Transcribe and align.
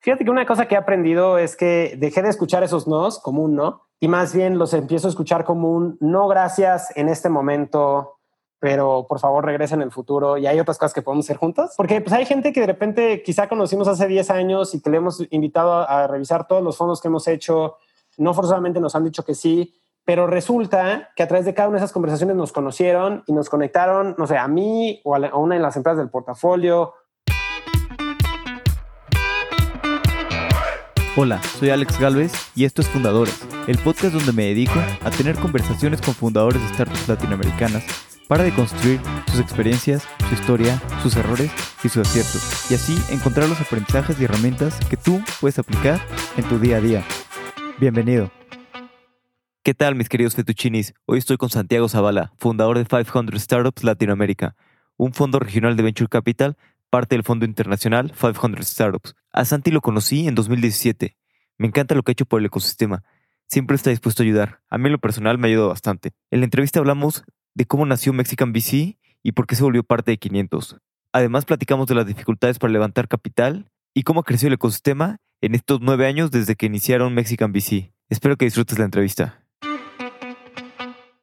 Fíjate 0.00 0.24
que 0.24 0.30
una 0.30 0.46
cosa 0.46 0.66
que 0.66 0.74
he 0.74 0.78
aprendido 0.78 1.36
es 1.36 1.56
que 1.56 1.94
dejé 1.98 2.22
de 2.22 2.30
escuchar 2.30 2.62
esos 2.62 2.88
nos 2.88 3.18
como 3.18 3.42
un 3.42 3.54
no 3.54 3.82
y 4.00 4.08
más 4.08 4.34
bien 4.34 4.58
los 4.58 4.72
empiezo 4.72 5.08
a 5.08 5.10
escuchar 5.10 5.44
como 5.44 5.72
un 5.72 5.98
no 6.00 6.26
gracias 6.26 6.88
en 6.96 7.10
este 7.10 7.28
momento, 7.28 8.16
pero 8.58 9.06
por 9.06 9.20
favor 9.20 9.44
regresen 9.44 9.80
en 9.80 9.88
el 9.88 9.92
futuro 9.92 10.38
y 10.38 10.46
hay 10.46 10.58
otras 10.58 10.78
cosas 10.78 10.94
que 10.94 11.02
podemos 11.02 11.26
hacer 11.26 11.36
juntos. 11.36 11.74
Porque 11.76 12.00
pues 12.00 12.14
hay 12.14 12.24
gente 12.24 12.52
que 12.52 12.60
de 12.60 12.66
repente 12.66 13.22
quizá 13.22 13.46
conocimos 13.46 13.88
hace 13.88 14.06
10 14.06 14.30
años 14.30 14.74
y 14.74 14.80
que 14.80 14.88
le 14.88 14.96
hemos 14.96 15.22
invitado 15.30 15.72
a, 15.74 16.04
a 16.04 16.06
revisar 16.06 16.46
todos 16.46 16.62
los 16.62 16.78
fondos 16.78 17.02
que 17.02 17.08
hemos 17.08 17.28
hecho, 17.28 17.76
no 18.16 18.32
forzosamente 18.32 18.80
nos 18.80 18.94
han 18.94 19.04
dicho 19.04 19.22
que 19.22 19.34
sí, 19.34 19.74
pero 20.04 20.26
resulta 20.26 21.10
que 21.14 21.22
a 21.22 21.28
través 21.28 21.44
de 21.44 21.54
cada 21.54 21.68
una 21.68 21.78
de 21.78 21.84
esas 21.84 21.92
conversaciones 21.92 22.36
nos 22.36 22.52
conocieron 22.52 23.22
y 23.26 23.32
nos 23.32 23.50
conectaron, 23.50 24.14
no 24.16 24.26
sé, 24.26 24.38
a 24.38 24.48
mí 24.48 25.00
o 25.04 25.14
a, 25.14 25.36
una 25.36 25.56
de 25.56 25.60
las 25.60 25.76
empresas 25.76 25.98
del 25.98 26.08
portafolio 26.08 26.94
Hola, 31.22 31.42
soy 31.42 31.68
Alex 31.68 32.00
Galvez 32.00 32.32
y 32.56 32.64
esto 32.64 32.80
es 32.80 32.88
Fundadores, 32.88 33.46
el 33.66 33.76
podcast 33.76 34.14
donde 34.14 34.32
me 34.32 34.46
dedico 34.46 34.80
a 35.02 35.10
tener 35.10 35.36
conversaciones 35.36 36.00
con 36.00 36.14
fundadores 36.14 36.62
de 36.62 36.68
startups 36.68 37.08
latinoamericanas 37.08 37.84
para 38.26 38.42
deconstruir 38.42 38.98
sus 39.30 39.38
experiencias, 39.38 40.08
su 40.30 40.34
historia, 40.34 40.80
sus 41.02 41.16
errores 41.16 41.50
y 41.84 41.90
sus 41.90 42.08
aciertos, 42.08 42.70
y 42.70 42.74
así 42.74 42.96
encontrar 43.12 43.50
los 43.50 43.60
aprendizajes 43.60 44.18
y 44.18 44.24
herramientas 44.24 44.80
que 44.86 44.96
tú 44.96 45.20
puedes 45.42 45.58
aplicar 45.58 46.00
en 46.38 46.44
tu 46.44 46.58
día 46.58 46.78
a 46.78 46.80
día. 46.80 47.04
Bienvenido. 47.78 48.30
¿Qué 49.62 49.74
tal 49.74 49.96
mis 49.96 50.08
queridos 50.08 50.34
fetuchinis? 50.36 50.94
Hoy 51.04 51.18
estoy 51.18 51.36
con 51.36 51.50
Santiago 51.50 51.86
Zavala, 51.90 52.32
fundador 52.38 52.78
de 52.78 52.86
500 52.86 53.38
Startups 53.42 53.84
Latinoamérica, 53.84 54.56
un 54.96 55.12
fondo 55.12 55.38
regional 55.38 55.76
de 55.76 55.82
Venture 55.82 56.08
Capital 56.08 56.56
parte 56.90 57.14
del 57.14 57.22
Fondo 57.22 57.46
Internacional 57.46 58.12
500 58.12 58.66
Startups. 58.66 59.14
A 59.32 59.44
Santi 59.44 59.70
lo 59.70 59.80
conocí 59.80 60.26
en 60.28 60.34
2017. 60.34 61.16
Me 61.56 61.68
encanta 61.68 61.94
lo 61.94 62.02
que 62.02 62.10
ha 62.10 62.14
hecho 62.14 62.26
por 62.26 62.40
el 62.40 62.46
ecosistema. 62.46 63.04
Siempre 63.46 63.76
está 63.76 63.90
dispuesto 63.90 64.22
a 64.22 64.26
ayudar. 64.26 64.60
A 64.68 64.78
mí 64.78 64.86
en 64.86 64.92
lo 64.92 64.98
personal 64.98 65.38
me 65.38 65.46
ha 65.46 65.50
ayudado 65.50 65.68
bastante. 65.68 66.12
En 66.30 66.40
la 66.40 66.44
entrevista 66.44 66.78
hablamos 66.78 67.24
de 67.54 67.64
cómo 67.64 67.86
nació 67.86 68.12
Mexican 68.12 68.52
VC 68.52 68.98
y 69.22 69.32
por 69.32 69.46
qué 69.46 69.56
se 69.56 69.62
volvió 69.62 69.82
parte 69.82 70.10
de 70.10 70.18
500. 70.18 70.76
Además 71.12 71.44
platicamos 71.44 71.86
de 71.86 71.94
las 71.94 72.06
dificultades 72.06 72.58
para 72.58 72.72
levantar 72.72 73.08
capital 73.08 73.70
y 73.94 74.02
cómo 74.02 74.22
creció 74.22 74.48
el 74.48 74.54
ecosistema 74.54 75.18
en 75.40 75.54
estos 75.54 75.80
nueve 75.80 76.06
años 76.06 76.30
desde 76.30 76.54
que 76.54 76.66
iniciaron 76.66 77.14
Mexican 77.14 77.52
VC. 77.52 77.92
Espero 78.08 78.36
que 78.36 78.44
disfrutes 78.44 78.78
la 78.78 78.84
entrevista. 78.84 79.44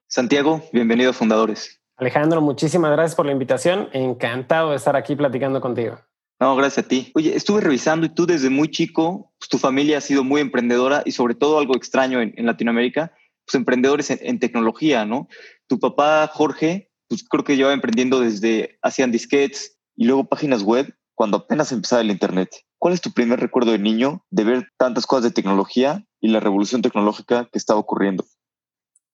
Santiago, 0.07 0.63
bienvenido 0.73 1.11
a 1.11 1.13
Fundadores. 1.13 1.81
Alejandro, 1.97 2.41
muchísimas 2.41 2.91
gracias 2.91 3.15
por 3.15 3.25
la 3.25 3.31
invitación. 3.31 3.89
Encantado 3.91 4.69
de 4.69 4.75
estar 4.75 4.95
aquí 4.95 5.15
platicando 5.15 5.59
contigo. 5.61 5.99
No, 6.39 6.55
gracias 6.55 6.85
a 6.85 6.87
ti. 6.87 7.11
Oye, 7.15 7.35
estuve 7.35 7.61
revisando 7.61 8.05
y 8.05 8.09
tú 8.09 8.27
desde 8.27 8.51
muy 8.51 8.69
chico, 8.69 9.33
pues, 9.39 9.49
tu 9.49 9.57
familia 9.57 9.97
ha 9.97 10.01
sido 10.01 10.23
muy 10.23 10.39
emprendedora 10.39 11.01
y 11.03 11.11
sobre 11.11 11.33
todo 11.33 11.57
algo 11.57 11.75
extraño 11.75 12.21
en, 12.21 12.45
Latinoamérica, 12.45 13.13
pues 13.45 13.55
emprendedores 13.55 14.11
en, 14.11 14.39
tecnología, 14.39 15.05
¿no? 15.05 15.27
Tu 15.65 15.79
papá, 15.79 16.29
Jorge, 16.31 16.91
pues 17.07 17.27
creo 17.27 17.43
que 17.43 17.57
lleva 17.57 17.73
emprendiendo 17.73 18.19
desde, 18.19 18.77
hacían 18.83 19.11
disquets 19.11 19.79
y 19.95 20.05
luego 20.05 20.25
páginas 20.25 20.61
web 20.61 20.93
cuando 21.15 21.37
apenas 21.37 21.71
empezaba 21.71 22.03
el 22.03 22.11
Internet. 22.11 22.49
¿Cuál 22.77 22.93
es 22.93 23.01
tu 23.01 23.11
primer 23.11 23.39
recuerdo 23.39 23.71
de 23.71 23.79
niño 23.79 24.23
de 24.29 24.43
ver 24.43 24.67
tantas 24.77 25.07
cosas 25.07 25.23
de 25.23 25.31
tecnología 25.31 26.05
y 26.21 26.27
la 26.27 26.39
revolución 26.39 26.83
tecnológica 26.83 27.49
que 27.51 27.57
estaba 27.57 27.79
ocurriendo? 27.79 28.23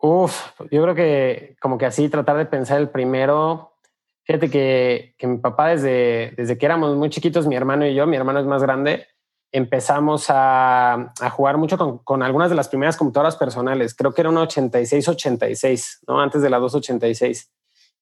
Uf, 0.06 0.52
yo 0.70 0.84
creo 0.84 0.96
que 0.96 1.56
como 1.62 1.78
que 1.78 1.86
así 1.86 2.10
tratar 2.10 2.36
de 2.36 2.46
pensar 2.46 2.78
el 2.78 2.90
primero. 2.90 3.78
Fíjate 4.26 4.50
que, 4.50 5.16
que 5.18 5.28
mi 5.28 5.38
papá 5.38 5.70
desde, 5.70 6.34
desde 6.36 6.58
que 6.58 6.66
éramos 6.66 6.98
muy 6.98 7.10
chiquitos, 7.10 7.48
mi 7.48 7.56
hermano 7.56 7.88
y 7.88 7.96
yo, 7.96 8.06
mi 8.06 8.18
hermano 8.18 8.42
es 8.42 8.46
más 8.46 8.62
grande, 8.62 9.08
empezamos 9.54 10.26
a, 10.28 11.14
a 11.22 11.30
jugar 11.30 11.56
mucho 11.56 11.78
con, 11.78 12.00
con, 12.00 12.22
algunas 12.22 12.50
de 12.50 12.58
las 12.58 12.68
primeras 12.68 12.98
computadoras 12.98 13.38
personales. 13.38 13.96
Creo 13.96 14.14
que 14.14 14.20
era 14.20 14.30
una 14.30 14.44
86-86, 14.44 16.00
¿no? 16.06 16.20
Antes 16.20 16.42
de 16.42 16.50
la 16.50 16.60
286. 16.60 17.50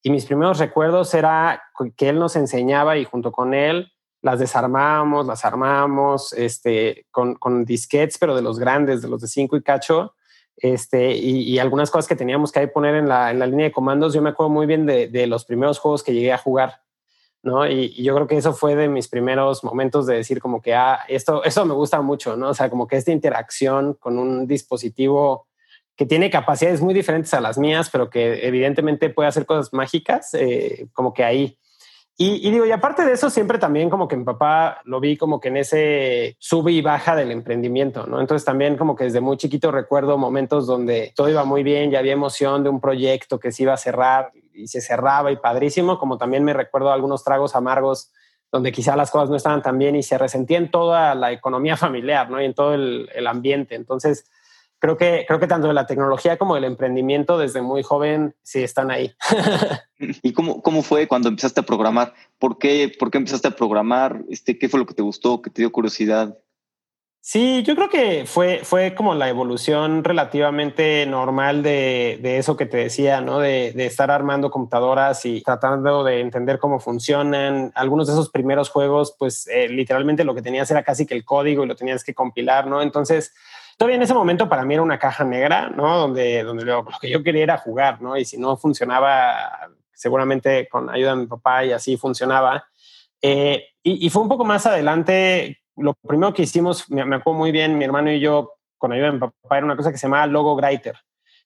Y 0.01 0.09
mis 0.09 0.25
primeros 0.25 0.57
recuerdos 0.57 1.13
era 1.13 1.61
que 1.95 2.09
él 2.09 2.17
nos 2.17 2.35
enseñaba 2.35 2.97
y 2.97 3.05
junto 3.05 3.31
con 3.31 3.53
él 3.53 3.91
las 4.23 4.39
desarmábamos, 4.39 5.27
las 5.27 5.45
armábamos 5.45 6.33
este, 6.33 7.05
con, 7.11 7.35
con 7.35 7.63
disquetes, 7.63 8.17
pero 8.17 8.35
de 8.35 8.41
los 8.41 8.57
grandes, 8.57 9.03
de 9.03 9.07
los 9.07 9.21
de 9.21 9.27
5 9.27 9.55
y 9.55 9.61
cacho 9.61 10.15
este, 10.61 11.13
y, 11.15 11.57
algunas 11.57 11.89
cosas 11.89 12.07
que 12.07 12.15
teníamos 12.15 12.51
que 12.51 12.67
poner 12.67 12.95
en 12.95 13.09
la, 13.09 13.31
en 13.31 13.39
la, 13.39 13.47
línea 13.47 13.65
de 13.65 13.71
comandos. 13.71 14.13
Yo 14.13 14.21
me 14.21 14.29
acuerdo 14.29 14.51
muy 14.51 14.67
bien 14.67 14.85
de, 14.85 15.07
de 15.07 15.25
los 15.25 15.43
primeros 15.43 15.79
juegos 15.79 16.03
que 16.03 16.13
llegué 16.13 16.31
a 16.31 16.37
jugar, 16.37 16.81
¿no? 17.41 17.67
Y, 17.67 17.91
yo 18.03 18.13
creo 18.13 18.27
que 18.27 18.37
eso 18.37 18.53
fue 18.53 18.75
de 18.75 18.87
mis 18.87 19.07
primeros 19.07 19.63
momentos 19.63 20.05
de 20.05 20.15
decir 20.15 20.39
como 20.39 20.61
que, 20.61 20.75
ah, 20.75 20.99
esto, 21.07 21.43
eso 21.43 21.65
me 21.65 21.73
gusta 21.73 22.01
mucho, 22.01 22.37
¿no? 22.37 22.49
O 22.49 22.53
sea, 22.53 22.69
como 22.69 22.87
que 22.87 22.97
esta 22.97 23.11
interacción 23.11 23.95
con 23.95 24.19
un 24.19 24.45
dispositivo 24.45 25.47
que 25.95 26.05
tiene 26.05 26.29
capacidades 26.29 26.81
muy 26.81 26.93
diferentes 26.93 27.33
a 27.33 27.41
las 27.41 27.57
mías, 27.57 27.89
pero 27.91 28.09
que 28.09 28.47
evidentemente 28.47 29.09
puede 29.09 29.29
hacer 29.29 29.45
cosas 29.45 29.73
mágicas, 29.73 30.33
eh, 30.35 30.87
como 30.93 31.13
que 31.13 31.23
ahí 31.23 31.57
y, 32.23 32.51
digo, 32.51 32.65
y 32.65 32.71
aparte 32.71 33.03
de 33.03 33.13
eso, 33.13 33.29
siempre 33.29 33.57
también 33.57 33.89
como 33.89 34.07
que 34.07 34.15
mi 34.15 34.23
papá 34.23 34.81
lo 34.83 34.99
vi 34.99 35.17
como 35.17 35.39
que 35.39 35.47
en 35.47 35.57
ese 35.57 36.35
sube 36.39 36.71
y 36.71 36.81
baja 36.81 37.15
del 37.15 37.31
emprendimiento, 37.31 38.05
¿no? 38.05 38.19
Entonces 38.19 38.45
también 38.45 38.77
como 38.77 38.95
que 38.95 39.05
desde 39.05 39.21
muy 39.21 39.37
chiquito 39.37 39.71
recuerdo 39.71 40.17
momentos 40.17 40.67
donde 40.67 41.13
todo 41.15 41.29
iba 41.29 41.43
muy 41.45 41.63
bien, 41.63 41.89
ya 41.89 41.99
había 41.99 42.13
emoción 42.13 42.63
de 42.63 42.69
un 42.69 42.79
proyecto 42.79 43.39
que 43.39 43.51
se 43.51 43.63
iba 43.63 43.73
a 43.73 43.77
cerrar 43.77 44.31
y 44.53 44.67
se 44.67 44.81
cerraba 44.81 45.31
y 45.31 45.37
padrísimo, 45.37 45.97
como 45.97 46.17
también 46.17 46.43
me 46.43 46.53
recuerdo 46.53 46.91
algunos 46.91 47.23
tragos 47.23 47.55
amargos 47.55 48.11
donde 48.51 48.71
quizá 48.71 48.95
las 48.95 49.09
cosas 49.09 49.29
no 49.29 49.37
estaban 49.37 49.61
tan 49.61 49.77
bien 49.77 49.95
y 49.95 50.03
se 50.03 50.17
resentía 50.17 50.57
en 50.57 50.69
toda 50.69 51.15
la 51.15 51.31
economía 51.31 51.77
familiar, 51.77 52.29
¿no? 52.29 52.41
Y 52.41 52.45
en 52.45 52.53
todo 52.53 52.73
el, 52.73 53.27
ambiente. 53.27 53.75
Entonces, 53.75 54.29
creo 54.81 54.97
que, 54.97 55.25
creo 55.27 55.39
que 55.39 55.47
tanto 55.47 55.71
la 55.71 55.85
tecnología 55.85 56.37
como 56.37 56.55
del 56.55 56.63
emprendimiento 56.63 57.37
desde 57.37 57.61
muy 57.61 57.83
joven 57.83 58.35
sí 58.41 58.63
están 58.63 58.89
ahí. 58.89 59.13
¿Y 60.23 60.33
cómo, 60.33 60.61
cómo 60.61 60.81
fue 60.81 61.07
cuando 61.07 61.29
empezaste 61.29 61.59
a 61.59 61.63
programar? 61.63 62.13
¿Por 62.39 62.57
qué, 62.57 62.91
¿Por 62.99 63.11
qué 63.11 63.19
empezaste 63.19 63.47
a 63.47 63.55
programar? 63.55 64.23
Este, 64.29 64.57
¿Qué 64.57 64.67
fue 64.67 64.79
lo 64.79 64.87
que 64.87 64.95
te 64.95 65.03
gustó, 65.03 65.41
qué 65.41 65.51
te 65.51 65.61
dio 65.61 65.71
curiosidad? 65.71 66.35
Sí, 67.23 67.61
yo 67.61 67.75
creo 67.75 67.87
que 67.87 68.25
fue, 68.25 68.61
fue 68.63 68.95
como 68.95 69.13
la 69.13 69.29
evolución 69.29 70.03
relativamente 70.03 71.05
normal 71.05 71.61
de, 71.61 72.17
de 72.19 72.39
eso 72.39 72.57
que 72.57 72.65
te 72.65 72.77
decía, 72.77 73.21
¿no? 73.21 73.37
De, 73.37 73.73
de, 73.73 73.85
estar 73.85 74.09
armando 74.09 74.49
computadoras 74.49 75.23
y 75.27 75.43
tratando 75.43 76.03
de 76.03 76.21
entender 76.21 76.57
cómo 76.57 76.79
funcionan. 76.79 77.71
Algunos 77.75 78.07
de 78.07 78.13
esos 78.13 78.31
primeros 78.31 78.71
juegos, 78.71 79.15
pues 79.19 79.47
eh, 79.47 79.69
literalmente 79.69 80.23
lo 80.23 80.33
que 80.33 80.41
tenías 80.41 80.71
era 80.71 80.81
casi 80.81 81.05
que 81.05 81.13
el 81.13 81.23
código 81.23 81.63
y 81.63 81.67
lo 81.67 81.75
tenías 81.75 82.03
que 82.03 82.15
compilar, 82.15 82.65
¿no? 82.65 82.81
Entonces, 82.81 83.35
todavía 83.77 83.97
en 83.97 84.03
ese 84.03 84.13
momento 84.13 84.47
para 84.47 84.63
mí 84.65 84.73
era 84.73 84.83
una 84.83 84.99
caja 84.99 85.23
negra, 85.23 85.69
¿no? 85.69 85.97
Donde, 85.97 86.43
donde 86.43 86.65
lo, 86.65 86.85
que 86.99 87.09
yo 87.09 87.23
quería 87.23 87.43
era 87.43 87.57
jugar, 87.57 88.01
¿no? 88.01 88.17
Y 88.17 88.25
si 88.25 88.37
no 88.37 88.57
funcionaba, 88.57 89.69
seguramente 89.93 90.67
con 90.69 90.89
ayuda 90.89 91.11
de 91.11 91.21
mi 91.21 91.27
papá 91.27 91.65
y 91.65 91.71
así 91.71 91.97
funcionaba. 91.97 92.65
Eh, 93.21 93.65
y, 93.83 94.09
fue 94.09 94.21
un 94.21 94.29
poco 94.29 94.45
más 94.45 94.65
adelante, 94.65 95.61
lo 95.75 95.93
primero 95.93 96.33
que 96.33 96.43
hicimos, 96.43 96.89
me, 96.89 97.01
acuerdo 97.01 97.33
muy 97.33 97.51
bien, 97.51 97.77
mi 97.77 97.85
hermano 97.85 98.11
y 98.11 98.19
yo, 98.19 98.53
con 98.77 98.91
ayuda 98.91 99.07
de 99.07 99.13
mi 99.13 99.19
papá, 99.19 99.57
era 99.57 99.65
una 99.65 99.75
cosa 99.75 99.91
que 99.91 99.97
se 99.97 100.07
llamaba 100.07 100.27
Logo 100.27 100.55
Writer, 100.55 100.95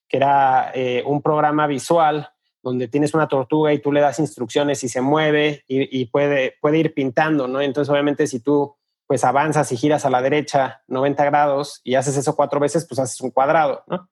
que 0.08 0.16
era 0.18 0.70
eh, 0.74 1.02
un 1.06 1.22
programa 1.22 1.66
visual 1.66 2.28
donde 2.62 2.88
tienes 2.88 3.14
una 3.14 3.28
tortuga 3.28 3.72
y 3.72 3.78
tú 3.78 3.92
le 3.92 4.00
das 4.00 4.18
instrucciones 4.18 4.82
y 4.84 4.88
se 4.88 5.00
mueve 5.00 5.62
y, 5.68 6.00
y, 6.00 6.06
puede, 6.06 6.56
puede 6.60 6.78
ir 6.78 6.92
pintando, 6.92 7.46
¿no? 7.46 7.60
Entonces, 7.60 7.90
obviamente, 7.90 8.26
si 8.26 8.40
tú 8.40 8.76
pues 9.06 9.24
avanzas 9.24 9.70
y 9.72 9.76
giras 9.76 10.04
a 10.04 10.10
la 10.10 10.22
derecha 10.22 10.82
90 10.88 11.24
grados 11.24 11.80
y 11.84 11.94
haces 11.94 12.16
eso 12.16 12.34
cuatro 12.34 12.60
veces, 12.60 12.86
pues 12.88 12.98
haces 12.98 13.20
un 13.20 13.30
cuadrado, 13.30 13.84
¿no? 13.86 14.08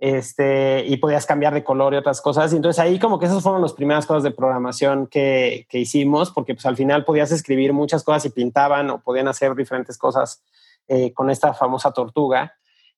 Este, 0.00 0.84
y 0.86 0.96
podías 0.98 1.26
cambiar 1.26 1.54
de 1.54 1.64
color 1.64 1.92
y 1.92 1.96
otras 1.96 2.20
cosas. 2.20 2.52
Y 2.52 2.56
entonces 2.56 2.78
ahí 2.78 2.98
como 2.98 3.18
que 3.18 3.26
esas 3.26 3.42
fueron 3.42 3.62
las 3.62 3.72
primeras 3.72 4.06
cosas 4.06 4.22
de 4.22 4.30
programación 4.30 5.06
que, 5.06 5.66
que 5.68 5.78
hicimos, 5.78 6.30
porque 6.30 6.54
pues 6.54 6.66
al 6.66 6.76
final 6.76 7.04
podías 7.04 7.32
escribir 7.32 7.72
muchas 7.72 8.04
cosas 8.04 8.24
y 8.26 8.30
pintaban 8.30 8.90
o 8.90 9.00
podían 9.00 9.28
hacer 9.28 9.54
diferentes 9.54 9.98
cosas 9.98 10.42
eh, 10.86 11.12
con 11.12 11.30
esta 11.30 11.52
famosa 11.52 11.92
tortuga. 11.92 12.54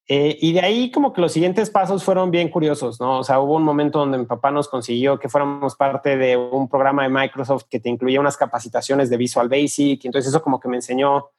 Eh, 0.06 0.36
y 0.40 0.52
de 0.52 0.60
ahí 0.60 0.90
como 0.90 1.12
que 1.12 1.20
los 1.20 1.32
siguientes 1.32 1.70
pasos 1.70 2.02
fueron 2.02 2.30
bien 2.30 2.48
curiosos, 2.48 3.00
¿no? 3.00 3.20
O 3.20 3.24
sea, 3.24 3.38
hubo 3.40 3.54
un 3.54 3.62
momento 3.62 4.00
donde 4.00 4.18
mi 4.18 4.26
papá 4.26 4.50
nos 4.50 4.68
consiguió 4.68 5.18
que 5.18 5.28
fuéramos 5.28 5.76
parte 5.76 6.16
de 6.16 6.36
un 6.36 6.68
programa 6.68 7.04
de 7.04 7.08
Microsoft 7.08 7.64
que 7.70 7.78
te 7.78 7.88
incluía 7.88 8.20
unas 8.20 8.36
capacitaciones 8.36 9.08
de 9.08 9.16
Visual 9.16 9.48
Basic, 9.48 10.04
y 10.04 10.06
entonces 10.08 10.30
eso 10.30 10.42
como 10.42 10.58
que 10.58 10.68
me 10.68 10.76
enseñó 10.76 11.30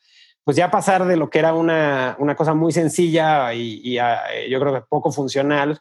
pues 0.44 0.58
ya 0.58 0.72
pasar 0.72 1.06
de 1.06 1.18
lo 1.18 1.30
que 1.30 1.40
era 1.40 1.54
una, 1.54 2.16
una 2.20 2.36
cosa 2.36 2.54
muy 2.54 2.72
sencilla 2.72 3.54
y, 3.54 3.96
yo 4.50 4.60
creo 4.60 4.74
que 4.74 4.82
poco 4.82 5.12
funcional 5.12 5.80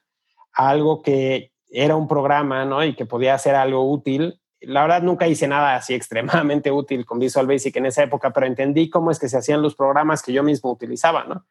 a 0.52 0.68
algo 0.68 1.02
que 1.02 1.52
era 1.70 1.96
un 1.96 2.08
programa, 2.08 2.64
¿no? 2.64 2.84
Y 2.84 2.94
que 2.94 3.06
podía 3.06 3.38
ser 3.38 3.54
algo 3.54 3.90
útil. 3.90 4.40
La 4.60 4.82
verdad 4.82 5.02
nunca 5.02 5.28
hice 5.28 5.48
nada 5.48 5.76
así 5.76 5.94
extremadamente 5.94 6.70
útil 6.70 7.06
con 7.06 7.18
Visual 7.18 7.46
Basic 7.46 7.76
en 7.76 7.86
esa 7.86 8.02
época, 8.02 8.32
pero 8.32 8.46
entendí 8.46 8.90
cómo 8.90 9.10
es 9.10 9.18
que 9.18 9.28
se 9.28 9.38
hacían 9.38 9.62
los 9.62 9.74
programas 9.74 10.22
que 10.22 10.32
yo 10.32 10.42
mismo 10.42 10.70
utilizaba, 10.70 11.24
¿no? 11.24 11.46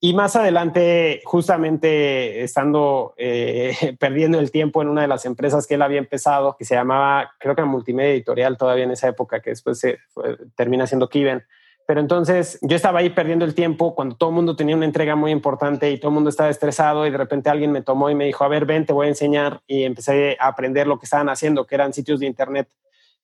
Y 0.00 0.12
más 0.12 0.36
adelante, 0.36 1.22
justamente 1.24 2.42
estando 2.42 3.14
eh, 3.16 3.96
perdiendo 3.98 4.38
el 4.38 4.50
tiempo 4.50 4.82
en 4.82 4.88
una 4.88 5.02
de 5.02 5.08
las 5.08 5.24
empresas 5.24 5.66
que 5.66 5.74
él 5.74 5.82
había 5.82 5.98
empezado, 5.98 6.56
que 6.58 6.64
se 6.64 6.74
llamaba, 6.74 7.32
creo 7.38 7.54
que 7.54 7.62
era 7.62 7.70
Multimedia 7.70 8.12
Editorial 8.12 8.58
todavía 8.58 8.84
en 8.84 8.90
esa 8.90 9.08
época, 9.08 9.40
que 9.40 9.50
después 9.50 9.78
se 9.78 9.98
termina 10.56 10.86
siendo 10.86 11.08
Kiven, 11.08 11.44
Pero 11.86 12.00
entonces 12.00 12.58
yo 12.62 12.76
estaba 12.76 13.00
ahí 13.00 13.10
perdiendo 13.10 13.44
el 13.44 13.54
tiempo 13.54 13.94
cuando 13.94 14.16
todo 14.16 14.30
el 14.30 14.36
mundo 14.36 14.56
tenía 14.56 14.74
una 14.74 14.86
entrega 14.86 15.16
muy 15.16 15.30
importante 15.30 15.90
y 15.90 15.98
todo 15.98 16.08
el 16.08 16.14
mundo 16.14 16.30
estaba 16.30 16.48
estresado 16.48 17.06
y 17.06 17.10
de 17.10 17.18
repente 17.18 17.50
alguien 17.50 17.72
me 17.72 17.82
tomó 17.82 18.08
y 18.08 18.14
me 18.14 18.24
dijo, 18.24 18.42
a 18.42 18.48
ver, 18.48 18.64
ven, 18.64 18.86
te 18.86 18.94
voy 18.94 19.06
a 19.06 19.10
enseñar 19.10 19.60
y 19.66 19.84
empecé 19.84 20.36
a 20.40 20.48
aprender 20.48 20.86
lo 20.86 20.98
que 20.98 21.04
estaban 21.04 21.28
haciendo, 21.28 21.66
que 21.66 21.74
eran 21.74 21.92
sitios 21.92 22.20
de 22.20 22.26
Internet, 22.26 22.68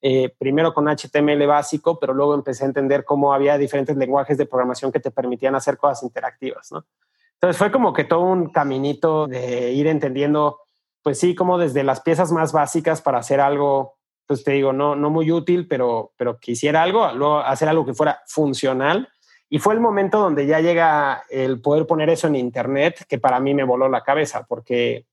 eh, 0.03 0.33
primero 0.37 0.73
con 0.73 0.87
HTML 0.87 1.45
básico, 1.47 1.99
pero 1.99 2.13
luego 2.13 2.35
empecé 2.35 2.63
a 2.63 2.67
entender 2.67 3.03
cómo 3.03 3.33
había 3.33 3.57
diferentes 3.57 3.97
lenguajes 3.97 4.37
de 4.37 4.45
programación 4.45 4.91
que 4.91 4.99
te 4.99 5.11
permitían 5.11 5.55
hacer 5.55 5.77
cosas 5.77 6.03
interactivas, 6.03 6.71
¿no? 6.71 6.85
Entonces 7.33 7.57
fue 7.57 7.71
como 7.71 7.93
que 7.93 8.03
todo 8.03 8.21
un 8.21 8.51
caminito 8.51 9.25
de 9.25 9.71
ir 9.71 9.87
entendiendo, 9.87 10.59
pues 11.01 11.19
sí, 11.19 11.33
como 11.33 11.57
desde 11.57 11.83
las 11.83 12.01
piezas 12.01 12.31
más 12.31 12.51
básicas 12.51 13.01
para 13.01 13.17
hacer 13.17 13.41
algo 13.41 13.95
pues 14.27 14.43
te 14.43 14.51
digo, 14.51 14.73
no, 14.73 14.95
no 14.95 15.09
muy 15.09 15.31
útil, 15.31 15.67
pero, 15.67 16.13
pero 16.17 16.39
quisiera 16.39 16.83
algo, 16.83 17.11
luego 17.13 17.39
hacer 17.39 17.67
algo 17.67 17.85
que 17.85 17.93
fuera 17.93 18.21
funcional. 18.27 19.09
Y 19.49 19.59
fue 19.59 19.73
el 19.73 19.81
momento 19.81 20.19
donde 20.19 20.45
ya 20.47 20.61
llega 20.61 21.23
el 21.29 21.59
poder 21.59 21.85
poner 21.85 22.09
eso 22.09 22.27
en 22.27 22.37
Internet, 22.37 23.05
que 23.09 23.19
para 23.19 23.39
mí 23.39 23.53
me 23.53 23.65
voló 23.65 23.89
la 23.89 24.03
cabeza, 24.03 24.45
porque 24.47 25.05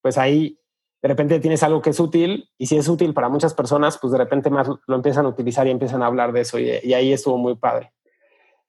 pues 0.00 0.16
ahí 0.16 0.60
de 1.02 1.08
repente 1.08 1.40
tienes 1.40 1.62
algo 1.62 1.80
que 1.80 1.90
es 1.90 2.00
útil 2.00 2.48
y 2.58 2.66
si 2.66 2.76
es 2.76 2.88
útil 2.88 3.14
para 3.14 3.28
muchas 3.28 3.54
personas, 3.54 3.98
pues 4.00 4.12
de 4.12 4.18
repente 4.18 4.50
más 4.50 4.68
lo 4.86 4.94
empiezan 4.94 5.24
a 5.24 5.28
utilizar 5.28 5.66
y 5.66 5.70
empiezan 5.70 6.02
a 6.02 6.06
hablar 6.06 6.32
de 6.32 6.42
eso 6.42 6.58
y, 6.58 6.70
ahí 6.92 7.12
estuvo 7.12 7.38
muy 7.38 7.56
padre. 7.56 7.92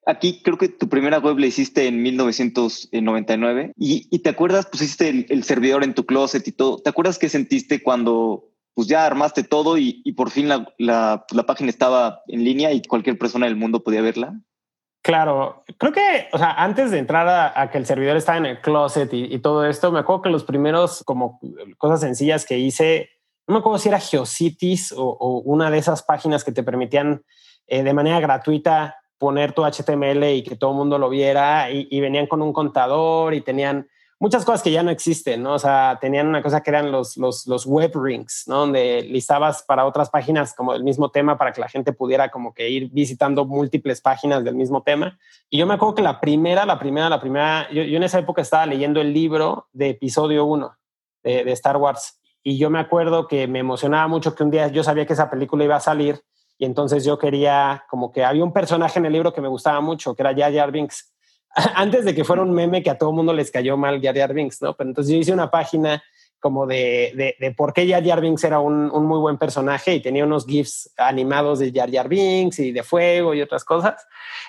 Aquí 0.05 0.41
creo 0.41 0.57
que 0.57 0.69
tu 0.69 0.89
primera 0.89 1.19
web 1.19 1.38
la 1.38 1.45
hiciste 1.45 1.88
en 1.88 2.01
1999 2.01 3.73
y, 3.77 4.07
y 4.09 4.19
te 4.19 4.29
acuerdas, 4.29 4.65
pusiste 4.65 5.09
el, 5.09 5.25
el, 5.29 5.43
servidor 5.43 5.83
en 5.83 5.93
tu 5.93 6.05
closet 6.05 6.47
y 6.47 6.51
todo. 6.51 6.79
¿Te 6.79 6.89
acuerdas 6.89 7.19
qué 7.19 7.29
sentiste 7.29 7.83
cuando 7.83 8.50
pues 8.73 8.88
ya 8.88 9.06
armaste 9.06 9.44
todo 9.44 9.77
y, 9.77 10.01
por 10.13 10.29
fin 10.29 10.47
la, 10.47 11.25
página 11.45 11.69
estaba 11.69 12.21
en 12.27 12.44
línea 12.44 12.71
y 12.71 12.81
cualquier 12.81 13.18
persona 13.18 13.45
del 13.45 13.56
mundo 13.56 13.83
podía 13.83 14.01
verla? 14.01 14.39
Claro, 15.03 15.63
creo 15.77 15.91
que, 15.91 16.27
o 16.31 16.38
sea, 16.38 16.51
antes 16.51 16.91
de 16.91 17.00
entrar 17.00 17.27
a, 17.56 17.69
que 17.71 17.77
el 17.77 17.85
servidor 17.85 18.18
estaba 18.18 18.38
en 18.38 18.45
el 18.45 18.62
closet 18.62 19.09
y, 19.13 19.39
todo 19.39 19.65
esto, 19.65 19.91
me 19.91 20.00
acuerdo 20.00 20.21
que 20.23 20.29
los 20.29 20.44
primeros 20.44 21.03
como 21.03 21.39
cosas 21.77 22.01
sencillas 22.01 22.45
que 22.45 22.59
hice, 22.59 23.09
no 23.47 23.56
me 23.56 23.59
acuerdo 23.59 23.79
si 23.79 23.89
era 23.89 24.00
Geocities 24.00 24.94
o, 24.95 25.41
una 25.45 25.71
de 25.71 25.79
esas 25.79 26.03
páginas 26.03 26.44
que 26.44 26.51
te 26.51 26.63
permitían 26.63 27.24
eh, 27.67 27.83
de 27.83 27.94
manera 27.94 28.19
gratuita 28.19 28.95
poner 29.17 29.53
tu 29.53 29.63
HTML 29.63 30.24
y 30.24 30.44
que 30.44 30.56
todo 30.56 30.71
el 30.71 30.77
mundo 30.77 30.97
lo 30.97 31.09
viera 31.09 31.69
y 31.69 32.00
venían 32.00 32.25
con 32.25 32.41
un 32.41 32.53
contador 32.53 33.35
y 33.35 33.41
tenían 33.41 33.88
muchas 34.21 34.45
cosas 34.45 34.62
que 34.62 34.71
ya 34.71 34.83
no 34.83 34.91
existen, 34.91 35.41
¿no? 35.41 35.53
O 35.56 35.59
sea, 35.59 35.97
tenían 36.00 36.27
una 36.27 36.44
cosa 36.44 36.62
que 36.62 36.69
eran 36.69 36.91
los, 36.91 37.18
los, 37.18 37.47
los 37.47 37.65
web 37.65 37.91
rings, 37.95 38.44
¿no? 38.45 38.59
Donde 38.59 39.01
listabas 39.01 39.63
para 39.63 39.83
otras 39.83 40.12
páginas 40.12 40.53
como 40.53 40.75
el 40.75 40.83
mismo 40.83 41.09
tema 41.09 41.39
para 41.39 41.51
que 41.51 41.59
la 41.59 41.68
gente 41.68 41.91
pudiera 41.91 42.29
como 42.29 42.53
que 42.53 42.69
ir 42.69 42.89
visitando 42.91 43.45
múltiples 43.45 44.00
páginas 44.00 44.44
del 44.44 44.53
mismo 44.53 44.83
tema. 44.83 45.18
Y 45.50 45.57
yo 45.57 45.65
me 45.65 45.73
acuerdo 45.73 45.95
que 45.95 46.03
la 46.03 46.21
primera, 46.21 46.68
la 46.68 46.77
primera, 46.77 47.09
la 47.09 47.19
primera, 47.19 47.68
yo, 47.71 47.81
en 47.81 48.03
esa 48.03 48.19
época 48.19 48.44
estaba 48.44 48.68
leyendo 48.68 49.01
el 49.01 49.12
libro 49.12 49.68
de 49.73 49.89
episodio 49.89 50.45
1 50.45 50.71
de, 51.24 51.51
Star 51.53 51.77
Wars. 51.77 52.21
Y 52.44 52.59
yo 52.59 52.69
me 52.69 52.79
acuerdo 52.79 53.27
que 53.27 53.47
me 53.47 53.57
emocionaba 53.57 54.07
mucho 54.07 54.35
que 54.35 54.44
un 54.44 54.51
día 54.51 54.67
yo 54.67 54.83
sabía 54.83 55.07
que 55.07 55.13
esa 55.13 55.31
película 55.31 55.63
iba 55.63 55.77
a 55.77 55.79
salir 55.79 56.21
y 56.59 56.65
entonces 56.65 57.03
yo 57.03 57.17
quería, 57.17 57.85
como 57.89 58.12
que 58.12 58.24
había 58.24 58.44
un 58.44 58.53
personaje 58.53 59.00
en 59.00 59.07
el 59.07 59.13
libro 59.13 59.33
que 59.33 59.41
me 59.41 59.47
gustaba 59.47 59.81
mucho, 59.81 60.13
que 60.13 60.21
era 60.21 60.35
Jar 60.35 60.71
Binks 60.71 61.12
antes 61.75 62.06
de 62.06 62.15
que 62.15 62.24
fuera 62.24 62.42
un 62.42 62.53
meme 62.53 62.83
que 62.83 62.89
a 62.89 62.98
todo 62.98 63.12
mundo 63.12 63.33
les 63.33 63.51
cayó 63.51 63.77
mal 63.77 64.01
Jar 64.01 64.15
Jar 64.15 64.33
Binks, 64.33 64.62
¿no? 64.62 64.75
Pero 64.75 64.89
entonces 64.89 65.13
yo 65.13 65.19
hice 65.19 65.33
una 65.33 65.51
página 65.51 66.01
como 66.39 66.65
de, 66.65 67.36
de, 67.39 67.51
por 67.51 67.71
qué 67.71 67.88
Jar 67.88 68.03
Jar 68.03 68.19
Binks 68.19 68.44
era 68.44 68.59
un, 68.59 68.89
un, 68.92 69.06
muy 69.06 69.19
buen 69.19 69.38
personaje 69.38 69.94
y 69.94 70.01
tenía 70.01 70.25
unos 70.25 70.48
GIFs 70.48 70.92
animados 70.98 71.59
de 71.59 71.71
Jar 71.71 71.92
Jar 71.92 72.09
Binks 72.09 72.57
y 72.59 72.71
de 72.71 72.81
fuego 72.81 73.36
y 73.36 73.42
otras 73.44 73.63
cosas. 73.63 74.07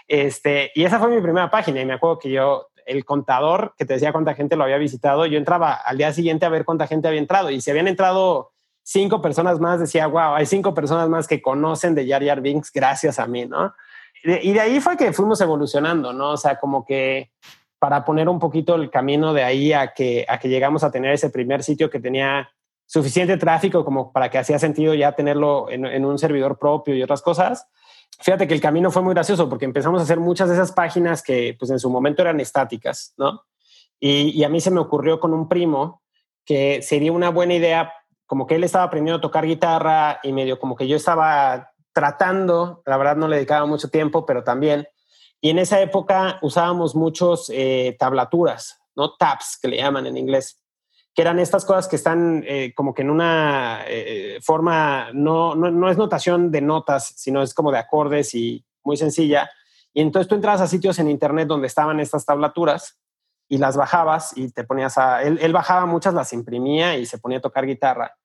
Este, 0.09 0.73
y 0.75 0.85
esa 0.85 0.99
fue 0.99 1.09
mi 1.09 1.21
primera 1.21 1.51
página 1.51 1.83
y 1.83 1.85
me 1.85 1.93
acuerdo 1.93 2.19
que 2.19 2.31
yo, 2.31 2.69
el 2.87 3.05
contador 3.05 3.75
que 3.77 3.85
te 3.85 3.95
decía 3.95 4.11
cuánta 4.11 4.35
gente 4.35 4.57
lo 4.57 4.65
había 4.65 4.79
visitado, 4.79 5.27
yo 5.27 5.37
entraba 5.37 5.75
al 5.75 5.99
día 5.99 6.15
siguiente 6.15 6.47
a 6.47 6.49
ver 6.49 6.65
cuánta 6.65 6.87
gente 6.87 7.09
había 7.09 7.21
entrado 7.21 7.51
y 7.51 7.61
si 7.61 7.71
habían 7.71 7.89
entrado 7.89 8.53
cinco 8.83 9.21
personas 9.21 9.61
más, 9.61 9.79
decía, 9.79 10.07
wow, 10.07 10.35
hay 10.35 10.47
cinco 10.47 10.73
personas 10.73 11.11
más 11.11 11.29
que 11.29 11.43
conocen 11.43 11.95
de 11.95 12.09
Jar 12.09 12.25
Jar 12.25 12.41
Binks 12.41 12.73
gracias 12.73 13.19
a 13.19 13.27
mí, 13.27 13.45
¿no? 13.45 13.75
Y 14.25 14.53
de 14.53 14.61
ahí 14.61 14.81
fue 14.81 14.97
que 14.97 15.13
fuimos 15.13 15.41
evolucionando, 15.41 16.13
¿no? 16.13 16.33
O 16.33 16.37
sea, 16.37 16.59
como 16.59 16.85
que 16.85 17.31
para 17.83 18.05
poner 18.05 18.29
un 18.29 18.39
poquito 18.39 18.77
el 18.77 18.91
camino 18.91 19.35
de 19.35 19.43
ahí 19.43 19.73
a 19.73 19.93
que, 19.93 20.25
a 20.29 20.39
que 20.39 20.49
llegamos 20.49 20.85
a 20.85 20.93
tener 20.93 21.13
ese 21.13 21.31
primer 21.31 21.65
sitio 21.65 21.91
que 21.91 21.99
tenía 21.99 22.49
suficiente 22.87 23.37
tráfico 23.39 23.85
como 23.85 24.13
para 24.13 24.31
que 24.31 24.39
hacía 24.39 24.59
sentido 24.61 24.95
ya 24.95 25.13
tenerlo 25.13 25.69
en, 25.69 26.05
un 26.05 26.17
servidor 26.17 26.61
propio 26.61 26.95
y 26.95 27.03
otras 27.03 27.23
cosas. 27.23 27.67
Fíjate 28.21 28.47
que 28.47 28.55
el 28.55 28.61
camino 28.61 28.93
fue 28.93 29.03
muy 29.03 29.15
gracioso 29.15 29.49
porque 29.49 29.65
empezamos 29.65 30.01
a 30.01 30.05
hacer 30.05 30.21
muchas 30.21 30.49
de 30.49 30.55
esas 30.55 30.71
páginas 30.71 31.25
que 31.25 31.57
pues 31.59 31.73
en 31.73 31.81
su 31.81 31.91
momento 31.91 32.23
eran 32.23 32.39
estáticas, 32.39 33.15
¿no? 33.17 33.43
Y, 33.99 34.31
y 34.31 34.45
a 34.45 34.49
mí 34.49 34.61
se 34.61 34.71
me 34.71 34.79
ocurrió 34.79 35.19
con 35.19 35.35
un 35.35 35.49
primo 35.49 36.03
que 36.45 36.83
sería 36.83 37.11
una 37.11 37.31
buena 37.31 37.55
idea, 37.55 37.93
como 38.27 38.47
que 38.47 38.55
él 38.55 38.63
estaba 38.63 38.85
aprendiendo 38.85 39.19
a 39.19 39.23
tocar 39.23 39.45
guitarra 39.45 40.21
y 40.23 40.33
medio 40.33 40.61
como 40.61 40.77
que 40.77 40.87
yo 40.87 40.97
estaba 40.97 41.72
tratando, 41.93 42.83
la 42.87 42.97
verdad 42.97 43.17
no 43.17 43.29
le 43.29 43.37
dedicaba 43.37 43.67
mucho 43.67 43.89
tiempo, 43.89 44.27
pero 44.27 44.45
también. 44.45 44.89
Y 45.41 45.51
en 45.51 45.59
esa 45.59 45.81
época 45.81 46.39
usábamos 46.43 46.95
muchos 46.95 47.51
eh, 47.53 47.97
tablaturas, 47.99 48.81
¿no? 48.95 49.15
Tabs, 49.17 49.59
que 49.61 49.69
le 49.69 49.77
llaman 49.77 50.07
en 50.07 50.17
inglés, 50.17 50.63
que 51.15 51.23
eran 51.23 51.39
estas 51.39 51.65
cosas 51.65 51.89
que 51.89 51.97
están 51.97 52.45
eh, 52.47 52.73
como 52.75 52.95
que 52.95 53.03
en 53.03 53.11
una 53.11 53.83
eh, 53.87 54.39
forma, 54.43 55.11
no, 55.13 55.55
no, 55.55 55.71
no, 55.71 55.91
es 55.91 55.99
notación 55.99 56.51
de 56.51 56.63
notas, 56.63 57.13
sino 57.17 57.43
es 57.43 57.55
como 57.55 57.73
de 57.73 57.79
acordes 57.79 58.35
y 58.35 58.65
muy 58.85 58.97
sencilla. 58.97 59.51
Y 59.93 60.01
entonces 60.01 60.29
tú 60.29 60.37
entras 60.37 60.61
a 60.61 60.67
sitios 60.67 60.99
en 60.99 61.11
internet 61.11 61.49
donde 61.49 61.67
estaban 61.67 62.01
estas 62.01 62.25
tablaturas 62.25 62.99
y 63.49 63.59
las 63.59 63.77
bajabas 63.77 64.35
y 64.37 64.51
te 64.51 64.65
ponías 64.65 64.97
a... 64.97 65.23
Él, 65.23 65.53
bajaba 65.53 65.85
muchas, 65.85 66.15
las 66.15 66.33
imprimía 66.33 66.97
y 66.97 67.05
se 67.05 67.19
ponía 67.19 67.39
a 67.39 67.43
tocar 67.43 67.67
guitarra. 67.67 68.17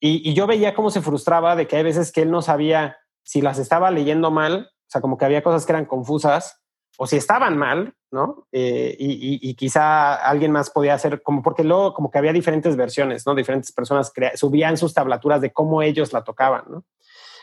Y 0.00 0.34
yo 0.34 0.46
veía 0.46 0.74
cómo 0.74 0.90
se 0.90 1.00
frustraba 1.00 1.56
de 1.56 1.66
que 1.66 1.76
hay 1.76 1.82
veces 1.82 2.12
que 2.12 2.20
él 2.20 2.30
no 2.30 2.42
sabía 2.42 2.98
si 3.24 3.40
las 3.40 3.58
estaba 3.58 3.90
leyendo 3.90 4.30
mal, 4.30 4.70
o 4.70 4.90
sea, 4.90 5.00
como 5.00 5.18
que 5.18 5.24
había 5.24 5.42
cosas 5.42 5.66
que 5.66 5.72
eran 5.72 5.86
confusas, 5.86 6.60
o 6.96 7.06
si 7.06 7.16
estaban 7.16 7.56
mal, 7.56 7.94
¿no? 8.10 8.46
Eh, 8.52 8.94
y, 8.98 9.54
quizá 9.54 10.14
alguien 10.14 10.52
más 10.52 10.70
podía 10.70 10.94
hacer, 10.94 11.22
como 11.22 11.42
porque 11.42 11.64
luego 11.64 11.92
como 11.92 12.10
que 12.10 12.18
había 12.18 12.32
diferentes 12.32 12.76
versiones, 12.76 13.26
¿no? 13.26 13.34
Diferentes 13.34 13.72
personas 13.72 14.12
subían 14.36 14.76
sus 14.76 14.94
tablaturas 14.94 15.40
de 15.40 15.52
cómo 15.52 15.82
ellos 15.82 16.12
la 16.12 16.22
tocaban, 16.22 16.64
¿no? 16.68 16.84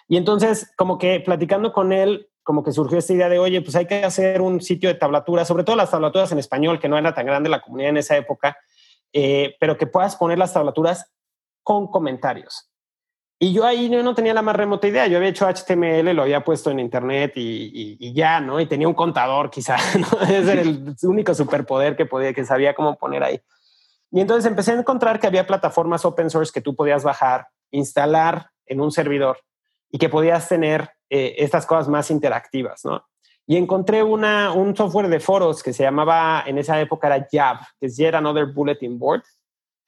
Y 0.07 0.17
entonces, 0.17 0.71
como 0.77 0.97
que 0.97 1.19
platicando 1.19 1.73
con 1.73 1.91
él, 1.91 2.29
como 2.43 2.63
que 2.63 2.71
surgió 2.71 2.97
esta 2.97 3.13
idea 3.13 3.29
de, 3.29 3.39
oye, 3.39 3.61
pues 3.61 3.75
hay 3.75 3.85
que 3.85 4.03
hacer 4.03 4.41
un 4.41 4.61
sitio 4.61 4.89
de 4.89 4.95
tablaturas, 4.95 5.47
sobre 5.47 5.63
todo 5.63 5.75
las 5.75 5.91
tablaturas 5.91 6.31
en 6.31 6.39
español, 6.39 6.79
que 6.79 6.89
no 6.89 6.97
era 6.97 7.13
tan 7.13 7.25
grande 7.25 7.49
la 7.49 7.61
comunidad 7.61 7.91
en 7.91 7.97
esa 7.97 8.17
época, 8.17 8.57
eh, 9.13 9.55
pero 9.59 9.77
que 9.77 9.87
puedas 9.87 10.15
poner 10.15 10.37
las 10.37 10.53
tablaturas 10.53 11.11
con 11.63 11.87
comentarios. 11.87 12.70
Y 13.43 13.53
yo 13.53 13.65
ahí 13.65 13.89
no 13.89 14.13
tenía 14.13 14.35
la 14.35 14.43
más 14.43 14.55
remota 14.55 14.87
idea. 14.87 15.07
Yo 15.07 15.17
había 15.17 15.29
hecho 15.29 15.47
HTML, 15.47 16.13
lo 16.13 16.21
había 16.21 16.43
puesto 16.43 16.69
en 16.69 16.79
internet 16.79 17.33
y, 17.33 18.13
ya, 18.13 18.39
¿no? 18.39 18.59
Y 18.59 18.67
tenía 18.67 18.87
un 18.87 18.93
contador, 18.93 19.49
quizá, 19.49 19.77
¿no? 19.97 20.21
Ese 20.21 20.51
era 20.51 20.61
el 20.61 20.95
único 21.01 21.33
superpoder 21.33 21.95
que 21.95 22.05
podía, 22.05 22.33
que 22.33 22.45
sabía 22.45 22.75
cómo 22.75 22.99
poner 22.99 23.23
ahí. 23.23 23.41
Y 24.11 24.21
entonces 24.21 24.45
empecé 24.45 24.73
a 24.73 24.75
encontrar 24.75 25.19
que 25.19 25.25
había 25.25 25.47
plataformas 25.47 26.05
open 26.05 26.29
source 26.29 26.51
que 26.53 26.61
tú 26.61 26.75
podías 26.75 27.03
bajar, 27.03 27.47
instalar 27.71 28.51
en 28.67 28.79
un 28.79 28.91
servidor 28.91 29.39
y 29.89 29.97
que 29.97 30.07
podías 30.07 30.47
tener 30.47 30.91
eh, 31.09 31.33
estas 31.39 31.65
cosas 31.65 31.87
más 31.87 32.11
interactivas, 32.11 32.85
¿no? 32.85 33.03
Y 33.47 33.57
encontré 33.57 34.03
una, 34.03 34.51
un 34.51 34.75
software 34.77 35.07
de 35.07 35.19
foros 35.19 35.63
que 35.63 35.73
se 35.73 35.81
llamaba, 35.81 36.43
en 36.45 36.59
esa 36.59 36.79
época 36.79 37.07
era 37.07 37.27
Jab, 37.31 37.57
que 37.79 37.87
es 37.87 37.97
Yet 37.97 38.13
Another 38.13 38.45
Bulletin 38.53 38.99
Board 38.99 39.23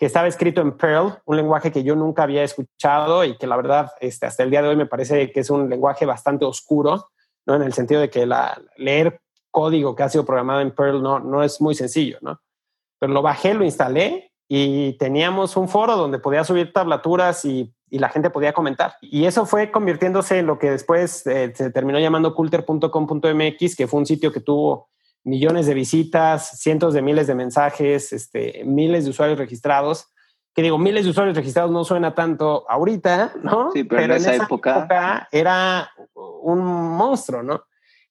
que 0.04 0.08
estaba 0.08 0.28
escrito 0.28 0.60
en 0.60 0.74
Perl, 0.74 1.14
un 1.24 1.38
lenguaje 1.38 1.72
que 1.72 1.82
yo 1.82 1.96
nunca 1.96 2.24
había 2.24 2.44
escuchado 2.44 3.24
y 3.24 3.38
que 3.38 3.48
la 3.48 3.56
verdad 3.56 3.94
este, 4.02 4.26
hasta 4.26 4.44
el 4.44 4.50
día 4.50 4.62
de 4.62 4.68
hoy 4.68 4.76
me 4.76 4.86
parece 4.86 5.32
que 5.32 5.40
es 5.40 5.50
un 5.50 5.70
lenguaje 5.70 6.06
bastante 6.06 6.44
oscuro, 6.44 7.08
¿no? 7.46 7.56
en 7.56 7.62
el 7.62 7.72
sentido 7.72 8.02
de 8.02 8.10
que 8.10 8.26
la, 8.26 8.62
leer 8.76 9.22
código 9.50 9.96
que 9.96 10.04
ha 10.04 10.10
sido 10.10 10.26
programado 10.26 10.60
en 10.60 10.72
Perl 10.72 11.02
no, 11.02 11.22
no 11.22 11.42
es 11.42 11.62
muy 11.62 11.74
sencillo, 11.74 12.18
¿no? 12.20 12.42
Pero 13.00 13.14
lo 13.14 13.22
bajé, 13.22 13.54
lo 13.54 13.64
instalé 13.64 14.34
y 14.50 14.98
teníamos 14.98 15.56
un 15.56 15.70
foro 15.70 15.96
donde 15.96 16.20
podía 16.20 16.44
subir 16.44 16.74
tablaturas 16.74 17.46
y, 17.46 17.74
y 17.90 18.00
la 18.00 18.10
gente 18.10 18.30
podía 18.30 18.52
comentar. 18.52 18.96
Y 19.00 19.24
eso 19.24 19.46
fue 19.46 19.72
convirtiéndose 19.72 20.40
en 20.40 20.48
lo 20.48 20.60
que 20.60 20.70
después 20.70 21.26
eh, 21.28 21.54
se 21.56 21.70
terminó 21.70 21.98
llamando 21.98 22.36
culter.com.mx, 22.36 23.76
que 23.78 23.88
fue 23.88 24.00
un 24.02 24.06
sitio 24.06 24.34
que 24.34 24.42
tuvo 24.42 24.90
millones 25.24 25.66
de 25.66 25.74
visitas, 25.74 26.60
cientos 26.60 26.94
de 26.94 27.02
miles 27.02 27.28
de 27.28 27.36
mensajes, 27.36 28.14
este, 28.14 28.64
miles 28.66 29.06
de 29.06 29.12
usuarios 29.12 29.38
registrados. 29.38 30.10
Que 30.54 30.62
digo, 30.62 30.78
miles 30.78 31.06
de 31.06 31.10
usuarios 31.10 31.36
registrados 31.36 31.72
no 31.72 31.84
suena 31.84 32.14
tanto 32.14 32.70
ahorita, 32.70 33.34
¿no? 33.42 33.72
Sí, 33.72 33.84
pero, 33.84 34.04
en, 34.04 34.12
esa, 34.12 34.36
época... 34.36 35.28
era 35.32 35.90
un 36.14 36.64
monstruo, 36.64 37.42
¿no? 37.42 37.64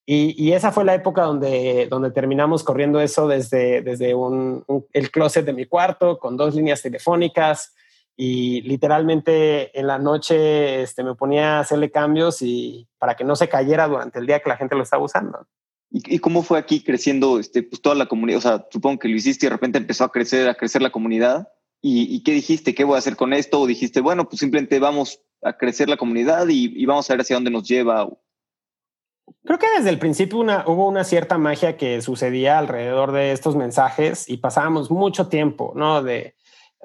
Y, 0.05 0.35
y, 0.37 0.53
esa 0.53 0.73
fue 0.73 0.85
la 0.85 0.95
época 0.95 1.23
donde, 1.23 1.87
donde 1.89 2.11
terminamos 2.11 2.65
corriendo 2.65 3.01
eso 3.01 3.29
desde, 3.29 3.83
desde 3.83 4.17
un, 4.17 4.65
el 4.93 5.11
closet 5.13 5.47
de 5.47 5.53
mi 5.53 5.67
cuarto 5.67 6.19
con 6.19 6.37
dos 6.37 6.57
líneas 6.57 6.83
telefónicas 6.83 7.73
y 8.17 8.63
literalmente 8.63 9.79
en 9.79 9.87
la 9.87 9.99
noche 9.99 10.83
este, 10.83 11.05
me 11.05 11.15
ponía 11.15 11.57
a 11.57 11.61
hacerle 11.61 11.93
cambios 11.93 12.43
y 12.43 12.89
para 12.99 13.15
que 13.15 13.23
no 13.23 13.37
se 13.37 13.49
cayera 13.49 13.87
durante 13.87 14.19
el 14.19 14.27
día 14.27 14.41
que 14.41 14.49
la 14.49 14.57
gente 14.57 14.75
lo 14.75 14.83
estaba 14.83 15.05
usando. 15.05 15.47
¿Y, 15.95 16.21
cómo 16.21 16.43
fue 16.43 16.59
aquí 16.59 16.83
creciendo 16.83 17.39
este, 17.39 17.63
pues, 17.63 17.83
toda 17.83 17.95
la 17.95 18.07
comunidad? 18.07 18.39
O 18.39 18.41
sea, 18.41 18.67
supongo 18.71 18.99
que 18.99 19.09
lo 19.09 19.17
hiciste 19.17 19.45
y 19.45 19.49
de 19.49 19.55
repente 19.55 19.77
empezó 19.77 20.05
a 20.05 20.11
crecer, 20.11 20.49
a 20.49 20.55
crecer 20.55 20.81
la 20.81 20.91
comunidad. 20.91 21.49
¿Y, 21.83 22.23
qué 22.23 22.33
dijiste? 22.33 22.75
¿Qué 22.75 22.85
voy 22.85 22.95
a 22.95 22.99
hacer 22.99 23.17
con 23.17 23.33
esto? 23.33 23.61
¿O 23.61 23.67
dijiste, 23.67 24.01
bueno, 24.01 24.29
pues 24.29 24.41
simplemente 24.41 24.79
vamos 24.79 25.21
a 25.43 25.53
crecer 25.55 25.89
la 25.89 25.97
comunidad 25.97 26.47
y, 26.49 26.87
vamos 26.87 27.11
a 27.11 27.13
ver 27.13 27.21
hacia 27.21 27.37
dónde 27.37 27.51
nos 27.51 27.69
lleva? 27.69 28.09
Creo 29.45 29.59
que 29.59 29.67
desde 29.77 29.91
el 29.91 29.99
principio 29.99 30.39
una, 30.39 30.65
hubo 30.67 30.89
una 30.89 31.05
cierta 31.05 31.37
magia 31.37 31.77
que 31.77 32.01
sucedía 32.01 32.59
alrededor 32.59 33.13
de 33.13 33.33
estos 33.33 33.57
mensajes 33.57 34.29
y 34.29 34.39
pasábamos 34.39 34.91
mucho 34.91 35.29
tiempo, 35.29 35.73
¿no? 35.77 36.03
De 36.03 36.37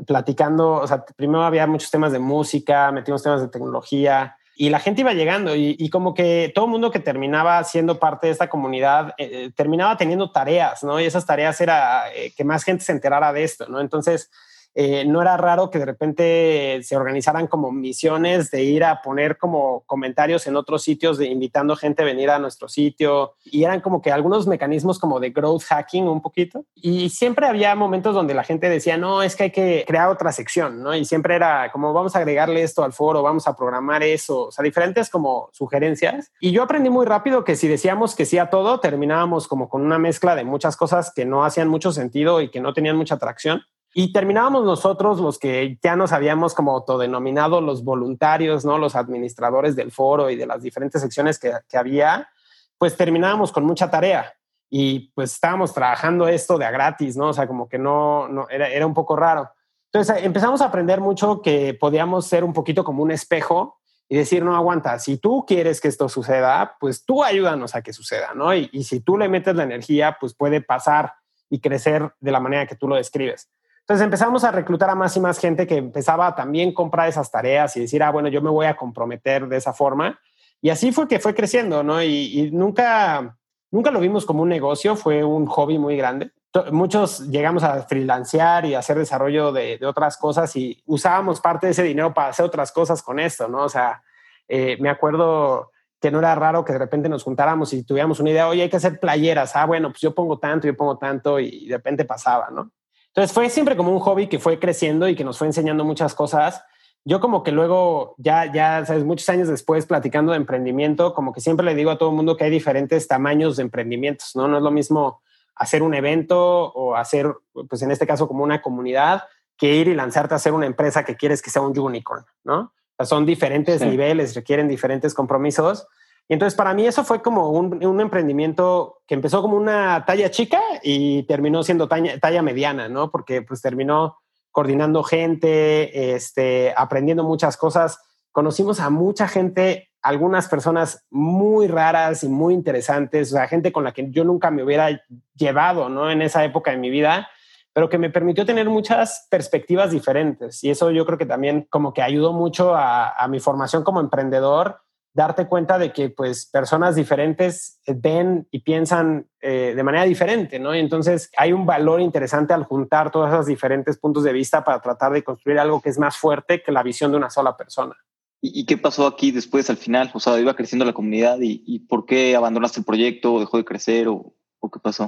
platicando, 0.05 0.73
o 0.73 0.87
sea, 0.87 1.05
primero 1.05 1.43
había 1.43 1.65
muchos 1.65 1.89
temas 1.89 2.11
de 2.11 2.19
música, 2.19 2.91
metimos 2.91 3.23
temas 3.23 3.41
de 3.41 3.47
tecnología, 3.47 4.37
y 4.59 4.69
la 4.71 4.79
gente 4.79 5.01
iba 5.01 5.13
llegando 5.13 5.55
y, 5.55 5.89
como 5.91 6.15
que 6.15 6.51
todo 6.53 6.65
el 6.65 6.71
mundo 6.71 6.89
que 6.89 6.99
terminaba 6.99 7.63
siendo 7.63 7.99
parte 7.99 8.25
de 8.25 8.33
esta 8.33 8.49
comunidad 8.49 9.13
eh, 9.17 9.29
eh, 9.31 9.51
terminaba 9.55 9.97
teniendo 9.97 10.31
tareas, 10.31 10.83
¿no? 10.83 10.99
Y 10.99 11.05
esas 11.05 11.27
tareas 11.27 11.61
era 11.61 12.11
eh, 12.11 12.33
que 12.35 12.43
más 12.43 12.63
gente 12.63 12.83
se 12.83 12.91
enterara 12.91 13.31
de 13.31 13.43
esto, 13.43 13.67
¿no? 13.67 13.79
Entonces, 13.79 14.31
eh, 14.79 15.05
no 15.05 15.23
era 15.23 15.35
raro 15.37 15.71
que 15.71 15.79
de 15.79 15.85
repente 15.85 16.79
se 16.83 16.95
organizaran 16.95 17.47
como 17.47 17.71
misiones 17.71 18.51
de 18.51 18.61
ir 18.61 18.83
a 18.83 19.01
poner 19.01 19.39
como 19.39 19.81
comentarios 19.87 20.45
en 20.45 20.55
otros 20.55 20.83
sitios, 20.83 21.17
de 21.17 21.25
invitando 21.25 21.75
gente 21.75 22.03
a 22.03 22.05
venir 22.05 22.29
a 22.29 22.37
nuestro 22.37 22.69
sitio. 22.69 23.33
Y 23.43 23.63
eran 23.63 23.81
como 23.81 24.03
que 24.03 24.11
algunos 24.11 24.45
mecanismos 24.45 24.99
como 24.99 25.19
de 25.19 25.31
growth 25.31 25.63
hacking 25.63 26.07
un 26.07 26.21
poquito. 26.21 26.63
Y 26.75 27.09
siempre 27.09 27.47
había 27.47 27.73
momentos 27.73 28.13
donde 28.13 28.35
la 28.35 28.43
gente 28.43 28.69
decía, 28.69 28.97
no, 28.97 29.23
es 29.23 29.35
que 29.35 29.45
hay 29.45 29.51
que 29.51 29.83
crear 29.87 30.09
otra 30.09 30.31
sección, 30.31 30.83
¿no? 30.83 30.93
Y 30.93 31.05
siempre 31.05 31.33
era 31.33 31.71
como, 31.71 31.91
vamos 31.91 32.15
a 32.15 32.19
agregarle 32.19 32.61
esto 32.61 32.83
al 32.83 32.93
foro, 32.93 33.23
vamos 33.23 33.47
a 33.47 33.55
programar 33.55 34.03
eso, 34.03 34.43
o 34.43 34.51
sea, 34.51 34.61
diferentes 34.61 35.09
como 35.09 35.49
sugerencias. 35.53 36.31
Y 36.39 36.51
yo 36.51 36.61
aprendí 36.61 36.91
muy 36.91 37.07
rápido 37.07 37.43
que 37.43 37.55
si 37.55 37.67
decíamos 37.67 38.13
que 38.13 38.25
sí 38.25 38.37
a 38.37 38.51
todo, 38.51 38.79
terminábamos 38.79 39.47
como 39.47 39.69
con 39.69 39.81
una 39.81 39.97
mezcla 39.97 40.35
de 40.35 40.43
muchas 40.43 40.77
cosas 40.77 41.11
que 41.11 41.25
no 41.25 41.43
hacían 41.43 41.67
mucho 41.67 41.91
sentido 41.91 42.41
y 42.41 42.51
que 42.51 42.61
no 42.61 42.75
tenían 42.75 42.95
mucha 42.95 43.15
atracción. 43.15 43.63
Y 43.93 44.11
terminábamos 44.11 44.63
nosotros, 44.63 45.19
los 45.19 45.39
que 45.39 45.79
ya 45.81 45.95
nos 45.95 46.11
habíamos 46.11 46.53
como 46.53 46.71
autodenominado 46.71 47.61
los 47.61 47.83
voluntarios, 47.83 48.65
¿no? 48.65 48.77
Los 48.77 48.95
administradores 48.95 49.75
del 49.75 49.91
foro 49.91 50.29
y 50.29 50.35
de 50.35 50.45
las 50.45 50.61
diferentes 50.61 51.01
secciones 51.01 51.39
que, 51.39 51.51
que 51.67 51.77
había, 51.77 52.29
pues 52.77 52.95
terminábamos 52.95 53.51
con 53.51 53.65
mucha 53.65 53.89
tarea 53.89 54.33
y 54.69 55.11
pues 55.15 55.33
estábamos 55.33 55.73
trabajando 55.73 56.27
esto 56.27 56.57
de 56.57 56.65
a 56.65 56.71
gratis, 56.71 57.15
¿no? 57.15 57.29
O 57.29 57.33
sea, 57.33 57.47
como 57.47 57.67
que 57.69 57.77
no, 57.77 58.27
no 58.27 58.47
era, 58.49 58.69
era 58.69 58.85
un 58.85 58.93
poco 58.93 59.15
raro. 59.15 59.49
Entonces 59.91 60.23
empezamos 60.23 60.61
a 60.61 60.65
aprender 60.65 60.99
mucho 60.99 61.41
que 61.41 61.73
podíamos 61.73 62.27
ser 62.27 62.43
un 62.43 62.53
poquito 62.53 62.83
como 62.83 63.03
un 63.03 63.11
espejo 63.11 63.79
y 64.09 64.17
decir, 64.17 64.43
no 64.43 64.55
aguanta, 64.55 64.99
si 64.99 65.17
tú 65.17 65.45
quieres 65.45 65.81
que 65.81 65.87
esto 65.87 66.07
suceda, 66.07 66.75
pues 66.79 67.03
tú 67.03 67.23
ayúdanos 67.23 67.75
a 67.75 67.81
que 67.81 67.93
suceda, 67.93 68.33
¿no? 68.33 68.53
Y, 68.53 68.69
y 68.71 68.83
si 68.83 68.99
tú 68.99 69.17
le 69.17 69.27
metes 69.27 69.55
la 69.55 69.63
energía, 69.63 70.17
pues 70.19 70.33
puede 70.33 70.61
pasar 70.61 71.13
y 71.49 71.59
crecer 71.59 72.13
de 72.19 72.31
la 72.31 72.39
manera 72.39 72.65
que 72.65 72.75
tú 72.75 72.87
lo 72.87 72.95
describes. 72.95 73.49
Entonces 73.87 74.03
empezamos 74.03 74.43
a 74.43 74.51
reclutar 74.51 74.89
a 74.89 74.95
más 74.95 75.15
y 75.15 75.21
más 75.21 75.39
gente 75.39 75.65
que 75.65 75.77
empezaba 75.77 76.27
a 76.27 76.35
también 76.35 76.73
comprar 76.73 77.07
esas 77.07 77.31
tareas 77.31 77.77
y 77.77 77.79
decir, 77.79 78.03
ah, 78.03 78.11
bueno, 78.11 78.27
yo 78.27 78.41
me 78.41 78.49
voy 78.49 78.65
a 78.65 78.75
comprometer 78.75 79.47
de 79.47 79.55
esa 79.55 79.71
forma. 79.71 80.19
Y 80.61 80.71
así 80.71 80.91
fue 80.91 81.07
que 81.07 81.19
fue 81.19 81.33
creciendo, 81.33 81.83
¿no? 81.83 82.03
Y, 82.03 82.49
nunca, 82.51 83.37
nunca 83.71 83.89
lo 83.89 84.01
vimos 84.01 84.25
como 84.25 84.43
un 84.43 84.49
negocio, 84.49 84.97
fue 84.97 85.23
un 85.23 85.45
hobby 85.45 85.77
muy 85.77 85.95
grande. 85.95 86.31
Muchos 86.69 87.29
llegamos 87.29 87.63
a 87.63 87.83
freelancear 87.83 88.65
y 88.65 88.75
hacer 88.75 88.97
desarrollo 88.97 89.53
de, 89.53 89.79
otras 89.85 90.17
cosas 90.17 90.53
y 90.57 90.83
usábamos 90.85 91.39
parte 91.39 91.67
de 91.67 91.71
ese 91.71 91.83
dinero 91.83 92.13
para 92.13 92.27
hacer 92.27 92.45
otras 92.45 92.73
cosas 92.73 93.01
con 93.01 93.21
esto, 93.21 93.47
¿no? 93.47 93.63
O 93.63 93.69
sea, 93.69 94.03
eh, 94.49 94.75
me 94.81 94.89
acuerdo 94.89 95.71
que 96.01 96.11
no 96.11 96.19
era 96.19 96.35
raro 96.35 96.65
que 96.65 96.73
de 96.73 96.79
repente 96.79 97.07
nos 97.07 97.23
juntáramos 97.23 97.71
y 97.71 97.83
tuviéramos 97.83 98.19
una 98.19 98.31
idea, 98.31 98.49
oye, 98.49 98.63
hay 98.63 98.69
que 98.69 98.75
hacer 98.75 98.99
playeras, 98.99 99.55
ah, 99.55 99.65
bueno, 99.65 99.91
pues 99.91 100.01
yo 100.01 100.13
pongo 100.13 100.39
tanto, 100.39 100.67
yo 100.67 100.75
pongo 100.75 100.97
tanto 100.97 101.39
y 101.39 101.67
de 101.67 101.77
repente 101.77 102.03
pasaba, 102.03 102.49
¿no? 102.51 102.73
Entonces 103.17 103.33
fue 103.33 103.49
siempre 103.49 103.75
como 103.75 103.91
un 103.91 103.99
hobby 103.99 104.27
que 104.27 104.37
fue 104.37 104.59
creciendo 104.59 105.09
y 105.09 105.15
que 105.15 105.23
nos 105.23 105.39
fue 105.39 105.47
enseñando 105.47 105.83
muchas 105.83 106.13
cosas. 106.13 106.63
Yo 107.03 107.19
como 107.19 107.41
que 107.41 107.51
luego, 107.51 108.13
ya, 108.19 108.53
ya, 108.53 108.85
sabes, 108.85 109.05
muchos 109.05 109.27
años 109.29 109.47
después 109.47 109.87
platicando 109.87 110.33
de 110.33 110.37
emprendimiento, 110.37 111.15
como 111.15 111.33
que 111.33 111.41
siempre 111.41 111.65
le 111.65 111.73
digo 111.73 111.89
a 111.89 111.97
todo 111.97 112.11
el 112.11 112.15
mundo 112.15 112.37
que 112.37 112.43
hay 112.43 112.51
diferentes 112.51 113.07
tamaños 113.07 113.57
de 113.57 113.63
emprendimientos, 113.63 114.35
¿no? 114.35 114.47
No 114.47 114.57
es 114.57 114.63
lo 114.63 114.69
mismo 114.69 115.23
hacer 115.55 115.81
un 115.81 115.95
evento 115.95 116.71
o 116.71 116.95
hacer, 116.95 117.33
pues 117.67 117.81
en 117.81 117.89
este 117.89 118.05
caso 118.05 118.27
como 118.27 118.43
una 118.43 118.61
comunidad, 118.61 119.23
que 119.57 119.73
ir 119.73 119.87
y 119.87 119.95
lanzarte 119.95 120.35
a 120.35 120.37
hacer 120.37 120.53
una 120.53 120.67
empresa 120.67 121.03
que 121.03 121.15
quieres 121.15 121.41
que 121.41 121.49
sea 121.49 121.63
un 121.63 121.75
unicorn, 121.75 122.23
¿no? 122.43 122.71
son 123.03 123.25
diferentes 123.25 123.81
niveles, 123.81 124.35
requieren 124.35 124.67
diferentes 124.67 125.15
compromisos. 125.15 125.87
Y 126.29 126.33
entonces 126.33 126.55
para 126.55 126.73
mí 126.73 126.85
eso 126.85 127.03
fue 127.03 127.21
como 127.21 127.51
un, 127.51 127.85
un, 127.85 128.01
emprendimiento 128.01 129.01
que 129.07 129.15
empezó 129.15 129.41
como 129.41 129.55
una 129.55 130.03
talla 130.05 130.29
chica 130.29 130.59
y 130.83 131.23
terminó 131.23 131.63
siendo 131.63 131.87
talla, 131.87 132.19
talla, 132.19 132.41
mediana, 132.41 132.89
¿no? 132.89 133.11
Porque 133.11 133.41
pues 133.41 133.61
terminó 133.61 134.17
coordinando 134.51 135.03
gente, 135.03 136.15
este, 136.15 136.73
aprendiendo 136.75 137.23
muchas 137.23 137.55
cosas. 137.55 137.99
Conocimos 138.33 138.81
a 138.81 138.89
mucha 138.89 139.27
gente, 139.29 139.89
algunas 140.01 140.49
personas 140.49 141.05
muy 141.09 141.67
raras 141.67 142.23
y 142.23 142.27
muy 142.27 142.53
interesantes, 142.53 143.31
o 143.31 143.35
sea, 143.37 143.47
gente 143.47 143.71
con 143.71 143.85
la 143.85 143.93
que 143.93 144.11
yo 144.11 144.25
nunca 144.25 144.51
me 144.51 144.63
hubiera 144.63 145.01
llevado, 145.33 145.87
¿no? 145.87 146.11
En 146.11 146.21
esa 146.21 146.43
época 146.43 146.71
de 146.71 146.77
mi 146.77 146.89
vida, 146.89 147.29
pero 147.71 147.87
que 147.87 147.97
me 147.97 148.09
permitió 148.09 148.45
tener 148.45 148.67
muchas 148.67 149.27
perspectivas 149.29 149.91
diferentes. 149.91 150.61
Y 150.63 150.71
eso 150.71 150.91
yo 150.91 151.05
creo 151.05 151.17
que 151.17 151.25
también 151.25 151.67
como 151.69 151.93
que 151.93 152.01
ayudó 152.01 152.33
mucho 152.33 152.75
a, 152.75 153.11
a 153.11 153.27
mi 153.29 153.39
formación 153.39 153.83
como 153.83 154.01
emprendedor 154.01 154.81
darte 155.17 155.47
cuenta 155.47 155.79
de 155.79 155.91
que 155.91 156.11
pues 156.11 156.45
personas 156.45 156.95
diferentes 156.95 157.81
ven 157.87 158.47
y 158.51 158.59
piensan 158.59 159.27
eh, 159.41 159.73
de 159.75 159.83
manera 159.83 160.03
diferente, 160.03 160.59
¿no? 160.59 160.75
Y 160.75 160.79
entonces 160.79 161.31
hay 161.35 161.53
un 161.53 161.65
valor 161.65 162.01
interesante 162.01 162.53
al 162.53 162.65
juntar 162.65 163.09
todos 163.09 163.27
esos 163.29 163.47
diferentes 163.47 163.97
puntos 163.97 164.23
de 164.23 164.31
vista 164.31 164.63
para 164.63 164.79
tratar 164.79 165.11
de 165.13 165.23
construir 165.23 165.57
algo 165.57 165.81
que 165.81 165.89
es 165.89 165.97
más 165.97 166.17
fuerte 166.17 166.61
que 166.61 166.71
la 166.71 166.83
visión 166.83 167.09
de 167.09 167.17
una 167.17 167.31
sola 167.31 167.57
persona. 167.57 167.95
¿Y, 168.41 168.67
qué 168.67 168.77
pasó 168.77 169.07
aquí 169.07 169.31
después 169.31 169.67
al 169.71 169.77
final? 169.77 170.11
O 170.13 170.19
sea, 170.19 170.39
iba 170.39 170.55
creciendo 170.55 170.85
la 170.85 170.93
comunidad 170.93 171.39
y, 171.41 171.79
¿por 171.89 172.05
qué 172.05 172.35
abandonaste 172.35 172.81
el 172.81 172.85
proyecto 172.85 173.33
o 173.33 173.39
dejó 173.39 173.57
de 173.57 173.65
crecer 173.65 174.07
o 174.07 174.35
qué 174.71 174.79
pasó? 174.79 175.07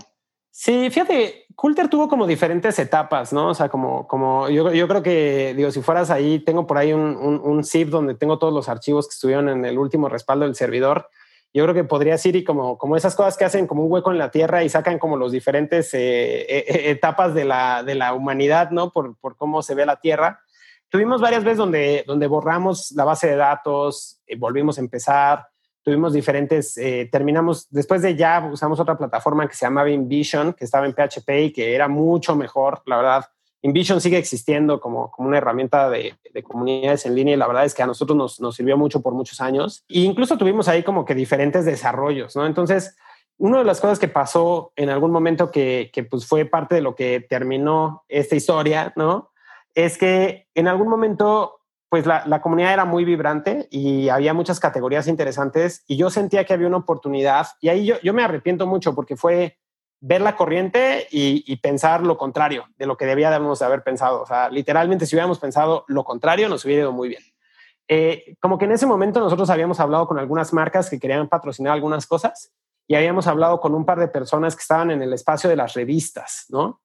Sí, 0.61 0.89
fíjate, 0.89 1.45
Coulter 1.55 1.87
tuvo 1.87 2.09
como 2.09 2.27
diferentes 2.27 2.77
etapas, 2.79 3.31
¿no? 3.31 3.47
O 3.47 3.53
sea, 3.53 3.69
como, 3.69 4.05
como 4.09 4.49
yo, 4.49 4.73
yo 4.73 4.89
creo 4.89 5.01
que, 5.01 5.53
digo, 5.55 5.71
si 5.71 5.81
fueras 5.81 6.09
ahí, 6.09 6.39
tengo 6.39 6.67
por 6.67 6.77
ahí 6.77 6.91
un, 6.91 7.15
un, 7.15 7.63
zip 7.63 7.87
donde 7.87 8.13
tengo 8.13 8.37
todos 8.39 8.53
los 8.53 8.67
archivos 8.67 9.07
que 9.07 9.13
estuvieron 9.13 9.47
en 9.47 9.63
el 9.63 9.77
último 9.77 10.09
respaldo 10.09 10.43
del 10.43 10.55
servidor. 10.55 11.07
Yo 11.53 11.63
creo 11.63 11.73
que 11.73 11.85
podrías 11.85 12.25
ir 12.25 12.35
y 12.35 12.43
como, 12.43 12.77
como 12.77 12.97
esas 12.97 13.15
cosas 13.15 13.37
que 13.37 13.45
hacen 13.45 13.67
como 13.67 13.85
un 13.85 13.91
hueco 13.93 14.11
en 14.11 14.17
la 14.17 14.31
tierra 14.31 14.61
y 14.61 14.67
sacan 14.67 14.99
como 14.99 15.15
los 15.15 15.31
diferentes 15.31 15.93
eh, 15.93 16.41
e, 16.41 16.65
e, 16.67 16.91
etapas 16.91 17.33
de 17.33 17.45
la, 17.45 17.81
de 17.83 17.95
la 17.95 18.13
humanidad, 18.13 18.71
¿no? 18.71 18.91
Por, 18.91 19.17
por 19.17 19.37
cómo 19.37 19.61
se 19.61 19.75
ve 19.75 19.85
la 19.85 20.01
tierra. 20.01 20.41
Tuvimos 20.89 21.21
varias 21.21 21.45
veces 21.45 21.59
donde, 21.59 22.03
donde 22.05 22.27
borramos 22.27 22.91
la 22.97 23.05
base 23.05 23.27
de 23.27 23.37
datos, 23.37 24.21
y 24.27 24.35
volvimos 24.35 24.77
a 24.77 24.81
empezar, 24.81 25.47
tuvimos 25.89 26.13
diferentes, 26.13 26.77
eh, 26.77 27.09
terminamos, 27.11 27.67
después 27.71 28.03
de 28.03 28.15
ya 28.15 28.47
usamos 28.51 28.79
otra 28.79 28.95
plataforma 28.95 29.47
que 29.47 29.55
se 29.55 29.65
llamaba 29.65 29.89
InVision, 29.89 30.53
que 30.53 30.63
estaba 30.63 30.85
en 30.85 30.93
PHP 30.93 31.29
y 31.45 31.51
que 31.51 31.73
era 31.73 31.87
mucho 31.87 32.35
mejor, 32.35 32.83
la 32.85 32.97
verdad. 32.97 33.25
InVision 33.63 33.99
sigue 33.99 34.19
existiendo 34.19 34.79
como, 34.79 35.09
como 35.09 35.27
una 35.27 35.37
herramienta 35.37 35.89
de, 35.89 36.15
de, 36.31 36.43
comunidades 36.43 37.05
en 37.07 37.15
línea 37.15 37.33
y 37.33 37.37
la 37.37 37.47
verdad 37.47 37.65
es 37.65 37.73
que 37.73 37.81
a 37.81 37.87
nosotros 37.87 38.15
nos, 38.15 38.39
nos 38.39 38.55
sirvió 38.55 38.77
mucho 38.77 39.01
por 39.01 39.13
muchos 39.13 39.41
años. 39.41 39.83
E 39.89 40.01
incluso 40.01 40.37
tuvimos 40.37 40.67
ahí 40.67 40.83
como 40.83 41.03
que 41.03 41.15
diferentes 41.15 41.65
desarrollos, 41.65 42.35
¿no? 42.35 42.45
Entonces, 42.45 42.95
una 43.37 43.57
de 43.57 43.65
las 43.65 43.81
cosas 43.81 43.97
que 43.97 44.07
pasó 44.07 44.71
en 44.75 44.89
algún 44.89 45.11
momento 45.11 45.49
que, 45.49 45.89
que 45.91 46.03
pues 46.03 46.27
fue 46.27 46.45
parte 46.45 46.75
de 46.75 46.81
lo 46.81 46.93
que 46.93 47.19
terminó 47.19 48.03
esta 48.07 48.35
historia, 48.35 48.93
¿no? 48.95 49.31
Es 49.73 49.97
que 49.97 50.47
en 50.53 50.67
algún 50.67 50.87
momento 50.87 51.58
pues 51.89 52.05
la, 52.05 52.41
comunidad 52.41 52.73
era 52.73 52.85
muy 52.85 53.03
vibrante 53.03 53.67
y 53.71 54.09
había 54.09 54.35
muchas 54.35 54.59
categorías 54.59 55.07
interesantes 55.07 55.83
y 55.87 55.97
yo 55.97 56.11
sentía 56.11 56.45
que 56.45 56.53
había 56.53 56.67
una 56.67 56.77
oportunidad 56.77 57.47
y 57.61 57.69
ahí 57.69 57.91
yo, 58.01 58.13
me 58.13 58.23
arrepiento 58.23 58.67
mucho 58.67 58.93
porque 58.93 59.17
fue 59.17 59.57
ver 59.99 60.21
la 60.21 60.35
corriente 60.35 61.07
y, 61.11 61.55
pensar 61.57 62.03
lo 62.03 62.17
contrario 62.17 62.65
de 62.77 62.85
lo 62.85 62.95
que 62.95 63.05
debíamos 63.05 63.59
de 63.59 63.65
haber 63.65 63.83
pensado. 63.83 64.21
O 64.21 64.25
sea, 64.27 64.49
literalmente 64.49 65.07
si 65.07 65.15
hubiéramos 65.15 65.39
pensado 65.39 65.83
lo 65.87 66.03
contrario 66.03 66.47
nos 66.47 66.63
hubiera 66.63 66.83
ido 66.83 66.91
muy 66.91 67.09
bien. 67.09 67.23
Eh, 67.87 68.35
como 68.39 68.59
que 68.59 68.65
en 68.65 68.73
ese 68.73 68.85
momento 68.85 69.19
nosotros 69.19 69.49
habíamos 69.49 69.79
hablado 69.79 70.07
con 70.07 70.19
algunas 70.19 70.53
marcas 70.53 70.91
que 70.91 70.99
querían 70.99 71.27
patrocinar 71.27 71.73
algunas 71.73 72.05
cosas 72.05 72.53
y 72.87 72.93
habíamos 72.93 73.25
hablado 73.25 73.59
con 73.59 73.73
un 73.73 73.83
par 73.83 73.99
de 73.99 74.07
personas 74.07 74.55
que 74.55 74.61
estaban 74.61 74.91
en 74.91 75.01
el 75.01 75.11
espacio 75.11 75.49
de 75.49 75.55
las 75.55 75.73
revistas, 75.73 76.45
¿no? 76.49 76.81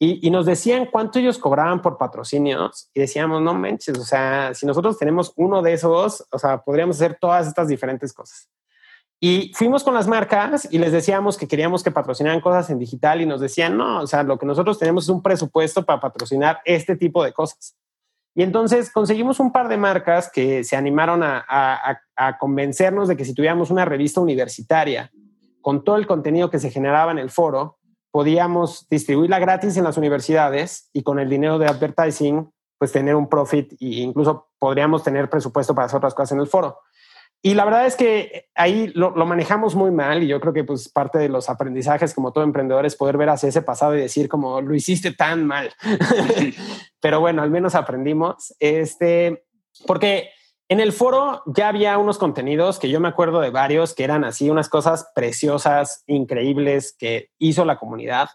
Y, 0.00 0.30
nos 0.30 0.46
decían 0.46 0.86
cuánto 0.86 1.18
ellos 1.18 1.38
cobraban 1.38 1.82
por 1.82 1.98
patrocinios 1.98 2.88
y 2.94 3.00
decíamos, 3.00 3.42
no 3.42 3.52
manches, 3.54 3.98
o 3.98 4.04
sea, 4.04 4.54
si 4.54 4.64
nosotros 4.64 4.96
tenemos 4.96 5.32
uno 5.34 5.60
de 5.60 5.72
esos, 5.72 6.24
o 6.30 6.38
sea, 6.38 6.58
podríamos 6.58 6.96
hacer 6.96 7.18
todas 7.20 7.48
estas 7.48 7.66
diferentes 7.66 8.12
cosas. 8.12 8.48
Y 9.18 9.50
fuimos 9.56 9.82
con 9.82 9.94
las 9.94 10.06
marcas 10.06 10.68
y 10.70 10.78
les 10.78 10.92
decíamos 10.92 11.36
que 11.36 11.48
queríamos 11.48 11.82
que 11.82 11.90
patrocinaran 11.90 12.40
cosas 12.40 12.70
en 12.70 12.78
digital 12.78 13.20
y 13.20 13.26
nos 13.26 13.40
decían, 13.40 13.76
no, 13.76 14.02
o 14.02 14.06
sea, 14.06 14.22
lo 14.22 14.38
que 14.38 14.46
nosotros 14.46 14.78
tenemos 14.78 15.04
es 15.04 15.10
un 15.10 15.20
presupuesto 15.20 15.84
para 15.84 16.00
patrocinar 16.00 16.60
este 16.64 16.94
tipo 16.94 17.24
de 17.24 17.32
cosas. 17.32 17.76
Y 18.36 18.44
entonces 18.44 18.92
conseguimos 18.92 19.40
un 19.40 19.50
par 19.50 19.66
de 19.66 19.78
marcas 19.78 20.30
que 20.32 20.62
se 20.62 20.76
animaron 20.76 21.24
a, 21.24 21.44
a 22.14 22.38
convencernos 22.38 23.08
de 23.08 23.16
que 23.16 23.24
si 23.24 23.34
tuviéramos 23.34 23.72
una 23.72 23.84
revista 23.84 24.20
universitaria, 24.20 25.10
con 25.60 25.82
todo 25.82 25.96
el 25.96 26.06
contenido 26.06 26.50
que 26.50 26.60
se 26.60 26.70
generaba 26.70 27.10
en 27.10 27.18
el 27.18 27.30
foro, 27.30 27.77
podíamos 28.18 28.88
distribuirla 28.88 29.38
gratis 29.38 29.76
en 29.76 29.84
las 29.84 29.96
universidades 29.96 30.90
y 30.92 31.04
con 31.04 31.20
el 31.20 31.28
dinero 31.28 31.56
de 31.56 31.68
advertising, 31.68 32.50
pues 32.76 32.90
tener 32.90 33.14
un 33.14 33.28
profit 33.28 33.74
e 33.74 34.00
incluso 34.00 34.48
podríamos 34.58 35.04
tener 35.04 35.30
presupuesto 35.30 35.72
para 35.72 35.86
hacer 35.86 35.98
otras 35.98 36.14
cosas 36.14 36.32
en 36.32 36.40
el 36.40 36.48
foro. 36.48 36.80
Y 37.42 37.54
la 37.54 37.64
verdad 37.64 37.86
es 37.86 37.94
que 37.94 38.48
ahí 38.56 38.88
lo, 38.96 39.12
manejamos 39.24 39.76
muy 39.76 39.92
mal 39.92 40.24
y 40.24 40.26
yo 40.26 40.40
creo 40.40 40.52
que 40.52 40.64
pues 40.64 40.88
parte 40.88 41.18
de 41.18 41.28
los 41.28 41.48
aprendizajes 41.48 42.12
como 42.12 42.32
todo 42.32 42.42
emprendedor 42.42 42.84
es 42.86 42.96
poder 42.96 43.18
ver 43.18 43.28
hacia 43.28 43.50
ese 43.50 43.62
pasado 43.62 43.94
y 43.94 44.00
decir 44.00 44.28
como 44.28 44.60
lo 44.62 44.74
hiciste 44.74 45.12
tan 45.12 45.46
mal. 45.46 45.72
Pero 47.00 47.20
bueno, 47.20 47.40
al 47.42 47.52
menos 47.52 47.76
aprendimos. 47.76 48.52
Este, 48.58 49.44
porque 49.86 50.30
en 50.68 50.80
el 50.80 50.92
foro 50.92 51.42
ya 51.46 51.68
había 51.68 51.96
unos 51.96 52.18
contenidos 52.18 52.78
que 52.78 52.90
yo 52.90 53.00
me 53.00 53.08
acuerdo 53.08 53.40
de 53.40 53.50
varios 53.50 53.94
que 53.94 54.04
eran 54.04 54.24
así, 54.24 54.50
unas 54.50 54.68
cosas 54.68 55.10
preciosas, 55.14 56.04
increíbles 56.06 56.94
que 56.98 57.30
hizo 57.38 57.64
la 57.64 57.78
comunidad. 57.78 58.28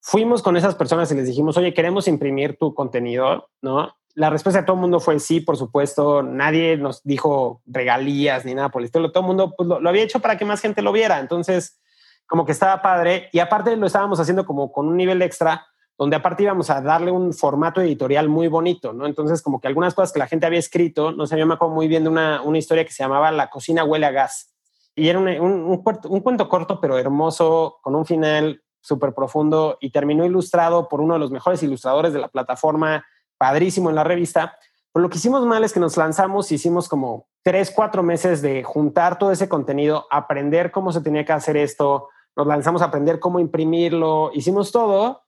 Fuimos 0.00 0.42
con 0.42 0.56
esas 0.56 0.74
personas 0.74 1.10
y 1.12 1.16
les 1.16 1.26
dijimos, 1.26 1.56
oye, 1.56 1.74
queremos 1.74 2.08
imprimir 2.08 2.56
tu 2.58 2.74
contenido, 2.74 3.50
¿no? 3.60 3.94
La 4.14 4.30
respuesta 4.30 4.60
de 4.60 4.66
todo 4.66 4.76
el 4.76 4.80
mundo 4.80 5.00
fue 5.00 5.20
sí, 5.20 5.40
por 5.40 5.58
supuesto. 5.58 6.22
Nadie 6.22 6.78
nos 6.78 7.02
dijo 7.02 7.60
regalías 7.66 8.46
ni 8.46 8.54
nada 8.54 8.70
por 8.70 8.80
el 8.80 8.86
estilo. 8.86 9.12
Todo 9.12 9.24
el 9.24 9.26
mundo 9.26 9.52
pues, 9.54 9.68
lo, 9.68 9.78
lo 9.78 9.88
había 9.90 10.04
hecho 10.04 10.20
para 10.20 10.38
que 10.38 10.46
más 10.46 10.62
gente 10.62 10.80
lo 10.80 10.92
viera. 10.92 11.20
Entonces, 11.20 11.78
como 12.26 12.46
que 12.46 12.52
estaba 12.52 12.80
padre. 12.80 13.28
Y 13.32 13.40
aparte 13.40 13.76
lo 13.76 13.86
estábamos 13.86 14.18
haciendo 14.18 14.46
como 14.46 14.72
con 14.72 14.88
un 14.88 14.96
nivel 14.96 15.20
extra 15.20 15.66
donde 15.98 16.16
aparte 16.16 16.42
íbamos 16.42 16.68
a 16.68 16.80
darle 16.80 17.10
un 17.10 17.32
formato 17.32 17.80
editorial 17.80 18.28
muy 18.28 18.48
bonito, 18.48 18.92
¿no? 18.92 19.06
Entonces, 19.06 19.40
como 19.40 19.60
que 19.60 19.68
algunas 19.68 19.94
cosas 19.94 20.12
que 20.12 20.18
la 20.18 20.26
gente 20.26 20.46
había 20.46 20.58
escrito, 20.58 21.12
no 21.12 21.26
sé, 21.26 21.38
yo 21.38 21.46
me 21.46 21.54
acuerdo 21.54 21.74
muy 21.74 21.88
bien 21.88 22.04
de 22.04 22.10
una, 22.10 22.42
una 22.42 22.58
historia 22.58 22.84
que 22.84 22.92
se 22.92 23.02
llamaba 23.02 23.32
La 23.32 23.48
cocina 23.48 23.84
huele 23.84 24.06
a 24.06 24.10
gas. 24.10 24.54
Y 24.94 25.08
era 25.08 25.18
un, 25.18 25.28
un, 25.28 25.82
un, 26.08 26.20
cuento 26.20 26.48
corto, 26.48 26.80
pero 26.80 26.98
hermoso, 26.98 27.78
con 27.82 27.94
un 27.94 28.04
final 28.04 28.62
súper 28.80 29.14
profundo 29.14 29.78
y 29.80 29.90
terminó 29.90 30.24
ilustrado 30.24 30.88
por 30.88 31.00
uno 31.00 31.14
de 31.14 31.20
los 31.20 31.30
mejores 31.30 31.62
ilustradores 31.62 32.12
de 32.12 32.20
la 32.20 32.28
plataforma, 32.28 33.04
padrísimo 33.38 33.90
en 33.90 33.96
la 33.96 34.04
revista. 34.04 34.56
Pero 34.92 35.02
lo 35.02 35.10
que 35.10 35.18
hicimos 35.18 35.44
mal 35.44 35.64
es 35.64 35.72
que 35.72 35.80
nos 35.80 35.96
lanzamos, 35.96 36.52
hicimos 36.52 36.88
como 36.88 37.26
tres, 37.42 37.70
cuatro 37.70 38.02
meses 38.02 38.42
de 38.42 38.62
juntar 38.64 39.18
todo 39.18 39.32
ese 39.32 39.48
contenido, 39.48 40.06
aprender 40.10 40.70
cómo 40.70 40.92
se 40.92 41.00
tenía 41.00 41.24
que 41.24 41.32
hacer 41.32 41.56
esto, 41.56 42.08
nos 42.34 42.46
lanzamos 42.46 42.82
a 42.82 42.86
aprender 42.86 43.18
cómo 43.18 43.38
imprimirlo, 43.38 44.30
hicimos 44.34 44.72
todo 44.72 45.25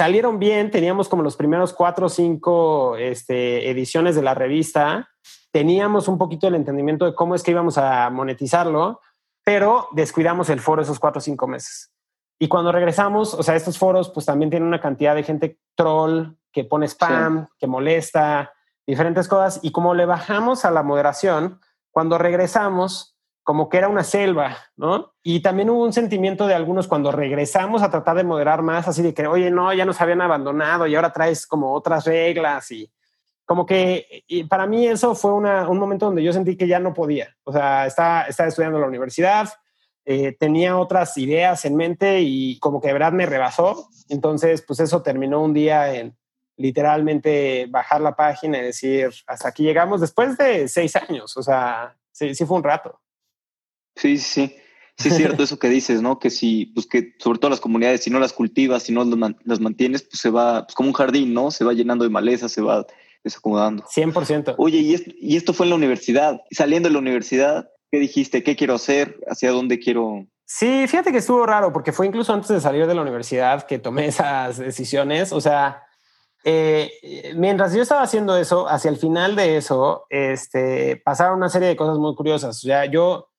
salieron 0.00 0.38
bien, 0.38 0.70
teníamos 0.70 1.10
como 1.10 1.22
los 1.22 1.36
primeros 1.36 1.74
cuatro 1.74 2.06
o 2.06 2.08
cinco 2.08 2.96
este, 2.96 3.68
ediciones 3.68 4.14
de 4.14 4.22
la 4.22 4.32
revista, 4.32 5.10
teníamos 5.52 6.08
un 6.08 6.16
poquito 6.16 6.48
el 6.48 6.54
entendimiento 6.54 7.04
de 7.04 7.14
cómo 7.14 7.34
es 7.34 7.42
que 7.42 7.50
íbamos 7.50 7.76
a 7.76 8.08
monetizarlo, 8.08 9.02
pero 9.44 9.88
descuidamos 9.92 10.48
el 10.48 10.60
foro 10.60 10.80
esos 10.80 10.98
cuatro 10.98 11.18
o 11.18 11.20
cinco 11.20 11.46
meses. 11.46 11.92
Y 12.38 12.48
cuando 12.48 12.72
regresamos, 12.72 13.34
o 13.34 13.42
sea, 13.42 13.54
estos 13.56 13.76
foros 13.76 14.08
pues 14.08 14.24
también 14.24 14.48
tienen 14.48 14.68
una 14.68 14.80
cantidad 14.80 15.14
de 15.14 15.22
gente 15.22 15.58
troll 15.74 16.28
que 16.50 16.64
pone 16.64 16.86
spam, 16.88 17.48
que 17.58 17.66
molesta, 17.66 18.54
diferentes 18.86 19.28
cosas. 19.28 19.60
Y 19.62 19.70
como 19.70 19.92
le 19.92 20.06
bajamos 20.06 20.64
a 20.64 20.70
la 20.70 20.82
moderación, 20.82 21.60
cuando 21.90 22.16
regresamos, 22.16 23.18
como 23.50 23.68
que 23.68 23.78
era 23.78 23.88
una 23.88 24.04
selva, 24.04 24.56
¿no? 24.76 25.12
Y 25.24 25.40
también 25.40 25.70
hubo 25.70 25.82
un 25.82 25.92
sentimiento 25.92 26.46
de 26.46 26.54
algunos 26.54 26.86
cuando 26.86 27.10
regresamos 27.10 27.82
a 27.82 27.90
tratar 27.90 28.16
de 28.16 28.22
moderar 28.22 28.62
más, 28.62 28.86
así 28.86 29.02
de 29.02 29.12
que, 29.12 29.26
oye, 29.26 29.50
no, 29.50 29.72
ya 29.74 29.84
nos 29.84 30.00
habían 30.00 30.20
abandonado 30.20 30.86
y 30.86 30.94
ahora 30.94 31.12
traes 31.12 31.48
como 31.48 31.72
otras 31.72 32.04
reglas 32.04 32.70
y 32.70 32.92
como 33.44 33.66
que 33.66 34.22
y 34.28 34.44
para 34.44 34.68
mí 34.68 34.86
eso 34.86 35.16
fue 35.16 35.32
un 35.32 35.78
momento 35.80 36.06
donde 36.06 36.22
yo 36.22 36.32
sentí 36.32 36.56
que 36.56 36.68
ya 36.68 36.78
no 36.78 36.94
podía. 36.94 37.34
O 37.42 37.52
sea, 37.52 37.86
estaba, 37.86 38.22
estaba 38.22 38.48
estudiando 38.48 38.78
en 38.78 38.82
la 38.82 38.86
universidad, 38.86 39.48
eh, 40.04 40.30
tenía 40.38 40.78
otras 40.78 41.18
ideas 41.18 41.64
en 41.64 41.74
mente 41.74 42.20
y 42.20 42.56
como 42.60 42.80
que 42.80 42.86
de 42.86 42.92
verdad 42.92 43.10
me 43.10 43.26
rebasó. 43.26 43.88
Entonces, 44.08 44.62
pues 44.62 44.78
eso 44.78 45.02
terminó 45.02 45.42
un 45.42 45.54
día 45.54 45.92
en 45.92 46.16
literalmente 46.56 47.66
bajar 47.68 48.00
la 48.00 48.14
página 48.14 48.58
y 48.58 48.62
decir, 48.62 49.10
hasta 49.26 49.48
aquí 49.48 49.64
llegamos 49.64 50.00
después 50.00 50.38
de 50.38 50.68
seis 50.68 50.94
años. 50.94 51.36
O 51.36 51.42
sea, 51.42 51.96
sí, 52.12 52.32
sí 52.36 52.46
fue 52.46 52.58
un 52.58 52.62
rato. 52.62 52.99
Sí, 53.96 54.18
sí, 54.18 54.56
sí. 54.96 55.08
es 55.08 55.16
cierto 55.16 55.42
eso 55.42 55.58
que 55.58 55.68
dices, 55.68 56.02
¿no? 56.02 56.18
Que 56.18 56.30
si, 56.30 56.66
pues 56.66 56.86
que 56.86 57.14
sobre 57.18 57.38
todo 57.38 57.50
las 57.50 57.60
comunidades, 57.60 58.02
si 58.02 58.10
no 58.10 58.18
las 58.18 58.32
cultivas, 58.32 58.82
si 58.82 58.92
no 58.92 59.04
las 59.44 59.60
mantienes, 59.60 60.02
pues 60.02 60.20
se 60.20 60.30
va, 60.30 60.64
pues 60.66 60.74
como 60.74 60.88
un 60.88 60.94
jardín, 60.94 61.34
¿no? 61.34 61.50
Se 61.50 61.64
va 61.64 61.72
llenando 61.72 62.04
de 62.04 62.10
maleza, 62.10 62.48
se 62.48 62.62
va 62.62 62.86
desacomodando. 63.22 63.84
100%. 63.84 64.54
Oye, 64.58 64.78
y 64.78 64.94
esto, 64.94 65.10
y 65.18 65.36
esto 65.36 65.52
fue 65.52 65.66
en 65.66 65.70
la 65.70 65.76
universidad. 65.76 66.40
Saliendo 66.50 66.88
de 66.88 66.94
la 66.94 66.98
universidad, 66.98 67.68
¿qué 67.90 67.98
dijiste? 67.98 68.42
¿Qué 68.42 68.56
quiero 68.56 68.74
hacer? 68.74 69.18
¿Hacia 69.28 69.50
dónde 69.50 69.78
quiero? 69.78 70.26
Sí, 70.44 70.86
fíjate 70.88 71.12
que 71.12 71.18
estuvo 71.18 71.46
raro 71.46 71.72
porque 71.72 71.92
fue 71.92 72.06
incluso 72.06 72.32
antes 72.32 72.48
de 72.48 72.60
salir 72.60 72.86
de 72.86 72.94
la 72.94 73.02
universidad 73.02 73.66
que 73.66 73.78
tomé 73.78 74.06
esas 74.08 74.58
decisiones. 74.58 75.32
O 75.32 75.40
sea, 75.40 75.84
eh, 76.44 77.32
mientras 77.36 77.74
yo 77.74 77.82
estaba 77.82 78.02
haciendo 78.02 78.36
eso, 78.36 78.68
hacia 78.68 78.90
el 78.90 78.96
final 78.96 79.36
de 79.36 79.56
eso, 79.56 80.06
este, 80.08 80.96
pasaron 81.04 81.36
una 81.36 81.48
serie 81.48 81.68
de 81.68 81.76
cosas 81.76 81.98
muy 81.98 82.14
curiosas. 82.14 82.56
O 82.58 82.66
sea, 82.66 82.86
yo 82.86 83.29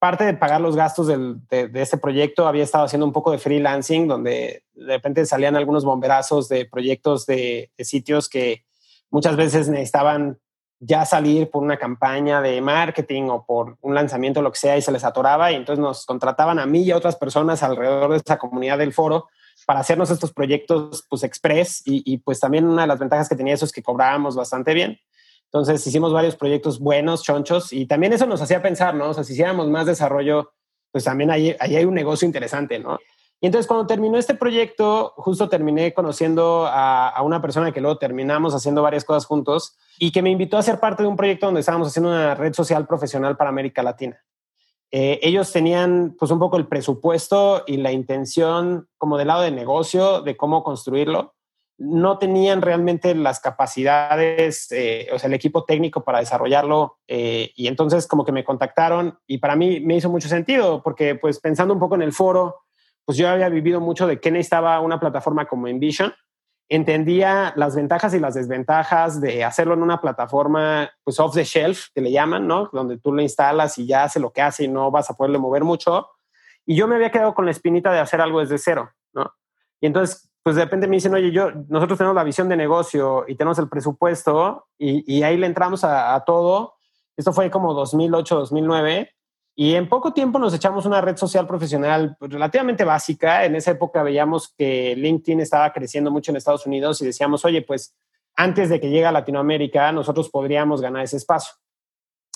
parte 0.00 0.24
de 0.24 0.32
pagar 0.34 0.62
los 0.62 0.76
gastos 0.76 1.06
del, 1.06 1.46
de, 1.48 1.70
este 1.74 1.98
proyecto, 1.98 2.48
había 2.48 2.64
estado 2.64 2.84
haciendo 2.84 3.06
un 3.06 3.12
poco 3.12 3.30
de 3.30 3.38
freelancing, 3.38 4.08
donde 4.08 4.64
de 4.72 4.94
repente 4.94 5.26
salían 5.26 5.56
algunos 5.56 5.84
bomberazos 5.84 6.48
de 6.48 6.64
proyectos 6.64 7.26
de, 7.26 7.70
sitios 7.78 8.28
que 8.30 8.64
muchas 9.10 9.36
veces 9.36 9.68
necesitaban 9.68 10.38
ya 10.78 11.04
salir 11.04 11.50
por 11.50 11.62
una 11.62 11.76
campaña 11.76 12.40
de 12.40 12.62
marketing 12.62 13.24
o 13.24 13.44
por 13.44 13.76
un 13.82 13.94
lanzamiento, 13.94 14.40
lo 14.40 14.50
que 14.50 14.58
sea, 14.58 14.78
y 14.78 14.82
se 14.82 14.90
les 14.90 15.04
atoraba, 15.04 15.52
y 15.52 15.56
entonces 15.56 15.82
nos 15.82 16.06
contrataban 16.06 16.58
a 16.58 16.64
mí 16.64 16.82
y 16.82 16.90
a 16.92 16.96
otras 16.96 17.16
personas 17.16 17.62
alrededor 17.62 18.12
de 18.12 18.16
esa 18.16 18.38
comunidad 18.38 18.78
del 18.78 18.94
foro 18.94 19.28
para 19.66 19.80
hacernos 19.80 20.10
estos 20.10 20.32
proyectos 20.32 21.04
pues 21.10 21.22
express 21.22 21.82
y, 21.84 22.02
y 22.10 22.16
pues 22.16 22.40
también 22.40 22.66
una 22.66 22.82
de 22.82 22.88
las 22.88 22.98
ventajas 22.98 23.28
que 23.28 23.36
tenía 23.36 23.52
eso 23.52 23.66
es 23.66 23.72
que 23.72 23.82
cobrábamos 23.82 24.34
bastante 24.34 24.72
bien. 24.72 24.98
Entonces 25.52 25.84
hicimos 25.84 26.12
varios 26.12 26.36
proyectos 26.36 26.78
buenos, 26.78 27.24
chonchos, 27.24 27.72
y 27.72 27.86
también 27.86 28.12
eso 28.12 28.24
nos 28.26 28.40
hacía 28.40 28.62
pensar, 28.62 28.94
¿no? 28.94 29.10
O 29.10 29.14
sea, 29.14 29.24
si 29.24 29.32
hiciéramos 29.32 29.68
más 29.68 29.84
desarrollo, 29.84 30.52
pues 30.92 31.02
también 31.02 31.30
ahí, 31.30 31.56
ahí 31.58 31.74
hay 31.74 31.84
un 31.84 31.94
negocio 31.94 32.24
interesante, 32.24 32.78
¿no? 32.78 32.98
Y 33.40 33.46
entonces 33.46 33.66
cuando 33.66 33.86
terminó 33.86 34.18
este 34.18 34.34
proyecto, 34.34 35.14
justo 35.16 35.48
terminé 35.48 35.94
conociendo 35.94 36.66
a, 36.68 37.20
una 37.22 37.40
persona 37.40 37.72
que 37.72 37.80
luego 37.80 37.96
terminamos 37.96 38.54
haciendo 38.54 38.82
varias 38.82 39.04
cosas 39.04 39.24
juntos 39.24 39.78
y 39.98 40.12
que 40.12 40.22
me 40.22 40.30
invitó 40.30 40.58
a 40.58 40.62
ser 40.62 40.78
parte 40.78 41.02
de 41.02 41.08
un 41.08 41.16
proyecto 41.16 41.46
donde 41.46 41.60
estábamos 41.60 41.88
haciendo 41.88 42.10
una 42.10 42.34
red 42.34 42.52
social 42.52 42.86
profesional 42.86 43.36
para 43.38 43.48
América 43.48 43.82
Latina. 43.82 44.22
Eh, 44.92 45.20
ellos 45.22 45.52
tenían 45.52 46.16
pues 46.18 46.30
un 46.30 46.38
poco 46.38 46.58
el 46.58 46.66
presupuesto 46.66 47.64
y 47.66 47.78
la 47.78 47.92
intención 47.92 48.88
como 48.98 49.16
del 49.16 49.28
lado 49.28 49.42
de 49.42 49.52
negocio 49.52 50.20
de 50.20 50.36
cómo 50.36 50.62
construirlo 50.62 51.34
no 51.82 52.18
tenían 52.18 52.60
realmente 52.60 53.14
las 53.14 53.40
capacidades, 53.40 54.70
eh, 54.70 55.08
o 55.14 55.18
sea, 55.18 55.28
el 55.28 55.34
equipo 55.34 55.64
técnico 55.64 56.04
para 56.04 56.18
desarrollarlo. 56.18 56.98
Eh, 57.08 57.52
y 57.56 57.68
entonces 57.68 58.06
como 58.06 58.26
que 58.26 58.32
me 58.32 58.44
contactaron 58.44 59.18
y 59.26 59.38
para 59.38 59.56
mí 59.56 59.80
me 59.80 59.96
hizo 59.96 60.10
mucho 60.10 60.28
sentido 60.28 60.82
porque 60.82 61.14
pues 61.14 61.40
pensando 61.40 61.72
un 61.72 61.80
poco 61.80 61.94
en 61.94 62.02
el 62.02 62.12
foro, 62.12 62.64
pues 63.06 63.16
yo 63.16 63.30
había 63.30 63.48
vivido 63.48 63.80
mucho 63.80 64.06
de 64.06 64.20
qué 64.20 64.30
necesitaba 64.30 64.78
una 64.80 65.00
plataforma 65.00 65.46
como 65.46 65.68
Envision. 65.68 66.12
Entendía 66.68 67.54
las 67.56 67.74
ventajas 67.74 68.12
y 68.12 68.20
las 68.20 68.34
desventajas 68.34 69.18
de 69.22 69.42
hacerlo 69.42 69.72
en 69.72 69.82
una 69.82 70.02
plataforma 70.02 70.90
pues 71.02 71.18
off 71.18 71.34
the 71.34 71.44
shelf, 71.44 71.86
que 71.94 72.02
le 72.02 72.12
llaman, 72.12 72.46
¿no? 72.46 72.68
Donde 72.74 72.98
tú 72.98 73.10
lo 73.10 73.22
instalas 73.22 73.78
y 73.78 73.86
ya 73.86 74.04
hace 74.04 74.20
lo 74.20 74.32
que 74.32 74.42
hace 74.42 74.64
y 74.64 74.68
no 74.68 74.90
vas 74.90 75.08
a 75.08 75.14
poderle 75.14 75.38
mover 75.38 75.64
mucho. 75.64 76.10
Y 76.66 76.76
yo 76.76 76.86
me 76.86 76.96
había 76.96 77.10
quedado 77.10 77.32
con 77.32 77.46
la 77.46 77.52
espinita 77.52 77.90
de 77.90 78.00
hacer 78.00 78.20
algo 78.20 78.40
desde 78.40 78.58
cero, 78.58 78.90
¿no? 79.14 79.32
Y 79.80 79.86
entonces 79.86 80.29
pues 80.42 80.56
de 80.56 80.64
repente 80.64 80.88
me 80.88 80.96
dicen, 80.96 81.14
oye, 81.14 81.30
yo, 81.30 81.50
nosotros 81.68 81.98
tenemos 81.98 82.14
la 82.14 82.24
visión 82.24 82.48
de 82.48 82.56
negocio 82.56 83.24
y 83.28 83.34
tenemos 83.34 83.58
el 83.58 83.68
presupuesto 83.68 84.66
y, 84.78 85.22
ahí 85.22 85.36
le 85.36 85.46
entramos 85.46 85.84
a, 85.84 86.22
todo. 86.24 86.74
Esto 87.16 87.32
fue 87.32 87.50
como 87.50 87.74
2008, 87.74 88.36
2009 88.36 89.10
y 89.54 89.74
en 89.74 89.88
poco 89.88 90.14
tiempo 90.14 90.38
nos 90.38 90.54
echamos 90.54 90.86
una 90.86 91.02
red 91.02 91.16
social 91.16 91.46
profesional 91.46 92.16
relativamente 92.20 92.84
básica. 92.84 93.44
En 93.44 93.56
esa 93.56 93.72
época 93.72 94.02
veíamos 94.02 94.54
que 94.56 94.96
LinkedIn 94.96 95.40
estaba 95.40 95.70
creciendo 95.72 96.10
mucho 96.10 96.32
en 96.32 96.36
Estados 96.36 96.66
Unidos 96.66 97.02
y 97.02 97.06
decíamos, 97.06 97.44
oye, 97.44 97.60
pues 97.60 97.94
antes 98.36 98.70
de 98.70 98.80
que 98.80 98.88
llegue 98.88 99.04
a 99.04 99.12
Latinoamérica, 99.12 99.92
nosotros 99.92 100.30
podríamos 100.30 100.80
ganar 100.80 101.04
ese 101.04 101.18
espacio. 101.18 101.52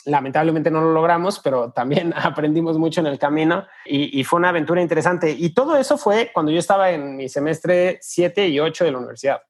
Lamentablemente 0.06 0.70
no 0.70 0.80
lo 0.82 0.92
logramos, 0.92 1.40
pero 1.40 1.72
también 1.72 2.12
aprendimos 2.16 2.78
mucho 2.78 3.00
en 3.00 3.06
el 3.06 3.18
camino 3.18 3.66
y, 3.84 4.22
fue 4.24 4.38
una 4.38 4.50
aventura 4.50 4.82
interesante. 4.82 5.30
Y 5.30 5.54
todo 5.54 5.76
eso 5.76 5.98
fue 5.98 6.30
cuando 6.32 6.52
yo 6.52 6.58
estaba 6.58 6.90
en 6.90 7.16
mi 7.16 7.28
semestre 7.28 7.98
7 8.00 8.48
y 8.48 8.60
8 8.60 8.84
de 8.84 8.92
la 8.92 8.98
universidad. 8.98 9.42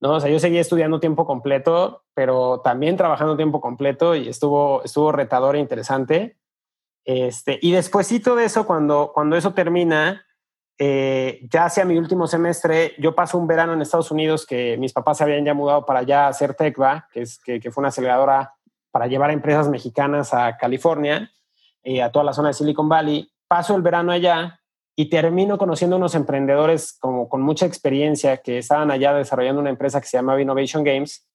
¿no? 0.00 0.14
O 0.14 0.20
sea, 0.20 0.30
yo 0.30 0.38
seguía 0.38 0.60
estudiando 0.60 1.00
tiempo 1.00 1.26
completo, 1.26 2.04
pero 2.14 2.60
también 2.60 2.96
trabajando 2.96 3.36
tiempo 3.36 3.60
completo 3.60 4.14
y 4.14 4.28
estuvo, 4.28 4.82
estuvo 4.84 5.12
retador 5.12 5.56
e 5.56 5.60
interesante. 5.60 6.36
Este, 7.04 7.58
y 7.62 7.72
despuésito 7.72 8.34
de 8.34 8.46
eso, 8.46 8.66
cuando, 8.66 9.12
cuando 9.14 9.36
eso 9.36 9.54
termina, 9.54 10.26
eh, 10.78 11.40
ya 11.50 11.66
hacia 11.66 11.84
mi 11.84 11.96
último 11.96 12.26
semestre, 12.26 12.94
yo 12.98 13.14
paso 13.14 13.38
un 13.38 13.46
verano 13.46 13.72
en 13.72 13.80
Estados 13.80 14.10
Unidos 14.10 14.44
que 14.44 14.76
mis 14.76 14.92
papás 14.92 15.18
se 15.18 15.24
habían 15.24 15.44
ya 15.44 15.54
mudado 15.54 15.86
para 15.86 16.00
allá 16.00 16.26
a 16.26 16.28
hacer 16.28 16.54
TECVA, 16.54 17.08
que, 17.12 17.22
es, 17.22 17.38
que, 17.38 17.60
que 17.60 17.70
fue 17.70 17.80
una 17.80 17.88
aceleradora 17.88 18.55
para 18.96 19.08
llevar 19.08 19.28
a 19.28 19.34
empresas 19.34 19.68
mexicanas 19.68 20.32
a 20.32 20.56
California, 20.56 21.30
eh, 21.82 22.00
a 22.00 22.10
toda 22.10 22.24
la 22.24 22.32
zona 22.32 22.48
de 22.48 22.54
Silicon 22.54 22.88
Valley. 22.88 23.30
paso 23.46 23.76
el 23.76 23.82
verano 23.82 24.10
allá 24.10 24.58
y 24.96 25.10
termino 25.10 25.58
conociendo 25.58 25.98
unos 25.98 26.14
emprendedores 26.14 26.96
como 26.98 27.28
con 27.28 27.42
mucha 27.42 27.66
experiencia 27.66 28.38
que 28.38 28.56
estaban 28.56 28.90
allá 28.90 29.12
desarrollando 29.12 29.60
una 29.60 29.68
empresa 29.68 30.00
que 30.00 30.06
se 30.06 30.16
llamaba 30.16 30.40
Innovation 30.40 30.82
Games 30.82 31.28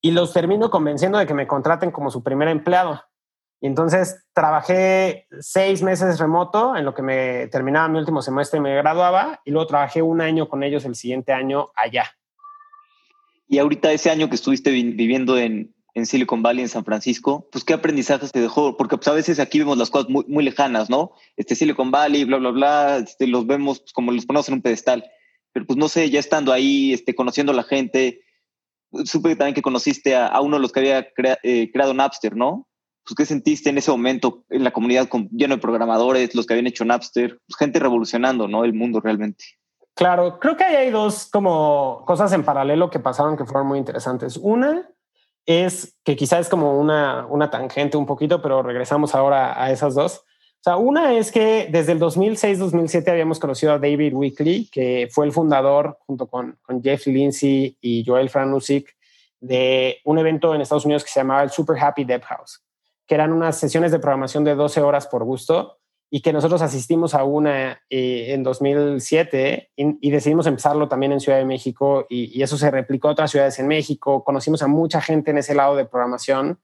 y 0.00 0.12
los 0.12 0.32
termino 0.32 0.70
convenciendo 0.70 1.18
de 1.18 1.26
que 1.26 1.34
me 1.34 1.46
contraten 1.46 1.90
como 1.90 2.10
su 2.10 2.22
primer 2.22 2.48
empleado. 2.48 3.02
Y 3.60 3.66
entonces 3.66 4.24
trabajé 4.32 5.26
seis 5.40 5.82
meses 5.82 6.18
remoto 6.18 6.74
en 6.74 6.86
lo 6.86 6.94
que 6.94 7.02
me 7.02 7.48
terminaba 7.48 7.86
mi 7.88 7.98
último 7.98 8.22
semestre 8.22 8.60
y 8.60 8.62
me 8.62 8.74
graduaba 8.76 9.42
y 9.44 9.50
luego 9.50 9.66
trabajé 9.66 10.00
un 10.00 10.22
año 10.22 10.48
con 10.48 10.62
ellos 10.62 10.86
el 10.86 10.94
siguiente 10.94 11.34
año 11.34 11.68
allá. 11.76 12.06
Y 13.46 13.58
ahorita 13.58 13.92
ese 13.92 14.08
año 14.08 14.30
que 14.30 14.36
estuviste 14.36 14.70
viviendo 14.70 15.36
en, 15.36 15.74
en 15.94 16.06
Silicon 16.06 16.42
Valley, 16.42 16.62
en 16.62 16.68
San 16.68 16.84
Francisco, 16.84 17.48
pues 17.52 17.64
qué 17.64 17.72
aprendizajes 17.72 18.32
te 18.32 18.40
dejó, 18.40 18.76
porque 18.76 18.96
pues 18.96 19.08
a 19.08 19.12
veces 19.12 19.38
aquí 19.38 19.60
vemos 19.60 19.78
las 19.78 19.90
cosas 19.90 20.10
muy, 20.10 20.24
muy 20.26 20.44
lejanas, 20.44 20.90
¿no? 20.90 21.12
Este 21.36 21.54
Silicon 21.54 21.90
Valley, 21.90 22.24
bla, 22.24 22.38
bla, 22.38 22.50
bla, 22.50 22.96
este, 22.98 23.26
los 23.28 23.46
vemos 23.46 23.80
pues, 23.80 23.92
como 23.92 24.10
los 24.10 24.26
ponemos 24.26 24.48
en 24.48 24.54
un 24.54 24.62
pedestal, 24.62 25.04
pero 25.52 25.66
pues 25.66 25.78
no 25.78 25.88
sé, 25.88 26.10
ya 26.10 26.18
estando 26.18 26.52
ahí, 26.52 26.92
este, 26.92 27.14
conociendo 27.14 27.52
a 27.52 27.54
la 27.54 27.62
gente, 27.62 28.22
supe 29.04 29.36
también 29.36 29.54
que 29.54 29.62
conociste 29.62 30.16
a, 30.16 30.40
uno 30.40 30.56
de 30.56 30.62
los 30.62 30.72
que 30.72 30.80
había 30.80 31.08
eh, 31.42 31.70
creado 31.72 31.94
Napster, 31.94 32.36
¿no? 32.36 32.68
Pues, 33.04 33.14
¿Qué 33.16 33.26
sentiste 33.26 33.70
en 33.70 33.78
ese 33.78 33.90
momento 33.90 34.44
en 34.50 34.64
la 34.64 34.72
comunidad 34.72 35.08
con, 35.08 35.28
lleno 35.28 35.54
de 35.54 35.60
programadores, 35.60 36.34
los 36.34 36.46
que 36.46 36.54
habían 36.54 36.66
hecho 36.66 36.84
Napster? 36.84 37.38
Pues, 37.46 37.56
gente 37.56 37.78
revolucionando, 37.78 38.48
¿no? 38.48 38.64
El 38.64 38.72
mundo 38.72 39.00
realmente. 39.00 39.44
Claro, 39.94 40.40
creo 40.40 40.56
que 40.56 40.64
ahí 40.64 40.74
hay 40.74 40.90
dos 40.90 41.28
como 41.30 42.02
cosas 42.04 42.32
en 42.32 42.44
paralelo 42.44 42.90
que 42.90 42.98
pasaron 42.98 43.36
que 43.36 43.44
fueron 43.44 43.68
muy 43.68 43.78
interesantes. 43.78 44.36
Una 44.36 44.90
es 45.46 45.96
que 46.04 46.16
quizás 46.16 46.40
es 46.40 46.48
como 46.48 46.78
una, 46.78 47.26
una 47.28 47.50
tangente 47.50 47.96
un 47.96 48.06
poquito, 48.06 48.40
pero 48.40 48.62
regresamos 48.62 49.14
ahora 49.14 49.62
a 49.62 49.70
esas 49.70 49.94
dos. 49.94 50.18
O 50.18 50.62
sea, 50.64 50.76
una 50.76 51.14
es 51.14 51.30
que 51.30 51.68
desde 51.70 51.92
el 51.92 52.00
2006-2007 52.00 53.08
habíamos 53.10 53.38
conocido 53.38 53.72
a 53.72 53.78
David 53.78 54.14
Weekly, 54.14 54.70
que 54.70 55.08
fue 55.10 55.26
el 55.26 55.32
fundador 55.32 55.98
junto 56.06 56.26
con, 56.26 56.58
con 56.62 56.82
Jeff 56.82 57.06
Lindsay 57.06 57.76
y 57.80 58.02
Joel 58.06 58.30
Franusik 58.30 58.96
de 59.40 59.98
un 60.04 60.18
evento 60.18 60.54
en 60.54 60.62
Estados 60.62 60.86
Unidos 60.86 61.04
que 61.04 61.10
se 61.10 61.20
llamaba 61.20 61.42
el 61.42 61.50
Super 61.50 61.76
Happy 61.78 62.04
Dev 62.04 62.22
House 62.22 62.64
que 63.06 63.14
eran 63.14 63.32
unas 63.32 63.58
sesiones 63.58 63.92
de 63.92 63.98
programación 63.98 64.44
de 64.44 64.54
12 64.54 64.80
horas 64.80 65.06
por 65.06 65.24
gusto 65.24 65.78
y 66.14 66.20
que 66.20 66.32
nosotros 66.32 66.62
asistimos 66.62 67.12
a 67.12 67.24
una 67.24 67.82
eh, 67.90 68.26
en 68.34 68.44
2007 68.44 69.72
y, 69.74 70.10
decidimos 70.12 70.46
empezarlo 70.46 70.86
también 70.86 71.10
en 71.10 71.18
Ciudad 71.18 71.38
de 71.38 71.44
México 71.44 72.06
y, 72.08 72.40
eso 72.40 72.56
se 72.56 72.70
replicó 72.70 73.08
a 73.08 73.10
otras 73.10 73.32
ciudades 73.32 73.58
en 73.58 73.66
México. 73.66 74.22
Conocimos 74.22 74.62
a 74.62 74.68
mucha 74.68 75.00
gente 75.00 75.32
en 75.32 75.38
ese 75.38 75.56
lado 75.56 75.74
de 75.74 75.86
programación. 75.86 76.60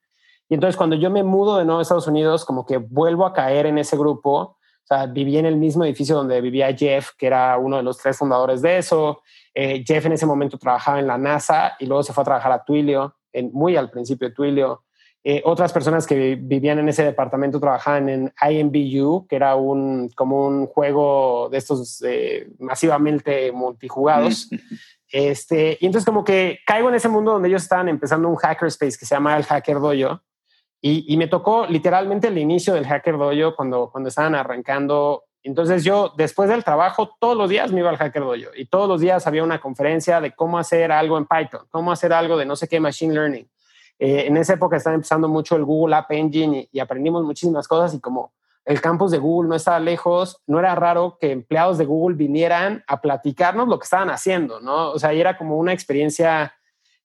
Y 0.49 0.55
entonces 0.55 0.77
cuando 0.77 0.95
yo 0.95 1.11
me 1.11 1.25
mudo 1.25 1.59
de 1.59 1.65
nuevo 1.65 1.81
a 1.81 1.83
Estados 1.83 2.07
Unidos, 2.07 2.45
como 2.45 2.65
que 2.65 2.77
vuelvo 2.77 3.27
a 3.27 3.33
caer 3.33 3.67
en 3.67 3.79
ese 3.79 3.97
grupo. 3.97 4.37
O 4.39 4.57
sea, 4.85 5.07
viví 5.07 5.37
en 5.37 5.47
el 5.47 5.57
mismo 5.57 5.85
edificio 5.85 6.15
donde 6.15 6.41
vivía 6.41 6.73
Jeff, 6.73 7.11
que 7.19 7.27
era 7.27 7.59
uno 7.59 7.79
de 7.79 7.83
los 7.83 7.99
tres 7.99 8.17
fundadores 8.17 8.63
de 8.63 8.79
eso. 8.79 9.21
Eh, 9.53 9.83
Jeff 9.85 10.07
en 10.07 10.13
ese 10.13 10.27
momento 10.27 10.59
trabajaba 10.59 11.01
en 11.01 11.09
la 11.09 11.19
NASA 11.19 11.75
y 11.81 11.87
luego 11.87 12.05
se 12.05 12.13
fue 12.13 12.23
a 12.23 12.25
trabajar 12.25 12.53
a 12.53 12.65
Twilio, 12.65 13.17
en, 13.33 13.51
muy 13.53 13.75
al 13.75 13.91
principio 13.91 14.29
de 14.29 14.35
Twilio. 14.37 14.85
Eh, 15.23 15.43
otras 15.45 15.71
personas 15.73 16.07
que 16.07 16.37
vivían 16.37 16.79
en 16.79 16.89
ese 16.89 17.05
departamento 17.05 17.61
trabajaban 17.61 18.09
en 18.09 18.33
IMBU, 18.41 19.27
que 19.29 19.37
era 19.37 19.55
un, 19.55 20.09
como 20.15 20.47
un 20.47 20.67
juego 20.67 21.51
de 21.51 21.59
estos 21.59 22.03
eh, 22.07 22.49
masivamente 22.59 23.53
multijugados. 23.53 24.49
Este, 25.13 25.77
y 25.81 25.87
entonces 25.87 26.07
como 26.07 26.23
que 26.23 26.61
caigo 26.65 26.89
en 26.89 26.95
ese 26.95 27.09
mundo 27.09 27.33
donde 27.33 27.49
ellos 27.49 27.65
estaban 27.65 27.89
empezando 27.89 28.29
un 28.29 28.37
hackerspace 28.37 28.97
que 28.97 29.05
se 29.05 29.17
llama 29.17 29.37
el 29.37 29.43
Hacker 29.43 29.81
Dojo. 29.81 30.23
Y, 30.81 31.13
y, 31.13 31.17
me 31.17 31.27
tocó 31.27 31.67
literalmente 31.67 32.29
el 32.29 32.39
inicio 32.39 32.75
del 32.75 32.87
Hacker 32.87 33.19
Dojo 33.19 33.57
cuando, 33.57 33.91
cuando 33.91 34.09
estaban 34.09 34.37
arrancando. 34.37 35.25
Entonces 35.43 35.83
yo 35.83 36.15
después 36.17 36.49
del 36.49 36.63
trabajo 36.63 37.17
todos 37.19 37.37
los 37.37 37.51
días 37.51 37.73
me 37.73 37.81
iba 37.81 37.91
al 37.91 37.97
Hacker 37.97 38.23
Dojo 38.23 38.55
y 38.55 38.67
todos 38.67 38.89
los 38.89 39.01
días 39.01 39.27
había 39.27 39.43
una 39.43 39.61
conferencia 39.61 40.21
de 40.21 40.31
cómo 40.31 40.61
hacer 40.61 40.93
algo 40.93 41.19
en 41.19 41.27
Python, 41.27 41.67
cómo 41.71 41.91
hacer 41.91 42.13
algo 42.13 42.37
de 42.37 42.47
no 42.47 42.55
sé 42.55 42.69
qué 42.69 42.79
Machine 42.79 43.13
Learning 43.13 43.49
eh, 44.03 44.27
en 44.27 44.39
esa 44.39 44.55
época 44.55 44.79
estaba 44.79 44.95
empezando 44.95 45.29
mucho 45.29 45.57
el 45.57 45.65
Google 45.67 45.95
App 45.95 46.11
Engine 46.11 46.71
y, 46.73 46.81
aprendimos 46.81 47.23
muchísimas 47.23 47.69
cosas 47.69 47.93
y 47.93 48.01
como 48.01 48.33
el 48.65 48.81
campus 48.81 49.11
de 49.11 49.19
Google 49.19 49.51
no 49.51 49.55
estaba 49.55 49.79
lejos, 49.79 50.41
no 50.47 50.59
era 50.59 50.75
raro 50.75 51.19
que 51.21 51.33
empleados 51.33 51.77
de 51.77 51.85
Google 51.85 52.17
vinieran 52.17 52.83
a 52.87 53.03
platicarnos 53.03 53.69
lo 53.69 53.79
que 53.79 53.85
estaban 53.85 54.09
haciendo, 54.09 54.59
¿no? 54.61 54.93
O 54.93 54.99
sea, 54.99 55.13
y 55.13 55.21
era 55.21 55.37
como 55.37 55.59
una 55.59 55.75
experiencia 55.75 56.55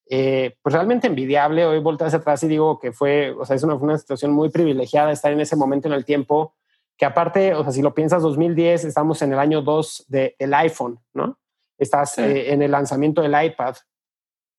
eh, 0.08 0.56
pues 0.62 0.74
realmente 0.74 1.06
envidiable. 1.06 1.66
Hoy 1.66 1.80
volteo 1.80 2.06
hacia 2.06 2.20
atrás 2.20 2.42
y 2.44 2.48
digo 2.48 2.78
que 2.78 2.92
fue, 2.92 3.32
o 3.32 3.44
sea, 3.44 3.56
es 3.56 3.62
una, 3.62 3.74
una 3.74 3.98
situación 3.98 4.32
muy 4.32 4.48
privilegiada 4.48 5.12
estar 5.12 5.30
en 5.30 5.40
ese 5.40 5.54
momento 5.54 5.88
en 5.88 5.94
el 5.94 6.06
tiempo, 6.06 6.54
que 6.96 7.04
aparte, 7.04 7.52
o 7.52 7.62
sea, 7.62 7.72
si 7.72 7.82
lo 7.82 7.92
piensas, 7.92 8.22
2010, 8.22 8.86
estamos 8.86 9.20
en 9.20 9.34
el 9.34 9.38
año 9.38 9.60
2 9.60 10.06
del 10.08 10.54
iPhone, 10.54 10.98
¿no? 11.12 11.38
Estás 11.76 12.16
eh, 12.16 12.54
en 12.54 12.62
el 12.62 12.70
lanzamiento 12.70 13.20
del 13.20 13.36
iPad. 13.44 13.76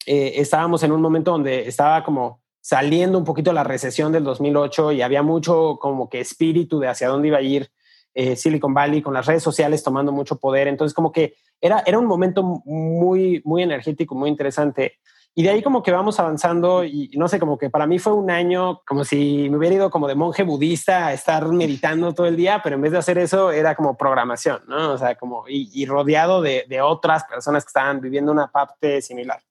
Eh, 0.09 0.39
estábamos 0.39 0.83
en 0.83 0.93
un 0.93 1.01
momento 1.01 1.31
donde 1.31 1.67
estaba 1.67 2.01
como 2.01 2.41
saliendo 2.61 3.17
un 3.17 3.25
poquito 3.25 3.51
la 3.51 3.65
recesión 3.65 4.13
del 4.13 4.23
2008 4.23 4.93
y 4.93 5.01
había 5.01 5.21
mucho 5.21 5.77
como 5.81 6.09
que 6.09 6.21
espíritu 6.21 6.79
de 6.79 6.87
hacia 6.87 7.09
dónde 7.09 7.27
iba 7.27 7.39
a 7.39 7.41
ir 7.41 7.69
eh, 8.13 8.37
Silicon 8.37 8.73
Valley 8.73 9.01
con 9.01 9.13
las 9.13 9.25
redes 9.25 9.43
sociales 9.43 9.83
tomando 9.83 10.13
mucho 10.13 10.37
poder. 10.37 10.69
Entonces 10.69 10.93
como 10.93 11.11
que 11.11 11.35
era, 11.59 11.83
era 11.85 11.99
un 11.99 12.05
momento 12.05 12.41
muy, 12.41 13.41
muy 13.43 13.63
energético, 13.63 14.15
muy 14.15 14.29
interesante. 14.29 14.93
Y 15.35 15.43
de 15.43 15.49
ahí 15.49 15.61
como 15.61 15.83
que 15.83 15.91
vamos 15.91 16.21
avanzando 16.21 16.85
y 16.85 17.11
no 17.17 17.27
sé, 17.27 17.37
como 17.37 17.57
que 17.57 17.69
para 17.69 17.85
mí 17.85 17.99
fue 17.99 18.13
un 18.13 18.31
año 18.31 18.81
como 18.87 19.03
si 19.03 19.49
me 19.49 19.57
hubiera 19.57 19.75
ido 19.75 19.89
como 19.91 20.07
de 20.07 20.15
monje 20.15 20.43
budista 20.43 21.07
a 21.07 21.13
estar 21.13 21.45
meditando 21.49 22.13
todo 22.13 22.27
el 22.27 22.37
día, 22.37 22.61
pero 22.63 22.77
en 22.77 22.81
vez 22.81 22.93
de 22.93 22.99
hacer 22.99 23.17
eso 23.17 23.51
era 23.51 23.75
como 23.75 23.97
programación, 23.97 24.61
¿no? 24.67 24.93
O 24.93 24.97
sea, 24.97 25.15
como 25.15 25.43
y, 25.47 25.85
rodeado 25.85 26.41
de, 26.41 26.65
de, 26.69 26.81
otras 26.81 27.25
personas 27.25 27.65
que 27.65 27.69
estaban 27.69 27.99
viviendo 27.99 28.31
una 28.31 28.47
parte 28.47 29.01
similar. 29.01 29.41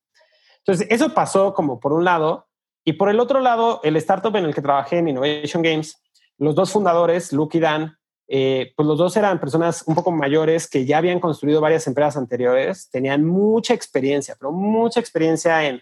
Entonces, 0.66 0.88
eso 0.90 1.14
pasó 1.14 1.54
como 1.54 1.78
por 1.78 1.92
un 1.92 2.04
lado. 2.04 2.48
Y 2.84 2.94
por 2.94 3.08
el 3.08 3.20
otro 3.20 3.40
lado, 3.40 3.80
el 3.84 3.96
startup 3.96 4.34
en 4.36 4.44
el 4.44 4.54
que 4.54 4.62
trabajé 4.62 4.98
en 4.98 5.08
Innovation 5.08 5.62
Games, 5.62 6.02
los 6.38 6.54
dos 6.54 6.72
fundadores, 6.72 7.32
Luke 7.32 7.56
y 7.56 7.60
Dan, 7.60 7.96
eh, 8.28 8.72
pues 8.76 8.86
los 8.88 8.98
dos 8.98 9.16
eran 9.16 9.38
personas 9.38 9.84
un 9.86 9.94
poco 9.94 10.10
mayores 10.10 10.68
que 10.68 10.84
ya 10.84 10.98
habían 10.98 11.20
construido 11.20 11.60
varias 11.60 11.86
empresas 11.86 12.16
anteriores, 12.16 12.90
tenían 12.90 13.24
mucha 13.24 13.72
experiencia, 13.74 14.34
pero 14.38 14.50
mucha 14.50 14.98
experiencia 14.98 15.64
en, 15.64 15.80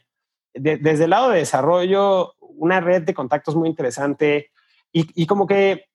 desde 0.53 1.05
el 1.05 1.11
lado 1.11 1.31
de 1.31 1.39
desarrollo, 1.39 2.35
una 2.39 2.81
red 2.81 3.03
de 3.03 3.15
contactos 3.15 3.57
muy 3.57 3.69
interesante 3.69 4.51
y, 4.93 5.27
como 5.27 5.47
que, 5.47 5.87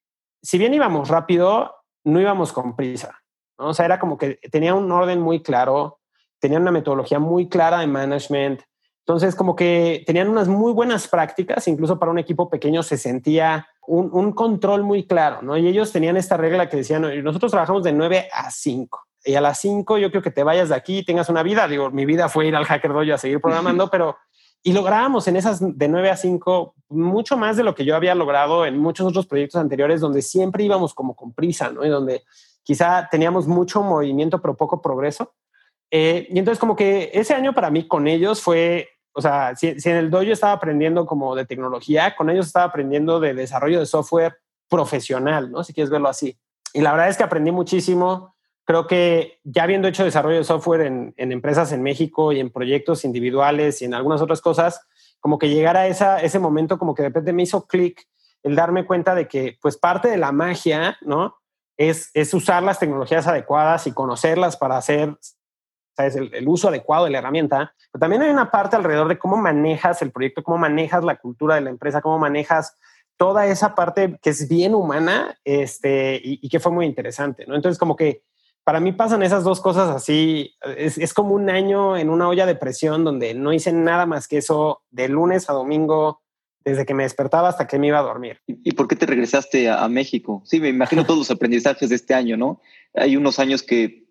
si 0.42 0.58
bien 0.58 0.74
íbamos 0.74 1.08
rápido, 1.08 1.74
no 2.04 2.20
íbamos 2.20 2.52
con 2.52 2.76
prisa. 2.76 3.22
¿no? 3.58 3.68
O 3.70 3.74
sea, 3.74 3.86
era 3.86 3.98
como 3.98 4.18
que 4.18 4.40
tenía 4.52 4.74
un 4.74 4.92
orden 4.92 5.22
muy 5.22 5.42
claro, 5.42 6.00
tenían 6.40 6.64
una 6.64 6.72
metodología 6.72 7.20
muy 7.20 7.48
clara 7.48 7.80
de 7.80 7.88
management, 7.88 8.62
entonces, 9.10 9.34
como 9.34 9.56
que 9.56 10.04
tenían 10.06 10.30
unas 10.30 10.48
muy 10.48 10.72
buenas 10.72 11.08
prácticas, 11.08 11.68
incluso 11.68 11.98
para 11.98 12.12
un 12.12 12.20
equipo 12.20 12.48
pequeño 12.48 12.84
se 12.84 12.96
sentía 12.96 13.68
un, 13.88 14.34
control 14.34 14.84
muy 14.84 15.08
claro, 15.08 15.42
¿no? 15.42 15.58
Y 15.58 15.68
ellos 15.68 15.92
tenían 15.92 16.16
esta 16.16 16.38
regla 16.38 16.70
que 16.70 16.78
decían, 16.78 17.02
nosotros 17.24 17.50
trabajamos 17.50 17.82
de 17.82 17.92
9 17.92 18.30
a 18.32 18.52
5. 18.52 19.00
Y 19.26 19.34
a 19.34 19.42
las 19.42 19.60
5 19.62 19.98
yo 19.98 20.12
creo 20.12 20.22
que 20.22 20.30
te 20.30 20.44
vayas 20.44 20.70
de 20.70 20.76
aquí 20.76 21.00
y 21.00 21.04
tengas 21.04 21.28
una 21.28 21.42
vida. 21.42 21.68
Digo, 21.68 21.90
mi 21.90 22.06
vida 22.06 22.30
fue 22.30 22.46
ir 22.46 22.56
al 22.56 22.66
Hacker 22.66 22.94
Dojo 22.94 23.12
a 23.12 23.18
seguir 23.18 23.42
programando, 23.42 23.90
pero... 23.90 24.16
Y 24.62 24.74
lográbamos 24.74 25.28
en 25.28 25.38
esas 25.38 25.60
de 25.60 25.88
9 25.88 26.12
a 26.12 26.16
5 26.16 26.76
mucho 26.90 27.36
más 27.36 27.58
de 27.58 27.64
lo 27.64 27.74
que 27.74 27.86
yo 27.86 27.96
había 27.96 28.14
logrado 28.14 28.68
en 28.68 28.78
muchos 28.78 29.08
otros 29.08 29.26
proyectos 29.26 29.60
anteriores 29.60 30.02
donde 30.02 30.22
siempre 30.22 30.64
íbamos 30.66 30.94
como 30.94 31.16
con 31.16 31.34
prisa, 31.34 31.72
¿no? 31.72 31.84
Y 31.84 31.90
donde 31.90 32.22
quizá 32.62 33.08
teníamos 33.10 33.48
mucho 33.48 33.82
movimiento 33.82 34.40
pero 34.40 34.56
poco 34.56 34.84
progreso. 34.84 35.34
Eh, 35.90 36.28
y 36.30 36.38
entonces 36.38 36.60
como 36.60 36.76
que 36.76 37.10
ese 37.12 37.34
año 37.34 37.56
para 37.56 37.72
mí 37.72 37.88
con 37.88 38.08
ellos 38.08 38.44
fue 38.44 38.88
o 39.14 39.22
sea, 39.22 39.56
si, 39.56 39.68
en 39.68 39.96
el 39.96 40.10
dojo 40.10 40.24
estaba 40.24 40.54
aprendiendo 40.54 41.06
como 41.06 41.36
de 41.36 41.46
tecnología, 41.46 42.16
con 42.16 42.30
ellos 42.30 42.48
estaba 42.48 42.66
aprendiendo 42.66 43.20
de 43.20 43.34
desarrollo 43.34 43.80
de 43.80 43.86
software 43.86 44.38
profesional, 44.70 45.52
¿no? 45.52 45.64
Si 45.64 45.74
quieres 45.74 45.90
verlo 45.90 46.10
así. 46.10 46.38
Y 46.74 46.82
la 46.82 46.92
verdad 46.92 47.10
es 47.10 47.18
que 47.18 47.24
aprendí 47.24 47.52
muchísimo. 47.52 48.36
Creo 48.66 48.86
que 48.86 49.40
ya 49.44 49.64
habiendo 49.64 49.88
hecho 49.88 50.04
desarrollo 50.04 50.38
de 50.38 50.44
software 50.44 50.82
en, 50.82 51.14
empresas 51.18 51.72
en 51.72 51.82
México 51.82 52.32
y 52.32 52.40
en 52.40 52.52
proyectos 52.52 53.04
individuales 53.04 53.82
y 53.82 53.86
en 53.86 53.96
algunas 53.96 54.22
otras 54.22 54.42
cosas, 54.42 54.86
como 55.20 55.40
que 55.40 55.50
llegar 55.50 55.76
a 55.76 55.88
esa, 55.88 56.22
ese 56.22 56.40
momento 56.40 56.78
como 56.78 56.94
que 56.94 57.02
de 57.02 57.10
repente 57.10 57.34
me 57.34 57.44
hizo 57.44 57.66
clic 57.66 58.08
el 58.44 58.56
darme 58.56 58.86
cuenta 58.86 59.16
de 59.16 59.28
que 59.28 59.58
pues 59.62 59.76
parte 59.76 60.08
de 60.08 60.18
la 60.18 60.32
magia, 60.32 60.98
¿no? 61.02 61.36
Es, 61.78 62.12
es 62.14 62.34
usar 62.34 62.62
las 62.62 62.80
tecnologías 62.80 63.26
adecuadas 63.28 63.88
y 63.88 63.92
conocerlas 63.92 64.56
para 64.56 64.78
hacer 64.78 65.18
es 66.06 66.16
el, 66.16 66.48
uso 66.48 66.70
adecuado 66.70 67.06
de 67.06 67.12
la 67.12 67.20
herramienta, 67.20 67.74
pero 67.92 68.00
también 68.00 68.22
hay 68.22 68.30
una 68.30 68.52
parte 68.52 68.76
alrededor 68.76 69.08
de 69.08 69.18
cómo 69.18 69.38
manejas 69.38 70.02
el 70.02 70.12
proyecto, 70.12 70.44
cómo 70.44 70.58
manejas 70.58 71.04
la 71.04 71.18
cultura 71.18 71.56
de 71.56 71.62
la 71.62 71.70
empresa, 71.70 72.02
cómo 72.02 72.20
manejas 72.20 72.78
toda 73.18 73.48
esa 73.48 73.76
parte 73.76 74.18
que 74.22 74.30
es 74.30 74.48
bien 74.48 74.74
humana 74.74 75.38
este, 75.44 76.22
y, 76.24 76.48
que 76.48 76.60
fue 76.60 76.72
muy 76.72 76.86
interesante, 76.86 77.46
¿no? 77.46 77.56
Entonces, 77.56 77.78
como 77.78 77.96
que 77.96 78.24
para 78.64 78.80
mí 78.80 78.92
pasan 78.94 79.24
esas 79.24 79.44
dos 79.44 79.60
cosas 79.62 79.90
así, 79.90 80.56
es, 80.78 81.14
como 81.14 81.34
un 81.34 81.50
año 81.50 81.98
en 81.98 82.10
una 82.10 82.30
olla 82.30 82.46
de 82.46 82.56
presión 82.56 83.04
donde 83.04 83.34
no 83.34 83.52
hice 83.52 83.74
nada 83.74 84.06
más 84.06 84.28
que 84.28 84.38
eso 84.38 84.84
de 84.92 85.10
lunes 85.10 85.50
a 85.50 85.54
domingo, 85.54 86.22
desde 86.64 86.86
que 86.86 86.94
me 86.94 87.04
despertaba 87.04 87.50
hasta 87.50 87.68
que 87.68 87.80
me 87.80 87.88
iba 87.88 88.00
a 88.00 88.04
dormir. 88.04 88.40
¿Y, 88.48 88.72
por 88.74 88.88
qué 88.88 88.96
te 88.96 89.06
regresaste 89.06 89.70
a, 89.70 89.88
México? 89.90 90.42
Sí, 90.46 90.60
me 90.60 90.70
imagino 90.70 91.06
todos 91.06 91.20
los 91.20 91.32
aprendizajes 91.32 91.90
de 91.90 91.96
este 91.96 92.14
año, 92.14 92.38
¿no? 92.38 92.62
Hay 92.94 93.18
unos 93.18 93.40
años 93.40 93.64
que, 93.64 94.09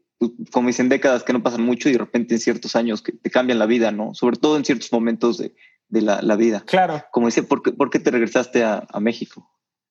como 0.52 0.68
dicen, 0.68 0.88
décadas 0.88 1.22
que 1.22 1.32
no 1.32 1.42
pasan 1.42 1.62
mucho 1.62 1.88
y 1.88 1.92
de 1.92 1.98
repente 1.98 2.34
en 2.34 2.40
ciertos 2.40 2.76
años 2.76 3.02
que 3.02 3.12
te 3.12 3.30
cambian 3.30 3.58
la 3.58 3.66
vida, 3.66 3.92
¿no? 3.92 4.14
Sobre 4.14 4.36
todo 4.36 4.56
en 4.56 4.64
ciertos 4.64 4.92
momentos 4.92 5.38
de, 5.38 5.52
la, 5.90 6.36
vida. 6.36 6.62
Claro. 6.66 7.02
Como 7.10 7.26
dice, 7.26 7.42
¿por 7.42 7.90
qué, 7.90 7.98
te 7.98 8.10
regresaste 8.10 8.64
a, 8.64 8.86
México? 9.00 9.48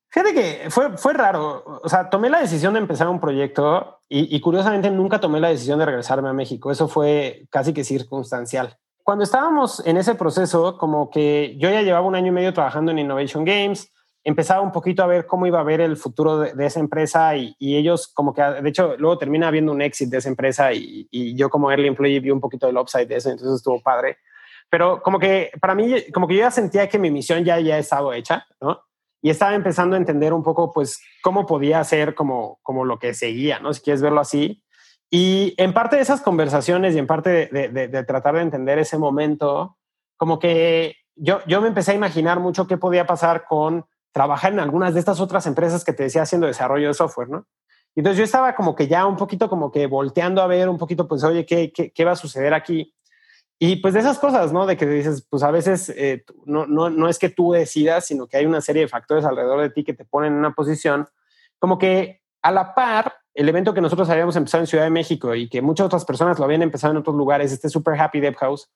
Fíjate 0.10 0.34
que 0.34 0.70
fue, 0.70 0.98
fue 0.98 1.14
raro. 1.14 1.82
O 1.84 1.90
sea, 1.90 2.10
tomé 2.10 2.30
la 2.30 2.40
decisión 2.40 2.74
de 2.74 2.80
empezar 2.80 3.08
un 3.08 3.20
proyecto 3.20 4.02
y, 4.10 4.36
y, 4.36 4.40
curiosamente 4.40 4.90
nunca 4.92 5.20
tomé 5.20 5.40
la 5.40 5.50
decisión 5.50 5.80
de 5.80 5.86
regresarme 5.86 6.30
a 6.30 6.34
México. 6.34 6.72
Eso 6.72 6.88
fue 6.88 7.48
casi 7.50 7.74
que 7.74 7.84
circunstancial 7.84 8.78
cuando 9.08 9.24
estábamos 9.24 9.82
en 9.86 9.96
ese 9.96 10.16
proceso, 10.16 10.78
como 10.78 11.10
que 11.10 11.56
yo 11.58 11.70
ya 11.70 11.82
llevaba 11.82 12.06
un 12.06 12.16
año 12.16 12.28
y 12.28 12.32
medio 12.32 12.54
trabajando 12.54 12.92
en 12.92 13.00
Innovation 13.00 13.46
Games, 13.46 13.90
empezaba 14.28 14.60
un 14.60 14.74
poquito 14.74 15.04
a 15.04 15.08
ver 15.08 15.26
cómo 15.26 15.48
iba 15.48 15.62
a 15.62 15.64
ver 15.64 15.80
el 15.80 15.96
futuro 15.96 16.40
de, 16.40 16.66
esa 16.66 16.82
empresa 16.82 17.34
y, 17.38 17.56
ellos 17.60 18.10
como 18.10 18.34
que, 18.34 18.42
de 18.42 18.70
hecho, 18.70 18.98
luego 18.98 19.18
termina 19.18 19.48
habiendo 19.48 19.72
un 19.72 19.82
exit 19.82 20.10
de 20.10 20.18
esa 20.18 20.28
empresa 20.28 20.74
y, 20.74 21.08
yo 21.34 21.50
como 21.50 21.72
early 21.72 21.88
employee 21.88 22.20
vi 22.20 22.30
un 22.30 22.42
poquito 22.42 22.68
del 22.68 22.78
upside 22.78 23.08
de 23.08 23.16
eso, 23.16 23.30
entonces 23.30 23.56
estuvo 23.56 23.82
padre. 23.82 24.18
Pero 24.70 25.02
como 25.02 25.18
que 25.18 25.52
para 25.62 25.76
mí, 25.76 25.96
como 26.14 26.28
que 26.28 26.36
yo 26.36 26.42
ya 26.42 26.52
sentía 26.52 26.90
que 26.90 27.00
mi 27.00 27.10
misión 27.10 27.46
ya, 27.46 27.58
ya 27.62 27.78
estaba 27.78 28.18
hecha, 28.18 28.46
¿no? 28.60 28.82
Y 29.22 29.30
estaba 29.30 29.56
empezando 29.56 29.96
a 29.96 30.00
entender 30.00 30.34
un 30.34 30.44
poco, 30.44 30.74
pues, 30.74 31.02
cómo 31.24 31.46
podía 31.46 31.82
ser 31.86 32.14
como, 32.14 32.60
como 32.64 32.84
lo 32.84 33.00
que 33.00 33.14
seguía, 33.14 33.60
¿no? 33.60 33.74
Si 33.74 33.82
quieres 33.82 34.02
verlo 34.02 34.20
así. 34.20 34.62
Y 35.10 35.54
en 35.56 35.74
parte 35.74 35.96
de 35.96 36.02
esas 36.02 36.20
conversaciones 36.20 36.96
y 36.96 37.00
en 37.00 37.08
parte 37.08 37.48
de, 37.48 38.04
tratar 38.04 38.36
de 38.36 38.42
entender 38.42 38.78
ese 38.78 38.98
momento, 38.98 39.78
como 40.18 40.38
que 40.38 40.98
yo, 41.16 41.40
yo 41.48 41.62
me 41.62 41.70
empecé 41.70 41.94
a 41.94 41.96
imaginar 41.96 42.42
mucho 42.42 42.68
qué 42.68 42.76
podía 42.76 43.08
pasar 43.08 43.46
con 43.46 43.86
trabajar 44.18 44.52
en 44.52 44.60
algunas 44.60 44.96
de 44.96 45.00
estas 45.00 45.20
otras 45.20 45.46
empresas 45.46 45.86
que 45.86 45.94
te 45.94 46.02
decía 46.02 46.24
haciendo 46.24 46.48
desarrollo 46.48 46.88
de 46.88 46.96
software, 46.96 47.30
¿no? 47.30 47.46
Y 47.94 48.00
entonces 48.00 48.18
yo 48.18 48.24
estaba 48.24 48.56
como 48.56 48.74
que 48.74 48.88
ya 48.88 49.06
un 49.06 49.16
poquito 49.16 49.48
como 49.48 49.72
que 49.72 49.86
volteando 49.86 50.42
a 50.42 50.48
ver 50.48 50.70
un 50.70 50.80
poquito, 50.80 51.08
pues, 51.08 51.24
oye, 51.24 51.46
¿qué, 51.46 51.72
qué, 51.72 51.92
qué 51.92 52.04
va 52.04 52.14
a 52.14 52.16
suceder 52.16 52.56
aquí? 52.56 52.96
Y 53.60 53.76
pues 53.76 53.94
de 53.94 54.00
esas 54.00 54.18
cosas, 54.18 54.52
¿no? 54.52 54.66
De 54.66 54.76
que 54.76 54.88
dices, 54.88 55.24
pues 55.30 55.44
a 55.44 55.52
veces 55.52 55.90
eh, 55.90 56.26
no, 56.46 56.66
no, 56.66 56.90
no 56.90 57.10
es 57.10 57.20
que 57.20 57.30
tú 57.30 57.52
decidas, 57.52 58.06
sino 58.06 58.26
que 58.26 58.38
hay 58.38 58.48
una 58.48 58.62
serie 58.62 58.82
de 58.82 58.88
factores 58.88 59.24
alrededor 59.24 59.62
de 59.62 59.70
ti 59.70 59.84
que 59.84 59.94
te 59.94 60.04
ponen 60.04 60.34
en 60.34 60.40
una 60.40 60.54
posición, 60.54 61.08
como 61.60 61.78
que 61.78 62.24
a 62.42 62.52
la 62.52 62.74
par 62.74 63.14
el 63.36 63.48
evento 63.48 63.76
que 63.76 63.82
nosotros 63.82 64.10
habíamos 64.10 64.36
empezado 64.36 64.64
en 64.64 64.68
Ciudad 64.68 64.84
de 64.84 64.90
México 64.90 65.36
y 65.36 65.48
que 65.48 65.62
muchas 65.62 65.86
otras 65.86 66.06
personas 66.06 66.40
lo 66.40 66.46
habían 66.46 66.64
empezado 66.64 66.90
en 66.90 66.98
otros 66.98 67.16
lugares, 67.16 67.52
este 67.52 67.70
Super 67.70 68.02
Happy 68.02 68.20
Dev 68.20 68.36
House. 68.38 68.68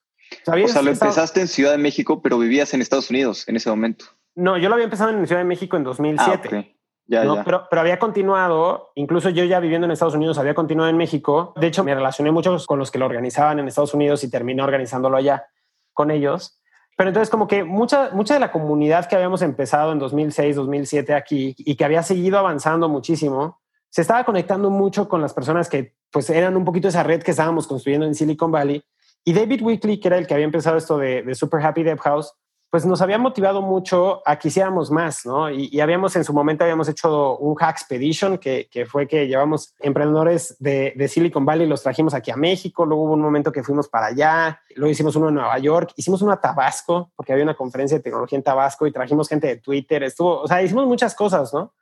O 0.47 0.67
sea, 0.67 0.81
lo 0.81 0.91
empezaste 0.91 1.41
en 1.41 1.47
Ciudad 1.47 1.71
de 1.71 1.77
México, 1.77 2.21
pero 2.21 2.37
vivías 2.37 2.73
en 2.73 2.81
Estados 2.81 3.09
Unidos 3.09 3.47
en 3.47 3.55
ese 3.55 3.69
momento. 3.69 4.05
No, 4.35 4.57
yo 4.57 4.69
lo 4.69 4.75
había 4.75 4.85
empezado 4.85 5.09
en 5.11 5.25
Ciudad 5.27 5.41
de 5.41 5.47
México 5.47 5.77
en 5.77 5.83
2007. 5.83 6.49
Ah, 6.53 6.77
ya, 7.07 7.25
ya. 7.25 7.43
Pero, 7.43 7.67
pero 7.69 7.81
había 7.81 7.99
continuado, 7.99 8.91
incluso 8.95 9.29
yo 9.29 9.43
ya 9.43 9.59
viviendo 9.59 9.85
en 9.85 9.91
Estados 9.91 10.15
Unidos, 10.15 10.37
había 10.37 10.53
continuado 10.53 10.89
en 10.89 10.97
México. 10.97 11.53
De 11.57 11.67
hecho, 11.67 11.83
me 11.83 11.93
relacioné 11.93 12.31
mucho 12.31 12.57
con 12.65 12.79
los 12.79 12.91
que 12.91 12.99
lo 12.99 13.05
organizaban 13.05 13.59
en 13.59 13.67
Estados 13.67 13.93
Unidos 13.93 14.23
y 14.23 14.29
terminé 14.29 14.63
organizándolo 14.63 15.17
allá 15.17 15.45
con 15.93 16.11
ellos. 16.11 16.61
Pero 16.97 17.09
entonces 17.09 17.29
como 17.29 17.47
que 17.47 17.63
mucha, 17.63 18.11
mucha 18.13 18.35
de 18.35 18.39
la 18.39 18.51
comunidad 18.51 19.07
que 19.07 19.15
habíamos 19.15 19.41
empezado 19.41 19.91
en 19.91 19.99
2006, 19.99 20.55
2007 20.55 21.13
aquí 21.13 21.55
y 21.57 21.75
que 21.75 21.83
había 21.83 22.03
seguido 22.03 22.37
avanzando 22.37 22.89
muchísimo, 22.89 23.59
se 23.89 24.01
estaba 24.01 24.23
conectando 24.23 24.69
mucho 24.69 25.09
con 25.09 25.21
las 25.21 25.33
personas 25.33 25.67
que 25.67 25.95
pues 26.11 26.29
eran 26.29 26.55
un 26.55 26.63
poquito 26.65 26.87
esa 26.87 27.03
red 27.03 27.23
que 27.23 27.31
estábamos 27.31 27.67
construyendo 27.67 28.05
en 28.05 28.15
Silicon 28.15 28.51
Valley. 28.51 28.83
Y 29.23 29.33
David 29.33 29.61
Weekly, 29.61 29.99
que 29.99 30.07
era 30.07 30.17
el 30.17 30.25
que 30.25 30.33
había 30.33 30.45
empezado 30.45 30.77
esto 30.77 30.97
de, 30.97 31.35
Super 31.35 31.63
Happy 31.63 31.83
Dev 31.83 31.99
House, 31.99 32.33
pues 32.71 32.85
nos 32.85 33.01
había 33.01 33.17
motivado 33.17 33.61
mucho 33.61 34.21
a 34.25 34.39
que 34.39 34.47
hiciéramos 34.47 34.89
más, 34.89 35.25
¿no? 35.25 35.51
Y, 35.51 35.79
habíamos 35.81 36.15
en 36.15 36.23
su 36.23 36.33
momento 36.33 36.63
habíamos 36.63 36.87
hecho 36.87 37.37
un 37.37 37.53
Hackspedition, 37.55 38.37
que, 38.37 38.69
que 38.71 38.85
fue 38.85 39.07
que 39.07 39.27
llevamos 39.27 39.75
emprendedores 39.79 40.55
de, 40.57 40.93
de, 40.95 41.07
Silicon 41.09 41.45
Valley, 41.45 41.67
los 41.67 41.83
trajimos 41.83 42.13
aquí 42.13 42.31
a 42.31 42.37
México, 42.37 42.85
luego 42.85 43.03
hubo 43.03 43.13
un 43.13 43.21
momento 43.21 43.51
que 43.51 43.61
fuimos 43.61 43.89
para 43.89 44.07
allá, 44.07 44.61
luego 44.75 44.89
hicimos 44.89 45.17
uno 45.17 45.27
en 45.27 45.35
Nueva 45.35 45.59
York, 45.59 45.91
hicimos 45.97 46.21
uno 46.21 46.31
a 46.31 46.39
Tabasco, 46.39 47.11
porque 47.15 47.33
había 47.33 47.43
una 47.43 47.55
conferencia 47.55 47.97
de 47.97 48.03
tecnología 48.03 48.37
en 48.37 48.43
Tabasco 48.43 48.87
y 48.87 48.91
trajimos 48.93 49.27
gente 49.27 49.47
de 49.47 49.57
Twitter, 49.57 50.03
estuvo, 50.03 50.39
o 50.39 50.47
sea, 50.47 50.63
hicimos 50.63 50.87
muchas 50.87 51.13
cosas, 51.13 51.53
¿no? 51.53 51.73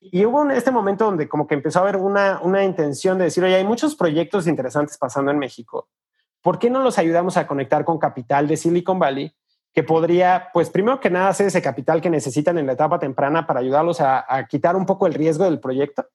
Y 0.00 0.24
hubo 0.24 0.50
este 0.50 0.72
momento 0.72 1.04
donde 1.04 1.28
como 1.28 1.46
que 1.46 1.54
empezó 1.54 1.78
a 1.78 1.82
haber 1.82 1.96
una, 1.96 2.40
una 2.42 2.64
intención 2.64 3.18
de 3.18 3.24
decir, 3.24 3.44
oye, 3.44 3.54
hay 3.54 3.64
muchos 3.64 3.94
proyectos 3.94 4.48
interesantes 4.48 4.98
pasando 4.98 5.30
en 5.30 5.38
México. 5.38 5.88
¿Por 6.42 6.58
qué 6.58 6.70
no 6.70 6.82
los 6.82 6.98
ayudamos 6.98 7.36
a 7.36 7.46
conectar 7.46 7.84
con 7.84 7.98
capital 7.98 8.48
de 8.48 8.56
Silicon 8.56 8.98
Valley? 8.98 9.32
Que 9.72 9.82
podría, 9.82 10.48
pues 10.52 10.68
primero 10.68 11.00
que 11.00 11.08
nada, 11.08 11.28
hacer 11.28 11.46
ese 11.46 11.62
capital 11.62 12.00
que 12.00 12.10
necesitan 12.10 12.58
en 12.58 12.66
la 12.66 12.72
etapa 12.72 12.98
temprana 12.98 13.46
para 13.46 13.60
ayudarlos 13.60 14.00
a, 14.00 14.24
a 14.28 14.46
quitar 14.46 14.76
un 14.76 14.84
poco 14.84 15.06
el 15.06 15.14
riesgo 15.14 15.44
del 15.44 15.60
proyecto. 15.60 16.06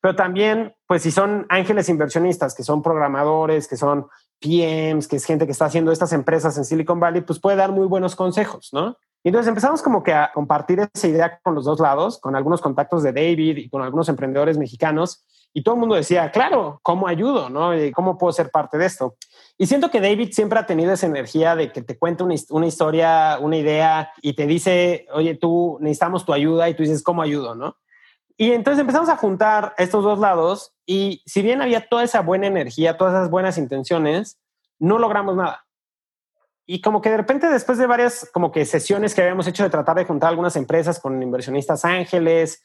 Pero 0.00 0.16
también, 0.16 0.74
pues 0.86 1.02
si 1.02 1.10
son 1.10 1.46
ángeles 1.48 1.88
inversionistas, 1.88 2.54
que 2.54 2.64
son 2.64 2.82
programadores, 2.82 3.68
que 3.68 3.76
son 3.76 4.08
PMs, 4.40 5.06
que 5.06 5.16
es 5.16 5.24
gente 5.24 5.46
que 5.46 5.52
está 5.52 5.66
haciendo 5.66 5.92
estas 5.92 6.12
empresas 6.12 6.58
en 6.58 6.64
Silicon 6.64 6.98
Valley, 6.98 7.22
pues 7.22 7.38
puede 7.38 7.56
dar 7.56 7.70
muy 7.70 7.86
buenos 7.86 8.16
consejos, 8.16 8.70
¿no? 8.72 8.96
Y 9.22 9.28
entonces 9.28 9.48
empezamos 9.48 9.82
como 9.82 10.02
que 10.02 10.12
a 10.12 10.32
compartir 10.32 10.80
esa 10.80 11.06
idea 11.06 11.38
con 11.42 11.54
los 11.54 11.64
dos 11.64 11.78
lados, 11.78 12.18
con 12.18 12.34
algunos 12.34 12.60
contactos 12.60 13.04
de 13.04 13.12
David 13.12 13.56
y 13.58 13.68
con 13.70 13.82
algunos 13.82 14.08
emprendedores 14.08 14.58
mexicanos. 14.58 15.24
Y 15.54 15.62
todo 15.62 15.74
el 15.74 15.80
mundo 15.80 15.94
decía, 15.94 16.30
claro, 16.30 16.80
¿cómo 16.82 17.06
ayudo? 17.06 17.50
¿no? 17.50 17.72
¿Cómo 17.94 18.16
puedo 18.16 18.32
ser 18.32 18.50
parte 18.50 18.78
de 18.78 18.86
esto? 18.86 19.16
Y 19.58 19.66
siento 19.66 19.90
que 19.90 20.00
David 20.00 20.30
siempre 20.32 20.58
ha 20.58 20.66
tenido 20.66 20.92
esa 20.92 21.06
energía 21.06 21.54
de 21.54 21.72
que 21.72 21.82
te 21.82 21.98
cuenta 21.98 22.24
una, 22.24 22.34
una 22.50 22.66
historia, 22.66 23.38
una 23.38 23.56
idea 23.56 24.12
y 24.22 24.32
te 24.32 24.46
dice, 24.46 25.06
oye, 25.12 25.34
tú 25.34 25.76
necesitamos 25.80 26.24
tu 26.24 26.32
ayuda 26.32 26.68
y 26.68 26.74
tú 26.74 26.82
dices, 26.82 27.02
¿cómo 27.02 27.20
ayudo? 27.20 27.54
¿no? 27.54 27.76
Y 28.36 28.52
entonces 28.52 28.80
empezamos 28.80 29.08
a 29.08 29.16
juntar 29.16 29.74
estos 29.76 30.02
dos 30.02 30.18
lados 30.18 30.72
y 30.86 31.22
si 31.26 31.42
bien 31.42 31.60
había 31.60 31.86
toda 31.86 32.02
esa 32.02 32.22
buena 32.22 32.46
energía, 32.46 32.96
todas 32.96 33.14
esas 33.14 33.30
buenas 33.30 33.58
intenciones, 33.58 34.38
no 34.78 34.98
logramos 34.98 35.36
nada. 35.36 35.66
Y 36.64 36.80
como 36.80 37.02
que 37.02 37.10
de 37.10 37.18
repente 37.18 37.48
después 37.48 37.76
de 37.76 37.86
varias 37.86 38.28
como 38.32 38.50
que 38.50 38.64
sesiones 38.64 39.14
que 39.14 39.20
habíamos 39.20 39.46
hecho 39.46 39.62
de 39.62 39.70
tratar 39.70 39.96
de 39.96 40.06
juntar 40.06 40.30
algunas 40.30 40.56
empresas 40.56 40.98
con 40.98 41.22
inversionistas 41.22 41.84
ángeles 41.84 42.62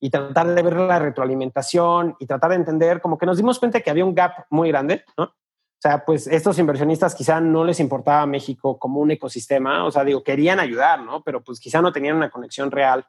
y 0.00 0.10
tratar 0.10 0.48
de 0.48 0.62
ver 0.62 0.76
la 0.76 0.98
retroalimentación 0.98 2.16
y 2.18 2.26
tratar 2.26 2.50
de 2.50 2.56
entender, 2.56 3.00
como 3.00 3.18
que 3.18 3.26
nos 3.26 3.36
dimos 3.36 3.58
cuenta 3.58 3.80
que 3.80 3.90
había 3.90 4.04
un 4.04 4.14
gap 4.14 4.46
muy 4.48 4.70
grande, 4.70 5.04
¿no? 5.16 5.24
O 5.24 5.82
sea, 5.82 6.04
pues 6.04 6.26
estos 6.26 6.58
inversionistas 6.58 7.14
quizá 7.14 7.40
no 7.40 7.64
les 7.64 7.80
importaba 7.80 8.26
México 8.26 8.78
como 8.78 9.00
un 9.00 9.10
ecosistema, 9.12 9.84
o 9.84 9.90
sea, 9.90 10.04
digo, 10.04 10.22
querían 10.22 10.60
ayudar, 10.60 11.02
¿no? 11.02 11.22
Pero 11.22 11.42
pues 11.42 11.58
quizá 11.58 11.80
no 11.80 11.92
tenían 11.92 12.16
una 12.16 12.30
conexión 12.30 12.70
real. 12.70 13.06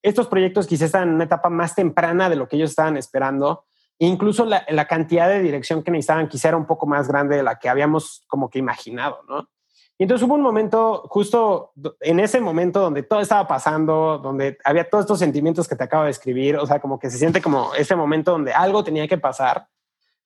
Estos 0.00 0.28
proyectos 0.28 0.66
quizá 0.66 0.84
están 0.84 1.08
en 1.08 1.14
una 1.14 1.24
etapa 1.24 1.50
más 1.50 1.74
temprana 1.74 2.28
de 2.28 2.36
lo 2.36 2.46
que 2.46 2.56
ellos 2.56 2.70
estaban 2.70 2.96
esperando. 2.96 3.64
Incluso 3.98 4.44
la, 4.44 4.64
la 4.68 4.86
cantidad 4.86 5.28
de 5.28 5.40
dirección 5.40 5.82
que 5.82 5.90
necesitaban 5.90 6.28
quizá 6.28 6.48
era 6.48 6.56
un 6.56 6.66
poco 6.66 6.86
más 6.86 7.08
grande 7.08 7.36
de 7.36 7.42
la 7.42 7.58
que 7.58 7.68
habíamos 7.68 8.22
como 8.28 8.48
que 8.48 8.58
imaginado, 8.58 9.22
¿no? 9.28 9.48
Y 9.96 10.02
entonces 10.04 10.26
hubo 10.26 10.34
un 10.34 10.42
momento, 10.42 11.04
justo 11.08 11.72
en 12.00 12.18
ese 12.18 12.40
momento 12.40 12.80
donde 12.80 13.04
todo 13.04 13.20
estaba 13.20 13.46
pasando, 13.46 14.18
donde 14.18 14.58
había 14.64 14.88
todos 14.90 15.04
estos 15.04 15.20
sentimientos 15.20 15.68
que 15.68 15.76
te 15.76 15.84
acabo 15.84 16.04
de 16.04 16.10
escribir, 16.10 16.56
o 16.56 16.66
sea, 16.66 16.80
como 16.80 16.98
que 16.98 17.10
se 17.10 17.18
siente 17.18 17.40
como 17.40 17.72
ese 17.74 17.94
momento 17.94 18.32
donde 18.32 18.52
algo 18.52 18.82
tenía 18.82 19.06
que 19.06 19.18
pasar. 19.18 19.68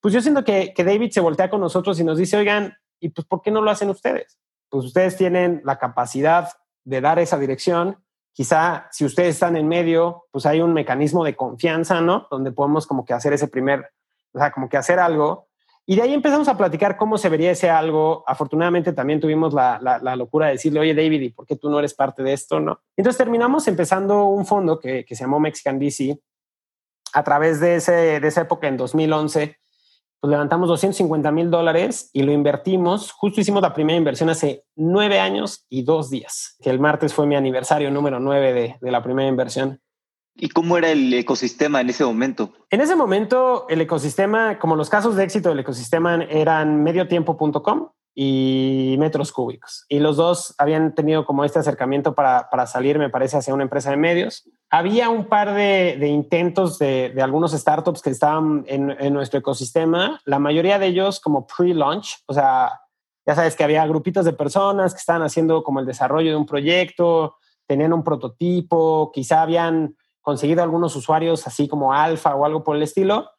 Pues 0.00 0.14
yo 0.14 0.22
siento 0.22 0.42
que, 0.42 0.72
que 0.74 0.84
David 0.84 1.10
se 1.10 1.20
voltea 1.20 1.50
con 1.50 1.60
nosotros 1.60 2.00
y 2.00 2.04
nos 2.04 2.16
dice, 2.16 2.38
oigan, 2.38 2.78
¿y 2.98 3.10
pues 3.10 3.26
por 3.26 3.42
qué 3.42 3.50
no 3.50 3.60
lo 3.60 3.70
hacen 3.70 3.90
ustedes? 3.90 4.38
Pues 4.70 4.86
ustedes 4.86 5.16
tienen 5.16 5.60
la 5.64 5.78
capacidad 5.78 6.48
de 6.84 7.00
dar 7.02 7.18
esa 7.18 7.38
dirección. 7.38 7.98
Quizá 8.32 8.88
si 8.90 9.04
ustedes 9.04 9.34
están 9.34 9.56
en 9.56 9.68
medio, 9.68 10.26
pues 10.30 10.46
hay 10.46 10.62
un 10.62 10.72
mecanismo 10.72 11.24
de 11.24 11.36
confianza, 11.36 12.00
¿no? 12.00 12.26
Donde 12.30 12.52
podemos 12.52 12.86
como 12.86 13.04
que 13.04 13.12
hacer 13.12 13.34
ese 13.34 13.48
primer, 13.48 13.90
o 14.32 14.38
sea, 14.38 14.50
como 14.50 14.68
que 14.70 14.78
hacer 14.78 14.98
algo 14.98 15.47
y 15.90 15.96
de 15.96 16.02
ahí 16.02 16.12
empezamos 16.12 16.48
a 16.48 16.58
platicar 16.58 16.98
cómo 16.98 17.16
se 17.16 17.30
vería 17.30 17.50
ese 17.50 17.70
algo. 17.70 18.22
Afortunadamente 18.26 18.92
también 18.92 19.20
tuvimos 19.20 19.54
la, 19.54 20.16
locura 20.16 20.44
de 20.44 20.52
decirle, 20.52 20.80
oye 20.80 20.94
David, 20.94 21.22
¿y 21.22 21.30
por 21.30 21.46
qué 21.46 21.56
tú 21.56 21.70
no 21.70 21.78
eres 21.78 21.94
parte 21.94 22.22
de 22.22 22.34
esto? 22.34 22.60
¿no? 22.60 22.82
Entonces 22.94 23.16
terminamos 23.16 23.66
empezando 23.68 24.26
un 24.26 24.44
fondo 24.44 24.78
que, 24.78 25.06
se 25.08 25.14
llamó 25.14 25.40
Mexican 25.40 25.78
VC. 25.78 26.20
A 27.14 27.24
través 27.24 27.58
de, 27.60 27.76
ese, 27.76 28.20
de 28.20 28.28
esa 28.28 28.42
época, 28.42 28.68
en 28.68 28.76
2011, 28.76 29.56
pues 30.20 30.30
levantamos 30.30 30.68
250 30.68 31.32
mil 31.32 31.50
dólares 31.50 32.10
y 32.12 32.22
lo 32.22 32.32
invertimos. 32.32 33.10
Justo 33.12 33.40
hicimos 33.40 33.62
la 33.62 33.72
primera 33.72 33.96
inversión 33.96 34.28
hace 34.28 34.66
nueve 34.76 35.20
años 35.20 35.64
y 35.70 35.84
dos 35.84 36.10
días, 36.10 36.58
que 36.60 36.68
el 36.68 36.80
martes 36.80 37.14
fue 37.14 37.26
mi 37.26 37.34
aniversario 37.34 37.90
número 37.90 38.20
nueve 38.20 38.76
de 38.78 38.90
la 38.92 39.02
primera 39.02 39.30
inversión. 39.30 39.80
¿Y 40.40 40.50
cómo 40.50 40.78
era 40.78 40.90
el 40.90 41.12
ecosistema 41.12 41.80
en 41.80 41.90
ese 41.90 42.04
momento? 42.04 42.52
En 42.70 42.80
ese 42.80 42.94
momento, 42.94 43.66
el 43.68 43.80
ecosistema, 43.80 44.58
como 44.60 44.76
los 44.76 44.88
casos 44.88 45.16
de 45.16 45.24
éxito 45.24 45.48
del 45.48 45.58
ecosistema, 45.58 46.22
eran 46.30 46.84
mediotiempo.com 46.84 47.88
y 48.14 48.96
metros 48.98 49.32
cúbicos. 49.32 49.84
Y 49.88 49.98
los 49.98 50.16
dos 50.16 50.54
habían 50.58 50.94
tenido 50.94 51.24
como 51.24 51.44
este 51.44 51.58
acercamiento 51.58 52.14
para, 52.14 52.48
para 52.50 52.66
salir, 52.66 52.98
me 52.98 53.10
parece, 53.10 53.36
hacia 53.36 53.52
una 53.52 53.64
empresa 53.64 53.90
de 53.90 53.96
medios. 53.96 54.48
Había 54.70 55.08
un 55.08 55.26
par 55.26 55.54
de, 55.54 55.96
de 55.98 56.06
intentos 56.06 56.78
de, 56.78 57.10
de, 57.10 57.22
algunos 57.22 57.52
startups 57.52 58.00
que 58.00 58.10
estaban 58.10 58.64
en, 58.68 58.90
en, 58.98 59.12
nuestro 59.12 59.40
ecosistema, 59.40 60.20
la 60.24 60.38
mayoría 60.38 60.78
de 60.78 60.86
ellos 60.86 61.20
como 61.20 61.46
pre-launch, 61.46 62.22
o 62.26 62.34
sea, 62.34 62.80
ya 63.26 63.34
sabes 63.34 63.56
que 63.56 63.64
había 63.64 63.86
grupitos 63.86 64.24
de 64.24 64.32
personas 64.32 64.94
que 64.94 65.00
estaban 65.00 65.22
haciendo 65.22 65.62
como 65.62 65.80
el 65.80 65.86
desarrollo 65.86 66.30
de 66.30 66.36
un 66.36 66.46
proyecto, 66.46 67.36
tenían 67.66 67.92
un 67.92 68.02
prototipo, 68.02 69.10
quizá 69.12 69.42
habían 69.42 69.94
conseguido 70.28 70.62
algunos 70.62 70.94
usuarios 70.94 71.46
así 71.46 71.68
como 71.68 71.94
alfa 71.94 72.34
o 72.34 72.44
algo 72.44 72.62
por 72.62 72.76
el 72.76 72.82
estilo, 72.82 73.30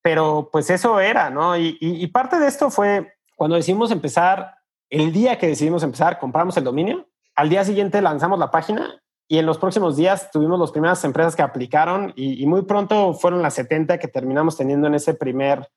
pero 0.00 0.48
pues 0.50 0.70
eso 0.70 0.98
era, 0.98 1.28
¿no? 1.28 1.58
Y, 1.58 2.06
parte 2.06 2.38
de 2.38 2.46
esto 2.46 2.70
fue 2.70 3.12
cuando 3.36 3.56
decidimos 3.56 3.90
empezar, 3.90 4.54
el 4.88 5.12
día 5.12 5.36
que 5.36 5.46
decidimos 5.46 5.82
empezar, 5.82 6.18
compramos 6.18 6.56
el 6.56 6.64
dominio, 6.64 7.06
al 7.36 7.50
día 7.50 7.66
siguiente 7.66 8.00
lanzamos 8.00 8.38
la 8.38 8.50
página 8.50 8.98
y 9.28 9.36
en 9.36 9.44
los 9.44 9.58
próximos 9.58 9.94
días 9.98 10.30
tuvimos 10.30 10.58
las 10.58 10.70
primeras 10.70 11.04
empresas 11.04 11.36
que 11.36 11.42
aplicaron 11.42 12.14
y, 12.16 12.42
y 12.42 12.46
muy 12.46 12.62
pronto 12.62 13.12
fueron 13.12 13.42
las 13.42 13.52
70 13.52 13.98
que 13.98 14.08
terminamos 14.08 14.56
teniendo 14.56 14.86
en 14.86 14.94
ese 14.94 15.12
primer 15.12 15.68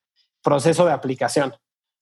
proceso 0.41 0.86
de 0.86 0.93
aplicación. 0.93 1.53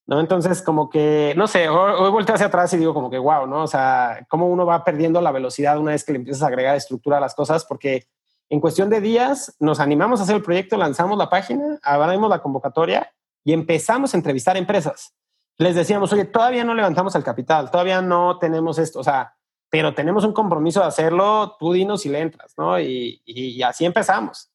¿no? 0.10 0.20
Entonces, 0.20 0.62
como 0.62 0.92
que, 0.92 1.34
no 1.38 1.48
sé, 1.48 1.70
hoy, 1.70 2.12
vuelto 2.12 2.34
hacia 2.34 2.48
atrás 2.48 2.72
y 2.74 2.78
digo 2.78 2.94
como 2.96 3.10
que, 3.10 3.18
wow, 3.18 3.48
¿no? 3.48 3.64
O 3.64 3.68
sea, 3.68 4.26
cómo 4.28 4.48
uno 4.48 4.66
va 4.66 4.84
perdiendo 4.84 5.22
la 5.22 5.32
velocidad 5.32 5.80
una 5.80 5.92
vez 5.92 6.04
que 6.04 6.12
le 6.12 6.18
empiezas 6.20 6.44
a 6.44 6.48
agregar 6.48 6.76
estructura 6.76 7.18
a 7.18 7.20
las 7.20 7.36
cosas, 7.36 7.66
porque 7.66 8.06
en 8.50 8.60
cuestión 8.60 8.90
de 8.90 9.02
días 9.02 9.56
nos 9.60 9.80
animamos 9.80 10.20
a 10.20 10.24
hacer 10.24 10.36
el 10.36 10.42
proyecto, 10.42 10.78
lanzamos 10.78 11.18
la 11.18 11.30
página, 11.30 11.80
abrimos 11.84 12.30
la 12.30 12.42
convocatoria 12.42 13.14
y 13.44 13.54
empezamos 13.54 14.14
a 14.14 14.18
entrevistar 14.18 14.58
empresas. 14.58 15.14
Les 15.58 15.76
decíamos, 15.76 16.12
oye, 16.14 16.26
todavía 16.26 16.64
no 16.64 16.74
levantamos 16.74 17.16
el 17.16 17.24
capital, 17.24 17.70
todavía 17.70 18.02
no 18.02 18.40
tenemos 18.40 18.80
esto, 18.80 19.00
o 19.00 19.04
sea, 19.04 19.36
pero 19.70 19.94
tenemos 19.94 20.24
un 20.24 20.34
compromiso 20.34 20.80
de 20.80 20.88
hacerlo, 20.88 21.56
tú 21.60 21.74
dinos 21.74 22.02
si 22.02 22.10
le 22.10 22.22
entras, 22.22 22.54
¿no? 22.58 22.80
Y, 22.80 23.22
y 23.26 23.62
así 23.62 23.86
empezamos. 23.86 24.50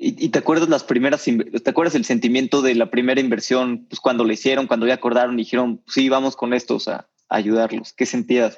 ¿Y, 0.00 0.28
te 0.28 0.38
acuerdas 0.38 0.68
las 0.68 0.84
primeras, 0.84 1.24
te 1.24 1.70
acuerdas 1.70 1.96
el 1.96 2.04
sentimiento 2.04 2.62
de 2.62 2.76
la 2.76 2.88
primera 2.88 3.20
inversión, 3.20 3.86
pues 3.90 3.98
cuando 3.98 4.22
lo 4.22 4.32
hicieron, 4.32 4.68
cuando 4.68 4.86
ya 4.86 4.94
acordaron 4.94 5.34
y 5.34 5.42
dijeron, 5.42 5.82
sí, 5.88 6.08
vamos 6.08 6.36
con 6.36 6.54
estos 6.54 6.86
a, 6.86 7.08
ayudarlos? 7.28 7.92
¿Qué 7.94 8.06
sentías? 8.06 8.56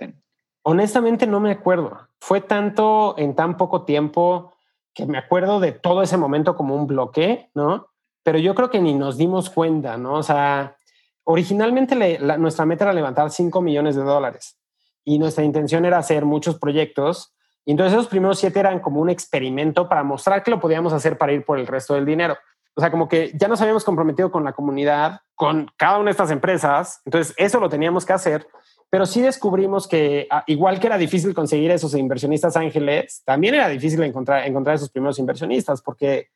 Honestamente 0.61 1.27
no 1.27 1.41
me 1.41 1.51
acuerdo. 1.51 2.09
Fue 2.19 2.43
tanto 2.43 3.15
en 3.17 3.35
tan 3.35 3.57
poco 3.57 3.85
tiempo 3.87 4.53
que 5.01 5.07
me 5.07 5.19
acuerdo 5.19 5.61
de 5.61 5.73
todo 5.73 6.03
ese 6.03 6.17
momento 6.17 6.57
como 6.57 6.75
un 6.75 6.87
bloque, 6.87 7.51
¿no? 7.55 7.89
Pero 8.23 8.39
yo 8.39 8.55
creo 8.55 8.71
que 8.71 8.81
ni 8.81 8.95
nos 8.95 9.17
dimos 9.17 9.51
cuenta, 9.51 9.97
¿no? 9.97 10.15
O 10.15 10.23
sea, 10.23 10.77
originalmente 11.25 12.19
nuestra 12.39 12.67
meta 12.67 12.85
era 12.85 12.93
levantar 12.93 13.31
5 13.31 13.61
millones 13.61 13.97
de 13.97 14.03
dólares 14.03 14.59
y 15.05 15.19
nuestra 15.19 15.45
intención 15.45 15.85
era 15.85 15.99
hacer 15.99 16.25
muchos 16.25 16.59
proyectos 16.59 17.35
y 17.65 17.73
entonces 17.73 17.93
esos 17.93 18.09
primeros 18.09 18.39
siete 18.39 18.59
eran 18.59 18.81
como 18.81 19.01
un 19.01 19.11
experimento 19.11 19.89
para 19.89 20.03
mostrar 20.03 20.43
que 20.43 20.51
lo 20.51 20.61
podíamos 20.61 20.93
hacer 20.93 21.19
para 21.19 21.33
ir 21.33 21.45
por 21.45 21.59
el 21.59 21.67
resto 21.67 21.95
del 21.95 22.07
dinero. 22.07 22.37
O 22.75 22.81
sea, 22.81 22.91
como 22.91 23.09
que 23.09 23.33
ya 23.35 23.49
nos 23.49 23.61
habíamos 23.61 23.85
comprometido 23.85 24.31
con 24.31 24.45
la 24.45 24.53
comunidad, 24.53 25.21
con 25.35 25.71
cada 25.77 25.99
una 25.99 26.07
de 26.07 26.13
estas 26.13 26.31
empresas. 26.31 27.01
Entonces 27.05 27.35
eso 27.37 27.61
lo 27.61 27.69
teníamos 27.69 28.07
que 28.07 28.13
hacer. 28.13 28.47
Pero 28.91 29.07
sí 29.07 29.23
descubrimos 29.23 29.87
que 29.87 30.27
ah, 30.31 30.43
igual 30.49 30.81
que 30.81 30.89
era 30.89 30.99
difícil 30.99 31.33
conseguir 31.33 31.71
esos 31.71 31.95
inversionistas 31.95 32.57
ángeles, 32.57 33.23
también 33.25 33.55
era 33.55 33.69
difícil 33.69 34.03
encontrar, 34.03 34.47
esos 34.75 34.91
primeros 34.91 35.19
inversionistas 35.19 35.81
porque 35.81 36.29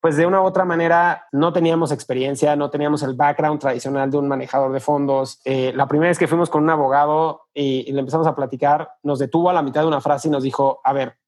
pues 0.00 0.16
de 0.16 0.26
una 0.26 0.40
u 0.40 0.44
otra 0.44 0.64
manera 0.64 1.26
no 1.32 1.52
teníamos 1.52 1.90
experiencia, 1.90 2.54
no 2.56 2.70
teníamos 2.70 3.02
el 3.02 3.14
background 3.14 3.60
tradicional 3.60 4.10
de 4.10 4.16
un 4.16 4.28
manejador 4.28 4.72
de 4.72 4.78
fondos. 4.78 5.40
Eh, 5.44 5.72
la 5.74 5.88
primera 5.88 6.08
vez 6.08 6.18
que 6.18 6.28
fuimos 6.28 6.48
con 6.48 6.62
un 6.62 6.70
abogado 6.70 7.42
y, 7.52 7.90
le 7.92 7.98
empezamos 7.98 8.26
a 8.28 8.34
platicar, 8.34 8.88
nos 9.02 9.18
detuvo 9.18 9.50
a 9.50 9.52
la 9.52 9.62
mitad 9.62 9.82
de 9.82 9.88
una 9.88 10.00
frase 10.00 10.28
y 10.28 10.30
nos 10.30 10.44
dijo, 10.44 10.80
a 10.84 10.92
ver, 10.92 11.18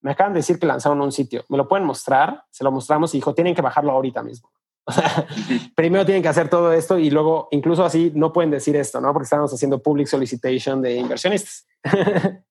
me 0.00 0.12
acaban 0.12 0.32
de 0.32 0.38
decir 0.38 0.60
que 0.60 0.66
lanzaron 0.66 1.00
un 1.00 1.10
sitio, 1.10 1.44
¿me 1.48 1.56
lo 1.56 1.66
pueden 1.66 1.86
mostrar? 1.86 2.44
Se 2.50 2.62
lo 2.62 2.70
mostramos 2.70 3.12
y 3.14 3.18
dijo, 3.18 3.34
tienen 3.34 3.54
que 3.54 3.62
bajarlo 3.62 3.90
ahorita 3.90 4.22
mismo. 4.22 4.48
primero 5.74 6.04
tienen 6.04 6.22
que 6.22 6.28
hacer 6.28 6.48
todo 6.48 6.72
esto 6.72 6.98
y 6.98 7.10
luego 7.10 7.48
incluso 7.50 7.84
así 7.84 8.12
no 8.14 8.32
pueden 8.32 8.50
decir 8.50 8.76
esto, 8.76 9.00
¿no? 9.00 9.12
Porque 9.12 9.24
estamos 9.24 9.52
haciendo 9.52 9.82
public 9.82 10.06
solicitation 10.06 10.82
de 10.82 10.96
inversionistas. 10.96 11.66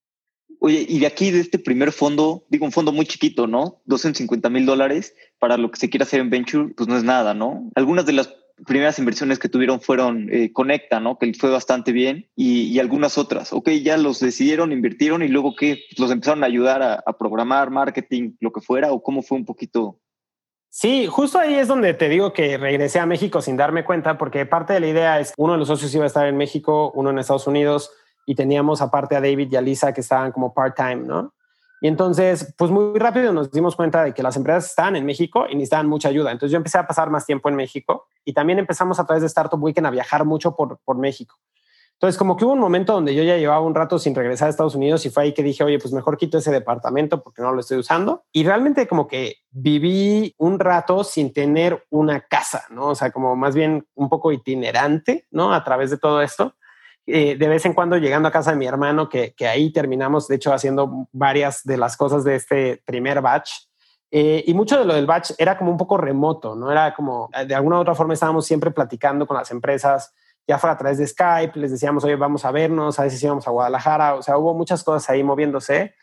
Oye, 0.59 0.85
y 0.87 0.99
de 0.99 1.07
aquí, 1.07 1.29
de 1.29 1.41
este 1.41 1.59
primer 1.59 1.91
fondo, 1.91 2.45
digo 2.49 2.63
un 2.65 2.71
fondo 2.71 2.93
muy 2.93 3.05
chiquito, 3.05 3.47
¿no? 3.47 3.81
250 3.85 4.49
mil 4.49 4.65
dólares 4.65 5.13
para 5.37 5.57
lo 5.57 5.69
que 5.69 5.77
se 5.77 5.89
quiera 5.89 6.05
hacer 6.05 6.21
en 6.21 6.29
Venture, 6.29 6.73
pues 6.73 6.87
no 6.87 6.95
es 6.95 7.03
nada, 7.03 7.33
¿no? 7.33 7.69
Algunas 7.75 8.05
de 8.05 8.13
las 8.13 8.33
primeras 8.65 8.99
inversiones 8.99 9.39
que 9.39 9.49
tuvieron 9.49 9.81
fueron 9.81 10.29
eh, 10.31 10.51
Conecta, 10.53 10.99
¿no? 10.99 11.17
Que 11.17 11.33
fue 11.33 11.49
bastante 11.49 11.91
bien 11.91 12.29
y, 12.35 12.79
algunas 12.79 13.17
otras. 13.17 13.53
Ok, 13.53 13.69
ya 13.83 13.97
los 13.97 14.19
decidieron, 14.19 14.71
invirtieron 14.71 15.21
y 15.21 15.27
luego 15.27 15.55
que 15.55 15.83
los 15.97 16.11
empezaron 16.11 16.43
a 16.43 16.47
ayudar 16.47 16.81
a, 16.81 17.17
programar, 17.17 17.69
marketing, 17.69 18.33
lo 18.39 18.51
que 18.51 18.61
fuera, 18.61 18.91
o 18.91 19.03
cómo 19.03 19.21
fue 19.21 19.37
un 19.37 19.45
poquito. 19.45 19.99
Sí, 20.75 21.05
justo 21.05 21.37
ahí 21.37 21.53
es 21.53 21.67
donde 21.67 21.93
te 21.93 22.09
digo 22.09 22.33
que 22.33 22.57
regresé 22.57 22.99
a 22.99 23.05
México 23.05 23.43
sin 23.43 23.55
darme 23.55 23.85
cuenta, 23.85 24.17
porque 24.17 24.47
parte 24.47 24.73
de 24.73 24.79
la 24.79 24.87
idea 24.87 25.19
es 25.19 25.31
uno 25.37 25.53
de 25.53 25.59
los 25.59 25.67
socios 25.67 25.93
iba 25.93 26.03
a 26.03 26.07
estar 26.07 26.25
en 26.25 26.35
México, 26.35 26.91
uno 26.95 27.11
en 27.11 27.19
Estados 27.19 27.45
Unidos 27.45 27.91
y 28.25 28.33
teníamos 28.33 28.81
aparte 28.81 29.15
a 29.15 29.21
David 29.21 29.51
y 29.51 29.55
a 29.55 29.61
Lisa 29.61 29.93
que 29.93 30.01
estaban 30.01 30.31
como 30.31 30.51
part-time, 30.51 31.03
¿no? 31.05 31.31
Y 31.79 31.87
entonces, 31.87 32.55
pues 32.57 32.71
muy 32.71 32.97
rápido 32.97 33.31
nos 33.31 33.51
dimos 33.51 33.75
cuenta 33.75 34.03
de 34.03 34.15
que 34.15 34.23
las 34.23 34.35
empresas 34.35 34.65
estaban 34.65 34.95
en 34.95 35.05
México 35.05 35.45
y 35.47 35.53
necesitaban 35.53 35.87
mucha 35.87 36.09
ayuda. 36.09 36.31
Entonces 36.31 36.51
yo 36.51 36.57
empecé 36.57 36.79
a 36.79 36.87
pasar 36.87 37.11
más 37.11 37.27
tiempo 37.27 37.49
en 37.49 37.55
México 37.55 38.07
y 38.25 38.33
también 38.33 38.57
empezamos 38.57 38.99
a 38.99 39.05
través 39.05 39.21
de 39.21 39.27
Startup 39.27 39.63
Weekend 39.63 39.85
a 39.85 39.91
viajar 39.91 40.25
mucho 40.25 40.55
por, 40.55 40.79
por 40.79 40.97
México. 40.97 41.37
Entonces, 42.03 42.19
como 42.19 42.35
que 42.35 42.43
hubo 42.43 42.51
un 42.51 42.59
momento 42.59 42.91
donde 42.91 43.15
yo 43.15 43.23
ya 43.23 43.37
llevaba 43.37 43.61
un 43.61 43.73
rato 43.73 43.97
sin 43.97 44.13
regresar 44.13 44.47
a 44.47 44.49
Estados 44.49 44.75
Unidos 44.75 45.05
y 45.05 45.09
fue 45.09 45.23
ahí 45.23 45.33
que 45.33 45.41
dije, 45.41 45.63
oye, 45.63 45.79
pues 45.79 45.93
mejor 45.93 46.17
quito 46.17 46.37
ese 46.37 46.51
departamento 46.51 47.23
porque 47.23 47.41
no 47.41 47.53
lo 47.53 47.61
estoy 47.61 47.77
usando. 47.77 48.25
Y 48.33 48.43
realmente 48.43 48.87
como 48.87 49.07
que 49.07 49.37
viví 49.51 50.35
un 50.37 50.59
rato 50.59 51.05
sin 51.05 51.31
tener 51.31 51.85
una 51.89 52.19
casa, 52.19 52.65
¿no? 52.71 52.87
O 52.87 52.95
sea, 52.95 53.11
como 53.11 53.37
más 53.37 53.55
bien 53.55 53.87
un 53.95 54.09
poco 54.09 54.33
itinerante, 54.33 55.27
¿no? 55.31 55.53
A 55.53 55.63
través 55.63 55.91
de 55.91 55.97
todo 55.97 56.21
esto. 56.21 56.55
Eh, 57.05 57.37
de 57.37 57.47
vez 57.47 57.65
en 57.65 57.73
cuando 57.73 57.95
llegando 57.95 58.27
a 58.27 58.33
casa 58.33 58.51
de 58.51 58.57
mi 58.57 58.67
hermano, 58.67 59.07
que, 59.07 59.33
ahí 59.49 59.71
terminamos, 59.71 60.27
de 60.27 60.35
hecho, 60.35 60.51
haciendo 60.53 61.07
varias 61.13 61.63
de 61.63 61.77
las 61.77 61.95
cosas 61.95 62.25
de 62.25 62.35
este 62.35 62.83
primer 62.83 63.21
batch. 63.21 63.49
Eh, 64.11 64.43
y 64.45 64.53
mucho 64.53 64.77
de 64.77 64.83
lo 64.83 64.93
del 64.93 65.05
batch 65.05 65.31
era 65.37 65.57
como 65.57 65.71
un 65.71 65.77
poco 65.77 65.95
remoto, 65.95 66.53
¿no? 66.53 66.69
Era 66.69 66.93
como, 66.93 67.29
de 67.47 67.55
alguna 67.55 67.77
u 67.77 67.79
otra 67.79 67.95
forma 67.95 68.13
estábamos 68.13 68.45
siempre 68.45 68.71
platicando 68.71 69.25
con 69.25 69.37
las 69.37 69.51
empresas, 69.51 70.13
ya 70.47 70.57
fuera 70.57 70.73
a 70.73 70.77
través 70.77 70.97
de 70.97 71.07
Skype, 71.07 71.59
les 71.59 71.71
decíamos, 71.71 72.03
oye, 72.03 72.15
vamos 72.15 72.45
a 72.45 72.51
vernos, 72.51 72.99
a 72.99 73.03
veces 73.03 73.23
íbamos 73.23 73.47
a 73.47 73.51
Guadalajara, 73.51 74.15
o 74.15 74.21
sea, 74.21 74.37
hubo 74.37 74.53
muchas 74.53 74.83
cosas 74.83 75.09
ahí 75.09 75.23
moviéndose. 75.23 75.95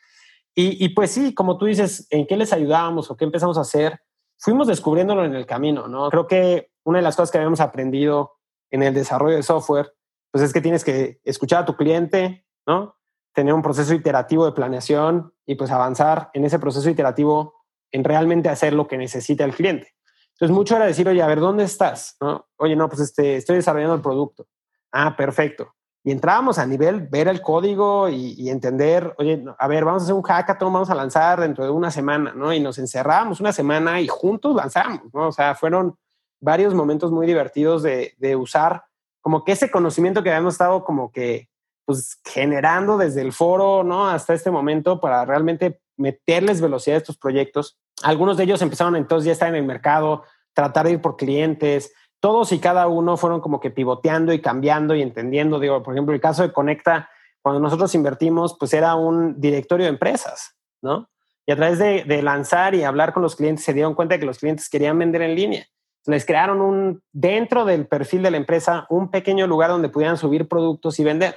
Y, 0.54 0.84
y 0.84 0.90
pues 0.90 1.10
sí, 1.10 1.34
como 1.34 1.58
tú 1.58 1.66
dices, 1.66 2.06
¿en 2.10 2.26
qué 2.26 2.36
les 2.36 2.52
ayudábamos 2.52 3.10
o 3.10 3.16
qué 3.16 3.24
empezamos 3.24 3.58
a 3.58 3.62
hacer? 3.62 4.00
Fuimos 4.38 4.66
descubriéndolo 4.66 5.24
en 5.24 5.34
el 5.34 5.46
camino, 5.46 5.88
¿no? 5.88 6.10
Creo 6.10 6.26
que 6.26 6.70
una 6.84 6.98
de 6.98 7.02
las 7.02 7.16
cosas 7.16 7.30
que 7.30 7.38
habíamos 7.38 7.60
aprendido 7.60 8.32
en 8.70 8.82
el 8.82 8.94
desarrollo 8.94 9.36
de 9.36 9.42
software 9.42 9.92
pues 10.30 10.44
es 10.44 10.52
que 10.52 10.60
tienes 10.60 10.84
que 10.84 11.20
escuchar 11.24 11.62
a 11.62 11.64
tu 11.66 11.76
cliente, 11.76 12.46
¿no? 12.66 12.96
Tener 13.34 13.52
un 13.52 13.62
proceso 13.62 13.94
iterativo 13.94 14.46
de 14.46 14.52
planeación 14.52 15.32
y 15.46 15.56
pues 15.56 15.70
avanzar 15.70 16.30
en 16.34 16.44
ese 16.44 16.58
proceso 16.58 16.88
iterativo 16.88 17.54
en 17.92 18.04
realmente 18.04 18.48
hacer 18.48 18.72
lo 18.72 18.86
que 18.86 18.96
necesita 18.96 19.44
el 19.44 19.54
cliente. 19.54 19.94
Entonces, 20.40 20.56
mucho 20.56 20.76
era 20.76 20.86
decir, 20.86 21.06
oye, 21.06 21.20
a 21.20 21.26
ver, 21.26 21.38
¿dónde 21.38 21.64
estás? 21.64 22.16
¿No? 22.18 22.46
Oye, 22.56 22.74
no, 22.74 22.88
pues 22.88 23.02
este, 23.02 23.36
estoy 23.36 23.56
desarrollando 23.56 23.94
el 23.94 24.00
producto. 24.00 24.46
Ah, 24.90 25.14
perfecto. 25.14 25.74
Y 26.02 26.12
entrábamos 26.12 26.58
a 26.58 26.64
nivel, 26.64 27.08
ver 27.08 27.28
el 27.28 27.42
código 27.42 28.08
y, 28.08 28.48
entender, 28.48 29.14
oye, 29.18 29.44
a 29.58 29.68
ver, 29.68 29.84
vamos 29.84 30.02
a 30.02 30.04
hacer 30.04 30.14
un 30.14 30.22
hackathon, 30.22 30.72
vamos 30.72 30.88
a 30.88 30.94
lanzar 30.94 31.40
dentro 31.40 31.62
de 31.62 31.70
una 31.70 31.90
semana, 31.90 32.32
¿no? 32.34 32.54
Y 32.54 32.60
nos 32.60 32.78
encerrábamos 32.78 33.40
una 33.40 33.52
semana 33.52 34.00
y 34.00 34.08
juntos 34.08 34.54
lanzamos, 34.56 35.12
¿no? 35.12 35.28
O 35.28 35.32
sea, 35.32 35.54
fueron 35.54 35.98
varios 36.40 36.72
momentos 36.72 37.12
muy 37.12 37.26
divertidos 37.26 37.82
de, 37.82 38.14
de 38.16 38.34
usar 38.34 38.84
como 39.20 39.44
que 39.44 39.52
ese 39.52 39.70
conocimiento 39.70 40.22
que 40.22 40.30
habíamos 40.30 40.54
estado 40.54 40.84
como 40.84 41.12
que 41.12 41.50
pues 41.84 42.18
generando 42.24 42.96
desde 42.96 43.20
el 43.20 43.34
foro, 43.34 43.84
¿no? 43.84 44.08
Hasta 44.08 44.32
este 44.32 44.50
momento 44.50 45.00
para 45.00 45.26
realmente 45.26 45.82
meterles 46.00 46.60
velocidad 46.60 46.96
a 46.96 46.98
estos 46.98 47.18
proyectos. 47.18 47.78
Algunos 48.02 48.36
de 48.36 48.44
ellos 48.44 48.62
empezaron 48.62 48.96
entonces 48.96 49.26
ya 49.26 49.32
estar 49.32 49.48
en 49.48 49.54
el 49.54 49.64
mercado, 49.64 50.24
tratar 50.52 50.86
de 50.86 50.92
ir 50.92 51.00
por 51.00 51.16
clientes. 51.16 51.92
Todos 52.18 52.52
y 52.52 52.58
cada 52.58 52.88
uno 52.88 53.16
fueron 53.16 53.40
como 53.40 53.60
que 53.60 53.70
pivoteando 53.70 54.32
y 54.32 54.40
cambiando 54.40 54.94
y 54.94 55.02
entendiendo. 55.02 55.60
Digo, 55.60 55.82
por 55.82 55.94
ejemplo, 55.94 56.14
el 56.14 56.20
caso 56.20 56.42
de 56.42 56.52
Conecta, 56.52 57.08
cuando 57.42 57.60
nosotros 57.60 57.94
invertimos, 57.94 58.56
pues 58.58 58.74
era 58.74 58.94
un 58.94 59.40
directorio 59.40 59.86
de 59.86 59.90
empresas, 59.90 60.56
¿no? 60.82 61.08
Y 61.46 61.52
a 61.52 61.56
través 61.56 61.78
de, 61.78 62.04
de 62.04 62.22
lanzar 62.22 62.74
y 62.74 62.84
hablar 62.84 63.12
con 63.12 63.22
los 63.22 63.36
clientes 63.36 63.64
se 63.64 63.72
dieron 63.72 63.94
cuenta 63.94 64.14
de 64.14 64.20
que 64.20 64.26
los 64.26 64.38
clientes 64.38 64.68
querían 64.68 64.98
vender 64.98 65.22
en 65.22 65.34
línea 65.34 65.66
les 66.06 66.24
crearon 66.24 66.60
un, 66.60 67.02
dentro 67.12 67.64
del 67.64 67.86
perfil 67.86 68.22
de 68.22 68.30
la 68.30 68.36
empresa, 68.36 68.86
un 68.88 69.10
pequeño 69.10 69.46
lugar 69.46 69.70
donde 69.70 69.88
pudieran 69.88 70.16
subir 70.16 70.48
productos 70.48 70.98
y 70.98 71.04
vender. 71.04 71.36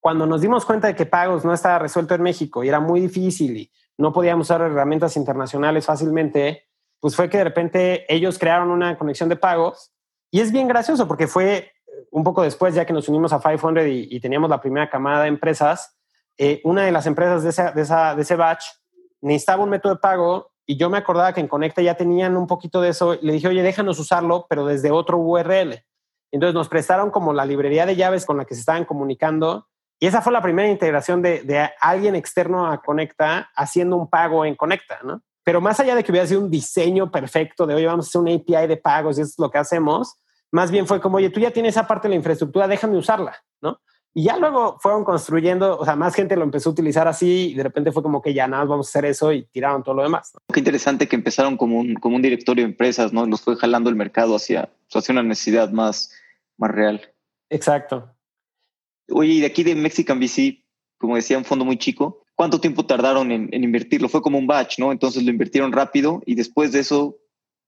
Cuando 0.00 0.26
nos 0.26 0.40
dimos 0.40 0.64
cuenta 0.64 0.88
de 0.88 0.94
que 0.94 1.06
pagos 1.06 1.44
no 1.44 1.52
estaba 1.52 1.78
resuelto 1.78 2.14
en 2.14 2.22
México 2.22 2.64
y 2.64 2.68
era 2.68 2.80
muy 2.80 3.00
difícil 3.00 3.56
y 3.56 3.72
no 3.98 4.12
podíamos 4.12 4.46
usar 4.46 4.60
herramientas 4.62 5.16
internacionales 5.16 5.86
fácilmente, 5.86 6.68
pues 7.00 7.16
fue 7.16 7.28
que 7.28 7.38
de 7.38 7.44
repente 7.44 8.04
ellos 8.12 8.38
crearon 8.38 8.70
una 8.70 8.96
conexión 8.96 9.28
de 9.28 9.36
pagos 9.36 9.92
y 10.30 10.40
es 10.40 10.52
bien 10.52 10.68
gracioso 10.68 11.06
porque 11.06 11.26
fue 11.26 11.72
un 12.10 12.24
poco 12.24 12.42
después, 12.42 12.74
ya 12.74 12.84
que 12.84 12.92
nos 12.92 13.08
unimos 13.08 13.32
a 13.32 13.40
500 13.40 13.84
y, 13.86 14.20
teníamos 14.20 14.48
la 14.48 14.60
primera 14.60 14.88
camada 14.88 15.22
de 15.22 15.28
empresas, 15.28 15.96
eh, 16.38 16.60
una 16.64 16.84
de 16.84 16.92
las 16.92 17.06
empresas 17.06 17.42
de, 17.42 17.50
esa, 17.50 18.14
de 18.14 18.22
ese 18.22 18.36
batch 18.36 18.64
necesitaba 19.20 19.62
un 19.62 19.70
método 19.70 19.94
de 19.94 20.00
pago 20.00 20.52
y 20.66 20.76
yo 20.76 20.90
me 20.90 20.98
acordaba 20.98 21.32
que 21.32 21.40
en 21.40 21.48
Conecta 21.48 21.82
ya 21.82 21.96
tenían 21.96 22.36
un 22.36 22.46
poquito 22.46 22.80
de 22.80 22.90
eso. 22.90 23.18
Le 23.20 23.32
dije, 23.32 23.48
oye, 23.48 23.62
déjanos 23.62 23.98
usarlo, 23.98 24.46
pero 24.48 24.64
desde 24.66 24.90
otro 24.90 25.18
URL. 25.18 25.84
Entonces 26.30 26.54
nos 26.54 26.68
prestaron 26.68 27.10
como 27.10 27.32
la 27.32 27.44
librería 27.44 27.84
de 27.84 27.96
llaves 27.96 28.24
con 28.24 28.36
la 28.36 28.44
que 28.44 28.54
se 28.54 28.60
estaban 28.60 28.84
comunicando 28.84 29.68
Y 30.02 30.06
esa 30.08 30.20
fue 30.20 30.32
la 30.32 30.42
primera 30.42 30.68
integración 30.68 31.22
de, 31.22 31.44
de 31.44 31.70
alguien 31.80 32.16
externo 32.16 32.66
a 32.66 32.82
Conecta 32.82 33.52
haciendo 33.54 33.96
un 33.96 34.10
pago 34.10 34.44
en 34.44 34.56
Conecta, 34.56 34.98
¿no? 35.04 35.22
Pero 35.44 35.60
más 35.60 35.78
allá 35.78 35.94
de 35.94 36.02
que 36.02 36.10
hubiera 36.10 36.26
sido 36.26 36.40
un 36.40 36.50
diseño 36.50 37.12
perfecto 37.12 37.68
de, 37.68 37.76
oye, 37.76 37.86
vamos 37.86 38.06
a 38.06 38.08
hacer 38.08 38.20
una 38.20 38.34
API 38.34 38.66
de 38.66 38.76
pagos 38.78 39.16
y 39.16 39.20
eso 39.20 39.30
es 39.30 39.38
lo 39.38 39.48
que 39.48 39.58
hacemos, 39.58 40.16
más 40.50 40.72
bien 40.72 40.88
fue 40.88 41.00
como, 41.00 41.18
oye, 41.18 41.30
tú 41.30 41.38
ya 41.38 41.52
tienes 41.52 41.76
esa 41.76 41.86
parte 41.86 42.08
de 42.08 42.14
la 42.14 42.16
infraestructura, 42.16 42.66
déjame 42.66 42.96
usarla, 42.96 43.44
¿no? 43.60 43.80
Y 44.12 44.24
ya 44.24 44.38
luego 44.38 44.76
fueron 44.80 45.04
construyendo, 45.04 45.78
o 45.78 45.84
sea, 45.84 45.94
más 45.94 46.16
gente 46.16 46.34
lo 46.34 46.42
empezó 46.42 46.70
a 46.70 46.72
utilizar 46.72 47.06
así 47.06 47.52
y 47.52 47.54
de 47.54 47.62
repente 47.62 47.92
fue 47.92 48.02
como 48.02 48.20
que 48.20 48.34
ya 48.34 48.48
nada, 48.48 48.64
vamos 48.64 48.88
a 48.88 48.90
hacer 48.90 49.04
eso 49.04 49.32
y 49.32 49.44
tiraron 49.52 49.84
todo 49.84 49.94
lo 49.94 50.02
demás. 50.02 50.32
Qué 50.52 50.58
interesante 50.58 51.06
que 51.06 51.14
empezaron 51.14 51.56
como 51.56 51.78
un, 51.78 51.94
como 51.94 52.16
un 52.16 52.22
directorio 52.22 52.64
de 52.64 52.70
empresas, 52.72 53.12
¿no? 53.12 53.24
Los 53.24 53.42
fue 53.42 53.54
jalando 53.54 53.88
el 53.88 53.94
mercado 53.94 54.34
hacia, 54.34 54.68
hacia 54.92 55.12
una 55.12 55.22
necesidad 55.22 55.70
más, 55.70 56.10
más 56.58 56.72
real. 56.72 57.00
Exacto. 57.48 58.11
Oye, 59.10 59.32
y 59.34 59.40
de 59.40 59.46
aquí 59.46 59.62
de 59.62 59.74
Mexican 59.74 60.18
VC, 60.18 60.64
como 60.98 61.16
decía, 61.16 61.38
un 61.38 61.44
fondo 61.44 61.64
muy 61.64 61.76
chico, 61.76 62.22
¿cuánto 62.34 62.60
tiempo 62.60 62.86
tardaron 62.86 63.30
en, 63.32 63.48
en 63.52 63.64
invertirlo? 63.64 64.08
Fue 64.08 64.22
como 64.22 64.38
un 64.38 64.46
batch, 64.46 64.78
¿no? 64.78 64.92
Entonces 64.92 65.22
lo 65.24 65.30
invirtieron 65.30 65.72
rápido 65.72 66.22
y 66.26 66.34
después 66.34 66.72
de 66.72 66.80
eso 66.80 67.16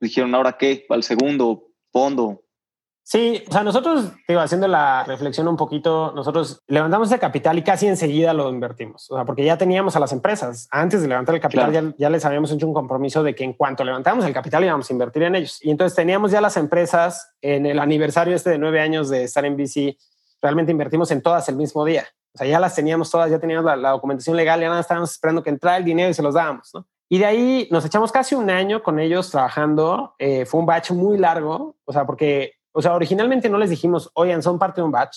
dijeron, 0.00 0.34
¿ahora 0.34 0.56
qué? 0.58 0.86
¿Al 0.88 1.02
segundo 1.02 1.68
fondo? 1.92 2.40
Sí, 3.06 3.42
o 3.46 3.52
sea, 3.52 3.62
nosotros, 3.62 4.12
digo, 4.26 4.40
haciendo 4.40 4.66
la 4.66 5.04
reflexión 5.04 5.46
un 5.46 5.58
poquito, 5.58 6.12
nosotros 6.16 6.62
levantamos 6.68 7.08
ese 7.10 7.18
capital 7.18 7.58
y 7.58 7.62
casi 7.62 7.86
enseguida 7.86 8.32
lo 8.32 8.48
invertimos. 8.48 9.10
O 9.10 9.16
sea, 9.16 9.26
porque 9.26 9.44
ya 9.44 9.58
teníamos 9.58 9.94
a 9.94 10.00
las 10.00 10.12
empresas. 10.12 10.68
Antes 10.70 11.02
de 11.02 11.08
levantar 11.08 11.34
el 11.34 11.40
capital, 11.42 11.70
Claro. 11.70 11.88
ya, 11.90 11.94
ya 11.98 12.08
les 12.08 12.24
habíamos 12.24 12.50
hecho 12.50 12.66
un 12.66 12.72
compromiso 12.72 13.22
de 13.22 13.34
que 13.34 13.44
en 13.44 13.52
cuanto 13.52 13.84
levantamos 13.84 14.24
el 14.24 14.32
capital 14.32 14.64
íbamos 14.64 14.88
a 14.88 14.92
invertir 14.94 15.24
en 15.24 15.34
ellos. 15.34 15.58
Y 15.62 15.70
entonces 15.70 15.94
teníamos 15.94 16.30
ya 16.30 16.40
las 16.40 16.56
empresas 16.56 17.34
en 17.42 17.66
el 17.66 17.78
aniversario 17.78 18.34
este 18.34 18.48
de 18.48 18.58
nueve 18.58 18.80
años 18.80 19.10
de 19.10 19.24
estar 19.24 19.44
en 19.44 19.56
VC. 19.56 19.98
Realmente 20.44 20.70
invertimos 20.70 21.10
en 21.10 21.22
todas 21.22 21.48
el 21.48 21.56
mismo 21.56 21.86
día. 21.86 22.04
O 22.34 22.36
sea, 22.36 22.46
ya 22.46 22.60
las 22.60 22.74
teníamos 22.74 23.10
todas, 23.10 23.30
ya 23.30 23.38
teníamos 23.38 23.64
la, 23.64 23.76
la 23.76 23.90
documentación 23.92 24.36
legal, 24.36 24.60
ya 24.60 24.68
nada 24.68 24.82
estábamos 24.82 25.10
esperando 25.10 25.42
que 25.42 25.48
entrara 25.48 25.78
el 25.78 25.86
dinero 25.86 26.10
y 26.10 26.12
se 26.12 26.22
los 26.22 26.34
dábamos, 26.34 26.70
¿no? 26.74 26.86
Y 27.08 27.18
de 27.18 27.24
ahí 27.24 27.68
nos 27.70 27.82
echamos 27.86 28.12
casi 28.12 28.34
un 28.34 28.50
año 28.50 28.82
con 28.82 28.98
ellos 28.98 29.30
trabajando. 29.30 30.14
Eh, 30.18 30.44
fue 30.44 30.60
un 30.60 30.66
batch 30.66 30.90
muy 30.90 31.16
largo, 31.16 31.76
o 31.86 31.92
sea, 31.94 32.04
porque, 32.04 32.56
o 32.72 32.82
sea, 32.82 32.92
originalmente 32.92 33.48
no 33.48 33.56
les 33.56 33.70
dijimos, 33.70 34.10
oigan, 34.12 34.42
son 34.42 34.58
parte 34.58 34.82
de 34.82 34.84
un 34.84 34.92
batch, 34.92 35.16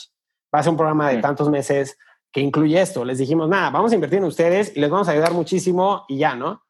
va 0.55 0.59
a 0.59 0.63
ser 0.63 0.69
un 0.69 0.77
programa 0.77 1.09
de 1.09 1.17
tantos 1.17 1.49
meses 1.49 1.97
que 2.31 2.39
incluye 2.39 2.79
esto. 2.79 3.03
Les 3.03 3.17
dijimos, 3.17 3.49
nada, 3.49 3.69
vamos 3.69 3.91
a 3.91 3.95
invertir 3.95 4.19
en 4.19 4.25
ustedes 4.25 4.77
y 4.77 4.79
les 4.79 4.89
vamos 4.89 5.09
a 5.09 5.11
ayudar 5.11 5.33
muchísimo 5.33 6.05
y 6.07 6.19
ya, 6.19 6.35
¿no? 6.35 6.61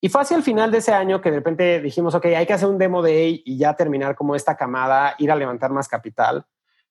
Y 0.00 0.08
fue 0.08 0.22
hacia 0.22 0.36
el 0.36 0.42
final 0.42 0.72
de 0.72 0.78
ese 0.78 0.92
año 0.92 1.20
que 1.20 1.30
de 1.30 1.36
repente 1.36 1.80
dijimos, 1.80 2.16
ok, 2.16 2.24
hay 2.26 2.46
que 2.46 2.54
hacer 2.54 2.68
un 2.68 2.78
demo 2.78 3.02
day 3.02 3.40
y 3.44 3.56
ya 3.56 3.74
terminar 3.74 4.16
como 4.16 4.34
esta 4.34 4.56
camada, 4.56 5.14
ir 5.18 5.30
a 5.30 5.36
levantar 5.36 5.70
más 5.70 5.86
capital. 5.86 6.44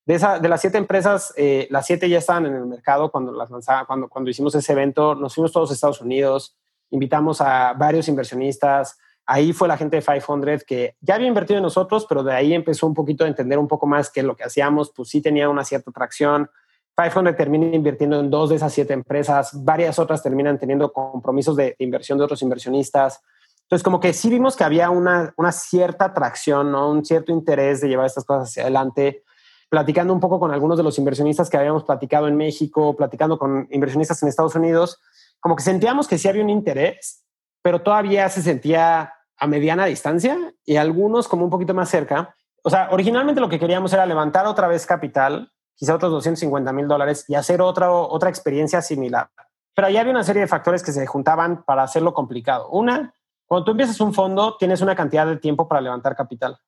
De, 0.09 0.15
esa, 0.15 0.39
de 0.39 0.49
las 0.49 0.59
siete 0.59 0.79
empresas, 0.79 1.35
eh, 1.37 1.67
las 1.69 1.85
siete 1.85 2.09
ya 2.09 2.17
estaban 2.17 2.47
en 2.47 2.55
el 2.55 2.65
mercado 2.65 3.11
cuando 3.11 3.31
las 3.31 3.51
lanzaba, 3.51 3.85
cuando, 3.85 4.09
cuando 4.09 4.31
hicimos 4.31 4.55
ese 4.55 4.71
evento. 4.71 5.13
Nos 5.13 5.35
fuimos 5.35 5.51
todos 5.51 5.69
a 5.69 5.75
Estados 5.75 6.01
Unidos, 6.01 6.57
invitamos 6.89 7.41
a 7.41 7.73
varios 7.73 8.07
inversionistas. 8.07 8.97
Ahí 9.27 9.53
fue 9.53 9.67
la 9.67 9.77
gente 9.77 9.97
de 9.97 10.01
500 10.01 10.63
que 10.63 10.95
ya 10.99 11.13
había 11.13 11.27
invertido 11.27 11.57
en 11.57 11.63
nosotros, 11.63 12.07
pero 12.09 12.23
de 12.23 12.33
ahí 12.33 12.55
empezó 12.55 12.87
un 12.87 12.95
poquito 12.95 13.23
a 13.23 13.27
entender 13.27 13.59
un 13.59 13.67
poco 13.67 13.85
más 13.85 14.09
que 14.09 14.23
lo 14.23 14.35
que 14.35 14.43
hacíamos, 14.43 14.91
pues 14.95 15.09
sí 15.09 15.21
tenía 15.21 15.47
una 15.47 15.63
cierta 15.63 15.91
atracción. 15.91 16.49
500 16.97 17.35
termina 17.35 17.67
invirtiendo 17.67 18.19
en 18.19 18.31
dos 18.31 18.49
de 18.49 18.55
esas 18.55 18.73
siete 18.73 18.93
empresas, 18.93 19.63
varias 19.63 19.99
otras 19.99 20.23
terminan 20.23 20.57
teniendo 20.57 20.91
compromisos 20.91 21.55
de, 21.55 21.75
inversión 21.77 22.17
de 22.17 22.23
otros 22.23 22.41
inversionistas. 22.41 23.21
Entonces, 23.61 23.83
como 23.83 23.99
que 23.99 24.13
sí 24.13 24.31
vimos 24.31 24.55
que 24.55 24.63
había 24.63 24.89
una, 24.89 25.35
una 25.37 25.51
cierta 25.51 26.05
atracción, 26.05 26.71
¿no? 26.71 26.89
un 26.89 27.05
cierto 27.05 27.31
interés 27.31 27.81
de 27.81 27.89
llevar 27.89 28.07
estas 28.07 28.25
cosas 28.25 28.49
hacia 28.49 28.63
adelante 28.63 29.21
platicando 29.69 30.13
un 30.13 30.19
poco 30.19 30.39
con 30.39 30.51
algunos 30.51 30.77
de 30.77 30.83
los 30.83 30.97
inversionistas 30.97 31.49
que 31.49 31.57
habíamos 31.57 31.83
platicado 31.83 32.27
en 32.27 32.35
México, 32.35 32.95
platicando 32.95 33.37
con 33.37 33.67
inversionistas 33.69 34.21
en 34.23 34.29
Estados 34.29 34.55
Unidos, 34.55 34.99
como 35.39 35.55
que 35.55 35.63
sentíamos 35.63 36.07
que 36.07 36.17
sí 36.17 36.27
había 36.27 36.43
un 36.43 36.49
interés, 36.49 37.23
pero 37.61 37.81
todavía 37.81 38.27
se 38.29 38.41
sentía 38.41 39.13
a 39.37 39.47
mediana 39.47 39.85
distancia 39.85 40.37
y 40.65 40.75
algunos 40.75 41.27
como 41.27 41.45
un 41.45 41.51
poquito 41.51 41.73
más 41.73 41.89
cerca. 41.89 42.35
O 42.63 42.69
sea, 42.69 42.89
originalmente 42.91 43.39
lo 43.39 43.47
que 43.47 43.59
queríamos 43.59 43.93
era 43.93 44.05
levantar 44.05 44.47
otra 44.47 44.67
vez 44.67 44.85
capital, 44.85 45.51
quizá 45.75 45.95
otros 45.95 46.11
250 46.11 46.73
mil 46.73 46.87
dólares 46.87 47.25
y 47.27 47.35
hacer 47.35 47.61
otra, 47.61 47.91
otra 47.91 48.29
experiencia 48.29 48.81
similar. 48.81 49.29
Pero 49.75 49.87
ahí 49.87 49.97
había 49.97 50.11
una 50.11 50.23
serie 50.23 50.41
de 50.41 50.47
factores 50.47 50.83
que 50.83 50.91
se 50.91 51.05
juntaban 51.05 51.63
para 51.63 51.83
hacerlo 51.83 52.13
complicado. 52.13 52.69
Una, 52.69 53.13
cuando 53.45 53.65
tú 53.65 53.71
empiezas 53.71 54.01
un 54.01 54.13
fondo, 54.13 54.57
tienes 54.57 54.81
una 54.81 54.95
cantidad 54.95 55.27
de 55.27 55.37
tiempo 55.37 55.67
para 55.67 55.79
levantar 55.79 56.15
capital 56.15 56.59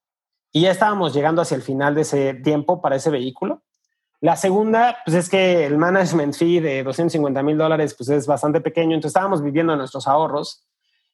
y 0.51 0.61
ya 0.61 0.71
estábamos 0.71 1.13
llegando 1.13 1.41
hacia 1.41 1.55
el 1.55 1.61
final 1.61 1.95
de 1.95 2.01
ese 2.01 2.33
tiempo 2.33 2.81
para 2.81 2.95
ese 2.95 3.09
vehículo. 3.09 3.63
La 4.19 4.35
segunda, 4.35 4.97
pues 5.05 5.15
es 5.15 5.29
que 5.29 5.65
el 5.65 5.77
management 5.77 6.35
fee 6.35 6.59
de 6.59 6.83
250 6.83 7.41
mil 7.41 7.57
dólares 7.57 7.95
pues 7.97 8.09
es 8.09 8.27
bastante 8.27 8.61
pequeño, 8.61 8.93
entonces 8.93 9.15
estábamos 9.15 9.41
viviendo 9.41 9.75
nuestros 9.75 10.07
ahorros. 10.07 10.67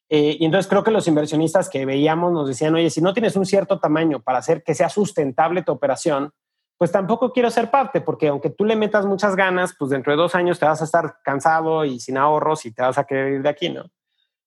Eh, 0.10 0.38
y 0.40 0.46
entonces 0.46 0.70
creo 0.70 0.84
que 0.84 0.92
los 0.92 1.08
inversionistas 1.08 1.70
que 1.70 1.86
veíamos 1.86 2.32
nos 2.32 2.48
decían, 2.48 2.76
oye, 2.76 2.90
si 2.90 3.02
no 3.02 3.14
tienes 3.14 3.36
un 3.36 3.46
cierto 3.46 3.80
tamaño 3.80 4.22
para 4.22 4.40
hacer 4.40 4.64
que 4.64 4.74
sea 4.74 4.90
sustentable 4.90 5.64
tu 5.64 5.72
operación, 5.72 6.32
pues 6.78 6.92
tampoco 6.92 7.34
quiero 7.34 7.50
ser 7.50 7.72
parte, 7.72 8.02
porque 8.02 8.28
aunque 8.28 8.50
tú 8.50 8.64
le 8.64 8.76
metas 8.76 9.06
muchas 9.06 9.36
ganas, 9.36 9.74
pues 9.78 9.90
dentro 9.90 10.12
de 10.12 10.18
dos 10.18 10.36
años 10.36 10.60
te 10.60 10.66
vas 10.66 10.82
a 10.82 10.86
estar 10.86 11.18
cansado 11.24 11.86
y 11.86 12.00
sin 12.00 12.18
ahorros 12.18 12.66
y 12.66 12.74
te 12.74 12.82
vas 12.82 12.98
a 12.98 13.06
querer 13.06 13.34
ir 13.34 13.42
de 13.42 13.50
aquí, 13.50 13.70
¿no? 13.70 13.86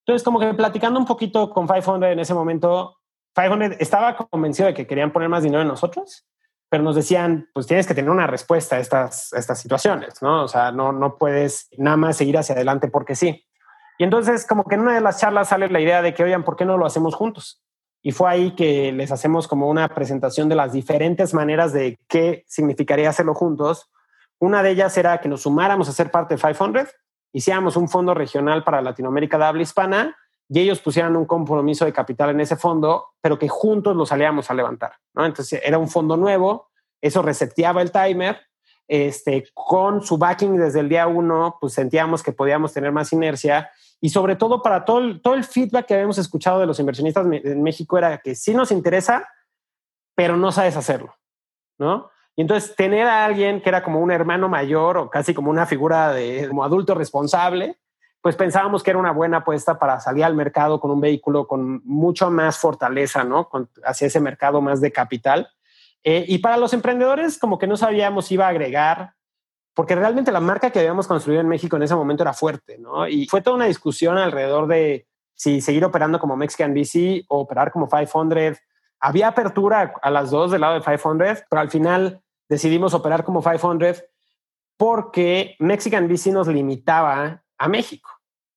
Entonces, 0.07 0.25
como 0.25 0.39
que 0.39 0.55
platicando 0.55 0.99
un 0.99 1.07
poquito 1.07 1.51
con 1.51 1.67
500 1.67 2.03
en 2.05 2.19
ese 2.19 2.35
momento, 2.35 3.00
500 3.35 3.81
estaba 3.81 4.17
convencido 4.17 4.67
de 4.67 4.75
que 4.75 4.87
querían 4.87 5.13
poner 5.13 5.29
más 5.29 5.43
dinero 5.43 5.63
en 5.63 5.69
nosotros, 5.69 6.27
pero 6.69 6.83
nos 6.83 6.95
decían, 6.95 7.49
pues 7.53 7.67
tienes 7.67 7.87
que 7.87 7.95
tener 7.95 8.11
una 8.11 8.27
respuesta 8.27 8.77
a 8.77 8.79
estas, 8.79 9.33
estas 9.33 9.61
situaciones, 9.61 10.23
¿no? 10.23 10.45
O 10.45 10.49
sea, 10.49 10.71
no, 10.71 10.93
no 10.93 11.19
puedes 11.19 11.69
nada 11.77 11.97
más 11.97 12.17
seguir 12.17 12.39
hacia 12.39 12.55
adelante 12.55 12.89
porque 12.89 13.17
sí. 13.17 13.45
Y 13.99 14.05
entonces, 14.05 14.47
como 14.47 14.65
que 14.65 14.77
en 14.77 14.83
una 14.83 14.95
de 14.95 15.01
las 15.01 15.21
charlas 15.21 15.49
sale 15.49 15.69
la 15.69 15.81
idea 15.81 16.01
de 16.01 16.15
que, 16.15 16.23
oigan, 16.23 16.45
¿por 16.45 16.57
qué 16.57 16.65
no 16.65 16.79
lo 16.79 16.87
hacemos 16.87 17.15
juntos? 17.15 17.63
Y 18.03 18.13
fue 18.13 18.31
ahí 18.31 18.55
que 18.55 18.93
les 18.93 19.13
hacemos 19.13 19.47
como 19.47 19.69
una 19.69 19.89
presentación 19.89 20.49
de 20.49 20.55
las 20.55 20.73
diferentes 20.73 21.35
maneras 21.35 21.73
de 21.73 21.99
qué 22.09 22.45
significaría 22.47 23.11
hacerlo 23.11 23.35
juntos. 23.35 23.91
Una 24.39 24.63
de 24.63 24.71
ellas 24.71 24.97
era 24.97 25.21
que 25.21 25.29
nos 25.29 25.43
sumáramos 25.43 25.89
a 25.89 25.93
ser 25.93 26.11
parte 26.11 26.37
de 26.37 26.41
500, 26.41 26.89
hiciéramos 27.33 27.77
un 27.77 27.89
fondo 27.89 28.15
regional 28.15 28.65
para 28.65 28.81
Latinoamérica 28.81 29.37
de 29.37 29.45
habla 29.45 29.63
hispana 29.63 30.17
y 30.53 30.59
ellos 30.59 30.81
pusieran 30.81 31.17
un 31.17 31.27
compromiso 31.27 31.85
de 31.85 31.93
capital 31.93 32.31
en 32.31 32.41
ese 32.41 32.57
fondo, 32.57 33.11
pero 33.21 33.39
que 33.39 33.49
juntos 33.49 33.95
lo 33.95 34.05
salíamos 34.05 34.51
a 34.51 34.55
levantar. 34.55 34.95
Entonces 35.15 35.61
era 35.65 35.79
un 35.79 35.89
fondo 35.89 36.17
nuevo, 36.17 36.71
eso 37.01 37.23
reseteaba 37.23 37.81
el 37.83 37.93
timer, 37.93 38.41
este, 38.89 39.45
con 39.55 40.03
su 40.03 40.19
backing 40.19 40.57
desde 40.57 40.81
el 40.81 40.89
día 40.89 41.07
uno, 41.07 41.57
pues 41.61 41.75
sentíamos 41.75 42.25
que 42.25 42.33
podíamos 42.33 42.73
tener 42.73 42.91
más 42.91 43.13
inercia 43.13 43.71
y 44.01 44.09
sobre 44.09 44.35
todo 44.35 44.61
para 44.61 44.85
todo 44.85 44.99
el, 44.99 45.23
todo 45.23 45.35
el 45.35 45.45
feedback 45.45 45.87
que 45.87 45.95
habíamos 45.95 46.19
escuchado 46.19 46.59
de 46.59 46.67
los 46.67 46.81
inversionistas 46.81 47.25
en 47.31 47.63
México 47.63 47.97
era 47.97 48.19
que 48.19 48.35
sí 48.35 48.53
nos 48.53 48.73
interesa, 48.73 49.29
pero 50.17 50.37
no 50.37 50.51
sabes 50.51 50.77
hacerlo, 50.77 51.15
¿no? 51.79 52.11
Y 52.35 52.43
entonces 52.43 52.75
tener 52.75 53.07
a 53.07 53.25
alguien 53.25 53.61
que 53.61 53.69
era 53.69 53.85
como 53.85 54.01
un 54.01 54.11
hermano 54.11 54.49
mayor 54.49 54.99
o 54.99 55.11
casi 55.11 55.33
como 55.33 55.51
una 55.51 55.67
figura 55.67 56.13
de 56.13 56.49
como 56.49 56.65
adulto 56.65 56.97
responsable, 56.97 57.79
pues 58.23 58.37
pensábamos 58.37 58.83
que 58.83 58.91
era 58.91 58.99
una 58.99 59.13
buena 59.13 59.39
apuesta 59.39 59.79
para 59.79 59.99
salir 60.01 60.25
al 60.25 60.35
mercado 60.35 60.79
con 60.79 60.91
un 60.91 61.01
vehículo 61.01 61.47
con 61.47 61.81
mucho 61.85 62.31
más 62.31 62.59
fortaleza, 62.59 63.25
¿no? 63.25 63.49
Con, 63.49 63.71
hacia 63.85 64.09
ese 64.09 64.21
mercado 64.21 64.61
más 64.61 64.81
de 64.81 64.93
capital. 64.93 65.49
Eh, 66.05 66.25
y 66.29 66.39
para 66.39 66.57
los 66.57 66.73
emprendedores, 66.73 67.39
como 67.39 67.59
que 67.59 67.67
no 67.67 67.77
sabíamos 67.77 68.27
si 68.27 68.35
iba 68.35 68.47
a 68.47 68.51
agregar, 68.51 69.15
porque 69.75 69.95
realmente 69.95 70.33
la 70.33 70.41
marca 70.41 70.71
que 70.71 70.81
habíamos 70.81 71.07
construido 71.07 71.41
en 71.41 71.49
México 71.49 71.77
en 71.77 71.83
ese 71.83 71.95
momento 71.95 72.23
era 72.23 72.35
fuerte, 72.35 72.79
¿no? 72.79 73.09
Y 73.09 73.27
fue 73.27 73.41
toda 73.41 73.57
una 73.57 73.67
discusión 73.67 74.19
alrededor 74.19 74.67
de 74.67 75.07
si 75.35 75.63
seguir 75.63 75.85
operando 75.87 76.19
como 76.19 76.37
Mexican 76.37 76.75
VC 76.75 77.25
o 77.29 77.41
operar 77.41 77.73
como 77.73 77.89
500. 77.89 78.59
Había 79.01 79.29
apertura 79.29 79.95
a 80.03 80.11
las 80.11 80.31
dos 80.31 80.51
del 80.51 80.61
lado 80.61 80.75
de 80.75 80.83
500, 80.83 81.45
pero 81.49 81.61
al 81.61 81.71
final 81.71 82.21
decidimos 82.49 82.93
operar 82.93 83.25
como 83.25 83.43
500 83.43 84.05
porque 84.77 85.57
Mexican 85.59 86.09
VC 86.09 86.33
nos 86.33 86.49
limitaba 86.49 87.43
a 87.61 87.69
México, 87.69 88.11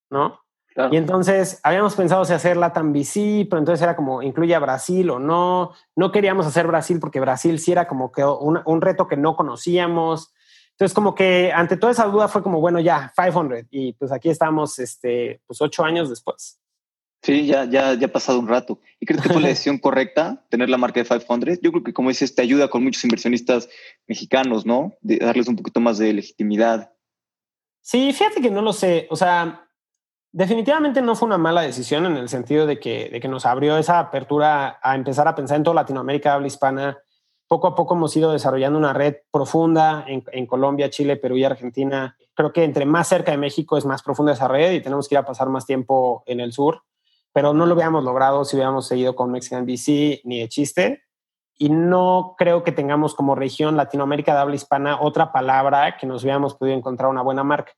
¿no? 0.10 0.40
Claro. 0.74 0.92
Y 0.92 0.98
entonces 0.98 1.60
habíamos 1.62 1.96
pensado 1.96 2.26
si 2.26 2.34
hacer 2.34 2.58
Latam 2.58 2.92
VC, 2.92 3.46
pero 3.48 3.60
entonces 3.60 3.84
era 3.84 3.96
como 3.96 4.24
incluye 4.24 4.56
a 4.56 4.60
Brasil 4.60 5.12
o 5.12 5.20
no. 5.20 5.74
No 5.96 6.12
queríamos 6.12 6.48
hacer 6.48 6.66
Brasil 6.66 7.00
porque 7.00 7.20
Brasil 7.20 7.60
sí 7.60 7.72
era 7.72 7.88
como 7.88 8.12
que 8.12 8.26
un, 8.26 8.60
un 8.66 8.82
reto 8.82 9.08
que 9.08 9.18
no 9.18 9.36
conocíamos. 9.36 10.34
Entonces, 10.72 10.96
como 10.96 11.14
que 11.14 11.52
ante 11.54 11.78
toda 11.78 11.92
esa 11.92 12.06
duda 12.06 12.28
fue 12.28 12.42
como, 12.42 12.60
bueno, 12.60 12.80
ya, 12.80 13.14
500. 13.16 13.68
Y 13.70 13.94
pues 13.94 14.12
aquí 14.12 14.30
estamos, 14.30 14.80
este, 14.80 15.40
pues 15.46 15.62
ocho 15.62 15.84
años 15.84 16.10
después. 16.10 16.60
Sí, 17.22 17.46
ya, 17.46 17.66
ya, 17.66 17.94
ya 17.94 18.08
ha 18.08 18.12
pasado 18.12 18.40
un 18.40 18.48
rato. 18.48 18.80
¿Y 19.00 19.06
crees 19.06 19.22
que 19.22 19.30
fue 19.30 19.42
la 19.42 19.48
decisión 19.50 19.78
correcta 19.78 20.44
tener 20.50 20.70
la 20.70 20.78
marca 20.78 21.02
de 21.02 21.06
500? 21.06 21.60
Yo 21.62 21.72
creo 21.72 21.84
que, 21.84 21.94
como 21.94 22.10
dices, 22.10 22.34
te 22.34 22.42
ayuda 22.42 22.70
con 22.70 22.84
muchos 22.84 23.04
inversionistas 23.04 23.70
mexicanos, 24.08 24.66
¿no? 24.66 24.94
De 25.02 25.18
darles 25.18 25.48
un 25.48 25.56
poquito 25.56 25.80
más 25.80 26.00
de 26.00 26.12
legitimidad. 26.12 26.92
Sí, 27.84 28.12
fíjate 28.12 28.42
que 28.42 28.50
no 28.50 28.64
lo 28.64 28.74
sé. 28.74 29.06
O 29.12 29.16
sea, 29.16 29.70
definitivamente 30.32 31.04
no 31.04 31.16
fue 31.16 31.28
una 31.28 31.38
mala 31.38 31.62
decisión 31.62 32.08
en 32.08 32.18
el 32.18 32.30
sentido 32.30 32.66
de 32.66 32.80
que, 32.80 33.10
de 33.10 33.20
que 33.20 33.28
nos 33.28 33.46
abrió 33.46 33.78
esa 33.78 34.00
apertura 34.00 34.80
a 34.82 34.96
empezar 34.96 35.28
a 35.28 35.36
pensar 35.36 35.58
en 35.58 35.64
toda 35.64 35.76
Latinoamérica 35.76 36.34
habla 36.34 36.48
hispana 36.48 36.98
Poco 37.54 37.68
a 37.68 37.76
poco 37.76 37.94
hemos 37.94 38.18
ido 38.18 38.32
desarrollando 38.32 38.80
una 38.80 38.94
red 38.94 39.18
profunda 39.30 40.06
en, 40.08 40.48
Colombia, 40.48 40.90
Chile, 40.90 41.18
Perú 41.18 41.38
y 41.38 41.44
Argentina. 41.44 42.18
Creo 42.34 42.52
que 42.52 42.64
entre 42.64 42.86
más 42.86 43.08
cerca 43.08 43.32
de 43.32 43.38
México 43.38 43.78
es 43.78 43.86
más 43.86 44.02
profunda 44.02 44.32
esa 44.32 44.48
red 44.48 44.74
y 44.74 44.82
tenemos 44.82 45.08
que 45.08 45.14
ir 45.14 45.20
a 45.20 45.26
pasar 45.26 45.50
más 45.50 45.68
tiempo 45.68 46.24
en 46.26 46.40
el 46.40 46.52
sur, 46.52 46.82
pero 47.32 47.54
no 47.54 47.68
lo 47.68 47.76
hubiéramos 47.76 48.04
logrado 48.04 48.44
si 48.44 48.56
hubiéramos 48.56 48.88
seguido 48.88 49.16
con 49.16 49.32
Mexican 49.32 49.68
BC 49.68 50.22
ni 50.24 50.40
de 50.40 50.50
chiste. 50.50 51.04
Y 51.58 51.70
no 51.70 52.36
creo 52.38 52.64
que 52.64 52.72
tengamos 52.72 53.16
como 53.16 53.36
región 53.36 53.78
Latinoamérica 53.78 54.34
de 54.34 54.40
habla 54.40 54.56
hispana 54.56 55.00
otra 55.00 55.32
palabra 55.32 55.98
que 55.98 56.08
nos 56.08 56.24
hubiéramos 56.24 56.56
podido 56.56 56.76
encontrar 56.76 57.10
una 57.10 57.22
buena 57.22 57.44
marca. 57.44 57.74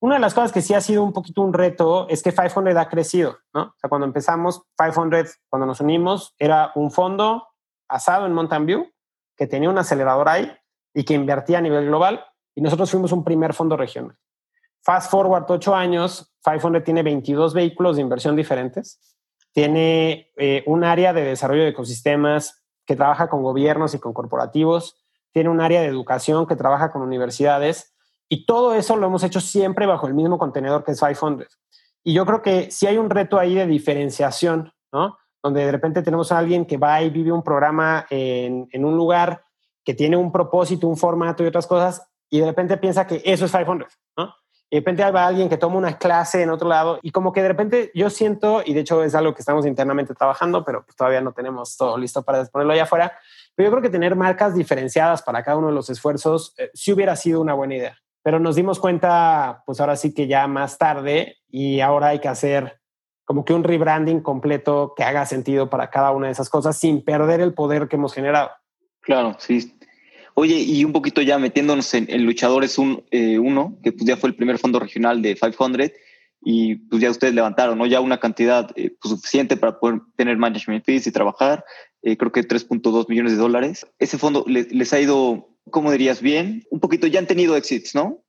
Una 0.00 0.16
de 0.16 0.20
las 0.20 0.34
cosas 0.34 0.52
que 0.52 0.60
sí 0.60 0.74
ha 0.74 0.80
sido 0.80 1.02
un 1.02 1.12
poquito 1.12 1.40
un 1.40 1.54
reto 1.54 2.06
es 2.10 2.22
que 2.22 2.30
500 2.30 2.76
ha 2.76 2.88
crecido, 2.88 3.38
¿no? 3.54 3.62
O 3.62 3.74
sea, 3.78 3.88
cuando 3.88 4.06
empezamos 4.06 4.62
500, 4.76 5.38
cuando 5.48 5.66
nos 5.66 5.80
unimos, 5.80 6.34
era 6.38 6.72
un 6.74 6.90
fondo 6.90 7.48
basado 7.88 8.26
en 8.26 8.34
Mountain 8.34 8.66
View 8.66 8.86
que 9.36 9.46
tenía 9.46 9.70
un 9.70 9.78
acelerador 9.78 10.28
ahí 10.28 10.52
y 10.92 11.04
que 11.04 11.14
invertía 11.14 11.58
a 11.58 11.62
nivel 11.62 11.86
global 11.86 12.24
y 12.54 12.60
nosotros 12.60 12.90
fuimos 12.90 13.12
un 13.12 13.24
primer 13.24 13.54
fondo 13.54 13.76
regional. 13.76 14.16
Fast 14.82 15.10
forward 15.10 15.46
ocho 15.48 15.74
años, 15.74 16.34
500 16.44 16.84
tiene 16.84 17.02
22 17.02 17.54
vehículos 17.54 17.96
de 17.96 18.02
inversión 18.02 18.36
diferentes, 18.36 19.00
tiene 19.52 20.30
eh, 20.36 20.62
un 20.66 20.84
área 20.84 21.12
de 21.12 21.24
desarrollo 21.24 21.62
de 21.62 21.70
ecosistemas 21.70 22.63
que 22.86 22.96
trabaja 22.96 23.28
con 23.28 23.42
gobiernos 23.42 23.94
y 23.94 23.98
con 23.98 24.12
corporativos, 24.12 24.96
tiene 25.32 25.50
un 25.50 25.60
área 25.60 25.80
de 25.80 25.88
educación 25.88 26.46
que 26.46 26.56
trabaja 26.56 26.90
con 26.90 27.02
universidades 27.02 27.94
y 28.28 28.46
todo 28.46 28.74
eso 28.74 28.96
lo 28.96 29.06
hemos 29.06 29.22
hecho 29.24 29.40
siempre 29.40 29.86
bajo 29.86 30.06
el 30.06 30.14
mismo 30.14 30.38
contenedor 30.38 30.84
que 30.84 30.92
es 30.92 31.00
500. 31.00 31.46
Y 32.02 32.14
yo 32.14 32.26
creo 32.26 32.42
que 32.42 32.70
si 32.70 32.86
hay 32.86 32.98
un 32.98 33.10
reto 33.10 33.38
ahí 33.38 33.54
de 33.54 33.66
diferenciación, 33.66 34.72
¿no? 34.92 35.18
donde 35.42 35.64
de 35.64 35.72
repente 35.72 36.02
tenemos 36.02 36.32
a 36.32 36.38
alguien 36.38 36.64
que 36.64 36.78
va 36.78 37.02
y 37.02 37.10
vive 37.10 37.32
un 37.32 37.42
programa 37.42 38.06
en, 38.10 38.68
en, 38.72 38.84
un 38.84 38.96
lugar 38.96 39.44
que 39.84 39.92
tiene 39.92 40.16
un 40.16 40.32
propósito, 40.32 40.88
un 40.88 40.96
formato 40.96 41.42
y 41.42 41.46
otras 41.46 41.66
cosas, 41.66 42.08
y 42.30 42.40
de 42.40 42.46
repente 42.46 42.78
piensa 42.78 43.06
que 43.06 43.20
eso 43.24 43.44
es 43.44 43.52
500, 43.52 43.88
¿no? 44.16 44.34
De 44.74 44.80
repente 44.80 45.08
va 45.08 45.28
alguien 45.28 45.48
que 45.48 45.56
toma 45.56 45.76
una 45.76 45.98
clase 45.98 46.42
en 46.42 46.50
otro 46.50 46.68
lado, 46.68 46.98
y 47.00 47.12
como 47.12 47.32
que 47.32 47.40
de 47.40 47.46
repente 47.46 47.92
yo 47.94 48.10
siento, 48.10 48.60
y 48.66 48.74
de 48.74 48.80
hecho 48.80 49.04
es 49.04 49.14
algo 49.14 49.32
que 49.32 49.38
estamos 49.38 49.66
internamente 49.66 50.14
trabajando, 50.14 50.64
pero 50.64 50.84
pues 50.84 50.96
todavía 50.96 51.20
no 51.20 51.30
tenemos 51.30 51.76
todo 51.76 51.96
listo 51.96 52.24
para 52.24 52.44
ponerlo 52.46 52.72
allá 52.72 52.82
afuera, 52.82 53.12
pero 53.54 53.68
yo 53.68 53.70
creo 53.70 53.82
que 53.82 53.90
tener 53.90 54.16
marcas 54.16 54.56
diferenciadas 54.56 55.22
para 55.22 55.44
cada 55.44 55.58
uno 55.58 55.68
de 55.68 55.74
los 55.74 55.90
esfuerzos 55.90 56.54
eh, 56.58 56.72
sí 56.74 56.92
hubiera 56.92 57.14
sido 57.14 57.40
una 57.40 57.54
buena 57.54 57.76
idea. 57.76 57.98
Pero 58.24 58.40
nos 58.40 58.56
dimos 58.56 58.80
cuenta, 58.80 59.62
pues 59.64 59.78
ahora 59.78 59.94
sí 59.94 60.12
que 60.12 60.26
ya 60.26 60.48
más 60.48 60.76
tarde, 60.76 61.36
y 61.46 61.78
ahora 61.78 62.08
hay 62.08 62.18
que 62.18 62.26
hacer 62.26 62.80
como 63.24 63.44
que 63.44 63.54
un 63.54 63.62
rebranding 63.62 64.22
completo 64.22 64.92
que 64.96 65.04
haga 65.04 65.24
sentido 65.24 65.70
para 65.70 65.88
cada 65.90 66.10
una 66.10 66.26
de 66.26 66.32
esas 66.32 66.50
cosas 66.50 66.76
sin 66.76 67.04
perder 67.04 67.40
el 67.40 67.54
poder 67.54 67.86
que 67.86 67.94
hemos 67.94 68.12
generado. 68.12 68.50
Claro, 69.02 69.36
sí. 69.38 69.73
Oye, 70.34 70.58
y 70.58 70.84
un 70.84 70.92
poquito 70.92 71.22
ya 71.22 71.38
metiéndonos 71.38 71.94
en, 71.94 72.24
Luchadores 72.24 72.76
1, 72.76 73.04
eh, 73.10 73.38
uno, 73.38 73.78
que 73.82 73.92
pues 73.92 74.04
ya 74.04 74.16
fue 74.16 74.28
el 74.30 74.36
primer 74.36 74.58
fondo 74.58 74.80
regional 74.80 75.22
de 75.22 75.36
500 75.36 75.92
y 76.44 76.76
pues 76.76 77.00
ya 77.00 77.10
ustedes 77.10 77.34
levantaron, 77.34 77.78
¿no? 77.78 77.86
Ya 77.86 78.00
una 78.00 78.18
cantidad 78.18 78.70
eh, 78.76 78.94
pues, 79.00 79.14
suficiente 79.14 79.56
para 79.56 79.78
poder 79.78 80.00
tener 80.16 80.36
management 80.36 80.84
fees 80.84 81.06
y 81.06 81.12
trabajar, 81.12 81.64
eh, 82.02 82.16
creo 82.16 82.32
que 82.32 82.46
3.2 82.46 83.08
millones 83.08 83.32
de 83.32 83.38
dólares. 83.38 83.86
Ese 83.98 84.18
fondo 84.18 84.44
les 84.46 84.92
ha 84.92 85.00
ido, 85.00 85.56
¿cómo 85.70 85.90
dirías? 85.90 86.20
Bien. 86.20 86.64
Un 86.70 86.80
poquito, 86.80 87.06
ya 87.06 87.20
han 87.20 87.26
tenido 87.26 87.56
exits, 87.56 87.94
¿no? 87.94 88.24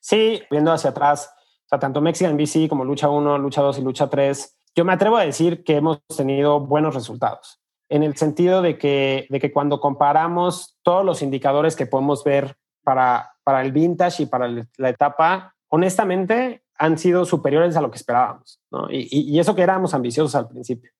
Sí, 0.00 0.40
viendo 0.50 0.70
hacia 0.70 0.90
atrás, 0.90 1.28
o 1.64 1.68
sea, 1.68 1.80
tanto 1.80 2.00
Mexican 2.00 2.36
BC 2.36 2.68
como 2.68 2.84
Lucha 2.84 3.08
1, 3.08 3.38
Lucha 3.38 3.60
2 3.60 3.78
y 3.78 3.82
Lucha 3.82 4.08
3, 4.08 4.56
yo 4.76 4.84
me 4.84 4.92
atrevo 4.92 5.16
a 5.16 5.24
decir 5.24 5.64
que 5.64 5.76
hemos 5.76 6.00
tenido 6.16 6.60
buenos 6.60 6.94
resultados, 6.94 7.60
en 7.88 8.02
el 8.02 8.16
sentido 8.16 8.62
de 8.62 8.78
que, 8.78 9.26
de 9.30 9.40
que 9.40 9.52
cuando 9.52 9.80
comparamos 9.80 10.76
todos 10.82 11.04
los 11.04 11.22
indicadores 11.22 11.76
que 11.76 11.86
podemos 11.86 12.24
ver 12.24 12.56
para, 12.82 13.32
para 13.44 13.62
el 13.62 13.72
vintage 13.72 14.24
y 14.24 14.26
para 14.26 14.48
la 14.76 14.88
etapa, 14.88 15.54
honestamente 15.68 16.62
han 16.78 16.98
sido 16.98 17.24
superiores 17.24 17.76
a 17.76 17.80
lo 17.80 17.90
que 17.90 17.96
esperábamos, 17.96 18.60
¿no? 18.70 18.90
y, 18.90 19.08
y, 19.10 19.38
eso 19.38 19.54
que 19.54 19.62
éramos 19.62 19.94
ambiciosos 19.94 20.34
al 20.34 20.48
principio. 20.48 20.90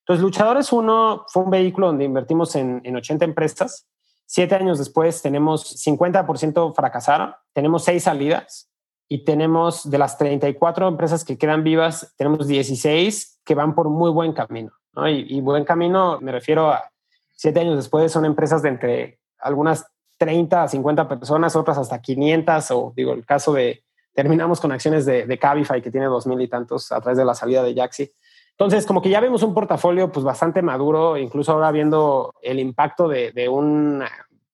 Entonces, 0.00 0.22
Luchadores 0.22 0.72
1 0.72 1.26
fue 1.28 1.44
un 1.44 1.50
vehículo 1.50 1.86
donde 1.86 2.04
invertimos 2.04 2.56
en, 2.56 2.80
en 2.84 2.96
80 2.96 3.24
empresas. 3.26 3.86
Siete 4.26 4.54
años 4.54 4.78
después 4.78 5.22
tenemos 5.22 5.86
50% 5.86 6.74
fracasaron, 6.74 7.34
tenemos 7.52 7.84
seis 7.84 8.04
salidas 8.04 8.70
y 9.08 9.24
tenemos 9.24 9.88
de 9.88 9.98
las 9.98 10.18
34 10.18 10.88
empresas 10.88 11.24
que 11.24 11.36
quedan 11.36 11.64
vivas, 11.64 12.14
tenemos 12.16 12.46
16 12.46 13.40
que 13.44 13.54
van 13.54 13.74
por 13.74 13.88
muy 13.88 14.10
buen 14.10 14.32
camino. 14.32 14.72
¿No? 14.94 15.08
Y, 15.08 15.40
buen 15.40 15.64
camino 15.64 16.18
me 16.20 16.32
refiero 16.32 16.70
a 16.70 16.90
siete 17.34 17.60
años 17.60 17.76
después 17.76 18.10
son 18.12 18.24
empresas 18.24 18.62
de 18.62 18.68
entre 18.68 19.18
algunas 19.38 19.86
30 20.18 20.64
a 20.64 20.68
50 20.68 21.08
personas, 21.08 21.56
otras 21.56 21.78
hasta 21.78 22.00
500 22.00 22.70
o 22.72 22.92
digo 22.94 23.12
el 23.12 23.24
caso 23.24 23.52
de 23.52 23.84
terminamos 24.14 24.60
con 24.60 24.72
acciones 24.72 25.06
de, 25.06 25.26
de 25.26 25.38
Cabify 25.38 25.80
que 25.80 25.90
tiene 25.90 26.06
dos 26.06 26.26
mil 26.26 26.40
y 26.40 26.48
tantos 26.48 26.92
a 26.92 27.00
través 27.00 27.16
de 27.16 27.24
la 27.24 27.34
salida 27.34 27.62
de 27.62 27.74
Jaxi. 27.74 28.12
Entonces, 28.50 28.84
como 28.84 29.00
que 29.00 29.08
ya 29.08 29.20
vemos 29.20 29.42
un 29.42 29.54
portafolio 29.54 30.12
pues 30.12 30.22
bastante 30.22 30.60
maduro, 30.60 31.16
incluso 31.16 31.52
ahora 31.52 31.70
viendo 31.70 32.34
el 32.42 32.60
impacto 32.60 33.08
de, 33.08 33.32
de 33.32 33.48
una 33.48 34.10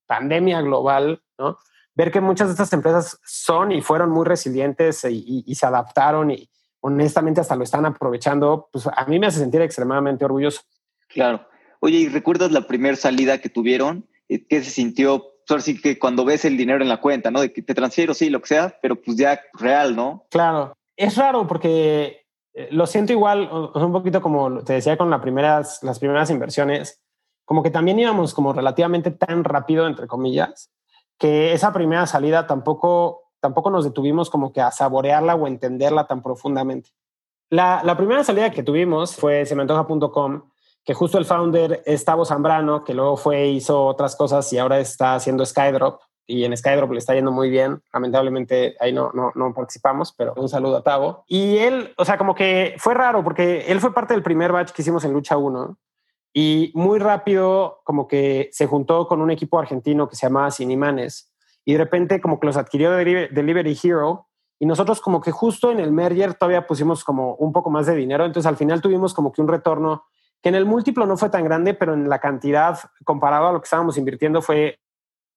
pandemia 0.06 0.60
global, 0.62 1.20
ver 1.94 2.10
que 2.10 2.20
muchas 2.20 2.48
de 2.48 2.52
estas 2.52 2.72
empresas 2.72 3.18
son 3.24 3.72
y 3.72 3.82
fueron 3.82 4.10
muy 4.10 4.24
resilientes 4.24 5.04
y, 5.04 5.54
se 5.54 5.66
adaptaron 5.66 6.30
y 6.30 6.48
honestamente 6.86 7.40
hasta 7.40 7.56
lo 7.56 7.64
están 7.64 7.84
aprovechando, 7.84 8.68
pues 8.72 8.86
a 8.86 9.04
mí 9.06 9.18
me 9.18 9.26
hace 9.26 9.40
sentir 9.40 9.60
extremadamente 9.60 10.24
orgulloso. 10.24 10.62
Claro. 11.08 11.46
Oye, 11.80 11.98
¿y 11.98 12.08
recuerdas 12.08 12.52
la 12.52 12.66
primera 12.66 12.96
salida 12.96 13.38
que 13.38 13.48
tuvieron? 13.48 14.08
¿Qué 14.28 14.62
se 14.62 14.70
sintió? 14.70 15.24
Pues 15.48 15.64
sí 15.64 15.80
que 15.80 15.98
cuando 15.98 16.24
ves 16.24 16.44
el 16.44 16.56
dinero 16.56 16.82
en 16.82 16.88
la 16.88 17.00
cuenta, 17.00 17.30
¿no? 17.30 17.40
De 17.40 17.52
que 17.52 17.62
te 17.62 17.74
transfiero, 17.74 18.14
sí, 18.14 18.30
lo 18.30 18.40
que 18.40 18.48
sea, 18.48 18.78
pero 18.80 19.00
pues 19.00 19.16
ya 19.16 19.40
real, 19.54 19.96
¿no? 19.96 20.26
Claro. 20.30 20.76
Es 20.96 21.16
raro 21.16 21.46
porque 21.46 22.26
eh, 22.54 22.68
lo 22.70 22.86
siento 22.86 23.12
igual, 23.12 23.50
un 23.50 23.92
poquito 23.92 24.22
como 24.22 24.62
te 24.62 24.74
decía 24.74 24.96
con 24.96 25.10
las 25.10 25.20
primeras, 25.20 25.82
las 25.82 25.98
primeras 25.98 26.30
inversiones, 26.30 27.02
como 27.44 27.62
que 27.62 27.70
también 27.70 27.98
íbamos 27.98 28.32
como 28.32 28.52
relativamente 28.52 29.10
tan 29.10 29.44
rápido, 29.44 29.86
entre 29.86 30.06
comillas, 30.06 30.70
que 31.18 31.52
esa 31.52 31.72
primera 31.72 32.06
salida 32.06 32.46
tampoco, 32.46 33.25
tampoco 33.40 33.70
nos 33.70 33.84
detuvimos 33.84 34.30
como 34.30 34.52
que 34.52 34.60
a 34.60 34.70
saborearla 34.70 35.34
o 35.34 35.46
entenderla 35.46 36.06
tan 36.06 36.22
profundamente. 36.22 36.90
La, 37.48 37.96
primera 37.96 38.24
salida 38.24 38.50
que 38.50 38.62
tuvimos 38.62 39.14
fue 39.14 39.46
cementoja.com, 39.46 40.50
que 40.84 40.94
justo 40.94 41.18
el 41.18 41.24
founder 41.24 41.82
es 41.86 42.04
Tavo 42.04 42.24
Zambrano, 42.24 42.82
que 42.82 42.94
luego 42.94 43.16
fue, 43.16 43.46
hizo 43.46 43.84
otras 43.84 44.16
cosas 44.16 44.52
y 44.52 44.58
ahora 44.58 44.80
está 44.80 45.14
haciendo 45.14 45.44
Skydrop. 45.46 46.00
Y 46.28 46.44
en 46.44 46.56
Skydrop 46.56 46.90
le 46.90 46.98
está 46.98 47.14
yendo 47.14 47.30
muy 47.30 47.50
bien. 47.50 47.80
Lamentablemente 47.92 48.76
ahí 48.80 48.92
no, 48.92 49.12
no, 49.14 49.30
no 49.36 49.54
participamos, 49.54 50.12
pero 50.12 50.34
un 50.36 50.48
saludo 50.48 50.78
a 50.78 50.82
Tavo. 50.82 51.24
Y 51.28 51.58
él, 51.58 51.94
o 51.96 52.04
sea, 52.04 52.18
como 52.18 52.34
que 52.34 52.74
fue 52.78 52.94
raro 52.94 53.22
porque 53.22 53.66
él 53.68 53.80
fue 53.80 53.94
parte 53.94 54.14
del 54.14 54.24
primer 54.24 54.50
batch 54.50 54.72
que 54.72 54.82
hicimos 54.82 55.04
en 55.04 55.12
Lucha 55.12 55.36
1 55.36 55.78
y 56.32 56.72
muy 56.74 56.98
rápido 56.98 57.80
como 57.84 58.08
que 58.08 58.48
se 58.52 58.66
juntó 58.66 59.06
con 59.06 59.20
un 59.20 59.30
equipo 59.30 59.58
argentino 59.58 60.08
que 60.08 60.16
se 60.16 60.26
llamaba 60.26 60.50
Sinimanes 60.50 61.32
y 61.66 61.72
de 61.72 61.78
repente 61.78 62.20
como 62.22 62.40
que 62.40 62.46
los 62.46 62.56
adquirió 62.56 62.92
Delivery 62.92 63.78
Hero 63.82 64.28
y 64.58 64.64
nosotros 64.64 65.02
como 65.02 65.20
que 65.20 65.32
justo 65.32 65.70
en 65.70 65.80
el 65.80 65.92
merger 65.92 66.32
todavía 66.34 66.66
pusimos 66.66 67.04
como 67.04 67.34
un 67.34 67.52
poco 67.52 67.68
más 67.68 67.84
de 67.84 67.94
dinero, 67.94 68.24
entonces 68.24 68.48
al 68.48 68.56
final 68.56 68.80
tuvimos 68.80 69.12
como 69.12 69.32
que 69.32 69.42
un 69.42 69.48
retorno 69.48 70.04
que 70.42 70.48
en 70.48 70.54
el 70.54 70.64
múltiplo 70.64 71.06
no 71.06 71.16
fue 71.16 71.28
tan 71.28 71.44
grande, 71.44 71.74
pero 71.74 71.92
en 71.92 72.08
la 72.08 72.20
cantidad 72.20 72.78
comparado 73.04 73.48
a 73.48 73.52
lo 73.52 73.60
que 73.60 73.66
estábamos 73.66 73.98
invirtiendo 73.98 74.40
fue 74.40 74.78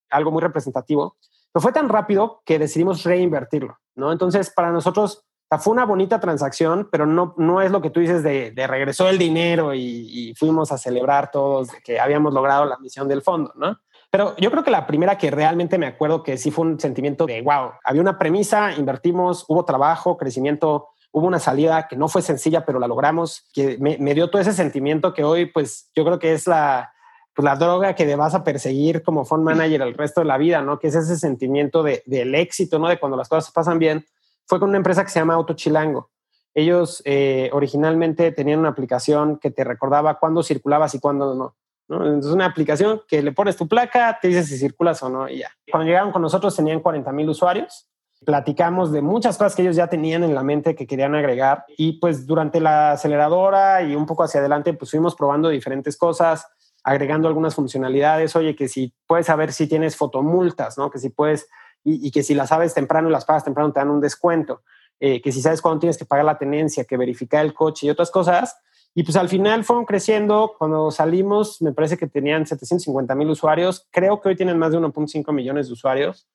algo 0.10 0.32
muy 0.32 0.42
representativo. 0.42 1.18
Pero 1.52 1.62
fue 1.62 1.72
tan 1.72 1.90
rápido 1.90 2.42
que 2.46 2.60
decidimos 2.60 3.04
reinvertirlo, 3.04 3.80
¿no? 3.96 4.12
Entonces, 4.12 4.52
para 4.52 4.72
nosotros 4.72 5.26
fue 5.58 5.74
una 5.74 5.86
bonita 5.86 6.20
transacción, 6.20 6.90
pero 6.92 7.08
no, 7.08 7.34
no 7.38 7.62
es 7.62 7.72
lo 7.72 7.82
que 7.82 7.90
tú 7.90 8.02
dices 8.02 8.22
de, 8.22 8.54
regresó 8.68 9.10
el 9.10 9.18
dinero 9.18 9.74
y, 9.74 10.34
fuimos 10.38 10.72
a 10.72 10.78
celebrar 10.78 11.32
todos 11.32 11.70
que 11.84 12.00
habíamos 12.00 12.34
logrado 12.34 12.66
la 12.66 12.78
misión 12.78 13.08
del 13.08 13.24
fondo, 13.24 13.52
¿no? 13.56 13.80
Pero 14.12 14.36
yo 14.38 14.50
creo 14.50 14.64
que 14.64 14.72
la 14.72 14.88
primera 14.88 15.18
que 15.18 15.30
realmente 15.30 15.78
me 15.78 15.86
acuerdo 15.86 16.24
que 16.24 16.38
sí 16.38 16.50
fue 16.50 16.66
un 16.66 16.80
sentimiento 16.80 17.26
de, 17.26 17.42
wow, 17.42 17.74
había 17.84 18.02
una 18.02 18.18
premisa, 18.18 18.74
invertimos, 18.74 19.46
hubo 19.48 19.66
trabajo, 19.66 20.18
crecimiento, 20.18 20.88
hubo 21.12 21.28
una 21.28 21.40
salida 21.40 21.88
que 21.88 21.96
no 21.96 22.08
fue 22.08 22.22
sencilla, 22.22 22.66
pero 22.66 22.80
la 22.80 22.88
logramos, 22.88 23.48
que 23.54 23.78
me, 23.78 24.14
dio 24.16 24.30
todo 24.30 24.42
ese 24.42 24.54
sentimiento 24.54 25.14
que 25.14 25.24
hoy, 25.24 25.46
pues 25.46 25.92
yo 25.96 26.04
creo 26.04 26.18
que 26.18 26.34
es 26.34 26.48
la, 26.48 26.92
pues, 27.36 27.44
la 27.44 27.56
droga 27.56 27.94
que 27.94 28.16
vas 28.16 28.34
a 28.34 28.44
perseguir 28.44 29.04
como 29.04 29.26
fund 29.26 29.44
manager 29.44 29.82
el 29.84 29.94
resto 29.94 30.22
de 30.22 30.28
la 30.28 30.38
vida, 30.38 30.62
¿no? 30.64 30.80
Que 30.80 30.88
es 30.88 30.96
ese 30.96 31.18
sentimiento 31.18 31.84
de, 31.84 32.02
del 32.08 32.34
éxito, 32.34 32.80
¿no? 32.80 32.88
De 32.88 33.00
cuando 33.00 33.18
las 33.18 33.30
cosas 33.30 33.52
pasan 33.52 33.78
bien 33.78 34.06
fue 34.48 34.60
con 34.60 34.70
una 34.70 34.78
empresa 34.78 35.04
que 35.04 35.12
se 35.12 35.20
llama 35.20 35.36
Autochilango. 35.36 36.10
Ellos 36.56 37.04
eh, 37.06 37.52
originalmente 37.54 38.32
tenían 38.32 38.60
una 38.60 38.70
aplicación 38.70 39.38
que 39.38 39.52
te 39.52 39.64
recordaba 39.64 40.18
cuándo 40.18 40.42
circulabas 40.42 40.96
y 40.96 41.00
cuándo 41.00 41.36
no. 41.36 41.56
¿No? 41.90 42.06
Entonces, 42.06 42.32
una 42.32 42.46
aplicación 42.46 43.02
que 43.08 43.22
le 43.22 43.32
pones 43.32 43.58
tu 43.58 43.68
placa, 43.68 44.18
te 44.22 44.30
dice 44.30 44.44
si 44.44 44.58
circulas 44.58 45.02
o 45.04 45.10
no 45.10 45.28
y 45.28 45.40
ya. 45.40 45.50
Cuando 45.70 45.88
llegaron 45.88 46.12
con 46.12 46.22
nosotros 46.22 46.56
tenían 46.56 46.80
40 46.80 47.12
mil 47.12 47.30
usuarios. 47.30 47.90
Platicamos 48.26 48.92
de 48.92 49.02
muchas 49.02 49.38
cosas 49.38 49.56
que 49.56 49.62
ellos 49.62 49.76
ya 49.76 49.88
tenían 49.88 50.24
en 50.24 50.36
la 50.36 50.44
mente 50.44 50.76
que 50.76 50.86
querían 50.86 51.16
agregar 51.16 51.64
y 51.78 52.00
pues 52.00 52.28
durante 52.28 52.60
la 52.60 52.92
aceleradora 52.92 53.82
y 53.82 53.96
un 53.96 54.06
poco 54.06 54.24
hacia 54.24 54.42
adelante 54.42 54.74
pues 54.74 54.92
fuimos 54.92 55.16
probando 55.16 55.50
diferentes 55.50 55.98
cosas. 55.98 56.46
agregando 56.84 57.28
algunas 57.28 57.56
funcionalidades, 57.56 58.36
oye, 58.36 58.56
que 58.56 58.68
si 58.68 58.94
puedes 59.06 59.26
saber 59.26 59.52
si 59.52 59.68
tienes 59.68 59.98
fotomultas, 59.98 60.78
¿no? 60.78 60.90
Que 60.90 60.98
si 60.98 61.10
puedes, 61.10 61.50
y, 61.84 62.10
que 62.12 62.24
si 62.24 62.34
las 62.34 62.50
sabes 62.50 62.74
temprano 62.74 63.10
y 63.10 63.12
las 63.12 63.26
pagas 63.26 63.44
temprano 63.44 63.72
te 63.74 63.82
dan 63.82 63.90
un 63.90 64.00
descuento, 64.00 64.62
eh, 65.00 65.22
que 65.22 65.32
si 65.32 65.42
sabes 65.42 65.62
cuándo 65.62 65.80
tienes 65.80 65.98
que 65.98 66.06
pagar 66.06 66.26
la 66.26 66.38
tenencia, 66.38 66.86
que 66.86 66.98
verificar 66.98 67.46
el 67.46 67.54
coche 67.54 67.88
y 67.88 67.90
otras 67.90 68.12
cosas. 68.12 68.58
Y 68.96 69.04
pues 69.04 69.16
al 69.16 69.30
final 69.30 69.64
fueron 69.64 69.86
creciendo. 69.86 70.56
Cuando 70.58 70.92
salimos, 70.92 71.62
me 71.62 71.74
parece 71.74 71.98
que 71.98 72.08
tenían 72.08 72.46
750 72.46 73.16
mil 73.16 73.30
usuarios. 73.30 73.88
Creo 73.92 74.20
que 74.20 74.30
hoy 74.30 74.36
tienen 74.36 74.58
más 74.58 74.72
de 74.72 74.80
1.5 74.80 75.32
millones 75.34 75.68
de 75.68 75.74
usuarios. 75.74 76.28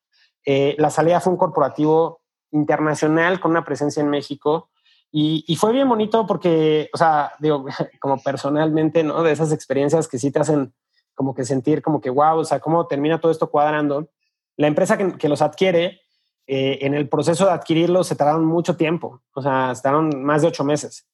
Eh, 0.45 0.75
la 0.77 0.89
salida 0.89 1.19
fue 1.19 1.33
un 1.33 1.37
corporativo 1.37 2.21
internacional 2.51 3.39
con 3.39 3.51
una 3.51 3.65
presencia 3.65 4.01
en 4.01 4.09
México. 4.09 4.69
Y, 5.11 5.55
fue 5.55 5.71
bien 5.71 5.87
bonito 5.87 6.27
porque, 6.27 6.89
o 6.93 6.97
sea, 6.97 7.31
digo, 7.39 7.65
como 8.01 8.21
personalmente, 8.21 9.03
¿no? 9.03 9.23
De 9.23 9.31
esas 9.31 9.53
experiencias 9.53 10.07
que 10.07 10.19
sí 10.19 10.29
te 10.29 10.39
hacen 10.39 10.73
como 11.13 11.33
que 11.33 11.45
sentir 11.45 11.81
como 11.81 12.01
que, 12.01 12.09
wow, 12.09 12.39
o 12.39 12.43
sea, 12.43 12.59
cómo 12.59 12.85
termina 12.87 13.21
todo 13.21 13.31
esto 13.31 13.49
cuadrando. 13.49 14.09
La 14.57 14.67
empresa 14.67 14.97
que, 14.97 15.29
los 15.29 15.41
adquiere, 15.41 16.01
eh, 16.47 16.79
en 16.81 16.93
el 16.93 17.07
proceso 17.07 17.45
de 17.45 17.51
adquirirlos 17.51 18.07
se 18.07 18.15
tardaron 18.15 18.45
mucho 18.45 18.75
tiempo, 18.75 19.21
o 19.33 19.41
sea, 19.41 19.73
tardaron 19.81 20.23
más 20.23 20.41
de 20.41 20.49
ocho 20.49 20.65
meses. 20.65 21.07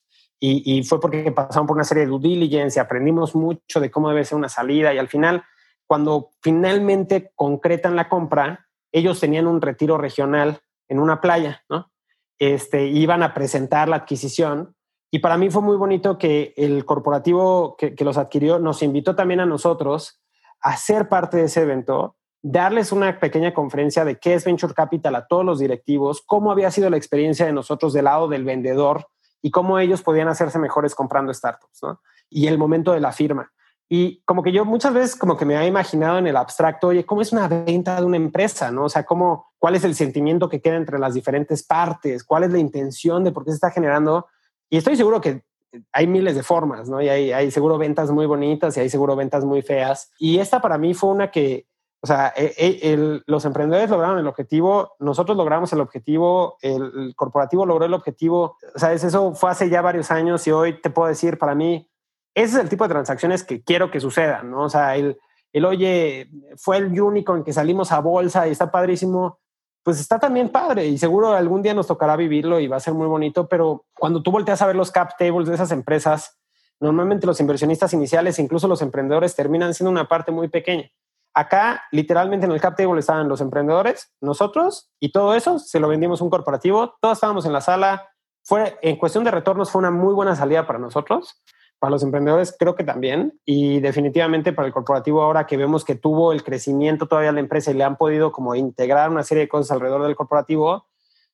Y, 0.43 0.81
fue 0.83 0.99
porque 0.99 1.31
pasaron 1.31 1.67
por 1.67 1.75
una 1.75 1.83
serie 1.83 2.05
de 2.05 2.09
due 2.09 2.19
diligence 2.19 2.79
y 2.79 2.81
aprendimos 2.81 3.35
mucho 3.35 3.79
de 3.79 3.91
cómo 3.91 4.09
debe 4.09 4.25
ser 4.25 4.39
una 4.39 4.49
salida. 4.49 4.91
Y 4.91 4.97
al 4.97 5.07
final, 5.07 5.43
cuando 5.85 6.31
finalmente 6.41 7.31
concretan 7.35 7.95
la 7.95 8.09
compra, 8.09 8.67
ellos 8.91 9.19
tenían 9.19 9.45
un 9.45 9.61
retiro 9.61 9.99
regional 9.99 10.59
en 10.87 10.99
una 10.99 11.21
playa, 11.21 11.63
¿no? 11.69 11.91
Este, 12.39 12.87
iban 12.87 13.21
a 13.21 13.35
presentar 13.35 13.87
la 13.87 13.97
adquisición. 13.97 14.75
Y 15.11 15.19
para 15.19 15.37
mí 15.37 15.51
fue 15.51 15.61
muy 15.61 15.77
bonito 15.77 16.17
que 16.17 16.55
el 16.57 16.85
corporativo 16.85 17.75
que, 17.77 17.93
los 17.99 18.17
adquirió 18.17 18.57
nos 18.57 18.81
invitó 18.81 19.15
también 19.15 19.41
a 19.41 19.45
nosotros 19.45 20.23
a 20.59 20.75
ser 20.75 21.07
parte 21.07 21.37
de 21.37 21.43
ese 21.43 21.61
evento, 21.61 22.15
darles 22.41 22.91
una 22.91 23.19
pequeña 23.19 23.53
conferencia 23.53 24.05
de 24.05 24.17
qué 24.17 24.33
es 24.33 24.45
Venture 24.45 24.73
Capital 24.73 25.13
a 25.13 25.27
todos 25.27 25.45
los 25.45 25.59
directivos, 25.59 26.23
cómo 26.25 26.51
había 26.51 26.71
sido 26.71 26.89
la 26.89 26.97
experiencia 26.97 27.45
de 27.45 27.53
nosotros 27.53 27.93
del 27.93 28.05
lado 28.05 28.27
del 28.27 28.43
vendedor 28.43 29.05
y 29.41 29.51
cómo 29.51 29.79
ellos 29.79 30.01
podían 30.01 30.27
hacerse 30.27 30.59
mejores 30.59 30.95
comprando 30.95 31.33
startups, 31.33 31.83
¿no? 31.83 32.01
Y 32.29 32.47
el 32.47 32.57
momento 32.57 32.93
de 32.93 32.99
la 32.99 33.11
firma. 33.11 33.51
Y 33.93 34.21
como 34.23 34.41
que 34.41 34.53
yo 34.53 34.63
muchas 34.63 34.93
veces 34.93 35.17
como 35.17 35.35
que 35.35 35.43
me 35.43 35.57
había 35.57 35.67
imaginado 35.67 36.17
en 36.17 36.25
el 36.25 36.37
abstracto, 36.37 36.87
oye, 36.87 37.05
¿cómo 37.05 37.21
es 37.21 37.33
una 37.33 37.49
venta 37.49 37.99
de 37.99 38.05
una 38.05 38.15
empresa? 38.15 38.71
¿no? 38.71 38.85
O 38.85 38.89
sea, 38.89 39.05
¿cómo, 39.05 39.51
¿cuál 39.59 39.75
es 39.75 39.83
el 39.83 39.95
sentimiento 39.95 40.47
que 40.47 40.61
queda 40.61 40.77
entre 40.77 40.97
las 40.97 41.13
diferentes 41.13 41.61
partes? 41.63 42.23
¿Cuál 42.23 42.45
es 42.45 42.51
la 42.53 42.59
intención 42.59 43.25
de 43.25 43.33
por 43.33 43.43
qué 43.43 43.51
se 43.51 43.55
está 43.55 43.69
generando? 43.69 44.27
Y 44.69 44.77
estoy 44.77 44.95
seguro 44.95 45.19
que 45.19 45.43
hay 45.91 46.07
miles 46.07 46.35
de 46.35 46.43
formas, 46.43 46.87
¿no? 46.87 47.01
Y 47.01 47.09
hay, 47.09 47.33
hay 47.33 47.51
seguro 47.51 47.77
ventas 47.77 48.11
muy 48.11 48.25
bonitas 48.27 48.77
y 48.77 48.79
hay 48.79 48.89
seguro 48.89 49.17
ventas 49.17 49.43
muy 49.43 49.61
feas. 49.61 50.09
Y 50.17 50.39
esta 50.39 50.61
para 50.61 50.77
mí 50.77 50.93
fue 50.93 51.09
una 51.09 51.29
que, 51.29 51.67
o 52.03 52.07
sea, 52.07 52.33
e, 52.35 52.53
e, 52.57 53.21
los 53.27 53.45
emprendedores 53.45 53.89
lograron 53.91 54.17
el 54.17 54.27
objetivo, 54.27 54.95
nosotros 54.99 55.37
logramos 55.37 55.71
el 55.71 55.81
objetivo, 55.81 56.57
el, 56.61 56.91
el 56.95 57.15
corporativo 57.15 57.63
logró 57.65 57.85
el 57.85 57.93
objetivo. 57.93 58.57
O 58.73 58.79
sea, 58.79 58.91
eso 58.91 59.35
fue 59.35 59.51
hace 59.51 59.69
ya 59.69 59.83
varios 59.83 60.09
años 60.09 60.45
y 60.47 60.51
hoy 60.51 60.81
te 60.81 60.89
puedo 60.89 61.07
decir, 61.07 61.37
para 61.37 61.53
mí, 61.53 61.87
ese 62.33 62.57
es 62.57 62.63
el 62.63 62.69
tipo 62.69 62.85
de 62.85 62.93
transacciones 62.93 63.43
que 63.43 63.63
quiero 63.63 63.91
que 63.91 63.99
sucedan, 63.99 64.49
¿no? 64.49 64.63
O 64.63 64.69
sea, 64.69 64.95
el, 64.95 65.19
el 65.53 65.65
oye, 65.65 66.29
fue 66.57 66.77
el 66.77 66.99
único 66.99 67.35
en 67.35 67.43
que 67.43 67.53
salimos 67.53 67.91
a 67.91 67.99
bolsa 67.99 68.47
y 68.47 68.51
está 68.51 68.71
padrísimo, 68.71 69.39
pues 69.83 69.99
está 69.99 70.17
también 70.17 70.49
padre 70.49 70.87
y 70.87 70.97
seguro 70.97 71.33
algún 71.33 71.61
día 71.61 71.75
nos 71.75 71.87
tocará 71.87 72.15
vivirlo 72.15 72.59
y 72.59 72.67
va 72.67 72.77
a 72.77 72.81
ser 72.81 72.95
muy 72.95 73.07
bonito, 73.07 73.47
pero 73.47 73.85
cuando 73.93 74.23
tú 74.23 74.31
volteas 74.31 74.61
a 74.63 74.67
ver 74.67 74.75
los 74.75 74.91
cap 74.91 75.11
tables 75.19 75.47
de 75.47 75.55
esas 75.55 75.71
empresas, 75.71 76.39
normalmente 76.79 77.27
los 77.27 77.39
inversionistas 77.39 77.93
iniciales, 77.93 78.39
incluso 78.39 78.67
los 78.67 78.81
emprendedores, 78.81 79.35
terminan 79.35 79.75
siendo 79.75 79.91
una 79.91 80.07
parte 80.07 80.31
muy 80.31 80.47
pequeña. 80.47 80.89
Acá, 81.33 81.83
literalmente 81.91 82.45
en 82.45 82.51
el 82.51 82.61
cap 82.61 82.75
table 82.75 82.99
estaban 82.99 83.29
los 83.29 83.41
emprendedores, 83.41 84.11
nosotros, 84.19 84.91
y 84.99 85.11
todo 85.11 85.33
eso 85.33 85.59
se 85.59 85.79
lo 85.79 85.87
vendimos 85.87 86.21
a 86.21 86.23
un 86.23 86.29
corporativo, 86.29 86.95
todos 86.99 87.17
estábamos 87.17 87.45
en 87.45 87.53
la 87.53 87.61
sala. 87.61 88.09
Fue, 88.43 88.77
en 88.81 88.97
cuestión 88.97 89.23
de 89.23 89.31
retornos, 89.31 89.71
fue 89.71 89.79
una 89.79 89.91
muy 89.91 90.13
buena 90.13 90.35
salida 90.35 90.65
para 90.67 90.79
nosotros 90.79 91.41
para 91.81 91.91
los 91.91 92.03
emprendedores 92.03 92.55
creo 92.59 92.75
que 92.75 92.83
también 92.83 93.39
y 93.43 93.79
definitivamente 93.79 94.53
para 94.53 94.67
el 94.67 94.73
corporativo 94.73 95.23
ahora 95.23 95.47
que 95.47 95.57
vemos 95.57 95.83
que 95.83 95.95
tuvo 95.95 96.31
el 96.31 96.43
crecimiento 96.43 97.07
todavía 97.07 97.31
la 97.31 97.39
empresa 97.39 97.71
y 97.71 97.73
le 97.73 97.83
han 97.83 97.97
podido 97.97 98.31
como 98.31 98.53
integrar 98.53 99.09
una 99.09 99.23
serie 99.23 99.45
de 99.45 99.49
cosas 99.49 99.71
alrededor 99.71 100.03
del 100.03 100.15
corporativo, 100.15 100.85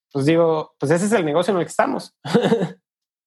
pues 0.09 0.25
digo, 0.25 0.73
pues 0.79 0.89
ese 0.93 1.07
es 1.07 1.11
el 1.11 1.25
negocio 1.25 1.51
en 1.51 1.59
el 1.59 1.65
que 1.65 1.71
estamos. 1.71 2.15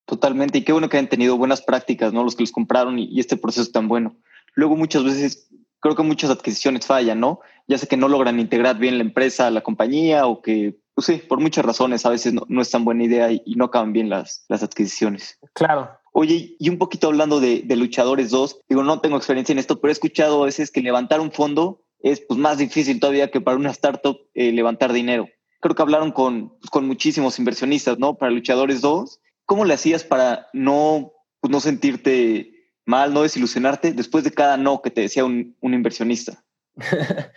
Totalmente, 0.06 0.56
y 0.56 0.64
qué 0.64 0.72
bueno 0.72 0.88
que 0.88 0.96
hayan 0.96 1.10
tenido 1.10 1.36
buenas 1.36 1.60
prácticas, 1.60 2.10
¿no? 2.14 2.24
Los 2.24 2.34
que 2.36 2.42
los 2.42 2.52
compraron 2.52 2.98
y, 2.98 3.04
y 3.04 3.20
este 3.20 3.36
proceso 3.36 3.64
es 3.64 3.72
tan 3.72 3.86
bueno. 3.86 4.16
Luego 4.54 4.74
muchas 4.74 5.04
veces 5.04 5.49
creo 5.80 5.96
que 5.96 6.02
muchas 6.02 6.30
adquisiciones 6.30 6.86
fallan, 6.86 7.20
¿no? 7.20 7.40
Ya 7.66 7.78
sé 7.78 7.86
que 7.86 7.96
no 7.96 8.08
logran 8.08 8.40
integrar 8.40 8.78
bien 8.78 8.98
la 8.98 9.04
empresa, 9.04 9.50
la 9.50 9.62
compañía 9.62 10.26
o 10.26 10.42
que, 10.42 10.78
pues 10.94 11.06
sí, 11.06 11.16
por 11.16 11.40
muchas 11.40 11.64
razones 11.64 12.06
a 12.06 12.10
veces 12.10 12.32
no, 12.32 12.44
no 12.48 12.62
es 12.62 12.70
tan 12.70 12.84
buena 12.84 13.04
idea 13.04 13.30
y, 13.32 13.42
y 13.44 13.54
no 13.54 13.66
acaban 13.66 13.92
bien 13.92 14.08
las, 14.08 14.44
las 14.48 14.62
adquisiciones. 14.62 15.38
Claro, 15.54 15.90
Oye, 16.12 16.56
y 16.58 16.68
un 16.68 16.78
poquito 16.78 17.06
hablando 17.06 17.40
de, 17.40 17.64
Luchadores 17.76 18.30
2, 18.30 18.62
digo, 18.68 18.82
no 18.82 19.00
tengo 19.00 19.16
experiencia 19.16 19.52
en 19.52 19.58
esto, 19.58 19.80
pero 19.80 19.90
he 19.90 19.92
escuchado 19.92 20.42
a 20.42 20.46
veces 20.46 20.70
que 20.70 20.80
levantar 20.80 21.20
un 21.20 21.30
fondo 21.30 21.82
es 22.00 22.20
pues, 22.20 22.38
más 22.38 22.58
difícil 22.58 22.98
todavía 22.98 23.30
que 23.30 23.40
para 23.40 23.56
una 23.56 23.70
startup 23.70 24.18
eh, 24.34 24.52
levantar 24.52 24.92
dinero. 24.92 25.28
Creo 25.60 25.74
que 25.74 25.82
hablaron 25.82 26.10
con, 26.10 26.58
pues, 26.58 26.70
con 26.70 26.86
muchísimos 26.86 27.38
inversionistas, 27.38 27.98
¿no? 27.98 28.14
Para 28.14 28.32
Luchadores 28.32 28.80
2. 28.80 29.20
¿Cómo 29.44 29.64
le 29.64 29.74
hacías 29.74 30.02
para 30.02 30.48
no, 30.52 31.12
pues, 31.40 31.50
no 31.50 31.60
sentirte 31.60 32.59
mal, 32.84 33.12
no 33.12 33.22
desilusionarte 33.22 33.92
después 33.92 34.24
de 34.24 34.32
cada 34.32 34.56
no 34.56 34.82
que 34.82 34.90
te 34.90 35.02
decía 35.02 35.24
un, 35.24 35.56
inversionista? 35.62 36.42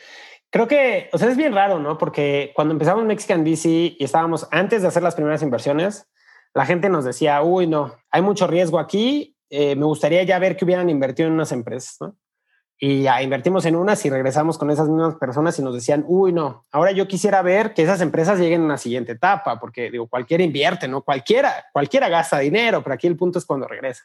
Creo 0.50 0.68
que, 0.68 1.10
o 1.12 1.18
sea, 1.18 1.30
es 1.30 1.38
bien 1.38 1.54
raro, 1.54 1.80
¿no? 1.80 1.98
Porque 1.98 2.52
cuando 2.56 2.74
empezamos 2.74 3.06
Mexican 3.06 3.44
VC 3.44 3.96
y 3.98 4.04
estábamos 4.04 4.48
antes 4.52 4.82
de 4.82 4.88
hacer 4.88 5.02
las 5.02 5.16
primeras 5.16 5.42
inversiones, 5.42 6.08
la 6.54 6.66
gente 6.66 6.90
nos 6.90 7.06
decía, 7.06 7.42
uy, 7.42 7.66
no, 7.66 7.96
hay 8.12 8.22
mucho 8.22 8.46
riesgo 8.46 8.78
aquí, 8.78 9.36
eh, 9.50 9.76
me 9.76 9.86
gustaría 9.86 10.24
ya 10.24 10.38
ver 10.40 10.56
que 10.56 10.66
hubieran 10.66 10.90
invertido 10.90 11.28
en 11.28 11.34
unas 11.34 11.52
empresas, 11.52 11.98
¿no? 12.00 12.16
Y 12.80 13.04
ya 13.04 13.22
invertimos 13.22 13.66
en 13.66 13.76
unas 13.76 14.04
y 14.06 14.10
regresamos 14.10 14.58
con 14.58 14.70
esas 14.70 14.90
mismas 14.90 15.16
personas 15.16 15.58
y 15.58 15.62
nos 15.62 15.74
decían, 15.74 16.04
uy, 16.06 16.34
no, 16.34 16.66
ahora 16.72 16.92
yo 16.92 17.08
quisiera 17.08 17.42
ver 17.42 17.74
que 17.74 17.84
esas 17.84 18.02
empresas 18.02 18.40
lleguen 18.40 18.62
a 18.62 18.66
una 18.66 18.78
siguiente 18.78 19.14
etapa, 19.14 19.60
porque 19.60 19.90
digo, 19.90 20.08
cualquiera 20.08 20.44
invierte, 20.44 20.88
¿no? 20.88 21.02
Cualquiera, 21.02 21.66
cualquiera 21.72 22.10
gasta 22.10 22.40
dinero, 22.40 22.84
pero 22.84 22.96
aquí 22.96 23.08
el 23.08 23.16
punto 23.16 23.40
es 23.40 23.46
cuando 23.46 23.68
regresa. 23.68 24.04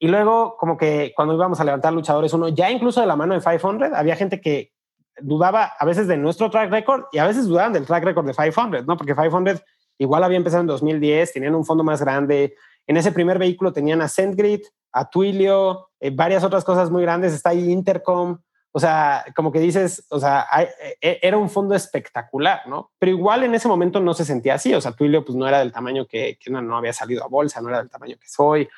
Y 0.00 0.08
luego, 0.08 0.56
como 0.58 0.76
que 0.76 1.12
cuando 1.14 1.34
íbamos 1.34 1.60
a 1.60 1.64
levantar 1.64 1.92
luchadores 1.92 2.32
uno, 2.32 2.48
ya 2.48 2.70
incluso 2.70 3.00
de 3.00 3.06
la 3.06 3.14
mano 3.14 3.34
de 3.34 3.40
500, 3.40 3.92
había 3.94 4.16
gente 4.16 4.40
que 4.40 4.72
dudaba 5.20 5.74
a 5.78 5.84
veces 5.84 6.08
de 6.08 6.16
nuestro 6.16 6.50
track 6.50 6.70
record 6.70 7.04
y 7.12 7.18
a 7.18 7.26
veces 7.26 7.46
dudaban 7.46 7.72
del 7.72 7.86
track 7.86 8.02
record 8.02 8.26
de 8.26 8.32
500, 8.32 8.86
¿no? 8.86 8.96
Porque 8.96 9.14
500 9.14 9.62
Igual 10.00 10.24
había 10.24 10.38
empezado 10.38 10.62
en 10.62 10.66
2010, 10.66 11.34
tenían 11.34 11.54
un 11.54 11.66
fondo 11.66 11.84
más 11.84 12.00
grande. 12.00 12.54
En 12.86 12.96
ese 12.96 13.12
primer 13.12 13.38
vehículo 13.38 13.70
tenían 13.70 14.00
a 14.00 14.08
SendGrid, 14.08 14.62
a 14.92 15.10
Twilio, 15.10 15.90
eh, 16.00 16.10
varias 16.10 16.42
otras 16.42 16.64
cosas 16.64 16.90
muy 16.90 17.02
grandes. 17.02 17.34
Está 17.34 17.50
ahí 17.50 17.70
Intercom. 17.70 18.38
O 18.72 18.80
sea, 18.80 19.26
como 19.36 19.52
que 19.52 19.60
dices, 19.60 20.06
o 20.08 20.18
sea, 20.18 20.46
eh, 20.58 20.96
eh, 21.02 21.18
era 21.20 21.36
un 21.36 21.50
fondo 21.50 21.74
espectacular, 21.74 22.62
¿no? 22.66 22.92
Pero 22.98 23.12
igual 23.12 23.44
en 23.44 23.54
ese 23.54 23.68
momento 23.68 24.00
no 24.00 24.14
se 24.14 24.24
sentía 24.24 24.54
así. 24.54 24.72
O 24.72 24.80
sea, 24.80 24.92
Twilio 24.92 25.22
pues 25.22 25.36
no 25.36 25.46
era 25.46 25.58
del 25.58 25.70
tamaño 25.70 26.06
que, 26.06 26.38
que 26.40 26.50
no, 26.50 26.74
había 26.78 26.94
salido 26.94 27.22
a 27.22 27.28
bolsa, 27.28 27.60
no 27.60 27.68
era 27.68 27.80
del 27.80 27.90
tamaño 27.90 28.16
que 28.18 28.28
soy. 28.28 28.70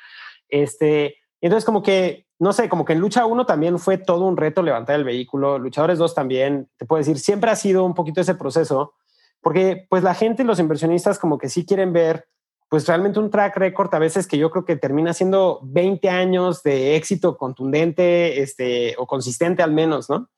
Este, 0.53 1.15
entonces 1.41 1.65
como 1.65 1.81
que, 1.81 2.27
no 2.37 2.53
sé, 2.53 2.69
como 2.69 2.85
que 2.85 2.93
en 2.93 2.99
Lucha 2.99 3.25
1 3.25 3.47
también 3.47 3.79
fue 3.79 3.97
todo 3.97 4.25
un 4.25 4.37
reto 4.37 4.61
levantar 4.61 4.97
el 4.97 5.03
vehículo. 5.03 5.57
Luchadores 5.57 5.97
2 5.97 6.13
también, 6.13 6.69
te 6.77 6.85
puedo 6.85 6.99
decir, 6.99 7.17
siempre 7.17 7.49
ha 7.49 7.55
sido 7.55 7.83
un 7.83 7.95
poquito 7.95 8.21
ese 8.21 8.35
proceso 8.35 8.93
porque 9.41 9.87
pues 9.89 10.03
la 10.03 10.13
gente, 10.13 10.43
los 10.43 10.59
inversionistas 10.59 11.17
como 11.17 11.39
que 11.39 11.49
sí 11.49 11.65
quieren 11.65 11.91
ver 11.91 12.27
pues 12.69 12.87
realmente 12.87 13.19
un 13.19 13.29
track 13.29 13.57
record 13.57 13.93
a 13.93 13.99
veces 13.99 14.27
que 14.27 14.37
yo 14.37 14.49
creo 14.51 14.63
que 14.63 14.75
termina 14.75 15.13
siendo 15.13 15.59
20 15.63 16.09
años 16.09 16.63
de 16.63 16.95
éxito 16.95 17.37
contundente 17.37 18.41
este, 18.41 18.95
o 18.97 19.05
consistente 19.05 19.61
al 19.61 19.71
menos, 19.71 20.09
¿no? 20.09 20.29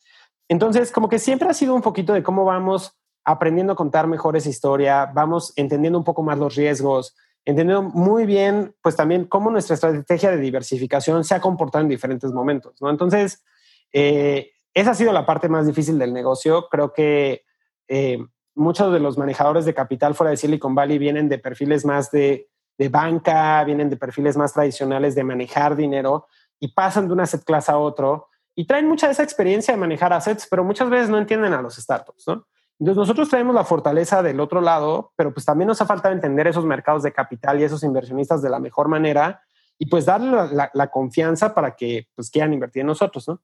Entonces, 0.49 0.91
como 0.91 1.07
que 1.07 1.19
siempre 1.19 1.47
ha 1.49 1.53
sido 1.53 1.73
un 1.73 1.81
poquito 1.81 2.13
de 2.13 2.23
cómo 2.23 2.43
vamos 2.43 2.93
aprendiendo 3.23 3.73
a 3.73 3.75
contar 3.77 4.07
mejor 4.07 4.35
esa 4.35 4.49
historia, 4.49 5.05
vamos 5.13 5.53
entendiendo 5.55 5.97
un 5.97 6.03
poco 6.03 6.23
más 6.23 6.37
los 6.37 6.55
riesgos, 6.55 7.15
entendiendo 7.45 7.83
muy 7.83 8.25
bien, 8.25 8.75
pues 8.81 8.95
también 8.95 9.25
cómo 9.25 9.51
nuestra 9.51 9.75
estrategia 9.75 10.31
de 10.31 10.37
diversificación 10.37 11.23
se 11.23 11.35
ha 11.35 11.41
comportado 11.41 11.83
en 11.83 11.89
diferentes 11.89 12.31
momentos, 12.31 12.81
¿no? 12.81 12.89
Entonces, 12.89 13.43
eh, 13.93 14.51
esa 14.73 14.91
ha 14.91 14.95
sido 14.95 15.13
la 15.13 15.25
parte 15.25 15.47
más 15.47 15.65
difícil 15.65 15.97
del 15.97 16.11
negocio. 16.11 16.67
Creo 16.69 16.91
que 16.91 17.45
eh, 17.87 18.17
muchos 18.55 18.91
de 18.91 18.99
los 18.99 19.17
manejadores 19.17 19.65
de 19.65 19.73
capital 19.73 20.15
fuera 20.15 20.31
de 20.31 20.37
Silicon 20.37 20.75
Valley 20.75 20.97
vienen 20.97 21.29
de 21.29 21.37
perfiles 21.37 21.85
más 21.85 22.11
de, 22.11 22.49
banca, 22.89 23.63
vienen 23.63 23.89
de 23.89 23.95
perfiles 23.95 24.35
más 24.35 24.53
tradicionales 24.53 25.15
de 25.15 25.23
manejar 25.23 25.75
dinero 25.75 26.27
y 26.59 26.73
pasan 26.73 27.07
de 27.07 27.13
una 27.13 27.23
asset 27.23 27.43
class 27.43 27.69
a 27.69 27.77
otro 27.77 28.27
y 28.53 28.65
traen 28.65 28.87
mucha 28.87 29.07
de 29.07 29.13
esa 29.13 29.23
experiencia 29.23 29.73
de 29.73 29.79
manejar 29.79 30.11
assets, 30.11 30.47
pero 30.49 30.63
muchas 30.63 30.89
veces 30.89 31.09
no 31.09 31.17
entienden 31.17 31.53
a 31.53 31.61
los 31.61 31.75
startups, 31.75 32.27
¿no? 32.27 32.47
Entonces 32.79 32.97
nosotros 32.97 33.29
traemos 33.29 33.55
la 33.55 33.63
fortaleza 33.63 34.21
del 34.21 34.39
otro 34.39 34.59
lado, 34.59 35.13
pero 35.15 35.33
pues 35.33 35.45
también 35.45 35.67
nos 35.67 35.81
ha 35.81 35.85
faltado 35.85 36.13
entender 36.13 36.47
esos 36.47 36.65
mercados 36.65 37.03
de 37.03 37.13
capital 37.13 37.59
y 37.59 37.63
esos 37.63 37.83
inversionistas 37.83 38.41
de 38.41 38.49
la 38.49 38.59
mejor 38.59 38.89
manera 38.89 39.41
y 39.77 39.87
pues 39.87 40.05
darle 40.05 40.31
la, 40.73 40.87
confianza 40.87 41.53
para 41.53 41.75
que 41.75 42.07
pues 42.15 42.29
quieran 42.29 42.53
invertir 42.53 42.81
en 42.81 42.87
nosotros, 42.87 43.27
¿no? 43.27 43.41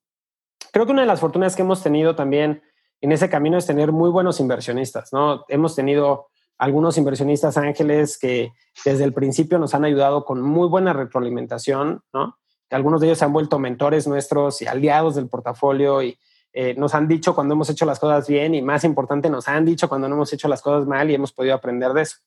Creo 0.71 0.85
que 0.85 0.91
una 0.91 1.01
de 1.01 1.07
las 1.07 1.19
fortunas 1.19 1.55
que 1.55 1.61
hemos 1.61 1.83
tenido 1.83 2.15
también 2.15 2.61
en 3.01 3.11
ese 3.11 3.29
camino 3.29 3.57
es 3.57 3.65
tener 3.65 3.91
muy 3.91 4.09
buenos 4.09 4.39
inversionistas, 4.39 5.11
¿no? 5.11 5.43
Hemos 5.47 5.75
tenido 5.75 6.27
algunos 6.57 6.97
inversionistas 6.97 7.57
ángeles 7.57 8.17
que 8.17 8.51
desde 8.85 9.03
el 9.03 9.13
principio 9.13 9.59
nos 9.59 9.73
han 9.73 9.83
ayudado 9.83 10.23
con 10.23 10.41
muy 10.41 10.67
buena 10.67 10.93
retroalimentación, 10.93 12.03
¿no? 12.13 12.37
Algunos 12.69 13.01
de 13.01 13.07
ellos 13.07 13.17
se 13.17 13.25
han 13.25 13.33
vuelto 13.33 13.59
mentores 13.59 14.07
nuestros 14.07 14.61
y 14.61 14.67
aliados 14.67 15.15
del 15.15 15.27
portafolio 15.27 16.01
y 16.03 16.17
eh, 16.53 16.75
nos 16.77 16.93
han 16.95 17.07
dicho 17.07 17.33
cuando 17.33 17.53
hemos 17.53 17.69
hecho 17.69 17.85
las 17.85 17.99
cosas 17.99 18.27
bien 18.27 18.53
y 18.53 18.61
más 18.61 18.83
importante, 18.83 19.29
nos 19.29 19.47
han 19.47 19.65
dicho 19.65 19.87
cuando 19.87 20.09
no 20.09 20.15
hemos 20.15 20.33
hecho 20.33 20.47
las 20.47 20.61
cosas 20.61 20.87
mal 20.87 21.09
y 21.09 21.15
hemos 21.15 21.31
podido 21.31 21.55
aprender 21.55 21.93
de 21.93 22.01
eso. 22.01 22.17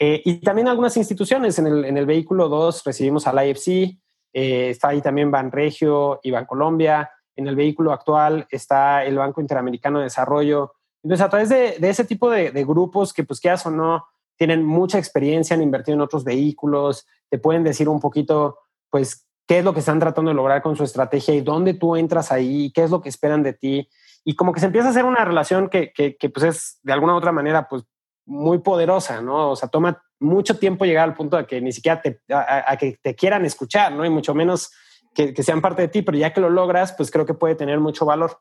Eh, 0.00 0.22
y 0.24 0.40
también 0.40 0.68
algunas 0.68 0.96
instituciones. 0.96 1.58
En 1.58 1.66
el, 1.66 1.84
en 1.84 1.96
el 1.96 2.06
vehículo 2.06 2.48
2 2.48 2.84
recibimos 2.84 3.26
al 3.26 3.46
IFC, 3.46 3.98
eh, 4.32 4.70
está 4.70 4.88
ahí 4.88 5.00
también 5.00 5.30
Banregio 5.30 6.20
y 6.22 6.30
Bancolombia. 6.30 7.10
En 7.34 7.48
el 7.48 7.56
vehículo 7.56 7.92
actual 7.92 8.46
está 8.50 9.04
el 9.04 9.16
Banco 9.16 9.40
Interamericano 9.40 9.98
de 9.98 10.04
Desarrollo. 10.04 10.74
Entonces, 11.02 11.24
a 11.24 11.30
través 11.30 11.48
de, 11.48 11.76
de 11.78 11.90
ese 11.90 12.04
tipo 12.04 12.30
de, 12.30 12.50
grupos 12.64 13.12
que, 13.12 13.24
pues, 13.24 13.40
quieras 13.40 13.64
o 13.66 13.70
no, 13.70 14.06
tienen 14.36 14.64
mucha 14.64 14.98
experiencia 14.98 15.54
en 15.54 15.62
invertir 15.62 15.94
en 15.94 16.00
otros 16.00 16.24
vehículos, 16.24 17.06
te 17.28 17.38
pueden 17.38 17.64
decir 17.64 17.88
un 17.88 18.00
poquito, 18.00 18.58
pues, 18.90 19.27
qué 19.48 19.58
es 19.58 19.64
lo 19.64 19.72
que 19.72 19.80
están 19.80 19.98
tratando 19.98 20.28
de 20.28 20.34
lograr 20.34 20.60
con 20.60 20.76
su 20.76 20.84
estrategia 20.84 21.34
y 21.34 21.40
dónde 21.40 21.72
tú 21.72 21.96
entras 21.96 22.30
ahí, 22.30 22.70
qué 22.72 22.84
es 22.84 22.90
lo 22.90 23.00
que 23.00 23.08
esperan 23.08 23.42
de 23.42 23.54
ti. 23.54 23.88
Y 24.22 24.36
como 24.36 24.52
que 24.52 24.60
se 24.60 24.66
empieza 24.66 24.88
a 24.88 24.90
hacer 24.90 25.06
una 25.06 25.24
relación 25.24 25.70
que, 25.70 25.90
que, 25.90 26.16
que 26.16 26.28
pues 26.28 26.44
es 26.44 26.80
de 26.82 26.92
alguna 26.92 27.14
u 27.14 27.16
otra 27.16 27.32
manera 27.32 27.66
pues 27.66 27.82
muy 28.26 28.58
poderosa, 28.58 29.22
¿no? 29.22 29.50
O 29.50 29.56
sea, 29.56 29.70
toma 29.70 30.02
mucho 30.20 30.58
tiempo 30.58 30.84
llegar 30.84 31.08
al 31.08 31.14
punto 31.14 31.38
de 31.38 31.46
que 31.46 31.62
ni 31.62 31.72
siquiera 31.72 32.02
te, 32.02 32.20
a, 32.30 32.76
que 32.76 32.98
te 33.02 33.14
quieran 33.14 33.46
escuchar, 33.46 33.92
¿no? 33.92 34.04
Y 34.04 34.10
mucho 34.10 34.34
menos 34.34 34.70
que, 35.14 35.32
que, 35.32 35.42
sean 35.42 35.62
parte 35.62 35.80
de 35.80 35.88
ti, 35.88 36.02
pero 36.02 36.18
ya 36.18 36.34
que 36.34 36.42
lo 36.42 36.50
logras, 36.50 36.92
pues 36.92 37.10
creo 37.10 37.24
que 37.24 37.32
puede 37.32 37.54
tener 37.54 37.80
mucho 37.80 38.04
valor. 38.04 38.38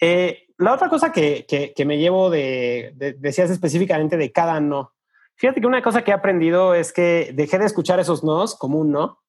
Eh, 0.00 0.48
la 0.58 0.74
otra 0.74 0.88
cosa 0.88 1.12
que, 1.12 1.46
que, 1.46 1.84
me 1.84 1.98
llevo 1.98 2.28
de, 2.28 2.92
de, 2.96 3.12
decías 3.12 3.50
específicamente 3.50 4.16
de 4.16 4.32
cada 4.32 4.58
no. 4.58 4.94
Fíjate 5.36 5.60
que 5.60 5.66
una 5.68 5.82
cosa 5.82 6.02
que 6.02 6.10
he 6.10 6.14
aprendido 6.14 6.74
es 6.74 6.92
que 6.92 7.30
dejé 7.34 7.58
de 7.58 7.66
escuchar 7.66 8.00
esos 8.00 8.24
nos 8.24 8.56
como 8.56 8.80
un 8.80 8.90
no 8.90 9.20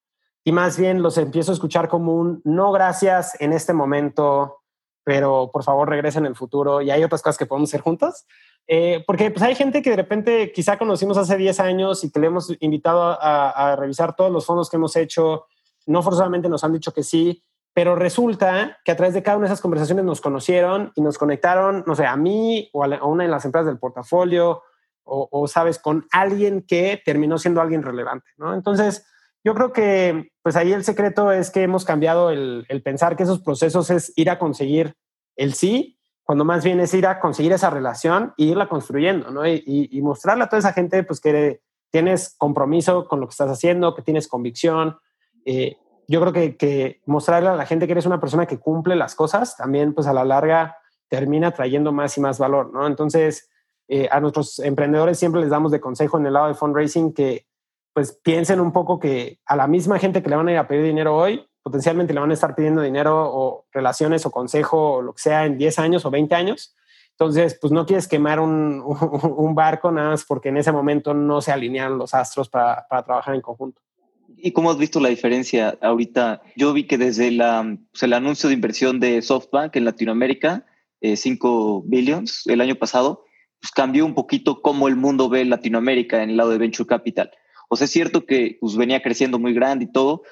y 0.43 0.51
más 0.51 0.77
bien 0.77 1.01
los 1.01 1.17
empiezo 1.17 1.51
a 1.51 1.53
escuchar 1.53 1.87
como 1.87 2.15
un 2.15 2.41
no 2.43 2.71
gracias 2.71 3.39
en 3.39 3.53
este 3.53 3.73
momento, 3.73 4.61
pero 5.03 5.49
por 5.51 5.63
favor 5.63 5.89
regresen 5.89 6.25
en 6.25 6.31
el 6.31 6.35
futuro 6.35 6.81
y 6.81 6.89
hay 6.91 7.03
otras 7.03 7.21
cosas 7.21 7.37
que 7.37 7.45
podemos 7.45 7.69
hacer 7.69 7.81
juntos. 7.81 8.25
Eh, 8.67 9.03
porque 9.05 9.31
pues 9.31 9.41
hay 9.41 9.55
gente 9.55 9.81
que 9.81 9.89
de 9.89 9.95
repente 9.95 10.51
quizá 10.51 10.77
conocimos 10.77 11.17
hace 11.17 11.35
10 11.35 11.59
años 11.59 12.03
y 12.03 12.11
que 12.11 12.19
le 12.19 12.27
hemos 12.27 12.55
invitado 12.59 13.17
a, 13.19 13.75
revisar 13.75 14.15
todos 14.15 14.31
los 14.31 14.45
fondos 14.45 14.69
que 14.69 14.77
hemos 14.77 14.95
hecho, 14.95 15.45
no 15.87 16.01
forzosamente 16.03 16.47
nos 16.47 16.63
han 16.63 16.73
dicho 16.73 16.93
que 16.93 17.03
sí, 17.03 17.43
pero 17.73 17.95
resulta 17.95 18.79
que 18.85 18.91
a 18.91 18.95
través 18.95 19.13
de 19.13 19.23
cada 19.23 19.37
una 19.37 19.47
de 19.47 19.53
esas 19.53 19.61
conversaciones 19.61 20.05
nos 20.05 20.21
conocieron 20.21 20.91
y 20.95 21.01
nos 21.01 21.17
conectaron, 21.17 21.83
no 21.87 21.95
sé, 21.95 22.05
a 22.05 22.15
mí 22.15 22.69
o 22.73 22.83
a, 22.83 22.87
la, 22.87 23.03
una 23.03 23.23
de 23.23 23.29
las 23.29 23.45
empresas 23.45 23.65
del 23.65 23.79
portafolio 23.79 24.61
o, 25.03 25.27
o, 25.31 25.47
sabes, 25.47 25.79
con 25.79 26.05
alguien 26.11 26.63
que 26.67 27.01
terminó 27.03 27.37
siendo 27.37 27.61
alguien 27.61 27.81
relevante, 27.81 28.29
¿no? 28.37 28.53
Entonces, 28.53 29.05
yo 29.43 29.53
creo 29.53 29.73
que 29.73 30.31
pues 30.43 30.55
ahí 30.55 30.71
el 30.71 30.83
secreto 30.83 31.31
es 31.31 31.51
que 31.51 31.63
hemos 31.63 31.85
cambiado 31.85 32.29
el, 32.29 32.65
el, 32.69 32.81
pensar 32.81 33.15
que 33.15 33.23
esos 33.23 33.41
procesos 33.41 33.89
es 33.89 34.13
ir 34.15 34.29
a 34.29 34.39
conseguir 34.39 34.95
el 35.35 35.53
sí, 35.53 35.97
cuando 36.23 36.45
más 36.45 36.63
bien 36.63 36.79
es 36.79 36.93
ir 36.93 37.07
a 37.07 37.19
conseguir 37.19 37.51
esa 37.51 37.69
relación 37.69 38.33
e 38.37 38.45
irla 38.45 38.69
construyendo, 38.69 39.31
¿no? 39.31 39.47
Y, 39.47 39.63
y, 39.65 39.97
y 39.97 40.01
mostrarle 40.01 40.43
a 40.43 40.47
toda 40.47 40.59
esa 40.59 40.73
gente 40.73 41.03
pues 41.03 41.19
que 41.19 41.61
tienes 41.91 42.35
compromiso 42.37 43.07
con 43.07 43.19
lo 43.19 43.27
que 43.27 43.31
estás 43.31 43.49
haciendo, 43.49 43.95
que 43.95 44.01
tienes 44.01 44.27
convicción. 44.27 44.97
Eh, 45.45 45.75
yo 46.07 46.21
creo 46.21 46.33
que, 46.33 46.57
que, 46.57 47.01
mostrarle 47.05 47.49
a 47.49 47.55
la 47.55 47.65
gente 47.65 47.85
que 47.85 47.93
eres 47.93 48.05
una 48.05 48.19
persona 48.19 48.45
que 48.45 48.59
cumple 48.59 48.95
las 48.95 49.15
cosas 49.15 49.55
también 49.55 49.93
pues 49.93 50.07
a 50.07 50.13
la 50.13 50.25
larga 50.25 50.77
termina 51.07 51.51
trayendo 51.51 51.91
más 51.91 52.17
y 52.17 52.21
más 52.21 52.39
valor, 52.39 52.73
¿no? 52.73 52.87
Entonces, 52.87 53.49
eh, 53.87 54.07
a 54.09 54.21
nuestros 54.21 54.59
emprendedores 54.59 55.19
siempre 55.19 55.41
les 55.41 55.49
damos 55.49 55.71
de 55.71 55.81
consejo 55.81 56.17
en 56.17 56.25
el 56.25 56.33
lado 56.33 56.47
de 56.47 56.53
fundraising 56.53 57.13
que 57.13 57.47
pues 57.93 58.17
piensen 58.23 58.59
un 58.59 58.71
poco 58.71 58.99
que 58.99 59.39
a 59.45 59.55
la 59.55 59.67
misma 59.67 59.99
gente 59.99 60.23
que 60.23 60.29
le 60.29 60.35
van 60.35 60.47
a 60.47 60.51
ir 60.51 60.57
a 60.57 60.67
pedir 60.67 60.85
dinero 60.85 61.15
hoy, 61.15 61.45
potencialmente 61.61 62.13
le 62.13 62.19
van 62.19 62.31
a 62.31 62.33
estar 62.33 62.55
pidiendo 62.55 62.81
dinero 62.81 63.29
o 63.31 63.65
relaciones 63.71 64.25
o 64.25 64.31
consejo 64.31 64.93
o 64.93 65.01
lo 65.01 65.13
que 65.13 65.21
sea 65.21 65.45
en 65.45 65.57
10 65.57 65.79
años 65.79 66.05
o 66.05 66.11
20 66.11 66.33
años. 66.35 66.75
Entonces, 67.11 67.57
pues 67.59 67.71
no 67.71 67.85
quieres 67.85 68.07
quemar 68.07 68.39
un, 68.45 68.81
un 68.83 69.55
barco 69.55 69.91
nada 69.91 70.11
más 70.11 70.25
porque 70.25 70.49
en 70.49 70.57
ese 70.57 70.71
momento 70.71 71.13
no 71.13 71.41
se 71.41 71.51
alinean 71.51 71.97
los 71.97 72.13
astros 72.13 72.49
para, 72.49 72.87
para, 72.89 73.03
trabajar 73.03 73.35
en 73.35 73.41
conjunto. 73.41 73.81
¿Y 74.37 74.53
cómo 74.53 74.71
has 74.71 74.77
visto 74.77 74.99
la 74.99 75.09
diferencia 75.09 75.77
ahorita? 75.81 76.41
Yo 76.55 76.73
vi 76.73 76.87
que 76.87 76.97
desde 76.97 77.29
la, 77.31 77.77
pues 77.91 78.03
el 78.03 78.13
anuncio 78.13 78.49
de 78.49 78.55
inversión 78.55 78.99
de 78.99 79.21
SoftBank 79.21 79.75
en 79.75 79.85
Latinoamérica, 79.85 80.65
eh, 81.01 81.17
5 81.17 81.83
billions 81.85 82.47
el 82.47 82.61
año 82.61 82.75
pasado, 82.75 83.25
pues 83.59 83.71
cambió 83.71 84.05
un 84.05 84.15
poquito 84.15 84.61
cómo 84.61 84.87
el 84.87 84.95
mundo 84.95 85.29
ve 85.29 85.45
Latinoamérica 85.45 86.23
en 86.23 86.31
el 86.31 86.37
lado 86.37 86.49
de 86.49 86.57
Venture 86.57 86.87
Capital 86.87 87.29
sea, 87.75 87.85
es 87.85 87.91
cierto 87.91 88.25
que 88.25 88.57
pues, 88.59 88.75
venía 88.75 89.01
creciendo 89.01 89.39
muy 89.39 89.53
grande 89.53 89.85
y 89.85 89.91
todo, 89.91 90.23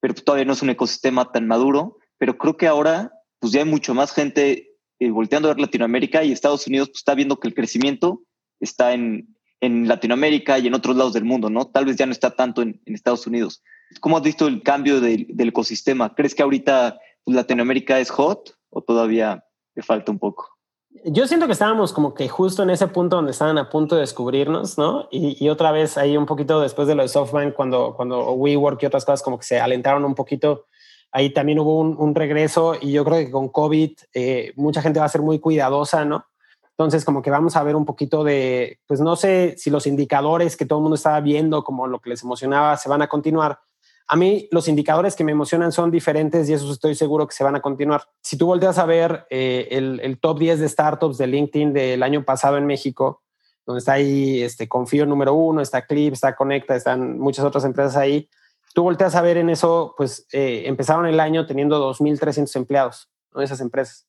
pero 0.00 0.14
pues, 0.14 0.24
todavía 0.24 0.44
no 0.44 0.52
es 0.52 0.62
un 0.62 0.70
ecosistema 0.70 1.32
tan 1.32 1.46
maduro. 1.46 1.98
Pero 2.18 2.38
creo 2.38 2.56
que 2.56 2.66
ahora 2.66 3.12
pues 3.40 3.52
ya 3.52 3.60
hay 3.60 3.68
mucho 3.68 3.94
más 3.94 4.12
gente 4.12 4.70
eh, 4.98 5.10
volteando 5.10 5.48
a 5.48 5.52
ver 5.52 5.60
Latinoamérica 5.60 6.24
y 6.24 6.32
Estados 6.32 6.66
Unidos 6.66 6.88
pues, 6.88 6.98
está 6.98 7.14
viendo 7.14 7.38
que 7.38 7.48
el 7.48 7.54
crecimiento 7.54 8.22
está 8.60 8.94
en, 8.94 9.36
en 9.60 9.88
Latinoamérica 9.88 10.58
y 10.58 10.66
en 10.66 10.74
otros 10.74 10.96
lados 10.96 11.12
del 11.12 11.24
mundo, 11.24 11.50
¿no? 11.50 11.66
Tal 11.66 11.84
vez 11.84 11.96
ya 11.96 12.06
no 12.06 12.12
está 12.12 12.30
tanto 12.30 12.62
en, 12.62 12.80
Estados 12.86 13.26
Unidos. 13.26 13.62
¿Cómo 14.00 14.16
has 14.16 14.22
visto 14.22 14.46
el 14.46 14.62
cambio 14.62 15.00
de, 15.00 15.26
del 15.28 15.48
ecosistema? 15.48 16.14
¿Crees 16.14 16.34
que 16.34 16.42
ahorita 16.42 16.98
pues, 17.24 17.34
Latinoamérica 17.34 17.98
es 17.98 18.10
hot 18.10 18.56
o 18.70 18.82
todavía 18.82 19.44
le 19.74 19.82
falta 19.82 20.12
un 20.12 20.18
poco? 20.18 20.53
Yo 21.02 21.26
siento 21.26 21.46
que 21.46 21.52
estábamos 21.52 21.92
como 21.92 22.14
que 22.14 22.28
justo 22.28 22.62
en 22.62 22.70
ese 22.70 22.86
punto 22.86 23.16
donde 23.16 23.32
estaban 23.32 23.58
a 23.58 23.68
punto 23.68 23.96
de 23.96 24.02
descubrirnos, 24.02 24.78
¿no? 24.78 25.08
Y, 25.10 25.48
otra 25.48 25.72
vez 25.72 25.98
ahí 25.98 26.16
un 26.16 26.26
poquito 26.26 26.60
después 26.60 26.86
de 26.86 26.94
lo 26.94 27.02
de 27.02 27.08
SoftBank, 27.08 27.54
cuando, 27.54 27.94
cuando 27.96 28.32
WeWork 28.32 28.82
y 28.82 28.86
otras 28.86 29.04
cosas 29.04 29.22
como 29.22 29.38
que 29.38 29.44
se 29.44 29.60
alentaron 29.60 30.04
un 30.04 30.14
poquito, 30.14 30.66
ahí 31.10 31.30
también 31.30 31.58
hubo 31.58 31.80
un, 31.80 31.96
un 31.98 32.14
regreso 32.14 32.76
y 32.80 32.92
yo 32.92 33.04
creo 33.04 33.18
que 33.18 33.30
con 33.30 33.48
COVID 33.48 33.92
eh, 34.14 34.52
mucha 34.56 34.82
gente 34.82 35.00
va 35.00 35.06
a 35.06 35.08
ser 35.08 35.22
muy 35.22 35.40
cuidadosa, 35.40 36.04
¿no? 36.04 36.26
Entonces 36.70 37.04
como 37.04 37.22
que 37.22 37.30
vamos 37.30 37.56
a 37.56 37.62
ver 37.62 37.76
un 37.76 37.84
poquito 37.84 38.24
de, 38.24 38.80
pues 38.86 39.00
no 39.00 39.14
sé 39.16 39.54
si 39.58 39.70
los 39.70 39.86
indicadores 39.86 40.56
que 40.56 40.66
todo 40.66 40.78
el 40.78 40.82
mundo 40.82 40.96
estaba 40.96 41.20
viendo 41.20 41.62
como 41.64 41.86
lo 41.86 42.00
que 42.00 42.10
les 42.10 42.22
emocionaba 42.22 42.76
se 42.76 42.88
van 42.88 43.02
a 43.02 43.08
continuar, 43.08 43.60
a 44.06 44.16
mí 44.16 44.48
los 44.50 44.68
indicadores 44.68 45.16
que 45.16 45.24
me 45.24 45.32
emocionan 45.32 45.72
son 45.72 45.90
diferentes 45.90 46.48
y 46.48 46.52
eso 46.52 46.70
estoy 46.70 46.94
seguro 46.94 47.26
que 47.26 47.34
se 47.34 47.44
van 47.44 47.56
a 47.56 47.62
continuar. 47.62 48.02
Si 48.22 48.36
tú 48.36 48.46
volteas 48.46 48.78
a 48.78 48.84
ver 48.84 49.26
eh, 49.30 49.68
el, 49.70 50.00
el, 50.02 50.18
top 50.18 50.38
10 50.38 50.60
de 50.60 50.68
startups 50.68 51.16
de 51.16 51.26
LinkedIn 51.26 51.72
del 51.72 52.02
año 52.02 52.24
pasado 52.24 52.58
en 52.58 52.66
México, 52.66 53.22
donde 53.64 53.78
está 53.78 53.94
ahí 53.94 54.42
este, 54.42 54.68
Confío 54.68 55.06
número 55.06 55.32
uno, 55.34 55.62
está 55.62 55.86
Clip, 55.86 56.12
está 56.12 56.36
Conecta, 56.36 56.76
están 56.76 57.18
muchas 57.18 57.44
otras 57.44 57.64
empresas 57.64 57.96
ahí, 57.96 58.28
tú 58.74 58.82
volteas 58.82 59.14
a 59.14 59.22
ver 59.22 59.38
en 59.38 59.48
eso, 59.48 59.94
pues 59.96 60.26
eh, 60.32 60.64
empezaron 60.66 61.06
el 61.06 61.18
año 61.18 61.46
teniendo 61.46 61.80
2.300 61.90 62.54
empleados, 62.56 63.08
¿no? 63.32 63.40
esas 63.40 63.60
empresas. 63.60 64.06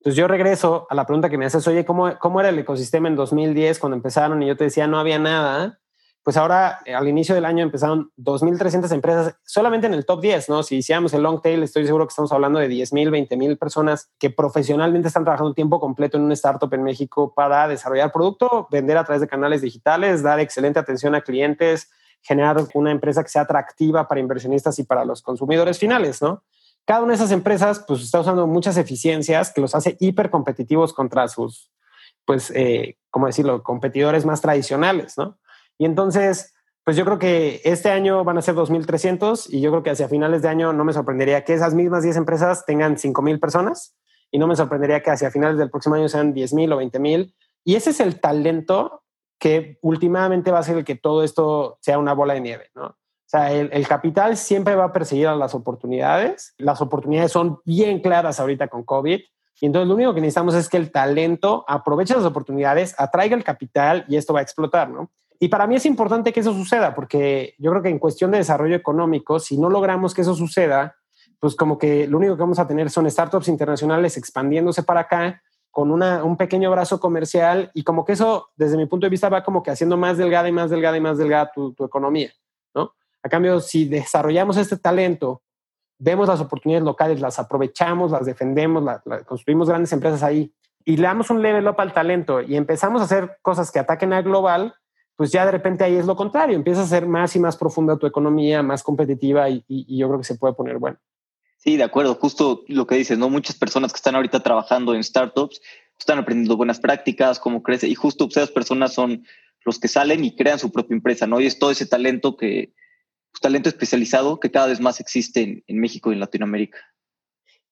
Entonces 0.00 0.16
yo 0.16 0.28
regreso 0.28 0.86
a 0.88 0.94
la 0.94 1.04
pregunta 1.04 1.28
que 1.28 1.36
me 1.36 1.44
haces, 1.44 1.66
oye, 1.66 1.84
¿cómo, 1.84 2.18
¿cómo 2.18 2.40
era 2.40 2.48
el 2.48 2.58
ecosistema 2.58 3.08
en 3.08 3.16
2010 3.16 3.78
cuando 3.78 3.96
empezaron? 3.96 4.42
Y 4.42 4.46
yo 4.46 4.56
te 4.56 4.64
decía, 4.64 4.86
no 4.86 4.98
había 4.98 5.18
nada 5.18 5.80
pues 6.28 6.36
ahora 6.36 6.80
eh, 6.84 6.94
al 6.94 7.08
inicio 7.08 7.34
del 7.34 7.46
año 7.46 7.62
empezaron 7.62 8.12
2.300 8.18 8.92
empresas 8.92 9.34
solamente 9.46 9.86
en 9.86 9.94
el 9.94 10.04
top 10.04 10.20
10, 10.20 10.50
¿no? 10.50 10.62
Si 10.62 10.76
hiciéramos 10.76 11.14
el 11.14 11.22
long 11.22 11.40
tail, 11.40 11.62
estoy 11.62 11.86
seguro 11.86 12.06
que 12.06 12.10
estamos 12.10 12.30
hablando 12.32 12.58
de 12.58 12.68
10.000, 12.68 13.08
20.000 13.30 13.58
personas 13.58 14.10
que 14.18 14.28
profesionalmente 14.28 15.08
están 15.08 15.24
trabajando 15.24 15.54
tiempo 15.54 15.80
completo 15.80 16.18
en 16.18 16.24
un 16.24 16.32
startup 16.32 16.70
en 16.74 16.82
México 16.82 17.32
para 17.34 17.66
desarrollar 17.66 18.12
producto, 18.12 18.68
vender 18.70 18.98
a 18.98 19.04
través 19.04 19.22
de 19.22 19.26
canales 19.26 19.62
digitales, 19.62 20.22
dar 20.22 20.38
excelente 20.38 20.78
atención 20.78 21.14
a 21.14 21.22
clientes, 21.22 21.90
generar 22.20 22.58
una 22.74 22.90
empresa 22.90 23.22
que 23.22 23.30
sea 23.30 23.40
atractiva 23.40 24.06
para 24.06 24.20
inversionistas 24.20 24.78
y 24.78 24.84
para 24.84 25.06
los 25.06 25.22
consumidores 25.22 25.78
finales, 25.78 26.20
¿no? 26.20 26.44
Cada 26.84 27.00
una 27.00 27.12
de 27.12 27.16
esas 27.16 27.30
empresas 27.30 27.82
pues 27.88 28.02
está 28.02 28.20
usando 28.20 28.46
muchas 28.46 28.76
eficiencias 28.76 29.50
que 29.50 29.62
los 29.62 29.74
hace 29.74 29.96
hiper 29.98 30.28
competitivos 30.28 30.92
contra 30.92 31.26
sus, 31.26 31.72
pues, 32.26 32.52
eh, 32.54 32.98
¿cómo 33.08 33.28
decirlo?, 33.28 33.62
competidores 33.62 34.26
más 34.26 34.42
tradicionales, 34.42 35.16
¿no? 35.16 35.38
Y 35.78 35.84
entonces, 35.84 36.54
pues 36.84 36.96
yo 36.96 37.04
creo 37.04 37.18
que 37.18 37.60
este 37.64 37.90
año 37.90 38.24
van 38.24 38.38
a 38.38 38.42
ser 38.42 38.54
2.300 38.54 39.46
y 39.50 39.60
yo 39.60 39.70
creo 39.70 39.82
que 39.82 39.90
hacia 39.90 40.08
finales 40.08 40.42
de 40.42 40.48
año 40.48 40.72
no 40.72 40.84
me 40.84 40.92
sorprendería 40.92 41.44
que 41.44 41.54
esas 41.54 41.74
mismas 41.74 42.02
10 42.02 42.16
empresas 42.16 42.66
tengan 42.66 42.96
5.000 42.96 43.40
personas 43.40 43.96
y 44.30 44.38
no 44.38 44.46
me 44.46 44.56
sorprendería 44.56 45.02
que 45.02 45.10
hacia 45.10 45.30
finales 45.30 45.58
del 45.58 45.70
próximo 45.70 45.94
año 45.94 46.08
sean 46.08 46.34
10.000 46.34 46.74
o 46.74 46.80
20.000. 46.80 47.34
Y 47.64 47.76
ese 47.76 47.90
es 47.90 48.00
el 48.00 48.20
talento 48.20 49.02
que 49.38 49.78
últimamente 49.82 50.50
va 50.50 50.58
a 50.58 50.64
ser 50.64 50.78
el 50.78 50.84
que 50.84 50.96
todo 50.96 51.22
esto 51.22 51.78
sea 51.80 51.98
una 51.98 52.12
bola 52.12 52.34
de 52.34 52.40
nieve, 52.40 52.70
¿no? 52.74 52.86
O 52.86 53.30
sea, 53.30 53.52
el, 53.52 53.68
el, 53.72 53.86
capital 53.86 54.38
siempre 54.38 54.74
va 54.74 54.84
a 54.84 54.92
perseguir 54.92 55.28
a 55.28 55.36
las 55.36 55.54
oportunidades. 55.54 56.54
Las 56.56 56.80
oportunidades 56.80 57.30
son 57.30 57.60
bien 57.66 58.00
claras 58.00 58.40
ahorita 58.40 58.68
con 58.68 58.84
COVID. 58.84 59.20
Y 59.60 59.66
entonces 59.66 59.86
lo 59.86 59.94
único 59.94 60.14
que 60.14 60.22
necesitamos 60.22 60.54
es 60.54 60.68
que 60.68 60.78
el 60.78 60.90
talento 60.90 61.64
aproveche 61.68 62.14
las 62.14 62.24
oportunidades, 62.24 62.94
atraiga 62.96 63.36
el 63.36 63.44
capital 63.44 64.06
y 64.08 64.16
esto 64.16 64.32
va 64.32 64.40
a 64.40 64.42
explotar, 64.42 64.88
¿no? 64.88 65.10
Y 65.38 65.48
para 65.48 65.66
mí 65.66 65.76
es 65.76 65.86
importante 65.86 66.32
que 66.32 66.40
eso 66.40 66.52
suceda, 66.52 66.94
porque 66.94 67.54
yo 67.58 67.70
creo 67.70 67.82
que 67.82 67.88
en 67.88 67.98
cuestión 67.98 68.30
de 68.30 68.38
desarrollo 68.38 68.74
económico, 68.74 69.38
si 69.38 69.56
no 69.56 69.70
logramos 69.70 70.14
que 70.14 70.22
eso 70.22 70.34
suceda, 70.34 70.96
pues 71.38 71.54
como 71.54 71.78
que 71.78 72.08
lo 72.08 72.18
único 72.18 72.34
que 72.34 72.42
vamos 72.42 72.58
a 72.58 72.66
tener 72.66 72.90
son 72.90 73.08
startups 73.08 73.48
internacionales 73.48 74.16
expandiéndose 74.16 74.82
para 74.82 75.00
acá 75.00 75.42
con 75.70 75.92
una, 75.92 76.24
un 76.24 76.36
pequeño 76.36 76.70
brazo 76.70 76.98
comercial 76.98 77.70
y 77.72 77.84
como 77.84 78.04
que 78.04 78.12
eso, 78.12 78.48
desde 78.56 78.76
mi 78.76 78.86
punto 78.86 79.06
de 79.06 79.10
vista, 79.10 79.28
va 79.28 79.44
como 79.44 79.62
que 79.62 79.70
haciendo 79.70 79.96
más 79.96 80.18
delgada 80.18 80.48
y 80.48 80.52
más 80.52 80.70
delgada 80.70 80.96
y 80.96 81.00
más 81.00 81.18
delgada 81.18 81.52
tu, 81.54 81.72
tu 81.72 81.84
economía, 81.84 82.32
¿no? 82.74 82.94
A 83.22 83.28
cambio, 83.28 83.60
si 83.60 83.84
desarrollamos 83.84 84.56
este 84.56 84.76
talento, 84.76 85.42
vemos 85.98 86.28
las 86.28 86.40
oportunidades 86.40 86.84
locales, 86.84 87.20
las 87.20 87.38
aprovechamos, 87.38 88.10
las 88.10 88.26
defendemos, 88.26 88.84
construimos 89.26 89.68
grandes 89.68 89.92
empresas 89.92 90.22
ahí 90.22 90.52
y 90.84 90.96
le 90.96 91.02
damos 91.02 91.30
un 91.30 91.42
level 91.42 91.68
up 91.68 91.76
al 91.78 91.92
talento 91.92 92.40
y 92.40 92.56
empezamos 92.56 93.00
a 93.00 93.04
hacer 93.04 93.38
cosas 93.42 93.70
que 93.70 93.78
ataquen 93.78 94.12
al 94.12 94.22
global, 94.22 94.74
pues 95.18 95.32
ya 95.32 95.44
de 95.44 95.50
repente 95.50 95.82
ahí 95.82 95.96
es 95.96 96.06
lo 96.06 96.14
contrario, 96.14 96.54
empieza 96.54 96.82
a 96.82 96.86
ser 96.86 97.08
más 97.08 97.34
y 97.34 97.40
más 97.40 97.56
profunda 97.56 97.98
tu 97.98 98.06
economía, 98.06 98.62
más 98.62 98.84
competitiva 98.84 99.50
y, 99.50 99.64
yo 99.68 100.06
creo 100.06 100.20
que 100.20 100.24
se 100.24 100.36
puede 100.36 100.54
poner 100.54 100.78
bueno. 100.78 100.96
Sí, 101.56 101.76
de 101.76 101.82
acuerdo, 101.82 102.14
justo 102.14 102.62
lo 102.68 102.86
que 102.86 102.94
dices, 102.94 103.18
¿no? 103.18 103.28
Muchas 103.28 103.56
personas 103.56 103.92
que 103.92 103.96
están 103.96 104.14
ahorita 104.14 104.44
trabajando 104.44 104.94
en 104.94 105.02
startups 105.02 105.60
están 105.98 106.20
aprendiendo 106.20 106.56
buenas 106.56 106.78
prácticas, 106.78 107.40
cómo 107.40 107.64
crece, 107.64 107.88
y 107.88 107.96
justo 107.96 108.28
esas 108.30 108.52
personas 108.52 108.94
son 108.94 109.24
los 109.64 109.80
que 109.80 109.88
salen 109.88 110.24
y 110.24 110.36
crean 110.36 110.60
su 110.60 110.70
propia 110.70 110.94
empresa, 110.94 111.26
¿no? 111.26 111.40
Y 111.40 111.46
es 111.46 111.58
todo 111.58 111.72
ese 111.72 111.86
talento 111.86 112.36
que, 112.36 112.72
pues, 113.32 113.40
talento 113.40 113.68
especializado 113.68 114.38
que 114.38 114.52
cada 114.52 114.68
vez 114.68 114.80
más 114.80 115.00
existe 115.00 115.42
en, 115.42 115.64
en 115.66 115.80
México 115.80 116.12
y 116.12 116.14
en 116.14 116.20
Latinoamérica. 116.20 116.78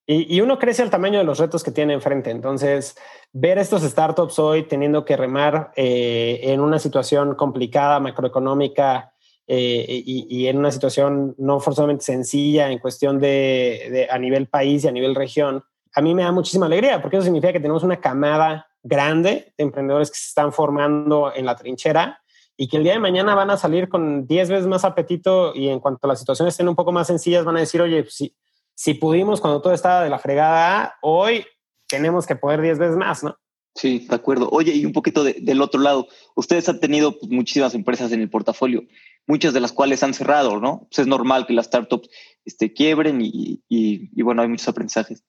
Y, 0.09 0.41
uno 0.41 0.57
crece 0.61 0.83
al 0.83 0.91
tamaño 0.91 1.19
de 1.19 1.25
los 1.25 1.41
retos 1.41 1.65
que 1.65 1.73
tiene 1.73 1.93
enfrente. 1.93 2.31
Entonces, 2.31 2.97
ver 3.33 3.59
estos 3.59 3.83
startups 3.83 4.39
hoy 4.39 4.63
teniendo 4.63 5.05
que 5.05 5.17
remar 5.17 5.73
eh, 5.75 6.39
en 6.43 6.61
una 6.61 6.79
situación 6.79 7.35
complicada 7.35 7.99
macroeconómica 7.99 9.13
eh, 9.49 10.03
y, 10.07 10.47
en 10.47 10.59
una 10.59 10.71
situación 10.71 11.35
no 11.39 11.59
forzosamente 11.59 12.05
sencilla 12.05 12.71
en 12.71 12.79
cuestión 12.79 13.19
de, 13.19 14.07
a 14.09 14.19
nivel 14.19 14.47
país 14.47 14.85
y 14.85 14.89
a 14.89 14.93
nivel 14.93 15.17
región, 15.17 15.65
a 15.93 16.01
mí 16.01 16.15
me 16.15 16.23
da 16.23 16.31
muchísima 16.31 16.67
alegría 16.67 17.03
porque 17.03 17.17
eso 17.17 17.25
significa 17.25 17.53
que 17.53 17.61
tenemos 17.61 17.83
una 17.83 18.01
camada 18.01 18.69
grande 18.85 19.53
de 19.59 19.65
emprendedores 19.65 20.11
que 20.11 20.19
se 20.19 20.29
están 20.29 20.53
formando 20.53 21.33
en 21.35 21.47
la 21.47 21.57
trinchera 21.57 22.21
y 22.57 22.69
que 22.69 22.77
el 22.77 22.85
día 22.85 22.93
de 22.93 23.01
mañana 23.01 23.35
van 23.35 23.51
a 23.51 23.57
salir 23.57 23.89
con 23.89 24.27
10 24.27 24.51
veces 24.51 24.67
más 24.69 24.85
apetito 24.85 25.53
y 25.53 25.69
en 25.69 25.81
cuanto 25.81 26.07
las 26.07 26.21
situaciones 26.21 26.55
estén 26.55 26.69
un 26.69 26.77
poco 26.77 26.93
más 26.93 27.09
sencillas 27.09 27.45
van 27.45 27.57
a 27.57 27.61
decir, 27.61 27.83
oye, 27.83 28.03
pues, 28.03 28.15
sí 28.15 28.37
si 28.77 28.95
pudimos 28.95 29.41
cuando 29.41 29.63
todo 29.63 29.73
estaba 29.73 30.05
de 30.05 30.11
la 30.11 30.19
fregada, 30.19 30.97
hoy 31.01 31.47
tenemos 31.89 32.27
que 32.27 32.37
poder 32.37 32.61
10 32.61 32.79
veces 32.79 32.97
más, 32.97 33.25
¿no? 33.25 33.37
Sí, 33.75 34.07
de 34.09 34.15
acuerdo. 34.15 34.49
Oye, 34.51 34.75
y 34.75 34.85
un 34.85 34.93
poquito 34.93 35.25
del 35.25 35.63
otro 35.63 35.81
lado, 35.81 36.09
ustedes 36.35 36.69
han 36.69 36.79
tenido 36.79 37.19
pues, 37.19 37.31
muchísimas 37.31 37.75
empresas 37.75 38.13
en 38.13 38.21
el 38.21 38.31
portafolio, 38.31 38.85
muchas 39.27 39.55
de 39.55 39.61
las 39.61 39.73
cuales 39.73 40.03
han 40.03 40.15
cerrado, 40.15 40.61
¿no? 40.61 40.87
Pues 40.91 41.01
es 41.01 41.07
normal 41.07 41.47
que 41.47 41.55
las 41.55 41.67
startups 41.67 42.09
este, 42.45 42.73
quiebren 42.73 43.21
y, 43.23 43.63
y, 43.69 44.23
bueno, 44.23 44.43
hay 44.43 44.49
muchos 44.49 44.69
aprendizajes. 44.69 45.25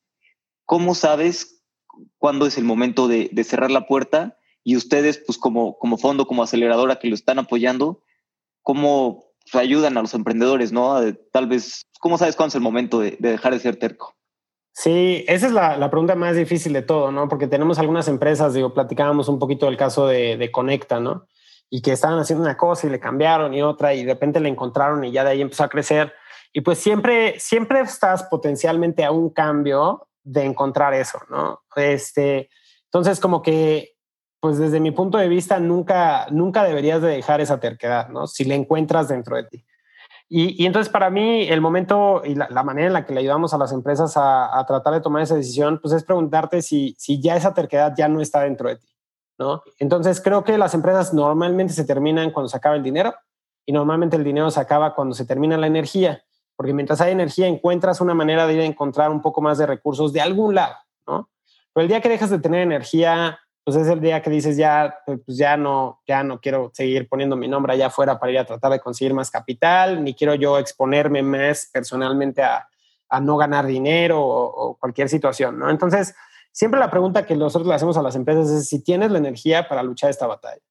¿Cómo 0.65 0.93
sabes 0.93 1.63
cuándo 2.17 2.45
es 2.45 2.57
el 2.57 2.65
momento 2.65 3.07
de, 3.07 3.29
de, 3.31 3.43
cerrar 3.43 3.71
la 3.71 3.87
puerta? 3.87 4.37
Y 4.63 4.75
ustedes, 4.75 5.21
pues 5.25 5.37
como, 5.37 5.77
como 5.77 5.97
fondo, 5.97 6.27
como 6.27 6.43
aceleradora 6.43 6.99
que 6.99 7.07
lo 7.07 7.15
están 7.15 7.39
apoyando, 7.39 8.01
¿cómo 8.61 9.26
ayudan 9.53 9.97
a 9.97 10.01
los 10.01 10.13
emprendedores, 10.13 10.71
¿no? 10.71 10.99
tal 11.31 11.47
vez, 11.47 11.87
¿cómo 11.99 12.17
sabes 12.17 12.35
cuándo 12.35 12.49
es 12.49 12.55
el 12.55 12.61
momento 12.61 12.99
de, 12.99 13.17
dejar 13.19 13.53
de 13.53 13.59
ser 13.59 13.77
terco? 13.77 14.15
Sí, 14.73 15.25
esa 15.27 15.47
es 15.47 15.53
la, 15.53 15.89
pregunta 15.89 16.15
más 16.15 16.35
difícil 16.35 16.71
de 16.73 16.83
todo, 16.83 17.11
¿no? 17.11 17.27
Porque 17.27 17.47
tenemos 17.47 17.79
algunas 17.79 18.07
empresas, 18.07 18.53
digo, 18.53 18.75
platicábamos 18.75 19.27
un 19.27 19.39
poquito 19.39 19.65
del 19.65 19.75
caso 19.75 20.05
de, 20.05 20.49
Conecta, 20.51 20.99
¿no? 20.99 21.27
Y 21.69 21.81
que 21.81 21.93
estaban 21.93 22.19
haciendo 22.19 22.45
una 22.45 22.57
cosa 22.57 22.85
y 22.85 22.91
le 22.91 22.99
cambiaron 22.99 23.55
y 23.55 23.63
otra 23.63 23.95
y 23.95 24.03
de 24.05 24.13
repente 24.13 24.39
le 24.39 24.49
encontraron 24.49 25.03
y 25.03 25.11
ya 25.11 25.23
de 25.23 25.31
ahí 25.31 25.41
empezó 25.41 25.63
a 25.63 25.69
crecer. 25.69 26.13
Y 26.53 26.61
pues 26.61 26.77
siempre, 26.77 27.39
siempre 27.39 27.79
estás 27.79 28.23
potencialmente 28.23 29.03
a 29.03 29.11
un 29.11 29.31
cambio 29.31 30.07
de 30.23 30.43
encontrar 30.43 30.93
eso, 30.93 31.19
¿no? 31.29 31.63
Este, 31.75 32.49
entonces 32.85 33.19
como 33.19 33.41
que 33.41 33.96
pues 34.47 34.59
desde 34.59 34.79
mi 34.79 34.91
punto 34.91 35.17
de 35.17 35.27
vista 35.27 35.59
nunca, 35.59 36.25
nunca 36.31 36.63
deberías 36.63 37.01
de 37.01 37.09
dejar 37.09 37.41
esa 37.41 37.59
terquedad, 37.59 38.07
¿no? 38.07 38.27
Si 38.27 38.45
la 38.45 38.55
encuentras 38.55 39.09
dentro 39.09 39.35
de 39.35 39.43
ti. 39.43 39.65
Y, 40.29 40.65
entonces 40.65 40.89
para 40.89 41.09
mí 41.09 41.49
el 41.49 41.59
momento 41.59 42.21
y 42.23 42.33
la, 42.33 42.63
manera 42.63 42.87
en 42.87 42.93
la 42.93 43.05
que 43.05 43.13
le 43.13 43.19
ayudamos 43.19 43.53
a 43.53 43.57
las 43.57 43.73
empresas 43.73 44.13
a, 44.15 44.63
tratar 44.65 44.93
de 44.93 45.01
tomar 45.01 45.21
esa 45.21 45.35
decisión, 45.35 45.79
pues 45.81 45.93
es 45.93 46.05
preguntarte 46.05 46.61
si, 46.61 46.95
si 46.97 47.21
ya 47.21 47.35
esa 47.35 47.53
terquedad 47.53 47.93
ya 47.97 48.07
no 48.07 48.21
está 48.21 48.39
dentro 48.39 48.69
de 48.69 48.77
ti, 48.77 48.87
¿no? 49.37 49.63
Entonces 49.79 50.21
creo 50.21 50.45
que 50.45 50.57
las 50.57 50.73
empresas 50.73 51.13
normalmente 51.13 51.73
se 51.73 51.83
terminan 51.83 52.31
cuando 52.31 52.47
se 52.47 52.55
acaba 52.55 52.77
el 52.77 52.83
dinero 52.83 53.15
y 53.65 53.73
normalmente 53.73 54.15
el 54.15 54.23
dinero 54.23 54.49
se 54.49 54.61
acaba 54.61 54.95
cuando 54.95 55.13
se 55.13 55.25
termina 55.25 55.57
la 55.57 55.67
energía, 55.67 56.23
porque 56.55 56.71
mientras 56.71 57.01
hay 57.01 57.11
energía 57.11 57.47
encuentras 57.47 57.99
una 57.99 58.13
manera 58.13 58.47
de 58.47 58.53
ir 58.53 58.61
a 58.61 58.65
encontrar 58.65 59.11
un 59.11 59.21
poco 59.21 59.41
más 59.41 59.57
de 59.57 59.65
recursos 59.65 60.13
de 60.13 60.21
algún 60.21 60.55
lado, 60.55 60.75
¿no? 61.05 61.29
Pero 61.73 61.81
el 61.81 61.89
día 61.89 61.99
que 61.99 62.07
dejas 62.07 62.29
de 62.29 62.39
tener 62.39 62.61
energía, 62.61 63.41
pues 63.67 63.75
es 63.75 63.89
el 63.89 63.99
día 63.99 64.21
que 64.21 64.29
dices 64.29 64.55
ya, 64.55 64.99
pues, 65.05 65.19
pues 65.25 65.37
ya 65.37 65.57
no, 65.57 65.99
ya 66.07 66.23
no 66.23 66.39
quiero 66.39 66.71
seguir 66.73 67.09
poniendo 67.09 67.35
mi 67.35 67.49
nombre 67.49 67.73
allá 67.73 67.87
afuera 67.87 68.17
para 68.17 68.31
ir 68.31 68.39
a 68.39 68.45
tratar 68.45 68.71
de 68.71 68.79
conseguir 68.79 69.13
más 69.13 69.29
capital, 69.29 70.05
ni 70.05 70.13
quiero 70.13 70.35
yo 70.35 70.57
exponerme 70.57 71.21
más 71.21 71.69
personalmente 71.73 72.41
a, 72.41 72.65
a 73.09 73.19
no 73.19 73.35
ganar 73.35 73.65
dinero 73.65 74.21
o, 74.25 74.77
cualquier 74.77 75.09
situación, 75.09 75.59
¿no? 75.59 75.69
Entonces, 75.69 76.15
siempre 76.53 76.79
la 76.79 76.89
pregunta 76.89 77.25
que 77.25 77.35
nosotros 77.35 77.67
le 77.67 77.73
hacemos 77.73 77.97
a 77.97 78.01
las 78.01 78.15
empresas 78.15 78.49
es 78.51 78.69
si 78.69 78.81
tienes 78.81 79.11
la 79.11 79.17
energía 79.17 79.67
para 79.67 79.83
luchar 79.83 80.11
esta 80.11 80.27
batalla. 80.27 80.61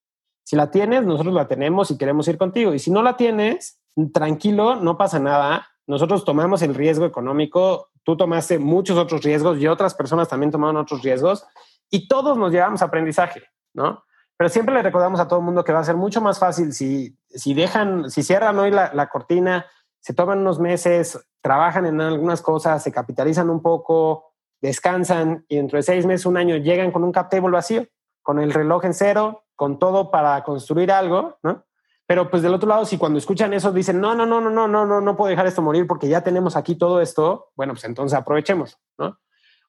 Si 0.43 0.57
la 0.57 0.71
tienes, 0.71 1.03
nosotros 1.03 1.35
la 1.35 1.47
tenemos 1.47 1.91
y 1.91 1.99
queremos 1.99 2.27
ir 2.29 2.39
contigo. 2.39 2.73
Y 2.73 2.79
si 2.79 2.91
no 2.91 3.03
la 3.03 3.19
tienes, 3.19 3.79
tranquilo, 4.15 4.77
no 4.77 4.97
pasa 4.97 5.19
nada. 5.19 5.69
Nosotros 5.87 6.25
tomamos 6.25 6.63
el 6.63 6.75
riesgo 6.75 7.05
económico, 7.05 7.91
tú 8.05 8.17
tomaste 8.17 8.59
muchos 8.59 8.97
otros 8.97 9.23
riesgos 9.23 9.59
y 9.59 9.67
otras 9.67 9.95
personas 9.95 10.29
también 10.29 10.51
tomaron 10.51 10.79
otros 10.79 11.03
riesgos 11.03 11.45
y 11.91 12.09
todos 12.09 12.37
nos 12.37 12.53
llevamos 12.53 12.83
aprendizaje, 12.83 13.43
¿no? 13.75 14.05
Pero 14.37 14.51
siempre 14.51 14.75
le 14.75 14.83
recordamos 14.83 15.19
a 15.21 15.29
todo 15.29 15.39
el 15.39 15.45
mundo 15.45 15.65
que 15.65 15.73
va 15.73 15.81
a 15.81 15.85
ser 15.85 15.97
mucho 15.97 16.21
más 16.21 16.39
fácil 16.39 16.73
si, 16.73 17.19
si 17.29 17.55
dejan, 17.55 18.11
si 18.11 18.23
cierran 18.23 18.59
hoy 18.59 18.71
la, 18.71 18.93
la 18.93 19.09
cortina, 19.09 19.67
se 20.01 20.15
toman 20.15 20.41
unos 20.41 20.61
meses, 20.61 21.19
trabajan 21.41 21.87
en 21.87 22.01
algunas 22.01 22.43
cosas, 22.43 22.83
se 22.83 22.93
capitalizan 22.93 23.49
un 23.51 23.63
poco, 23.63 24.35
descansan 24.61 25.45
y 25.49 25.57
dentro 25.57 25.79
de 25.79 25.83
seis 25.83 26.07
meses, 26.07 26.27
un 26.27 26.37
año, 26.37 26.57
llegan 26.57 26.93
con 26.93 27.03
un 27.03 27.13
cap 27.13 27.31
table 27.31 27.51
vacío, 27.51 27.87
con 28.23 28.39
el 28.39 28.53
reloj 28.53 28.85
en 28.85 28.95
cero, 28.95 29.45
con 29.55 29.79
todo 29.79 30.11
para 30.11 30.43
construir 30.45 30.93
algo, 30.93 31.39
¿no? 31.43 31.65
Pero 32.07 32.31
pues 32.31 32.43
del 32.43 32.55
otro 32.55 32.69
lado, 32.69 32.85
si 32.85 32.99
cuando 32.99 33.19
escuchan 33.19 33.53
eso 33.53 33.73
dicen, 33.73 34.01
no, 34.01 34.15
no, 34.15 34.27
no, 34.27 34.41
no, 34.41 34.51
no, 34.51 34.69
no, 34.69 34.87
no, 34.87 35.01
no 35.01 35.17
puedo 35.17 35.31
dejar 35.31 35.47
esto 35.47 35.61
morir 35.61 35.87
porque 35.87 36.09
ya 36.09 36.21
tenemos 36.23 36.55
aquí 36.55 36.77
todo 36.77 37.01
esto, 37.01 37.51
bueno, 37.57 37.73
pues 37.73 37.85
entonces 37.85 38.17
aprovechemos, 38.17 38.79
¿no? 38.97 39.19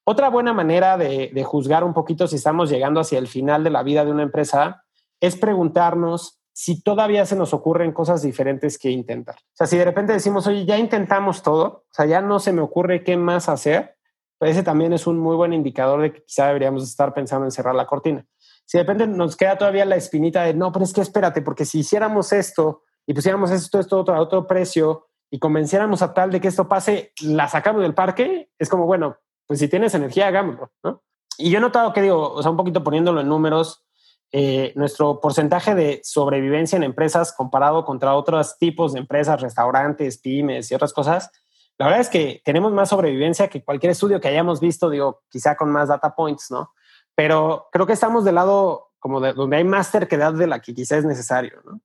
Otra 0.10 0.30
buena 0.30 0.53
manera 0.53 0.97
de, 0.97 1.43
juzgar 1.43 1.84
un 1.84 1.93
poquito 1.93 2.28
si 2.28 2.38
estamos 2.38 2.70
llegando 2.70 3.01
hacia 3.01 3.20
el 3.20 3.28
final 3.28 3.66
de 3.66 3.72
la 3.72 3.84
vida 3.84 4.05
de 4.05 4.12
una 4.12 4.24
empresa 4.24 4.86
es 5.20 5.36
preguntarnos 5.36 6.39
si 6.53 6.82
todavía 6.82 7.26
se 7.26 7.36
nos 7.36 7.53
ocurren 7.53 7.91
cosas 7.91 8.22
diferentes 8.22 8.78
que 8.78 8.89
intentar. 8.89 9.36
O 9.36 9.55
sea, 9.55 9.68
si 9.68 9.78
de 9.78 9.84
repente 9.84 10.14
decimos, 10.14 10.47
oye, 10.47 10.64
ya 10.64 10.78
intentamos 10.78 11.43
todo, 11.43 11.66
o 11.66 11.91
sea, 11.91 12.05
ya 12.05 12.22
no 12.22 12.39
se 12.39 12.53
me 12.53 12.62
ocurre 12.62 13.03
qué 13.03 13.18
más 13.18 13.49
hacer, 13.49 13.97
pues 14.38 14.51
ese 14.51 14.64
también 14.64 14.93
es 14.93 15.08
un 15.08 15.20
muy 15.20 15.36
buen 15.36 15.51
indicador 15.51 16.01
de 16.01 16.14
que 16.14 16.24
quizá 16.24 16.47
deberíamos 16.47 16.84
estar 16.84 17.14
pensando 17.14 17.43
en 17.43 17.51
cerrar 17.51 17.76
la 17.76 17.86
cortina. 17.86 18.26
Si 18.64 18.78
de 18.78 18.86
repente 18.86 19.08
nos 19.08 19.36
queda 19.36 19.58
todavía 19.58 19.84
la 19.84 19.97
espinita 19.97 20.43
de, 20.43 20.53
no, 20.53 20.72
pero 20.72 20.86
es 20.86 20.93
que 20.93 21.01
espérate, 21.01 21.41
porque 21.41 21.66
si 21.66 21.80
hiciéramos 21.80 22.32
esto 22.32 22.84
y 23.05 23.14
pusiéramos 23.14 23.51
esto, 23.51 23.78
esto, 23.78 23.99
otro, 23.99 24.16
a 24.16 24.22
otro 24.22 24.47
precio 24.47 25.10
y 25.30 25.38
convenciéramos 25.38 26.01
a 26.01 26.14
tal 26.14 26.32
de 26.32 26.39
que 26.39 26.47
esto 26.47 26.70
pase, 26.70 27.12
la 27.24 27.49
sacamos 27.49 27.82
del 27.82 27.93
parque, 27.93 28.49
es 28.58 28.70
como, 28.70 28.86
bueno, 28.86 29.18
pues 29.48 29.60
si 29.60 29.68
tienes 29.68 29.93
energía, 29.95 30.28
hagámoslo, 30.28 30.72
¿no? 30.84 31.02
Y 31.38 31.50
yo 31.50 31.58
he 31.58 31.62
notado 31.62 31.93
que 31.93 32.02
digo, 32.02 32.34
o 32.34 32.41
sea, 32.41 32.52
un 32.52 32.58
poquito 32.58 32.84
poniéndolo 32.84 33.22
en 33.22 33.30
números, 33.30 33.86
eh, 34.32 34.74
nuestro 34.76 35.22
porcentaje 35.22 35.74
de 35.74 36.02
sobrevivencia 36.04 36.76
en 36.76 36.84
empresas 36.84 37.32
comparado 37.32 37.86
contra 37.86 38.16
otros 38.16 38.58
tipos 38.58 38.93
de 38.93 39.00
empresas, 39.00 39.41
restaurantes, 39.41 40.18
pymes 40.18 40.70
y 40.70 40.76
otras 40.76 40.93
cosas, 40.93 41.32
la 41.78 41.86
verdad 41.86 42.02
es 42.02 42.10
que 42.10 42.41
tenemos 42.43 42.74
más 42.74 42.89
sobrevivencia 42.89 43.48
que 43.50 43.64
cualquier 43.64 43.91
estudio 43.91 44.20
que 44.20 44.28
hayamos 44.28 44.60
visto, 44.60 44.89
digo, 44.89 45.22
quizá 45.30 45.56
con 45.56 45.72
más 45.72 45.89
data 45.89 46.16
points, 46.16 46.50
¿no? 46.50 46.74
Pero 47.16 47.68
creo 47.72 47.86
que 47.86 47.93
estamos 47.93 48.26
del 48.26 48.36
lado 48.36 48.91
como 49.00 49.22
de 49.22 49.34
donde 49.34 49.58
hay 49.58 49.64
más 49.64 49.91
terquedad 49.91 50.34
de 50.34 50.48
la 50.48 50.60
que 50.60 50.74
quizá 50.74 50.98
es 50.98 51.06
necesario, 51.06 51.62
¿no? 51.66 51.80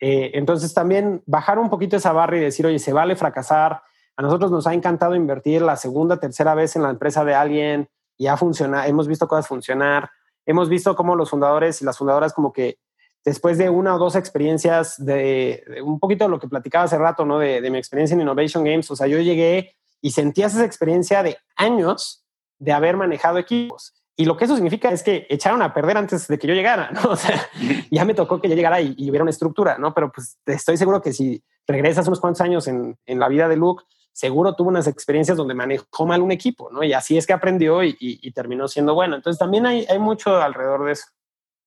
Eh, 0.00 0.32
entonces 0.34 0.74
también 0.74 1.22
bajar 1.26 1.58
un 1.58 1.70
poquito 1.70 1.96
esa 1.96 2.12
barra 2.12 2.38
y 2.38 2.40
decir, 2.40 2.66
oye, 2.66 2.78
se 2.78 2.92
vale 2.92 3.16
fracasar, 3.16 3.82
a 4.16 4.22
nosotros 4.22 4.50
nos 4.50 4.66
ha 4.66 4.74
encantado 4.74 5.14
invertir 5.14 5.62
la 5.62 5.76
segunda, 5.76 6.18
tercera 6.18 6.54
vez 6.54 6.76
en 6.76 6.82
la 6.82 6.90
empresa 6.90 7.24
de 7.24 7.34
alguien 7.34 7.88
y 8.16 8.28
ha 8.28 8.36
funcionado, 8.36 8.88
hemos 8.88 9.08
visto 9.08 9.26
cosas 9.26 9.48
funcionar, 9.48 10.10
hemos 10.46 10.68
visto 10.68 10.94
cómo 10.94 11.16
los 11.16 11.30
fundadores 11.30 11.82
y 11.82 11.84
las 11.84 11.98
fundadoras 11.98 12.32
como 12.32 12.52
que 12.52 12.78
después 13.24 13.58
de 13.58 13.70
una 13.70 13.94
o 13.94 13.98
dos 13.98 14.16
experiencias 14.16 15.02
de, 15.04 15.64
un 15.82 15.98
poquito 15.98 16.24
de 16.24 16.30
lo 16.30 16.38
que 16.38 16.48
platicaba 16.48 16.84
hace 16.84 16.98
rato, 16.98 17.24
¿no? 17.24 17.38
De, 17.38 17.68
mi 17.70 17.78
experiencia 17.78 18.14
en 18.14 18.20
Innovation 18.20 18.62
Games, 18.62 18.90
o 18.90 18.96
sea, 18.96 19.06
yo 19.06 19.18
llegué 19.18 19.74
y 20.00 20.10
sentía 20.10 20.46
esa 20.46 20.64
experiencia 20.64 21.22
de 21.22 21.38
años 21.56 22.24
de 22.58 22.72
haber 22.72 22.96
manejado 22.96 23.38
equipos. 23.38 23.94
Y 24.16 24.26
lo 24.26 24.36
que 24.36 24.44
eso 24.44 24.54
significa 24.54 24.90
es 24.90 25.02
que 25.02 25.26
echaron 25.28 25.60
a 25.62 25.74
perder 25.74 25.96
antes 25.96 26.28
de 26.28 26.38
que 26.38 26.46
yo 26.46 26.54
llegara, 26.54 26.90
¿no? 26.90 27.00
O 27.10 27.16
sea, 27.16 27.48
ya 27.90 28.04
me 28.04 28.14
tocó 28.14 28.40
que 28.40 28.48
yo 28.48 28.54
llegara 28.54 28.80
y, 28.80 28.94
hubiera 29.08 29.22
una 29.22 29.30
estructura, 29.30 29.78
¿no? 29.78 29.92
Pero 29.94 30.12
pues 30.12 30.38
estoy 30.46 30.76
seguro 30.76 31.00
que 31.00 31.12
si 31.12 31.42
regresas 31.66 32.06
unos 32.06 32.20
cuantos 32.20 32.42
años 32.42 32.68
en, 32.68 32.96
en 33.06 33.18
la 33.18 33.28
vida 33.28 33.48
de 33.48 33.56
Luke, 33.56 33.84
seguro 34.14 34.54
tuvo 34.54 34.68
unas 34.68 34.86
experiencias 34.86 35.36
donde 35.36 35.54
manejó 35.54 36.06
mal 36.06 36.22
un 36.22 36.32
equipo, 36.32 36.70
¿no? 36.70 36.82
Y 36.82 36.92
así 36.92 37.18
es 37.18 37.26
que 37.26 37.32
aprendió 37.32 37.82
y, 37.82 37.96
y, 37.98 38.30
terminó 38.30 38.68
siendo 38.68 38.94
bueno. 38.94 39.16
Entonces 39.16 39.38
también 39.38 39.66
hay, 39.66 39.84
hay, 39.90 39.98
mucho 39.98 40.36
alrededor 40.36 40.86
de 40.86 40.92
eso. 40.92 41.06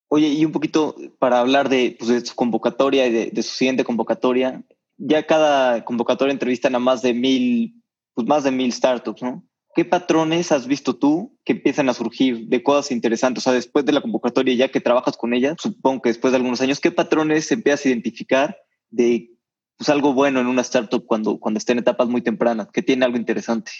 Oye, 0.08 0.28
y 0.28 0.44
un 0.44 0.52
poquito 0.52 0.96
para 1.18 1.40
hablar 1.40 1.68
de, 1.68 1.94
pues, 1.98 2.10
de 2.10 2.24
su 2.24 2.34
convocatoria 2.34 3.06
y 3.06 3.12
de, 3.12 3.30
de, 3.30 3.42
su 3.42 3.54
siguiente 3.54 3.84
convocatoria, 3.84 4.62
ya 4.96 5.26
cada 5.26 5.84
convocatoria 5.84 6.32
entrevistan 6.32 6.74
a 6.74 6.78
más 6.78 7.02
de 7.02 7.12
mil, 7.12 7.82
pues 8.14 8.26
más 8.26 8.44
de 8.44 8.50
mil 8.50 8.72
startups, 8.72 9.22
¿no? 9.22 9.44
¿Qué 9.74 9.84
patrones 9.84 10.50
has 10.50 10.66
visto 10.66 10.96
tú 10.96 11.36
que 11.44 11.52
empiezan 11.52 11.90
a 11.90 11.94
surgir 11.94 12.48
de 12.48 12.62
cosas 12.62 12.90
interesantes? 12.90 13.42
O 13.42 13.44
sea, 13.44 13.52
después 13.52 13.84
de 13.84 13.92
la 13.92 14.00
convocatoria, 14.00 14.54
ya 14.54 14.70
que 14.70 14.80
trabajas 14.80 15.18
con 15.18 15.34
ellas, 15.34 15.56
supongo 15.60 16.00
que 16.00 16.08
después 16.08 16.32
de 16.32 16.38
algunos 16.38 16.62
años, 16.62 16.80
¿qué 16.80 16.90
patrones 16.90 17.52
empiezas 17.52 17.84
a 17.84 17.88
identificar 17.90 18.56
de 18.90 19.30
pues, 19.78 19.88
algo 19.88 20.12
bueno 20.12 20.40
en 20.40 20.46
una 20.46 20.62
startup 20.62 21.06
cuando, 21.06 21.38
cuando 21.38 21.58
esté 21.58 21.72
en 21.72 21.78
etapas 21.78 22.08
muy 22.08 22.20
tempranas, 22.20 22.68
que 22.70 22.82
tiene 22.82 23.04
algo 23.04 23.16
interesante? 23.16 23.72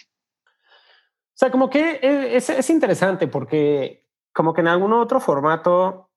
O 0.44 1.38
sea, 1.38 1.51
como 1.51 1.68
que 1.68 2.01
es, 2.03 2.49
es 2.49 2.70
interesante 2.70 3.28
porque 3.28 4.07
como 4.32 4.55
que 4.55 4.62
en 4.62 4.68
algún 4.68 4.92
otro 4.92 5.20
formato 5.20 6.11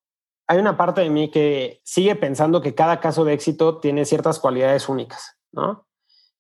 hay 0.48 0.60
una 0.60 0.78
parte 0.78 1.02
de 1.02 1.10
mí 1.10 1.30
que 1.30 1.82
sigue 1.84 2.16
pensando 2.16 2.62
que 2.62 2.76
cada 2.76 3.00
caso 3.00 3.26
de 3.26 3.34
éxito 3.34 3.80
tiene 3.80 4.06
ciertas 4.06 4.40
cualidades 4.40 4.90
únicas, 4.90 5.38
¿no? 5.52 5.88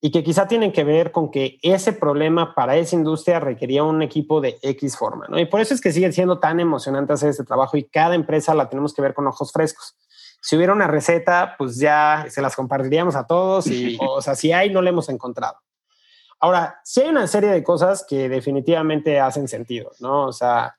y 0.03 0.09
que 0.09 0.23
quizá 0.23 0.47
tienen 0.47 0.71
que 0.71 0.83
ver 0.83 1.11
con 1.11 1.29
que 1.29 1.59
ese 1.61 1.93
problema 1.93 2.55
para 2.55 2.75
esa 2.75 2.95
industria 2.95 3.39
requería 3.39 3.83
un 3.83 4.01
equipo 4.01 4.41
de 4.41 4.57
X 4.63 4.97
forma, 4.97 5.27
¿no? 5.29 5.39
Y 5.39 5.45
por 5.45 5.61
eso 5.61 5.75
es 5.75 5.79
que 5.79 5.91
sigue 5.91 6.11
siendo 6.11 6.39
tan 6.39 6.59
emocionante 6.59 7.13
hacer 7.13 7.29
este 7.29 7.43
trabajo 7.43 7.77
y 7.77 7.83
cada 7.83 8.15
empresa 8.15 8.55
la 8.55 8.67
tenemos 8.67 8.95
que 8.95 9.03
ver 9.03 9.13
con 9.13 9.27
ojos 9.27 9.51
frescos. 9.51 9.95
Si 10.41 10.57
hubiera 10.57 10.73
una 10.73 10.87
receta, 10.87 11.55
pues 11.57 11.77
ya 11.77 12.25
se 12.29 12.41
las 12.41 12.55
compartiríamos 12.55 13.15
a 13.15 13.25
todos 13.27 13.67
y, 13.67 13.97
o 14.01 14.21
sea, 14.21 14.35
si 14.35 14.51
hay, 14.51 14.69
no 14.69 14.81
la 14.81 14.89
hemos 14.89 15.07
encontrado. 15.09 15.57
Ahora, 16.39 16.81
sí 16.83 17.01
hay 17.01 17.09
una 17.09 17.27
serie 17.27 17.51
de 17.51 17.63
cosas 17.63 18.03
que 18.07 18.27
definitivamente 18.27 19.19
hacen 19.19 19.47
sentido, 19.47 19.91
¿no? 19.99 20.25
O 20.25 20.33
sea, 20.33 20.75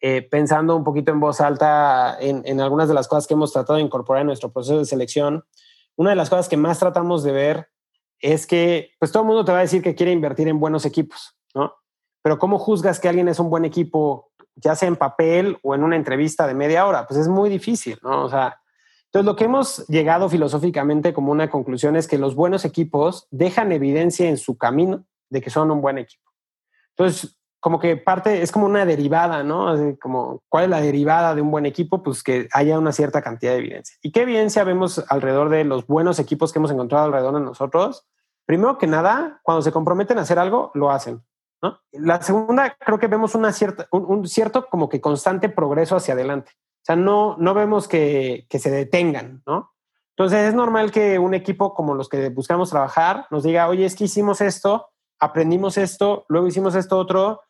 eh, 0.00 0.22
pensando 0.22 0.74
un 0.74 0.84
poquito 0.84 1.12
en 1.12 1.20
voz 1.20 1.40
alta 1.40 2.16
en, 2.18 2.42
en 2.46 2.60
algunas 2.60 2.88
de 2.88 2.94
las 2.94 3.06
cosas 3.06 3.26
que 3.26 3.34
hemos 3.34 3.52
tratado 3.52 3.76
de 3.76 3.84
incorporar 3.84 4.22
en 4.22 4.28
nuestro 4.28 4.50
proceso 4.50 4.78
de 4.78 4.86
selección, 4.86 5.44
una 5.96 6.10
de 6.10 6.16
las 6.16 6.30
cosas 6.30 6.48
que 6.48 6.56
más 6.56 6.78
tratamos 6.78 7.22
de 7.22 7.32
ver 7.32 7.68
es 8.18 8.46
que 8.46 8.92
pues 8.98 9.12
todo 9.12 9.24
el 9.24 9.26
mundo 9.26 9.44
te 9.44 9.52
va 9.52 9.58
a 9.58 9.62
decir 9.62 9.82
que 9.82 9.94
quiere 9.94 10.12
invertir 10.12 10.48
en 10.48 10.58
buenos 10.60 10.86
equipos, 10.86 11.36
¿no? 11.54 11.74
Pero 12.22 12.38
¿cómo 12.38 12.58
juzgas 12.58 13.00
que 13.00 13.08
alguien 13.08 13.28
es 13.28 13.40
un 13.40 13.50
buen 13.50 13.64
equipo, 13.64 14.30
ya 14.54 14.76
sea 14.76 14.88
en 14.88 14.96
papel 14.96 15.58
o 15.62 15.74
en 15.74 15.82
una 15.82 15.96
entrevista 15.96 16.46
de 16.46 16.54
media 16.54 16.86
hora? 16.86 17.06
Pues 17.06 17.20
es 17.20 17.28
muy 17.28 17.50
difícil, 17.50 17.98
¿no? 18.02 18.24
O 18.24 18.30
sea, 18.30 18.61
entonces 19.12 19.26
lo 19.26 19.36
que 19.36 19.44
hemos 19.44 19.86
llegado 19.88 20.30
filosóficamente 20.30 21.12
como 21.12 21.32
una 21.32 21.50
conclusión 21.50 21.96
es 21.96 22.08
que 22.08 22.16
los 22.16 22.34
buenos 22.34 22.64
equipos 22.64 23.28
dejan 23.30 23.70
evidencia 23.70 24.26
en 24.26 24.38
su 24.38 24.56
camino 24.56 25.04
de 25.28 25.42
que 25.42 25.50
son 25.50 25.70
un 25.70 25.82
buen 25.82 25.98
equipo. 25.98 26.30
Entonces, 26.96 27.38
como 27.60 27.78
que 27.78 27.98
parte, 27.98 28.42
es 28.42 28.50
como 28.50 28.64
una 28.64 28.86
derivada, 28.86 29.42
¿no? 29.42 29.74
como, 30.00 30.42
¿cuál 30.48 30.64
es 30.64 30.70
la 30.70 30.80
derivada 30.80 31.34
de 31.34 31.42
un 31.42 31.50
buen 31.50 31.66
equipo? 31.66 32.02
Pues 32.02 32.22
que 32.22 32.48
haya 32.52 32.78
una 32.78 32.92
cierta 32.92 33.20
cantidad 33.20 33.52
de 33.52 33.58
evidencia. 33.58 33.96
¿Y 34.00 34.12
qué 34.12 34.22
evidencia 34.22 34.64
vemos 34.64 35.04
alrededor 35.08 35.50
de 35.50 35.64
los 35.64 35.86
buenos 35.86 36.18
equipos 36.18 36.52
que 36.52 36.58
hemos 36.58 36.70
encontrado 36.70 37.04
alrededor 37.04 37.34
de 37.34 37.40
nosotros? 37.42 38.06
primero 38.46 38.78
que 38.78 38.86
nada, 38.86 39.40
cuando 39.42 39.62
se 39.62 39.72
comprometen 39.72 40.18
a 40.18 40.22
hacer 40.22 40.38
algo, 40.38 40.70
lo 40.74 40.90
hacen. 40.90 41.22
¿no? 41.62 41.78
La 41.92 42.20
segunda, 42.22 42.76
creo 42.78 42.98
que 42.98 43.06
vemos 43.06 43.34
una 43.34 43.52
cierta, 43.52 43.86
un, 43.92 44.26
cierto 44.26 44.68
como 44.68 44.88
que 44.88 45.00
constante 45.00 45.48
progreso 45.48 45.96
hacia 45.96 46.14
adelante. 46.14 46.52
O 46.82 46.84
sea, 46.84 46.96
no, 46.96 47.36
no 47.38 47.54
vemos 47.54 47.88
que, 47.88 48.46
que 48.48 48.58
se 48.58 48.70
detengan, 48.70 49.42
¿no? 49.46 49.72
Entonces 50.16 50.48
es 50.48 50.54
normal 50.54 50.90
que 50.90 51.18
un 51.18 51.34
equipo 51.34 51.74
como 51.74 51.94
los 51.94 52.08
que 52.08 52.28
buscamos 52.28 52.70
trabajar 52.70 53.26
nos 53.30 53.44
diga, 53.44 53.68
oye, 53.68 53.84
es 53.84 53.96
que 53.96 54.04
hicimos 54.04 54.40
esto, 54.40 54.90
aprendimos 55.18 55.78
esto, 55.78 56.26
luego 56.28 56.46
hicimos 56.46 56.74
esto 56.74 56.98
otro. 56.98 57.40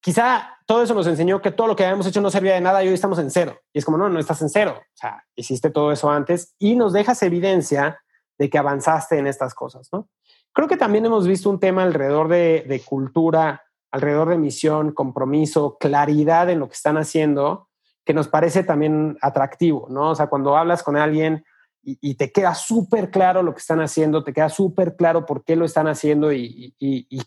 Quizá 0.00 0.58
todo 0.66 0.82
eso 0.82 0.94
nos 0.94 1.06
enseñó 1.06 1.40
que 1.42 1.50
todo 1.50 1.66
lo 1.66 1.76
que 1.76 1.84
habíamos 1.84 2.06
hecho 2.06 2.20
no 2.20 2.30
servía 2.30 2.54
de 2.54 2.60
nada 2.60 2.84
y 2.84 2.88
hoy 2.88 2.94
estamos 2.94 3.18
en 3.18 3.30
cero. 3.30 3.58
Y 3.72 3.78
es 3.78 3.84
como, 3.84 3.98
no, 3.98 4.08
no 4.08 4.20
estás 4.20 4.40
en 4.42 4.48
cero. 4.48 4.76
O 4.78 4.96
sea, 4.96 5.24
hiciste 5.34 5.70
todo 5.70 5.90
eso 5.90 6.10
antes 6.10 6.54
y 6.58 6.76
nos 6.76 6.92
dejas 6.92 7.22
evidencia 7.22 8.00
de 8.38 8.50
que 8.50 8.58
avanzaste 8.58 9.18
en 9.18 9.26
estas 9.26 9.54
cosas, 9.54 9.88
¿no? 9.92 10.08
Creo 10.52 10.68
que 10.68 10.76
también 10.76 11.04
hemos 11.04 11.26
visto 11.26 11.50
un 11.50 11.58
tema 11.58 11.82
alrededor 11.82 12.28
de, 12.28 12.82
cultura, 12.86 13.64
alrededor 13.90 14.28
de 14.28 14.38
misión, 14.38 14.92
compromiso, 14.92 15.76
claridad 15.78 16.48
en 16.48 16.60
lo 16.60 16.68
que 16.68 16.74
están 16.74 16.96
haciendo, 16.96 17.68
que 18.04 18.14
nos 18.14 18.28
parece 18.28 18.64
también 18.64 19.16
atractivo, 19.20 19.86
¿no? 19.90 20.10
O 20.10 20.14
sea, 20.14 20.28
cuando 20.28 20.56
hablas 20.56 20.82
con 20.82 20.96
alguien 20.96 21.44
y, 21.82 22.14
te 22.14 22.32
queda 22.32 22.54
súper 22.54 23.10
claro 23.10 23.42
lo 23.42 23.52
que 23.52 23.58
están 23.58 23.80
haciendo, 23.80 24.24
te 24.24 24.32
queda 24.32 24.48
súper 24.48 24.96
claro 24.96 25.26
por 25.26 25.44
qué 25.44 25.54
lo 25.54 25.66
están 25.66 25.86
haciendo 25.86 26.32
y, 26.32 26.74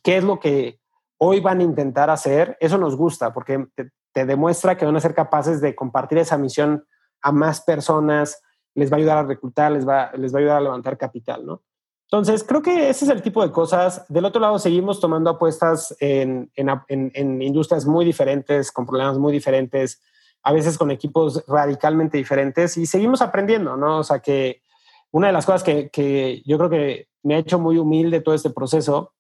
qué 0.03 0.17
es 0.17 0.23
lo 0.23 0.39
que 0.39 0.79
hoy 1.19 1.39
van 1.39 1.59
a 1.59 1.63
intentar 1.63 2.09
hacer, 2.09 2.57
eso 2.59 2.77
nos 2.77 2.95
gusta 2.95 3.33
porque 3.33 3.67
te, 3.75 4.25
demuestra 4.25 4.75
que 4.75 4.85
van 4.85 4.95
a 4.95 4.99
ser 4.99 5.13
capaces 5.13 5.61
de 5.61 5.75
compartir 5.75 6.17
esa 6.17 6.39
misión 6.39 6.87
a 7.21 7.31
más 7.31 7.61
personas, 7.61 8.41
les 8.73 8.91
va 8.91 8.95
a 8.95 8.99
ayudar 8.99 9.17
a 9.19 9.23
reclutar, 9.23 9.71
les 9.71 9.87
va, 9.87 10.11
les 10.15 10.33
va 10.33 10.39
a 10.39 10.41
ayudar 10.41 10.57
a 10.57 10.61
levantar 10.61 10.97
capital, 10.97 11.45
¿no? 11.45 11.61
Entonces, 12.09 12.43
creo 12.43 12.61
que 12.61 12.89
ese 12.89 13.03
es 13.03 13.11
el 13.11 13.21
tipo 13.21 13.43
de 13.43 13.51
cosas. 13.51 14.05
Del 14.07 14.23
otro 14.23 14.39
lado, 14.39 14.57
seguimos 14.59 15.01
tomando 15.01 15.29
apuestas 15.29 15.93
en, 15.99 16.49
industrias 16.55 17.85
muy 17.85 18.05
diferentes, 18.05 18.71
con 18.71 18.85
problemas 18.85 19.17
muy 19.17 19.33
diferentes, 19.33 20.01
a 20.43 20.53
veces 20.53 20.77
con 20.77 20.91
equipos 20.91 21.43
radicalmente 21.47 22.17
diferentes 22.17 22.77
y 22.77 22.85
seguimos 22.85 23.21
aprendiendo, 23.21 23.75
¿no? 23.75 23.99
O 23.99 24.03
sea, 24.03 24.19
que 24.19 24.61
una 25.11 25.27
de 25.27 25.33
las 25.33 25.45
cosas 25.45 25.63
que, 25.63 26.41
yo 26.45 26.57
creo 26.57 26.69
que 26.69 27.07
me 27.23 27.35
ha 27.35 27.39
hecho 27.39 27.59
muy 27.59 27.77
humilde 27.77 28.21
todo 28.21 28.35
este 28.35 28.49
proceso 28.49 29.13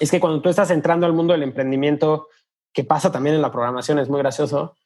es 0.00 0.10
que 0.10 0.20
cuando 0.20 0.42
tú 0.42 0.48
estás 0.48 0.70
entrando 0.70 1.06
al 1.06 1.12
mundo 1.12 1.32
del 1.32 1.42
emprendimiento, 1.42 2.28
que 2.72 2.84
pasa 2.84 3.12
también 3.12 3.36
en 3.36 3.42
la 3.42 3.52
programación, 3.52 3.98
es 3.98 4.08
muy 4.08 4.18
gracioso, 4.18 4.76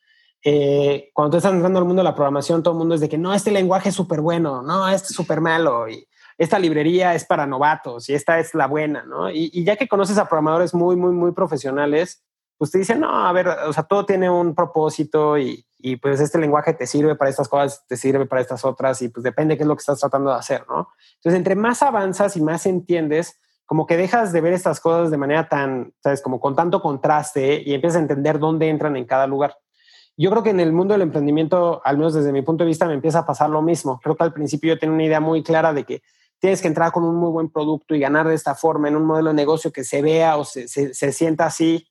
eh, 0.44 1.11
cuando 1.14 1.32
tú 1.32 1.36
estás 1.38 1.53
entrando 1.53 1.78
al 1.78 1.84
mundo 1.84 2.01
de 2.01 2.05
la 2.09 2.14
programación, 2.14 2.62
todo 2.62 2.74
el 2.74 2.78
mundo 2.78 2.94
es 2.94 3.01
de 3.01 3.09
que 3.09 3.18
no, 3.18 3.34
este 3.34 3.51
lenguaje 3.51 3.88
es 3.88 3.94
súper 3.94 4.20
bueno, 4.20 4.62
no, 4.62 4.88
este 4.88 5.09
es 5.09 5.14
súper 5.14 5.40
malo. 5.40 5.88
Y, 5.88 6.07
esta 6.38 6.59
librería 6.61 7.14
es 7.14 7.24
para 7.24 7.46
novatos 7.46 8.09
y 8.09 8.14
esta 8.14 8.38
es 8.38 8.55
la 8.55 8.68
buena, 8.68 9.03
¿no? 9.03 9.28
Y, 9.28 9.64
ya 9.64 9.76
que 9.76 9.88
conoces 9.88 10.18
a 10.18 10.28
programadores 10.28 10.72
muy, 10.72 10.94
muy, 10.94 11.11
muy 11.11 11.32
profesionales, 11.32 12.22
pues 12.59 12.71
te 12.71 12.79
dicen, 12.79 13.01
no, 13.01 13.27
a 13.27 13.33
ver, 13.33 13.49
o 13.49 13.73
sea, 13.73 13.85
todo 13.85 14.05
tiene 14.05 14.29
un 14.29 14.55
propósito 14.55 15.39
y, 15.39 15.65
y, 15.79 15.97
pues 15.97 16.21
este 16.21 16.39
lenguaje 16.39 16.75
te 16.75 16.87
sirve 16.87 17.15
para 17.15 17.31
estas 17.31 17.49
cosas, 17.49 17.87
te 17.87 17.97
sirve 17.97 18.27
para 18.27 18.43
estas 18.43 18.65
otras 18.65 19.01
y 19.01 19.09
pues 19.09 19.25
depende 19.25 19.57
qué 19.57 19.63
es 19.63 19.69
lo 19.69 19.77
que 19.77 19.81
estás 19.81 20.01
tratando 20.01 20.31
de 20.31 20.37
hacer, 20.37 20.67
¿no? 20.69 20.89
Entonces, 21.15 21.39
entre 21.39 21.55
más 21.55 21.83
avanzas 21.83 22.37
y 22.37 22.43
más 22.43 22.67
entiendes, 22.67 23.41
como 23.65 23.87
que 23.87 23.97
dejas 23.97 24.33
de 24.33 24.41
ver 24.41 24.55
estas 24.55 24.81
cosas 24.81 25.11
de 25.11 25.19
manera 25.19 25.49
tan, 25.49 25.93
sabes, 26.03 26.23
como 26.23 26.41
con 26.41 26.57
tanto 26.57 26.81
contraste 26.83 27.63
y 27.65 27.75
empiezas 27.75 27.99
a 27.99 28.03
entender 28.03 28.39
dónde 28.39 28.69
entran 28.69 28.97
en 28.97 29.05
cada 29.05 29.27
lugar. 29.27 29.57
Yo 30.17 30.31
creo 30.31 30.43
que 30.43 30.51
en 30.51 30.59
el 30.59 30.73
mundo 30.73 30.95
del 30.95 31.03
emprendimiento, 31.03 31.81
al 31.85 31.97
menos 31.97 32.13
desde 32.13 32.33
mi 32.33 32.43
punto 32.43 32.65
de 32.65 32.69
vista, 32.69 32.87
me 32.87 32.95
empieza 32.95 33.21
a 33.21 33.27
pasar 33.27 33.51
lo 33.51 33.63
mismo. 33.63 34.01
Creo 34.03 34.17
que 34.17 34.25
al 34.25 34.33
principio 34.33 34.75
yo 34.75 34.79
tenía 34.81 34.95
una 34.95 35.05
idea 35.05 35.21
muy 35.21 35.45
clara 35.45 35.73
de 35.73 35.85
que 35.85 36.03
tienes 36.41 36.61
que 36.61 36.69
entrar 36.69 36.93
con 36.93 37.05
un 37.05 37.15
muy 37.15 37.31
buen 37.31 37.51
producto 37.51 37.95
y 37.95 38.01
ganar 38.01 38.27
de 38.27 38.35
esta 38.35 38.55
forma 38.55 38.89
en 38.89 38.97
un 38.97 39.05
modelo 39.05 39.29
de 39.29 39.35
negocio 39.35 39.73
que 39.73 39.85
se 39.85 40.03
vea 40.03 40.37
o 40.37 40.45
se, 40.45 40.67
se, 40.67 41.13
sienta 41.13 41.47
así. 41.47 41.87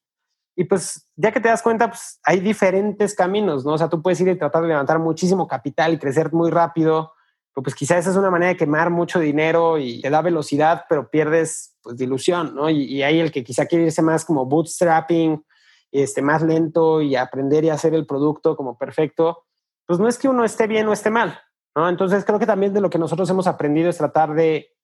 Y 0.59 0.63
pues 0.63 1.07
ya 1.15 1.31
que 1.31 1.39
te 1.39 1.49
das 1.49 1.61
cuenta, 1.61 1.87
pues 1.87 2.19
hay 2.23 2.39
diferentes 2.39 3.13
caminos, 3.13 3.63
¿no? 3.63 3.73
O 3.73 3.77
sea, 3.77 3.89
tú 3.89 4.01
puedes 4.01 4.19
ir 4.21 4.27
y 4.27 4.37
tratar 4.37 4.63
de 4.63 4.69
levantar 4.69 4.97
muchísimo 4.97 5.47
capital 5.47 5.93
y 5.93 5.99
crecer 5.99 6.33
muy 6.33 6.49
rápido, 6.49 7.13
pero 7.53 7.63
pues 7.63 7.75
quizás 7.75 7.99
esa 7.99 8.09
es 8.09 8.17
una 8.17 8.31
manera 8.31 8.49
de 8.49 8.57
quemar 8.57 8.89
mucho 8.89 9.19
dinero 9.19 9.77
y 9.77 10.01
te 10.01 10.09
da 10.09 10.23
velocidad, 10.23 10.85
pero 10.89 11.11
pierdes 11.11 11.75
pues 11.83 11.95
dilución, 11.95 12.55
¿no? 12.55 12.71
Y, 12.71 12.85
y 12.85 13.03
hay 13.03 13.19
el 13.19 13.31
que 13.31 13.43
quizá 13.43 13.67
quiere 13.67 13.85
irse 13.85 14.01
más 14.01 14.25
como 14.25 14.47
bootstrapping, 14.47 15.45
este, 15.91 16.23
más 16.23 16.41
lento 16.41 17.03
y 17.03 17.15
aprender 17.15 17.63
y 17.63 17.69
hacer 17.69 17.93
el 17.93 18.07
producto 18.07 18.57
como 18.57 18.79
perfecto. 18.79 19.45
Pues 19.85 19.99
no 19.99 20.07
es 20.07 20.17
que 20.17 20.27
uno 20.27 20.43
esté 20.43 20.65
bien 20.65 20.87
o 20.87 20.93
esté 20.93 21.11
mal, 21.11 21.39
entonces 21.87 22.25
creo 22.25 22.39
que 22.39 22.47
también 22.47 22.73
de 22.73 22.81
lo 22.81 22.89
que 22.89 22.97
nosotros 22.97 23.29
hemos 23.29 23.45
aprendido 23.45 23.89
es 23.89 23.97
tratar 23.97 24.33
de, 24.33 24.75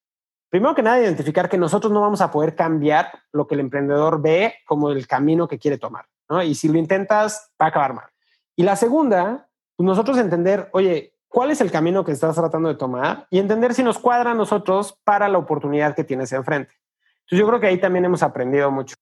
primero 0.53 0.75
que 0.75 0.83
nada, 0.83 1.01
identificar 1.01 1.49
que 1.49 1.57
nosotros 1.57 1.91
no 1.91 1.99
vamos 1.99 2.21
a 2.21 2.29
poder 2.29 2.53
cambiar 2.53 3.09
lo 3.31 3.47
que 3.47 3.55
el 3.55 3.61
emprendedor 3.61 4.21
ve 4.21 4.53
como 4.67 4.91
el 4.91 5.07
camino 5.07 5.47
que 5.47 5.57
quiere 5.57 5.79
tomar, 5.79 6.05
Y 6.45 6.53
si 6.53 6.67
lo 6.67 6.77
intentas, 6.77 7.49
va 7.59 7.65
a 7.65 7.69
acabar 7.69 7.95
mal. 7.95 8.05
Y 8.55 8.61
la 8.61 8.75
segunda, 8.75 9.49
pues 9.75 9.87
nosotros 9.87 10.15
entender, 10.19 10.69
oye, 10.73 11.15
¿cuál 11.27 11.49
es 11.49 11.59
el 11.59 11.71
camino 11.71 12.05
que 12.05 12.11
estás 12.11 12.35
tratando 12.35 12.69
de 12.69 12.75
tomar? 12.75 13.25
Y 13.31 13.39
entender 13.39 13.73
si 13.73 13.81
nos 13.81 13.97
cuadra 13.97 14.29
a 14.29 14.35
nosotros 14.35 14.95
para 15.03 15.27
la 15.27 15.39
oportunidad 15.39 15.95
que 15.95 16.03
tienes 16.03 16.31
enfrente. 16.33 16.71
Entonces 17.21 17.39
yo 17.39 17.47
creo 17.47 17.59
que 17.59 17.65
ahí 17.65 17.79
también 17.79 18.05
hemos 18.05 18.21
aprendido 18.21 18.69
mucho. 18.69 18.95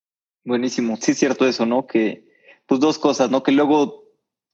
Buenísimo, 0.46 0.96
sí 1.02 1.12
es 1.12 1.18
cierto 1.18 1.46
eso, 1.46 1.66
¿no? 1.66 1.86
Que 1.86 2.30
pues 2.66 2.80
dos 2.80 2.98
cosas, 2.98 3.30
¿no? 3.30 3.44
Que 3.44 3.52
luego 3.52 4.06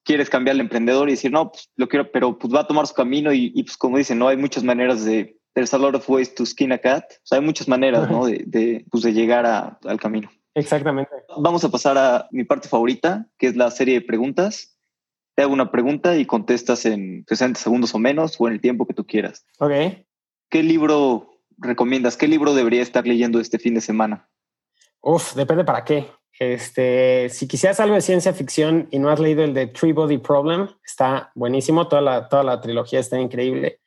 quieres 0.03 0.31
cambiar 0.31 0.55
al 0.55 0.61
emprendedor 0.61 1.09
y 1.09 1.11
decir, 1.11 1.31
no, 1.31 1.51
pues 1.51 1.69
lo 1.75 1.87
quiero, 1.87 2.11
pero 2.11 2.39
pues 2.39 2.51
va 2.51 2.61
a 2.61 2.67
tomar 2.67 2.87
su 2.87 2.95
camino 2.95 3.31
y, 3.31 3.61
pues 3.61 3.77
como 3.77 3.99
dicen, 3.99 4.17
¿no? 4.17 4.29
Hay 4.29 4.37
muchas 4.37 4.63
maneras 4.63 5.05
de, 5.05 5.37
there's 5.57 5.73
a 5.73 5.77
lot 5.79 5.95
of 5.95 6.07
ways 6.07 6.31
to 6.35 6.45
skin 6.45 6.71
a 6.71 6.77
cat. 6.77 7.03
O 7.23 7.25
sea, 7.25 7.39
hay 7.39 7.43
muchas 7.43 7.67
maneras, 7.67 8.07
¿no? 8.11 8.27
De, 8.27 8.43
de, 8.45 8.85
pues, 8.91 9.01
de 9.01 9.11
llegar 9.11 9.43
a, 9.47 9.79
al 9.85 9.99
camino. 9.99 10.29
Exactamente. 10.53 11.09
Vamos 11.35 11.63
a 11.63 11.69
pasar 11.69 11.97
a 11.97 12.27
mi 12.29 12.43
parte 12.43 12.69
favorita, 12.69 13.25
que 13.39 13.47
es 13.47 13.55
la 13.55 13.71
serie 13.71 13.95
de 13.95 14.01
preguntas. 14.01 14.77
Te 15.35 15.41
hago 15.41 15.53
una 15.53 15.71
pregunta 15.71 16.15
y 16.15 16.27
contestas 16.27 16.85
en 16.85 17.25
60 17.27 17.59
segundos 17.59 17.95
o 17.95 17.97
menos 17.97 18.35
o 18.39 18.47
en 18.47 18.53
el 18.53 18.61
tiempo 18.61 18.85
que 18.85 18.93
tú 18.93 19.07
quieras. 19.07 19.47
Ok. 19.57 19.71
¿Qué 20.51 20.61
libro 20.61 21.41
recomiendas? 21.57 22.17
¿Qué 22.17 22.27
libro 22.27 22.53
debería 22.53 22.83
estar 22.83 23.07
leyendo 23.07 23.39
este 23.39 23.57
fin 23.57 23.73
de 23.73 23.81
semana? 23.81 24.29
Uf, 25.01 25.33
depende 25.33 25.63
para 25.63 25.83
qué. 25.83 26.05
Este, 26.39 27.29
si 27.29 27.47
quisieras 27.47 27.79
algo 27.79 27.95
de 27.95 28.01
ciencia 28.01 28.31
ficción 28.31 28.87
y 28.91 28.99
no 28.99 29.09
has 29.09 29.19
leído 29.19 29.43
el 29.43 29.55
de 29.55 29.65
Three 29.65 29.93
Body 29.93 30.19
Problem, 30.19 30.67
está 30.85 31.31
buenísimo. 31.33 31.87
Toda 31.87 32.03
la, 32.03 32.29
toda 32.29 32.43
la 32.43 32.61
trilogía 32.61 32.99
está 32.99 33.19
increíble. 33.19 33.79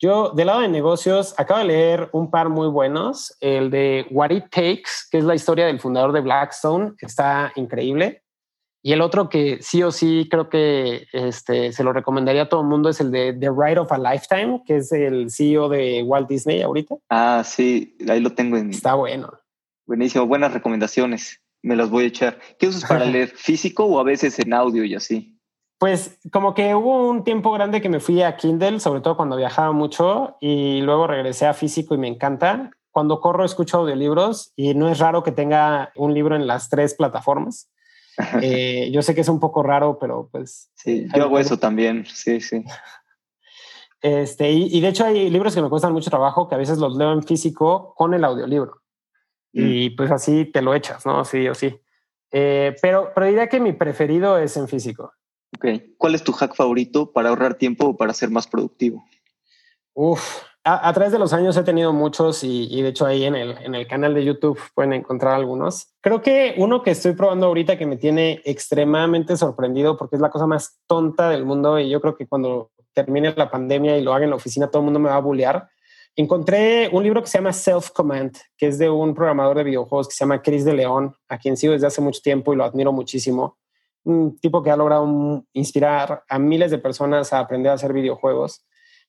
Yo, 0.00 0.30
del 0.30 0.46
lado 0.46 0.60
de 0.60 0.68
negocios, 0.68 1.34
acabo 1.38 1.58
de 1.58 1.66
leer 1.66 2.08
un 2.12 2.30
par 2.30 2.50
muy 2.50 2.68
buenos. 2.68 3.36
El 3.40 3.70
de 3.70 4.06
What 4.10 4.30
It 4.30 4.44
Takes, 4.50 4.90
que 5.10 5.18
es 5.18 5.24
la 5.24 5.34
historia 5.34 5.66
del 5.66 5.80
fundador 5.80 6.12
de 6.12 6.20
Blackstone, 6.20 6.94
está 7.00 7.52
increíble. 7.56 8.22
Y 8.80 8.92
el 8.92 9.00
otro 9.00 9.28
que 9.28 9.58
sí 9.60 9.82
o 9.82 9.90
sí 9.90 10.28
creo 10.30 10.48
que 10.48 11.08
este, 11.12 11.72
se 11.72 11.82
lo 11.82 11.92
recomendaría 11.92 12.42
a 12.42 12.48
todo 12.48 12.60
el 12.60 12.68
mundo 12.68 12.88
es 12.88 13.00
el 13.00 13.10
de 13.10 13.32
The 13.32 13.50
Ride 13.50 13.80
of 13.80 13.90
a 13.90 13.98
Lifetime, 13.98 14.62
que 14.64 14.76
es 14.76 14.92
el 14.92 15.30
CEO 15.30 15.68
de 15.68 16.04
Walt 16.04 16.28
Disney 16.28 16.62
ahorita. 16.62 16.94
Ah, 17.10 17.42
sí, 17.44 17.96
ahí 18.08 18.20
lo 18.20 18.30
tengo 18.30 18.56
en. 18.56 18.70
Está 18.70 18.94
bueno. 18.94 19.32
Buenísimo, 19.84 20.26
buenas 20.26 20.52
recomendaciones. 20.52 21.42
Me 21.60 21.74
las 21.74 21.90
voy 21.90 22.04
a 22.04 22.08
echar. 22.08 22.38
¿Qué 22.58 22.68
usas 22.68 22.88
para 22.88 23.04
leer? 23.04 23.30
¿Físico 23.30 23.84
o 23.84 23.98
a 23.98 24.04
veces 24.04 24.38
en 24.38 24.52
audio 24.52 24.84
y 24.84 24.94
así? 24.94 25.37
Pues 25.78 26.18
como 26.32 26.54
que 26.54 26.74
hubo 26.74 27.08
un 27.08 27.22
tiempo 27.22 27.52
grande 27.52 27.80
que 27.80 27.88
me 27.88 28.00
fui 28.00 28.20
a 28.22 28.36
Kindle, 28.36 28.80
sobre 28.80 29.00
todo 29.00 29.16
cuando 29.16 29.36
viajaba 29.36 29.70
mucho, 29.72 30.36
y 30.40 30.80
luego 30.80 31.06
regresé 31.06 31.46
a 31.46 31.54
físico 31.54 31.94
y 31.94 31.98
me 31.98 32.08
encanta. 32.08 32.70
Cuando 32.90 33.20
corro 33.20 33.44
escucho 33.44 33.78
audiolibros 33.78 34.52
y 34.56 34.74
no 34.74 34.88
es 34.88 34.98
raro 34.98 35.22
que 35.22 35.30
tenga 35.30 35.92
un 35.94 36.14
libro 36.14 36.34
en 36.34 36.46
las 36.46 36.68
tres 36.68 36.94
plataformas. 36.94 37.70
Eh, 38.42 38.90
yo 38.90 39.00
sé 39.00 39.14
que 39.14 39.20
es 39.20 39.28
un 39.28 39.38
poco 39.38 39.62
raro, 39.62 39.96
pero 40.00 40.28
pues... 40.32 40.72
Sí, 40.74 41.06
yo 41.14 41.22
hago 41.22 41.38
eso 41.38 41.56
también, 41.56 42.04
sí, 42.04 42.40
sí. 42.40 42.64
Este, 44.00 44.50
y, 44.50 44.80
de 44.80 44.88
hecho 44.88 45.04
hay 45.04 45.28
libros 45.28 45.54
que 45.54 45.62
me 45.62 45.68
cuestan 45.68 45.92
mucho 45.92 46.10
trabajo, 46.10 46.48
que 46.48 46.54
a 46.54 46.58
veces 46.58 46.78
los 46.78 46.96
leo 46.96 47.12
en 47.12 47.24
físico 47.24 47.94
con 47.96 48.14
el 48.14 48.24
audiolibro. 48.24 48.82
Y 49.52 49.90
mm. 49.90 49.96
pues 49.96 50.10
así 50.10 50.44
te 50.44 50.62
lo 50.62 50.74
echas, 50.74 51.04
¿no? 51.04 51.24
Sí 51.24 51.48
o 51.48 51.54
sí. 51.54 51.80
Eh, 52.30 52.76
pero, 52.80 53.10
pero 53.14 53.26
diría 53.26 53.48
que 53.48 53.58
mi 53.58 53.72
preferido 53.72 54.38
es 54.38 54.56
en 54.56 54.68
físico. 54.68 55.12
Ok. 55.56 55.66
¿Cuál 55.96 56.14
es 56.14 56.24
tu 56.24 56.32
hack 56.32 56.54
favorito 56.54 57.12
para 57.12 57.30
ahorrar 57.30 57.54
tiempo 57.54 57.86
o 57.86 57.96
para 57.96 58.12
ser 58.14 58.30
más 58.30 58.46
productivo? 58.46 59.04
Uf, 59.94 60.42
a, 60.62 60.92
través 60.92 61.12
de 61.12 61.18
los 61.18 61.32
años 61.32 61.56
he 61.56 61.62
tenido 61.62 61.92
muchos 61.92 62.44
y, 62.44 62.82
de 62.82 62.88
hecho 62.88 63.06
ahí 63.06 63.24
en 63.24 63.34
el, 63.34 63.56
en 63.58 63.74
el 63.74 63.86
canal 63.86 64.14
de 64.14 64.24
YouTube 64.24 64.60
pueden 64.74 64.92
encontrar 64.92 65.34
algunos. 65.34 65.88
Creo 66.00 66.20
que 66.20 66.54
uno 66.58 66.82
que 66.82 66.90
estoy 66.90 67.14
probando 67.14 67.46
ahorita 67.46 67.78
que 67.78 67.86
me 67.86 67.96
tiene 67.96 68.42
extremadamente 68.44 69.36
sorprendido 69.36 69.96
porque 69.96 70.16
es 70.16 70.22
la 70.22 70.30
cosa 70.30 70.46
más 70.46 70.78
tonta 70.86 71.30
del 71.30 71.44
mundo 71.44 71.78
y 71.78 71.88
yo 71.88 72.00
creo 72.00 72.16
que 72.16 72.26
cuando 72.26 72.70
termine 72.92 73.32
la 73.36 73.50
pandemia 73.50 73.96
y 73.96 74.02
lo 74.02 74.12
haga 74.12 74.24
en 74.24 74.30
la 74.30 74.36
oficina 74.36 74.68
todo 74.68 74.82
el 74.82 74.84
mundo 74.84 75.00
me 75.00 75.08
va 75.08 75.16
a 75.16 75.20
bullear. 75.20 75.68
Encontré 76.14 76.90
un 76.92 77.02
libro 77.02 77.22
que 77.22 77.28
se 77.28 77.38
llama 77.38 77.52
Self 77.52 77.90
Command, 77.90 78.36
que 78.56 78.66
es 78.66 78.78
de 78.78 78.90
un 78.90 79.14
programador 79.14 79.56
de 79.56 79.64
videojuegos 79.64 80.08
que 80.08 80.14
se 80.14 80.24
llama 80.24 80.42
Chris 80.42 80.64
de 80.64 80.74
León, 80.74 81.14
a 81.28 81.38
quien 81.38 81.56
sigo 81.56 81.72
desde 81.72 81.86
hace 81.86 82.00
mucho 82.00 82.20
tiempo 82.20 82.52
y 82.52 82.56
lo 82.56 82.64
admiro 82.64 82.92
muchísimo 82.92 83.56
un 84.04 84.38
tipo 84.38 84.62
que 84.62 84.70
ha 84.70 84.76
logrado 84.76 85.44
inspirar 85.52 86.24
a 86.28 86.38
miles 86.38 86.70
de 86.70 86.78
personas 86.78 87.32
a 87.32 87.40
aprender 87.40 87.70
a 87.70 87.74
hacer 87.74 87.92
videojuegos. 87.92 88.64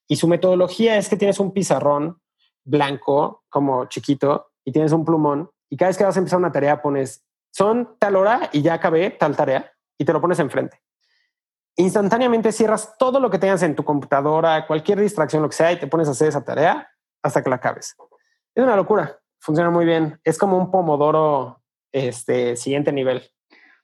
Y 0.07 0.15
su 0.15 0.27
metodología 0.27 0.97
es 0.97 1.09
que 1.09 1.17
tienes 1.17 1.39
un 1.39 1.53
pizarrón 1.53 2.19
blanco, 2.65 3.43
como 3.49 3.85
chiquito, 3.85 4.51
y 4.65 4.71
tienes 4.71 4.91
un 4.91 5.05
plumón, 5.05 5.49
y 5.69 5.77
cada 5.77 5.89
vez 5.89 5.97
que 5.97 6.03
vas 6.03 6.15
a 6.15 6.19
empezar 6.19 6.39
una 6.39 6.51
tarea 6.51 6.81
pones, 6.81 7.23
son 7.51 7.95
tal 7.99 8.15
hora 8.15 8.49
y 8.51 8.61
ya 8.61 8.75
acabé 8.75 9.11
tal 9.11 9.35
tarea, 9.35 9.71
y 9.97 10.05
te 10.05 10.13
lo 10.13 10.21
pones 10.21 10.39
enfrente. 10.39 10.79
Instantáneamente 11.75 12.51
cierras 12.51 12.95
todo 12.97 13.19
lo 13.19 13.29
que 13.29 13.39
tengas 13.39 13.63
en 13.63 13.75
tu 13.75 13.83
computadora, 13.83 14.67
cualquier 14.67 14.99
distracción, 14.99 15.41
lo 15.41 15.49
que 15.49 15.55
sea, 15.55 15.71
y 15.71 15.79
te 15.79 15.87
pones 15.87 16.07
a 16.07 16.11
hacer 16.11 16.27
esa 16.27 16.43
tarea 16.43 16.89
hasta 17.23 17.41
que 17.43 17.49
la 17.49 17.55
acabes. 17.55 17.95
Es 18.53 18.63
una 18.63 18.75
locura, 18.75 19.19
funciona 19.39 19.69
muy 19.69 19.85
bien. 19.85 20.19
Es 20.23 20.37
como 20.37 20.57
un 20.57 20.71
pomodoro 20.71 21.61
este, 21.91 22.55
siguiente 22.55 22.91
nivel. 22.91 23.23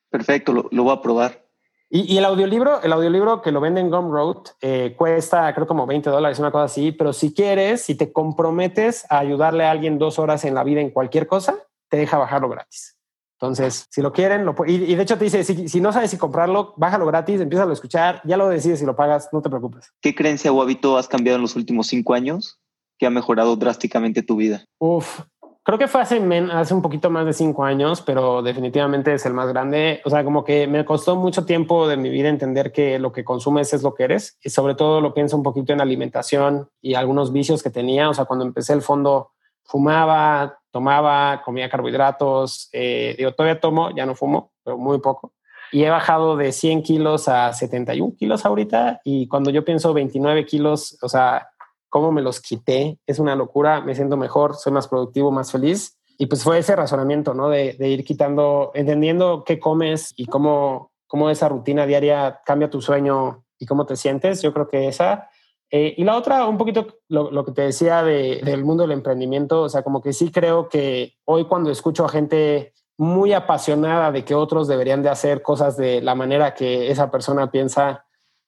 Perfecto, 0.10 0.54
lo, 0.54 0.84
voy 0.84 0.94
a 0.94 1.02
probar. 1.02 1.46
Y, 1.90 2.18
el 2.18 2.26
audiolibro, 2.26 2.82
el 2.82 2.92
audiolibro 2.92 3.42
que 3.42 3.52
lo 3.52 3.62
venden 3.62 3.90
Gumroad 3.90 4.48
eh, 4.62 4.96
cuesta 4.98 5.54
creo 5.54 5.68
como 5.68 5.86
20 5.86 6.10
dólares, 6.10 6.40
una 6.40 6.52
cosa 6.52 6.66
así, 6.66 6.92
pero 6.92 7.14
si 7.14 7.34
quieres, 7.34 7.82
si 7.82 7.96
te 7.96 8.12
comprometes 8.12 9.06
a 9.10 9.20
ayudarle 9.20 9.66
a 9.66 9.72
alguien 9.72 9.98
dos 9.98 10.20
horas 10.20 10.46
en 10.46 10.56
la 10.56 10.64
vida 10.64 10.82
en 10.82 10.90
cualquier 10.90 11.28
cosa, 11.28 11.56
te 11.90 11.98
deja 11.98 12.18
bajarlo 12.18 12.50
gratis. 12.50 12.96
Entonces, 13.40 13.88
si 13.90 14.02
lo 14.02 14.14
quieren, 14.14 14.46
lo, 14.46 14.56
y, 14.66 14.76
y 14.76 14.96
de 14.96 15.04
hecho 15.04 15.18
te 15.18 15.26
dice, 15.26 15.44
si, 15.44 15.82
no 15.82 15.92
sabes 15.92 16.10
si 16.10 16.18
comprarlo, 16.18 16.74
bájalo 16.78 17.06
gratis, 17.06 17.42
empieza 17.42 17.66
a 17.66 17.74
escuchar, 17.74 18.22
ya 18.24 18.38
lo 18.38 18.48
decides 18.48 18.80
si 18.80 18.86
lo 18.86 18.96
pagas, 18.96 19.30
no 19.34 19.42
te 19.42 19.50
preocupes. 19.50 19.92
¿Qué 20.02 20.16
creencia 20.16 20.52
o 20.54 20.62
hábito 20.62 20.98
has 20.98 21.10
cambiado 21.10 21.36
en 21.36 21.42
los 21.42 21.56
últimos 21.56 21.88
cinco 21.88 22.14
años 22.14 22.60
que 22.98 23.06
ha 23.06 23.10
mejorado 23.10 23.58
drásticamente 23.58 24.24
tu 24.24 24.38
vida? 24.38 24.64
Uf, 24.80 25.22
Creo 25.66 25.80
que 25.80 25.88
fue 25.88 26.02
hace, 26.02 26.22
hace 26.52 26.74
un 26.76 26.84
poquito 26.84 27.10
más 27.10 27.26
de 27.26 27.34
cinco 27.34 27.64
años, 27.64 28.04
pero 28.04 28.44
definitivamente 28.44 29.16
es 29.16 29.26
el 29.26 29.34
más 29.34 29.48
grande. 29.48 30.00
O 30.06 30.12
sea, 30.12 30.24
como 30.24 30.44
que 30.44 30.68
me 30.68 30.86
costó 30.86 31.16
mucho 31.16 31.44
tiempo 31.44 31.88
de 31.88 31.98
mi 31.98 32.12
vida 32.12 32.30
entender 32.30 32.72
que 32.72 33.00
lo 33.00 33.12
que 33.12 33.24
consumes 33.24 33.74
es 33.74 33.82
lo 33.82 33.96
que 33.96 34.04
eres. 34.04 34.38
Y 34.44 34.52
sobre 34.52 34.76
todo 34.76 35.02
lo 35.02 35.16
pienso 35.16 35.36
un 35.36 35.42
poquito 35.42 35.74
en 35.74 35.82
alimentación 35.82 36.70
y 36.84 36.94
algunos 36.94 37.34
vicios 37.34 37.64
que 37.64 37.72
tenía. 37.72 38.12
O 38.12 38.14
sea, 38.14 38.26
cuando 38.26 38.46
empecé 38.46 38.74
el 38.74 38.84
fondo, 38.84 39.32
fumaba, 39.64 40.60
tomaba, 40.70 41.42
comía 41.44 41.68
carbohidratos. 41.68 42.70
Eh, 42.72 43.16
digo, 43.18 43.32
todavía 43.32 43.60
tomo, 43.60 43.90
ya 43.90 44.06
no 44.06 44.14
fumo, 44.14 44.52
pero 44.64 44.78
muy 44.78 45.00
poco. 45.00 45.34
Y 45.72 45.84
he 45.84 45.90
bajado 45.90 46.38
de 46.38 46.52
100 46.52 46.84
kilos 46.84 47.28
a 47.28 47.52
71 47.54 48.14
kilos 48.20 48.46
ahorita. 48.46 49.02
Y 49.04 49.28
cuando 49.28 49.50
yo 49.50 49.66
pienso 49.66 49.96
29 49.96 50.46
kilos, 50.46 50.96
o 51.02 51.10
sea, 51.10 51.50
cómo 51.90 52.12
me 52.12 52.22
los 52.22 52.42
quité, 52.42 53.00
es 53.06 53.20
una 53.20 53.36
locura, 53.36 53.82
me 53.82 53.96
siento 53.96 54.18
mejor, 54.18 54.56
soy 54.56 54.74
más 54.74 54.88
productivo, 54.88 55.32
más 55.32 55.52
feliz. 55.52 55.98
Y 56.18 56.28
pues 56.28 56.44
fue 56.44 56.60
ese 56.60 56.76
razonamiento, 56.76 57.34
¿no? 57.34 57.50
De, 57.50 57.76
ir 57.80 58.04
quitando, 58.04 58.72
entendiendo 58.74 59.44
qué 59.46 59.60
comes 59.60 60.14
y 60.16 60.26
cómo, 60.26 60.92
cómo 61.08 61.30
esa 61.30 61.50
rutina 61.50 61.86
diaria 61.86 62.42
cambia 62.46 62.70
tu 62.70 62.82
sueño 62.82 63.44
y 63.60 63.66
cómo 63.66 63.86
te 63.86 63.96
sientes. 63.96 64.42
Yo 64.42 64.54
creo 64.54 64.68
que 64.68 64.88
esa. 64.88 65.30
Eh, 65.72 65.94
y 65.98 66.04
la 66.04 66.16
otra, 66.16 66.46
un 66.48 66.58
poquito 66.58 66.88
lo, 67.10 67.44
que 67.44 67.52
te 67.52 67.64
decía 67.64 68.04
del 68.04 68.64
mundo 68.64 68.84
del 68.84 68.92
emprendimiento, 68.92 69.64
o 69.64 69.70
sea, 69.70 69.84
como 69.84 70.02
que 70.02 70.14
sí 70.14 70.32
creo 70.32 70.70
que 70.70 71.16
hoy 71.26 71.46
cuando 71.46 71.72
escucho 71.72 72.06
a 72.06 72.10
gente 72.10 72.74
muy 72.98 73.34
apasionada 73.34 74.12
de 74.12 74.24
que 74.24 74.36
otros 74.36 74.68
deberían 74.68 75.04
de 75.04 75.10
hacer 75.10 75.42
cosas 75.42 75.76
de 75.76 76.02
la 76.02 76.16
manera 76.16 76.54
que 76.54 76.90
esa 76.92 77.12
persona 77.12 77.52
piensa, 77.52 78.06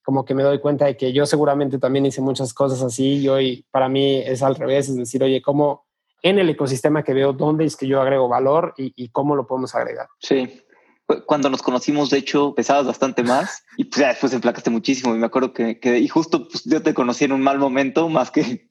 como 0.08 0.24
que 0.24 0.34
me 0.34 0.44
doy 0.44 0.60
cuenta 0.60 0.86
de 0.86 0.96
que 0.96 1.12
yo 1.12 1.26
seguramente 1.26 1.80
también 1.80 2.06
hice 2.06 2.22
muchas 2.22 2.54
cosas 2.54 2.82
así 2.82 3.16
y 3.18 3.28
hoy 3.28 3.66
para 3.72 3.90
mí 3.90 4.20
es 4.26 4.42
al 4.42 4.56
revés, 4.56 4.88
es 4.88 4.96
decir, 4.96 5.22
oye, 5.22 5.42
¿cómo 5.42 5.86
en 6.22 6.40
el 6.40 6.50
ecosistema 6.50 7.04
que 7.04 7.14
veo, 7.14 7.34
dónde 7.34 7.66
es 7.66 7.76
que 7.76 7.88
yo 7.88 8.02
agrego 8.02 8.30
valor 8.30 8.74
y, 8.78 9.10
cómo 9.10 9.36
lo 9.36 9.46
podemos 9.46 9.76
agregar? 9.76 10.08
Sí. 10.20 10.64
Cuando 11.26 11.50
nos 11.50 11.62
conocimos, 11.62 12.10
de 12.10 12.20
hecho, 12.20 12.56
pesabas 12.56 12.88
bastante 12.88 13.22
más 13.22 13.66
y 13.76 13.84
pues 13.84 14.00
ya 14.00 14.08
después 14.08 14.32
emplacaste 14.32 14.70
muchísimo. 14.70 15.14
Y 15.14 15.18
me 15.18 15.26
acuerdo 15.26 15.52
que, 15.52 15.78
que 15.78 16.00
y 16.00 16.08
justo 16.08 16.48
pues, 16.48 16.64
yo 16.64 16.82
te 16.82 16.94
conocí 16.94 17.26
en 17.26 17.34
un 17.34 17.42
mal 17.42 17.60
momento, 17.60 18.08
más 18.08 18.32
que 18.32 18.70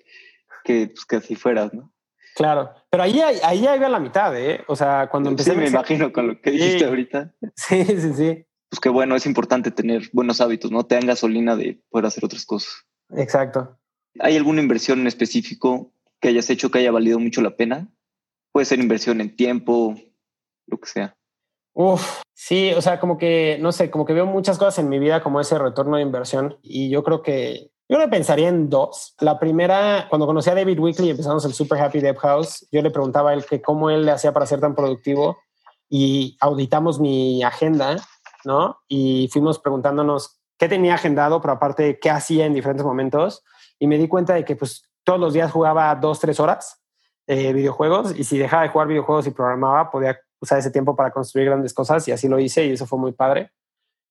que, 0.64 0.86
pues, 0.86 1.04
que 1.04 1.16
así 1.16 1.34
fueras, 1.34 1.74
¿no? 1.74 1.92
Claro, 2.34 2.70
pero 2.88 3.02
ahí, 3.02 3.20
ahí 3.20 3.60
ya 3.60 3.76
iba 3.76 3.86
a 3.88 3.90
la 3.90 4.00
mitad, 4.00 4.34
¿eh? 4.34 4.64
O 4.68 4.74
sea, 4.74 5.10
cuando 5.10 5.28
empecé... 5.28 5.50
Sí, 5.50 5.56
me 5.58 5.68
imagino 5.68 6.10
con 6.14 6.28
lo 6.28 6.40
que 6.40 6.50
dijiste 6.50 6.86
ahorita. 6.86 7.34
Sí, 7.56 7.84
sí, 7.84 8.14
sí 8.14 8.45
pues 8.68 8.80
que 8.80 8.88
bueno, 8.88 9.16
es 9.16 9.26
importante 9.26 9.70
tener 9.70 10.08
buenos 10.12 10.40
hábitos, 10.40 10.70
¿no? 10.70 10.84
Te 10.84 10.96
dan 10.96 11.06
gasolina 11.06 11.56
de 11.56 11.80
poder 11.90 12.06
hacer 12.06 12.24
otras 12.24 12.44
cosas. 12.44 12.86
Exacto. 13.10 13.78
¿Hay 14.18 14.36
alguna 14.36 14.62
inversión 14.62 15.00
en 15.00 15.06
específico 15.06 15.92
que 16.20 16.28
hayas 16.28 16.50
hecho 16.50 16.70
que 16.70 16.78
haya 16.78 16.90
valido 16.90 17.18
mucho 17.18 17.42
la 17.42 17.56
pena? 17.56 17.88
Puede 18.52 18.66
ser 18.66 18.80
inversión 18.80 19.20
en 19.20 19.36
tiempo, 19.36 19.94
lo 20.66 20.78
que 20.78 20.88
sea. 20.88 21.16
Uf, 21.74 22.22
sí, 22.32 22.72
o 22.72 22.80
sea, 22.80 22.98
como 22.98 23.18
que, 23.18 23.58
no 23.60 23.70
sé, 23.70 23.90
como 23.90 24.06
que 24.06 24.14
veo 24.14 24.24
muchas 24.24 24.56
cosas 24.58 24.78
en 24.78 24.88
mi 24.88 24.98
vida 24.98 25.22
como 25.22 25.40
ese 25.40 25.58
retorno 25.58 25.96
de 25.96 26.02
inversión 26.02 26.58
y 26.62 26.88
yo 26.88 27.04
creo 27.04 27.22
que 27.22 27.70
yo 27.88 27.98
le 27.98 28.08
pensaría 28.08 28.48
en 28.48 28.68
dos. 28.68 29.14
La 29.20 29.38
primera, 29.38 30.06
cuando 30.08 30.26
conocí 30.26 30.50
a 30.50 30.54
David 30.54 30.80
Weekly 30.80 31.08
y 31.08 31.10
empezamos 31.10 31.44
el 31.44 31.52
Super 31.52 31.78
Happy 31.78 32.00
Dev 32.00 32.16
House, 32.16 32.66
yo 32.72 32.82
le 32.82 32.90
preguntaba 32.90 33.30
a 33.30 33.34
él 33.34 33.44
que 33.44 33.62
cómo 33.62 33.90
él 33.90 34.04
le 34.06 34.10
hacía 34.10 34.32
para 34.32 34.46
ser 34.46 34.60
tan 34.60 34.74
productivo 34.74 35.36
y 35.88 36.36
auditamos 36.40 36.98
mi 36.98 37.44
agenda 37.44 37.96
¿no? 38.46 38.78
Y 38.88 39.28
fuimos 39.32 39.58
preguntándonos 39.58 40.40
qué 40.56 40.68
tenía 40.68 40.94
agendado, 40.94 41.40
pero 41.40 41.54
aparte 41.54 41.98
qué 42.00 42.10
hacía 42.10 42.46
en 42.46 42.54
diferentes 42.54 42.86
momentos. 42.86 43.44
Y 43.78 43.86
me 43.86 43.98
di 43.98 44.08
cuenta 44.08 44.34
de 44.34 44.44
que 44.44 44.56
pues 44.56 44.88
todos 45.04 45.20
los 45.20 45.34
días 45.34 45.52
jugaba 45.52 45.94
dos, 45.96 46.20
tres 46.20 46.40
horas 46.40 46.82
eh, 47.26 47.52
videojuegos 47.52 48.18
y 48.18 48.24
si 48.24 48.38
dejaba 48.38 48.62
de 48.62 48.68
jugar 48.68 48.88
videojuegos 48.88 49.26
y 49.26 49.32
programaba, 49.32 49.90
podía 49.90 50.18
usar 50.40 50.58
ese 50.58 50.70
tiempo 50.70 50.94
para 50.94 51.10
construir 51.10 51.48
grandes 51.48 51.74
cosas 51.74 52.06
y 52.08 52.12
así 52.12 52.28
lo 52.28 52.38
hice 52.38 52.64
y 52.64 52.72
eso 52.72 52.86
fue 52.86 52.98
muy 52.98 53.12
padre. 53.12 53.50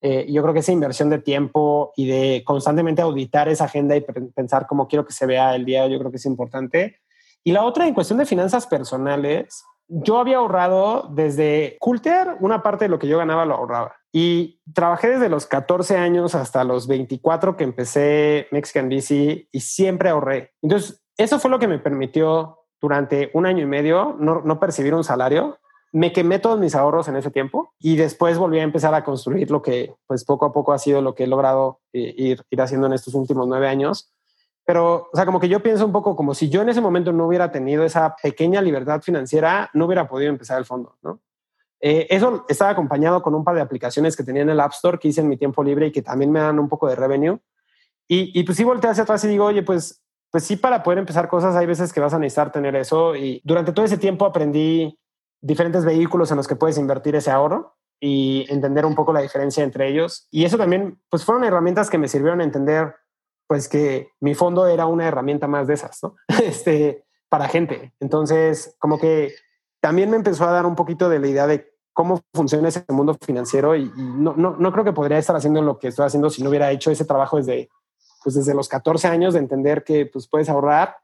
Eh, 0.02 0.32
yo 0.32 0.42
creo 0.42 0.54
que 0.54 0.60
esa 0.60 0.74
inversión 0.74 1.10
de 1.10 1.20
tiempo 1.20 1.94
y 1.96 2.08
de 2.08 2.44
constantemente 2.46 3.02
auditar 3.02 3.48
esa 3.48 3.66
agenda 3.66 3.96
y 3.96 4.02
pensar 4.02 4.68
cómo 4.68 4.88
quiero 4.88 5.06
que 5.06 5.14
se 5.14 5.26
vea 5.26 5.56
el 5.56 5.66
día, 5.66 5.88
yo 5.88 5.98
creo 5.98 6.12
que 6.12 6.18
es 6.18 6.26
importante. 6.26 7.00
Y 7.48 7.52
la 7.52 7.64
otra, 7.64 7.88
en 7.88 7.94
cuestión 7.94 8.18
de 8.18 8.26
finanzas 8.26 8.66
personales, 8.66 9.64
yo 9.88 10.18
había 10.18 10.38
ahorrado 10.38 11.08
desde 11.12 11.78
Culter, 11.80 12.38
una 12.40 12.64
parte 12.64 12.86
de 12.86 12.90
lo 12.90 12.98
que 12.98 13.08
yo 13.08 13.20
ganaba 13.20 13.46
lo 13.46 13.54
ahorraba. 13.54 13.96
Y 14.12 14.62
trabajé 14.74 15.10
desde 15.10 15.30
los 15.30 15.46
14 15.46 15.96
años 15.98 16.34
hasta 16.34 16.64
los 16.64 16.88
24 16.88 17.56
que 17.56 17.64
empecé 17.64 18.48
Mexican 18.52 18.90
BC 18.90 19.48
y 19.52 19.60
siempre 19.60 20.10
ahorré. 20.10 20.54
Entonces, 20.64 21.04
eso 21.18 21.38
fue 21.38 21.52
lo 21.52 21.60
que 21.60 21.68
me 21.68 21.78
permitió 21.78 22.62
durante 22.82 23.30
un 23.36 23.46
año 23.46 23.62
y 23.62 23.68
medio 23.68 24.16
no, 24.20 24.42
no 24.42 24.60
percibir 24.60 24.96
un 24.96 25.04
salario. 25.04 25.60
Me 25.92 26.14
quemé 26.14 26.40
todos 26.40 26.60
mis 26.60 26.74
ahorros 26.74 27.08
en 27.10 27.16
ese 27.16 27.30
tiempo 27.30 27.74
y 27.80 27.96
después 27.96 28.40
volví 28.40 28.58
a 28.58 28.64
empezar 28.64 28.96
a 28.96 29.04
construir 29.04 29.52
lo 29.52 29.62
que 29.62 29.94
pues 30.08 30.26
poco 30.26 30.46
a 30.46 30.52
poco 30.52 30.74
ha 30.74 30.80
sido 30.80 31.02
lo 31.02 31.14
que 31.14 31.26
he 31.26 31.28
logrado 31.28 31.80
eh, 31.94 32.14
ir, 32.18 32.42
ir 32.50 32.62
haciendo 32.62 32.88
en 32.88 32.94
estos 32.94 33.14
últimos 33.14 33.48
nueve 33.48 33.68
años 33.68 34.15
pero, 34.66 35.10
o 35.14 35.16
sea, 35.16 35.26
como 35.26 35.40
que 35.40 35.48
yo 35.48 35.62
pienso 35.62 35.86
un 35.86 35.92
poco 35.92 36.16
como 36.16 36.34
si 36.34 36.50
yo 36.50 36.64
en 36.64 36.70
ese 36.70 36.82
momento 36.82 37.12
no 37.12 37.28
hubiera 37.28 37.52
tenido 37.52 37.86
esa 37.86 38.16
pequeña 38.22 38.62
libertad 38.62 39.02
financiera, 39.02 39.70
no 39.74 39.86
hubiera 39.86 40.08
podido 40.08 40.32
empezar 40.32 40.58
el 40.58 40.66
fondo, 40.66 40.98
¿no? 41.04 41.20
Eh, 41.80 42.08
eso 42.10 42.46
estaba 42.50 42.72
acompañado 42.72 43.22
con 43.22 43.36
un 43.36 43.44
par 43.44 43.54
de 43.54 43.62
aplicaciones 43.62 44.16
que 44.16 44.24
tenía 44.24 44.42
en 44.42 44.50
el 44.50 44.60
App 44.60 44.72
Store 44.72 44.98
que 44.98 45.10
hice 45.10 45.22
en 45.22 45.30
mi 45.30 45.38
tiempo 45.38 45.64
libre 45.64 45.88
y 45.88 45.92
que 45.92 46.02
también 46.02 46.32
me 46.32 46.40
dan 46.40 46.58
un 46.58 46.68
poco 46.68 46.88
de 46.88 46.96
revenue. 46.96 47.38
Y, 48.08 48.40
y 48.40 48.44
pues 48.44 48.58
sí 48.58 48.64
volteé 48.64 48.90
hacia 48.90 49.04
atrás 49.04 49.24
y 49.26 49.28
digo, 49.28 49.46
oye, 49.46 49.62
pues, 49.62 50.02
pues 50.32 50.44
sí, 50.44 50.56
para 50.56 50.82
poder 50.82 50.98
empezar 51.00 51.28
cosas 51.28 51.56
hay 51.56 51.68
veces 51.68 51.94
que 51.94 52.00
vas 52.00 52.14
a 52.14 52.20
necesitar 52.20 52.52
tener 52.52 52.76
eso. 52.76 53.16
Y 53.16 53.40
durante 53.44 53.72
todo 53.72 53.86
ese 53.86 54.00
tiempo 54.00 54.26
aprendí 54.26 54.98
diferentes 55.42 55.86
vehículos 55.86 56.32
en 56.32 56.38
los 56.38 56.48
que 56.48 56.56
puedes 56.56 56.80
invertir 56.80 57.16
ese 57.16 57.30
ahorro 57.30 57.76
y 58.00 58.48
entender 58.50 58.86
un 58.86 58.96
poco 58.96 59.14
la 59.14 59.22
diferencia 59.22 59.64
entre 59.64 59.88
ellos. 59.88 60.28
Y 60.32 60.46
eso 60.46 60.58
también, 60.58 61.00
pues 61.10 61.24
fueron 61.24 61.44
herramientas 61.44 61.90
que 61.90 62.00
me 62.00 62.08
sirvieron 62.08 62.42
a 62.42 62.46
entender 62.46 62.96
pues 63.48 63.70
que 63.70 64.10
mi 64.20 64.36
fondo 64.36 64.68
era 64.68 64.86
una 64.86 65.08
herramienta 65.08 65.48
más 65.48 65.68
de 65.68 65.76
esas, 65.76 66.02
¿no? 66.04 66.16
Este, 66.44 67.06
para 67.30 67.48
gente. 67.48 67.94
Entonces, 68.00 68.76
como 68.80 69.00
que 69.00 69.34
también 69.80 70.10
me 70.10 70.18
empezó 70.18 70.46
a 70.46 70.52
dar 70.52 70.66
un 70.66 70.76
poquito 70.76 71.10
de 71.10 71.20
la 71.20 71.28
idea 71.28 71.48
de 71.48 71.72
cómo 71.94 72.22
funciona 72.34 72.68
ese 72.68 72.84
mundo 72.90 73.16
financiero 73.26 73.76
y, 73.76 73.92
no, 73.96 74.34
no, 74.36 74.56
no, 74.58 74.72
creo 74.72 74.84
que 74.84 74.94
podría 74.94 75.18
estar 75.18 75.36
haciendo 75.36 75.62
lo 75.62 75.80
que 75.80 75.88
estoy 75.88 76.06
haciendo 76.06 76.30
si 76.30 76.44
no 76.44 76.50
hubiera 76.50 76.72
hecho 76.72 76.92
ese 76.92 77.06
trabajo 77.06 77.38
desde, 77.38 77.70
pues 78.24 78.36
desde 78.36 78.54
los 78.54 78.68
14 78.68 79.08
años 79.08 79.34
de 79.34 79.40
entender 79.40 79.84
que 79.84 80.06
pues 80.06 80.28
puedes 80.28 80.50
ahorrar 80.50 80.98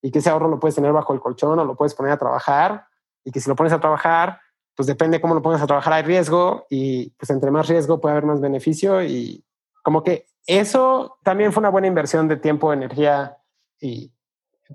y 0.00 0.10
que 0.10 0.20
ese 0.20 0.30
ahorro 0.30 0.48
lo 0.48 0.58
puedes 0.58 0.74
tener 0.74 0.92
bajo 0.92 1.12
el 1.12 1.20
colchón 1.20 1.58
o 1.58 1.64
lo 1.64 1.76
puedes 1.76 1.94
poner 1.94 2.12
a 2.12 2.18
trabajar 2.18 2.86
y 3.24 3.30
que 3.30 3.40
si 3.40 3.48
lo 3.48 3.56
pones 3.56 3.72
a 3.72 3.80
trabajar, 3.80 4.40
pues 4.74 4.86
depende 4.86 5.20
cómo 5.20 5.34
lo 5.34 5.42
pones 5.42 5.60
a 5.60 5.66
trabajar, 5.66 5.92
hay 5.92 6.02
riesgo 6.02 6.66
y 6.70 7.10
pues 7.10 7.28
entre 7.30 7.50
más 7.50 7.68
riesgo 7.68 8.00
puede 8.00 8.12
haber 8.12 8.24
más 8.24 8.40
beneficio 8.40 9.02
y 9.02 9.44
como 9.82 10.02
que 10.02 10.28
eso 10.48 11.18
también 11.22 11.52
fue 11.52 11.60
una 11.60 11.68
buena 11.68 11.86
inversión 11.86 12.26
de 12.26 12.36
tiempo, 12.36 12.72
energía 12.72 13.36
y 13.80 14.10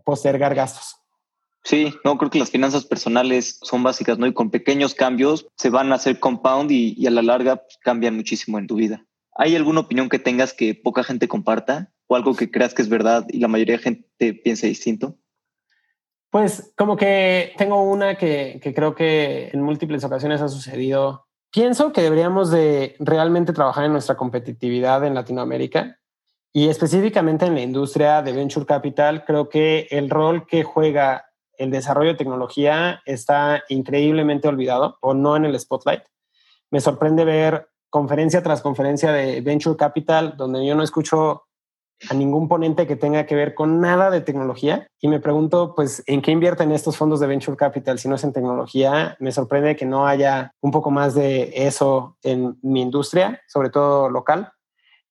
postergar 0.05 0.53
gastos. 0.55 0.97
Sí, 1.63 1.93
no, 2.03 2.17
creo 2.17 2.29
que 2.29 2.39
las 2.39 2.51
finanzas 2.51 2.85
personales 2.85 3.57
son 3.61 3.83
básicas, 3.83 4.19
¿no? 4.19 4.27
Y 4.27 4.33
con 4.33 4.51
pequeños 4.51 4.93
cambios 4.93 5.47
se 5.55 5.69
van 5.69 5.91
a 5.91 5.95
hacer 5.95 6.19
compound 6.19 6.71
y, 6.71 7.07
a 7.07 7.11
la 7.11 7.21
larga 7.21 7.55
pues, 7.55 7.77
cambian 7.81 8.15
muchísimo 8.15 8.59
en 8.59 8.67
tu 8.67 8.75
vida. 8.75 9.05
¿Hay 9.35 9.55
alguna 9.55 9.79
opinión 9.79 10.09
que 10.09 10.19
tengas 10.19 10.53
que 10.53 10.75
poca 10.75 11.03
gente 11.03 11.27
comparta 11.27 11.91
o 12.07 12.15
algo 12.15 12.35
que 12.35 12.51
creas 12.51 12.73
que 12.73 12.81
es 12.81 12.89
verdad 12.89 13.25
y 13.29 13.39
la 13.39 13.47
mayoría 13.47 13.77
de 13.77 13.83
gente 13.83 14.33
piense 14.33 14.67
distinto? 14.67 15.17
Pues 16.29 16.73
como 16.77 16.97
que 16.97 17.53
tengo 17.57 17.81
una 17.81 18.15
que, 18.15 18.59
que 18.61 18.73
creo 18.73 18.93
que 18.93 19.49
en 19.53 19.61
múltiples 19.61 20.03
ocasiones 20.03 20.41
ha 20.41 20.49
sucedido 20.49 21.27
Pienso 21.53 21.93
que 21.93 22.01
deberíamos 22.01 22.49
de 22.49 22.95
realmente 22.97 23.53
trabajar 23.53 23.85
en 23.85 23.91
nuestra 23.91 24.17
competitividad 24.17 25.05
en 25.05 25.13
Latinoamérica 25.13 25.99
y 26.51 26.67
específicamente 26.67 27.45
en 27.45 27.53
la 27.53 27.61
industria 27.61 28.23
de 28.23 28.33
venture 28.33 28.65
capital. 28.65 29.23
Creo 29.23 29.49
que 29.49 29.87
el 29.91 30.09
rol 30.09 30.47
que 30.47 30.63
juega 30.63 31.27
el 31.59 31.69
desarrollo 31.69 32.09
de 32.09 32.17
tecnología 32.17 33.03
está 33.05 33.61
increíblemente 33.69 34.47
olvidado 34.47 34.97
o 34.99 35.13
no 35.13 35.35
en 35.35 35.45
el 35.45 35.59
spotlight. 35.59 36.01
Me 36.71 36.81
sorprende 36.81 37.23
ver 37.23 37.69
conferencia 37.91 38.41
tras 38.41 38.63
conferencia 38.63 39.11
de 39.11 39.41
venture 39.41 39.77
capital 39.77 40.35
donde 40.35 40.65
yo 40.65 40.73
no 40.73 40.81
escucho 40.81 41.43
a 42.09 42.13
ningún 42.13 42.47
ponente 42.47 42.87
que 42.87 42.95
tenga 42.95 43.25
que 43.25 43.35
ver 43.35 43.53
con 43.53 43.79
nada 43.79 44.09
de 44.11 44.21
tecnología 44.21 44.87
y 44.99 45.07
me 45.07 45.19
pregunto, 45.19 45.73
pues, 45.75 46.03
¿en 46.05 46.21
qué 46.21 46.31
invierten 46.31 46.71
estos 46.71 46.97
fondos 46.97 47.19
de 47.19 47.27
venture 47.27 47.57
capital 47.57 47.99
si 47.99 48.07
no 48.07 48.15
es 48.15 48.23
en 48.23 48.33
tecnología? 48.33 49.15
Me 49.19 49.31
sorprende 49.31 49.75
que 49.75 49.85
no 49.85 50.07
haya 50.07 50.53
un 50.61 50.71
poco 50.71 50.91
más 50.91 51.15
de 51.15 51.51
eso 51.55 52.17
en 52.23 52.57
mi 52.61 52.81
industria, 52.81 53.41
sobre 53.47 53.69
todo 53.69 54.09
local, 54.09 54.51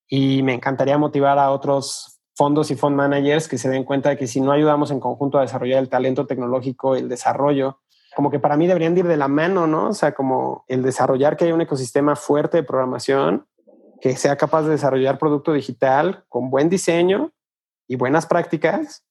y 0.08 0.42
me 0.42 0.54
encantaría 0.54 0.98
motivar 0.98 1.38
a 1.38 1.50
otros 1.50 2.20
fondos 2.34 2.70
y 2.70 2.76
fund 2.76 2.96
managers 2.96 3.48
que 3.48 3.58
se 3.58 3.68
den 3.68 3.84
cuenta 3.84 4.10
de 4.10 4.16
que 4.16 4.26
si 4.26 4.40
no 4.40 4.52
ayudamos 4.52 4.90
en 4.90 5.00
conjunto 5.00 5.38
a 5.38 5.42
desarrollar 5.42 5.78
el 5.78 5.88
talento 5.88 6.26
tecnológico, 6.26 6.96
el 6.96 7.08
desarrollo, 7.08 7.80
como 8.14 8.30
que 8.30 8.38
para 8.38 8.56
mí 8.56 8.66
deberían 8.66 8.96
ir 8.96 9.06
de 9.06 9.16
la 9.16 9.28
mano, 9.28 9.66
¿no? 9.66 9.88
O 9.88 9.94
sea, 9.94 10.12
como 10.12 10.64
el 10.68 10.82
desarrollar 10.82 11.36
que 11.36 11.44
haya 11.44 11.54
un 11.54 11.60
ecosistema 11.60 12.16
fuerte 12.16 12.58
de 12.58 12.62
programación 12.62 13.46
que 14.02 14.16
sea 14.16 14.36
capaz 14.36 14.62
de 14.62 14.70
desarrollar 14.70 15.16
producto 15.16 15.52
digital 15.52 16.24
con 16.28 16.50
buen 16.50 16.68
diseño 16.68 17.32
y 17.86 17.94
buenas 17.94 18.26
prácticas 18.26 19.04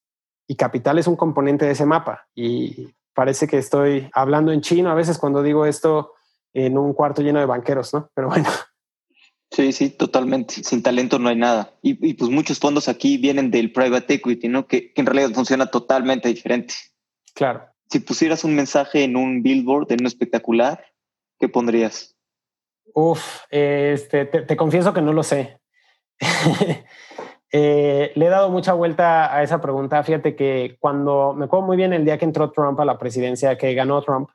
y 0.46 0.56
capital 0.56 0.98
es 0.98 1.06
un 1.06 1.16
componente 1.16 1.64
de 1.64 1.70
ese 1.70 1.86
mapa. 1.86 2.28
Y 2.34 2.90
parece 3.14 3.48
que 3.48 3.56
estoy 3.56 4.10
hablando 4.12 4.52
en 4.52 4.60
chino 4.60 4.90
a 4.90 4.94
veces 4.94 5.16
cuando 5.16 5.42
digo 5.42 5.64
esto 5.64 6.12
en 6.52 6.76
un 6.76 6.92
cuarto 6.92 7.22
lleno 7.22 7.40
de 7.40 7.46
banqueros, 7.46 7.94
¿no? 7.94 8.10
Pero 8.14 8.28
bueno. 8.28 8.50
Sí, 9.50 9.72
sí, 9.72 9.88
totalmente. 9.88 10.62
Sin 10.62 10.82
talento 10.82 11.18
no 11.18 11.30
hay 11.30 11.36
nada. 11.36 11.74
Y, 11.80 12.14
pues 12.14 12.30
muchos 12.30 12.58
fondos 12.58 12.88
aquí 12.88 13.16
vienen 13.16 13.50
del 13.50 13.72
private 13.72 14.14
equity, 14.14 14.48
¿no? 14.48 14.66
Que, 14.66 14.92
que, 14.92 15.00
en 15.00 15.06
realidad 15.06 15.34
funciona 15.34 15.66
totalmente 15.66 16.28
diferente. 16.28 16.74
Claro. 17.34 17.66
Si 17.90 18.00
pusieras 18.00 18.44
un 18.44 18.54
mensaje 18.54 19.04
en 19.04 19.16
un 19.16 19.42
billboard, 19.42 19.90
en 19.92 20.00
un 20.00 20.06
espectacular, 20.06 20.84
¿qué 21.38 21.48
pondrías? 21.48 22.11
Uf, 22.94 23.40
este, 23.50 24.26
te, 24.26 24.56
confieso 24.56 24.92
que 24.92 25.02
no 25.02 25.12
lo 25.12 25.22
sé. 25.22 25.60
Eh, 27.54 28.12
le 28.14 28.24
he 28.24 28.28
dado 28.30 28.48
mucha 28.48 28.72
vuelta 28.72 29.36
a 29.36 29.42
esa 29.42 29.60
pregunta. 29.60 30.02
Fíjate 30.02 30.34
que 30.34 30.78
cuando 30.80 31.34
me 31.34 31.44
acuerdo 31.44 31.66
muy 31.66 31.76
bien 31.76 31.92
el 31.92 32.02
día 32.02 32.16
que 32.16 32.24
entró 32.24 32.50
Trump 32.50 32.80
a 32.80 32.86
la 32.86 32.96
presidencia, 32.96 33.58
que 33.58 33.74
ganó 33.74 34.00
Trump, 34.00 34.30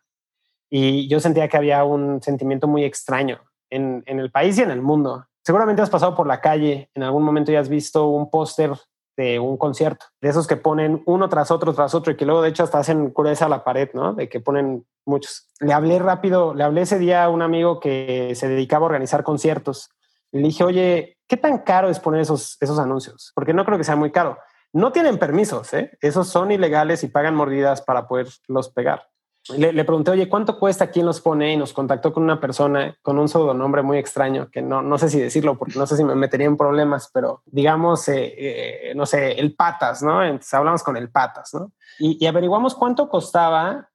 y 0.69 1.07
yo 1.07 1.19
sentía 1.19 1.47
que 1.47 1.57
había 1.57 1.83
un 1.83 2.21
sentimiento 2.21 2.67
muy 2.67 2.83
extraño 2.83 3.39
en, 3.71 4.03
en 4.05 4.19
el 4.19 4.29
país 4.29 4.59
y 4.59 4.61
en 4.61 4.69
el 4.69 4.83
mundo. 4.83 5.25
Seguramente 5.43 5.81
has 5.81 5.89
pasado 5.89 6.15
por 6.15 6.27
la 6.27 6.41
calle 6.41 6.91
en 6.93 7.01
algún 7.01 7.23
momento 7.23 7.51
y 7.51 7.55
has 7.55 7.69
visto 7.69 8.07
un 8.07 8.29
póster 8.29 8.73
de 9.17 9.39
un 9.39 9.57
concierto, 9.57 10.05
de 10.21 10.29
esos 10.29 10.47
que 10.47 10.55
ponen 10.55 11.01
uno 11.07 11.27
tras 11.27 11.49
otro, 11.49 11.73
tras 11.73 11.95
otro, 11.95 12.13
y 12.13 12.15
que 12.15 12.25
luego 12.25 12.43
de 12.43 12.49
hecho 12.49 12.63
hasta 12.63 12.77
hacen 12.77 13.09
cureza 13.09 13.47
a 13.47 13.49
la 13.49 13.63
pared, 13.63 13.89
¿no? 13.93 14.13
De 14.13 14.29
que 14.29 14.39
ponen 14.39 14.85
muchos. 15.05 15.49
Le 15.59 15.73
hablé 15.73 15.97
rápido, 15.97 16.53
le 16.53 16.63
hablé 16.63 16.81
ese 16.81 16.99
día 16.99 17.23
a 17.23 17.29
un 17.29 17.41
amigo 17.41 17.79
que 17.79 18.33
se 18.35 18.47
dedicaba 18.47 18.83
a 18.83 18.89
organizar 18.89 19.23
conciertos. 19.23 19.89
Le 20.31 20.41
dije, 20.41 20.63
oye, 20.63 21.17
¿qué 21.27 21.35
tan 21.35 21.59
caro 21.59 21.89
es 21.89 21.99
poner 21.99 22.21
esos, 22.21 22.57
esos 22.61 22.77
anuncios? 22.77 23.31
Porque 23.33 23.53
no 23.53 23.65
creo 23.65 23.79
que 23.79 23.83
sea 23.83 23.95
muy 23.95 24.11
caro. 24.11 24.37
No 24.71 24.91
tienen 24.91 25.17
permisos, 25.17 25.73
¿eh? 25.73 25.97
Esos 26.01 26.27
son 26.27 26.51
ilegales 26.51 27.03
y 27.03 27.07
pagan 27.07 27.33
mordidas 27.33 27.81
para 27.81 28.07
poderlos 28.07 28.69
pegar. 28.69 29.07
Le, 29.55 29.71
le, 29.71 29.85
pregunté, 29.85 30.11
oye, 30.11 30.27
¿cuánto 30.27 30.59
cuesta? 30.59 30.91
¿Quién 30.91 31.05
los 31.05 31.21
pone? 31.21 31.53
Y 31.53 31.57
nos 31.57 31.73
contactó 31.73 32.11
con 32.11 32.23
una 32.23 32.39
persona 32.39 32.97
con 33.01 33.17
un 33.17 33.29
sobrenombre 33.29 33.81
muy 33.81 33.97
extraño, 33.97 34.49
que 34.51 34.61
no, 34.61 34.81
no 34.81 34.97
sé 34.97 35.09
si 35.09 35.19
decirlo, 35.19 35.57
porque 35.57 35.79
no 35.79 35.87
sé 35.87 35.95
si 35.95 36.03
me 36.03 36.15
metería 36.15 36.47
en 36.47 36.57
problemas, 36.57 37.09
pero 37.13 37.41
digamos, 37.45 38.07
eh, 38.09 38.33
eh, 38.37 38.93
no 38.95 39.05
sé, 39.05 39.39
el 39.39 39.55
Patas, 39.55 40.03
¿no? 40.03 40.23
Entonces 40.23 40.53
hablamos 40.53 40.83
con 40.83 40.97
el 40.97 41.09
Patas, 41.09 41.53
¿no? 41.53 41.71
Y, 41.99 42.23
y, 42.23 42.27
averiguamos 42.27 42.75
cuánto 42.75 43.09
costaba 43.09 43.89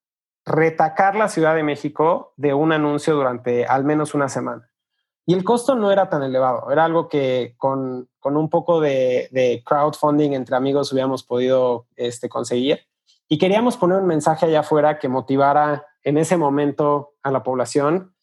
retacar 0.44 1.14
la 1.14 1.28
Ciudad 1.28 1.54
de 1.54 1.62
México 1.62 2.32
de 2.36 2.54
un 2.54 2.72
anuncio 2.72 3.14
durante 3.14 3.66
al 3.66 3.84
menos 3.84 4.14
una 4.14 4.28
semana. 4.28 4.72
Y 5.24 5.34
el 5.34 5.44
costo 5.44 5.76
no 5.76 5.92
era 5.92 6.08
tan 6.08 6.22
elevado, 6.22 6.70
era 6.72 6.84
algo 6.84 7.08
que 7.08 7.54
con, 7.56 8.08
con 8.18 8.36
un 8.36 8.50
poco 8.50 8.80
de, 8.80 9.28
de, 9.30 9.62
crowdfunding 9.64 10.32
entre 10.32 10.56
amigos 10.56 10.92
hubiéramos 10.92 11.22
podido 11.22 11.86
este, 11.94 12.28
conseguir. 12.28 12.80
Y 13.32 13.38
queríamos 13.38 13.78
poner 13.78 13.96
un 13.96 14.06
mensaje 14.06 14.44
allá 14.44 14.60
afuera 14.60 14.98
que 14.98 15.09
motivara 15.09 15.86
en 16.02 16.18
ese 16.18 16.36
momento 16.36 17.14
a 17.22 17.30
la 17.30 17.42
población 17.42 18.14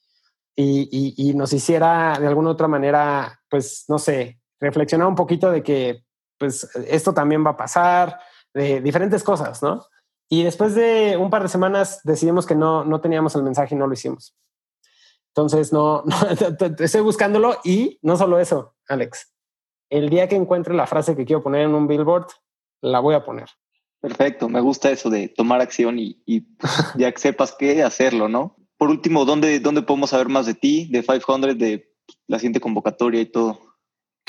y, 0.56 1.34
nos 1.36 1.52
hiciera 1.52 2.20
de 2.20 2.28
alguna 2.28 2.52
otra 2.52 2.68
manera, 2.68 3.42
pues, 3.50 3.86
no 3.88 3.98
sé, 3.98 4.40
reflexionar 4.60 5.08
un 5.08 5.16
poquito 5.16 5.50
de 5.50 5.64
que, 5.64 6.06
pues, 6.38 6.70
esto 6.86 7.12
también 7.12 7.44
va 7.44 7.50
a 7.50 7.58
pasar, 7.58 8.20
de 8.54 8.82
diferentes 8.82 9.24
cosas, 9.24 9.64
¿no? 9.64 9.84
Y 10.30 10.44
después 10.44 10.76
de 10.76 11.18
un 11.18 11.32
par 11.32 11.42
de 11.42 11.50
semanas 11.50 12.02
decidimos 12.04 12.46
que 12.46 12.54
no, 12.54 12.86
no 12.86 13.02
teníamos 13.02 13.34
el 13.34 13.42
mensaje 13.42 13.74
y 13.74 13.80
no 13.80 13.88
lo 13.88 13.94
hicimos. 13.94 14.38
Entonces, 15.30 15.74
no, 15.74 16.04
no 16.06 16.16
estoy 16.78 17.02
buscándolo 17.02 17.58
y 17.64 17.98
no 18.04 18.16
solo 18.16 18.38
eso, 18.38 18.76
Alex. 18.88 19.34
El 19.90 20.12
día 20.12 20.28
que 20.28 20.36
encuentre 20.36 20.76
la 20.76 20.86
frase 20.86 21.16
que 21.16 21.26
quiero 21.26 21.42
poner 21.42 21.62
en 21.62 21.74
un 21.74 21.88
billboard, 21.88 22.28
la 22.82 23.00
voy 23.00 23.16
a 23.16 23.26
poner. 23.26 23.50
Perfecto, 24.02 24.48
me 24.48 24.62
gusta 24.62 24.92
eso 24.92 25.10
de 25.10 25.28
tomar 25.28 25.62
acción 25.62 26.00
y, 26.00 26.22
y 26.26 26.48
ya 26.98 27.12
que 27.12 27.20
sepas 27.20 27.56
qué 27.58 27.84
hacerlo, 27.84 28.30
¿no? 28.30 28.56
Por 28.78 28.90
último, 28.90 29.26
¿dónde, 29.26 29.60
¿dónde 29.60 29.82
podemos 29.82 30.12
saber 30.12 30.30
más 30.30 30.46
de 30.46 30.54
ti, 30.54 30.88
de 30.90 31.04
500, 31.04 31.58
de 31.58 31.92
la 32.28 32.40
siguiente 32.40 32.62
convocatoria 32.62 33.20
y 33.20 33.26
todo? 33.26 33.60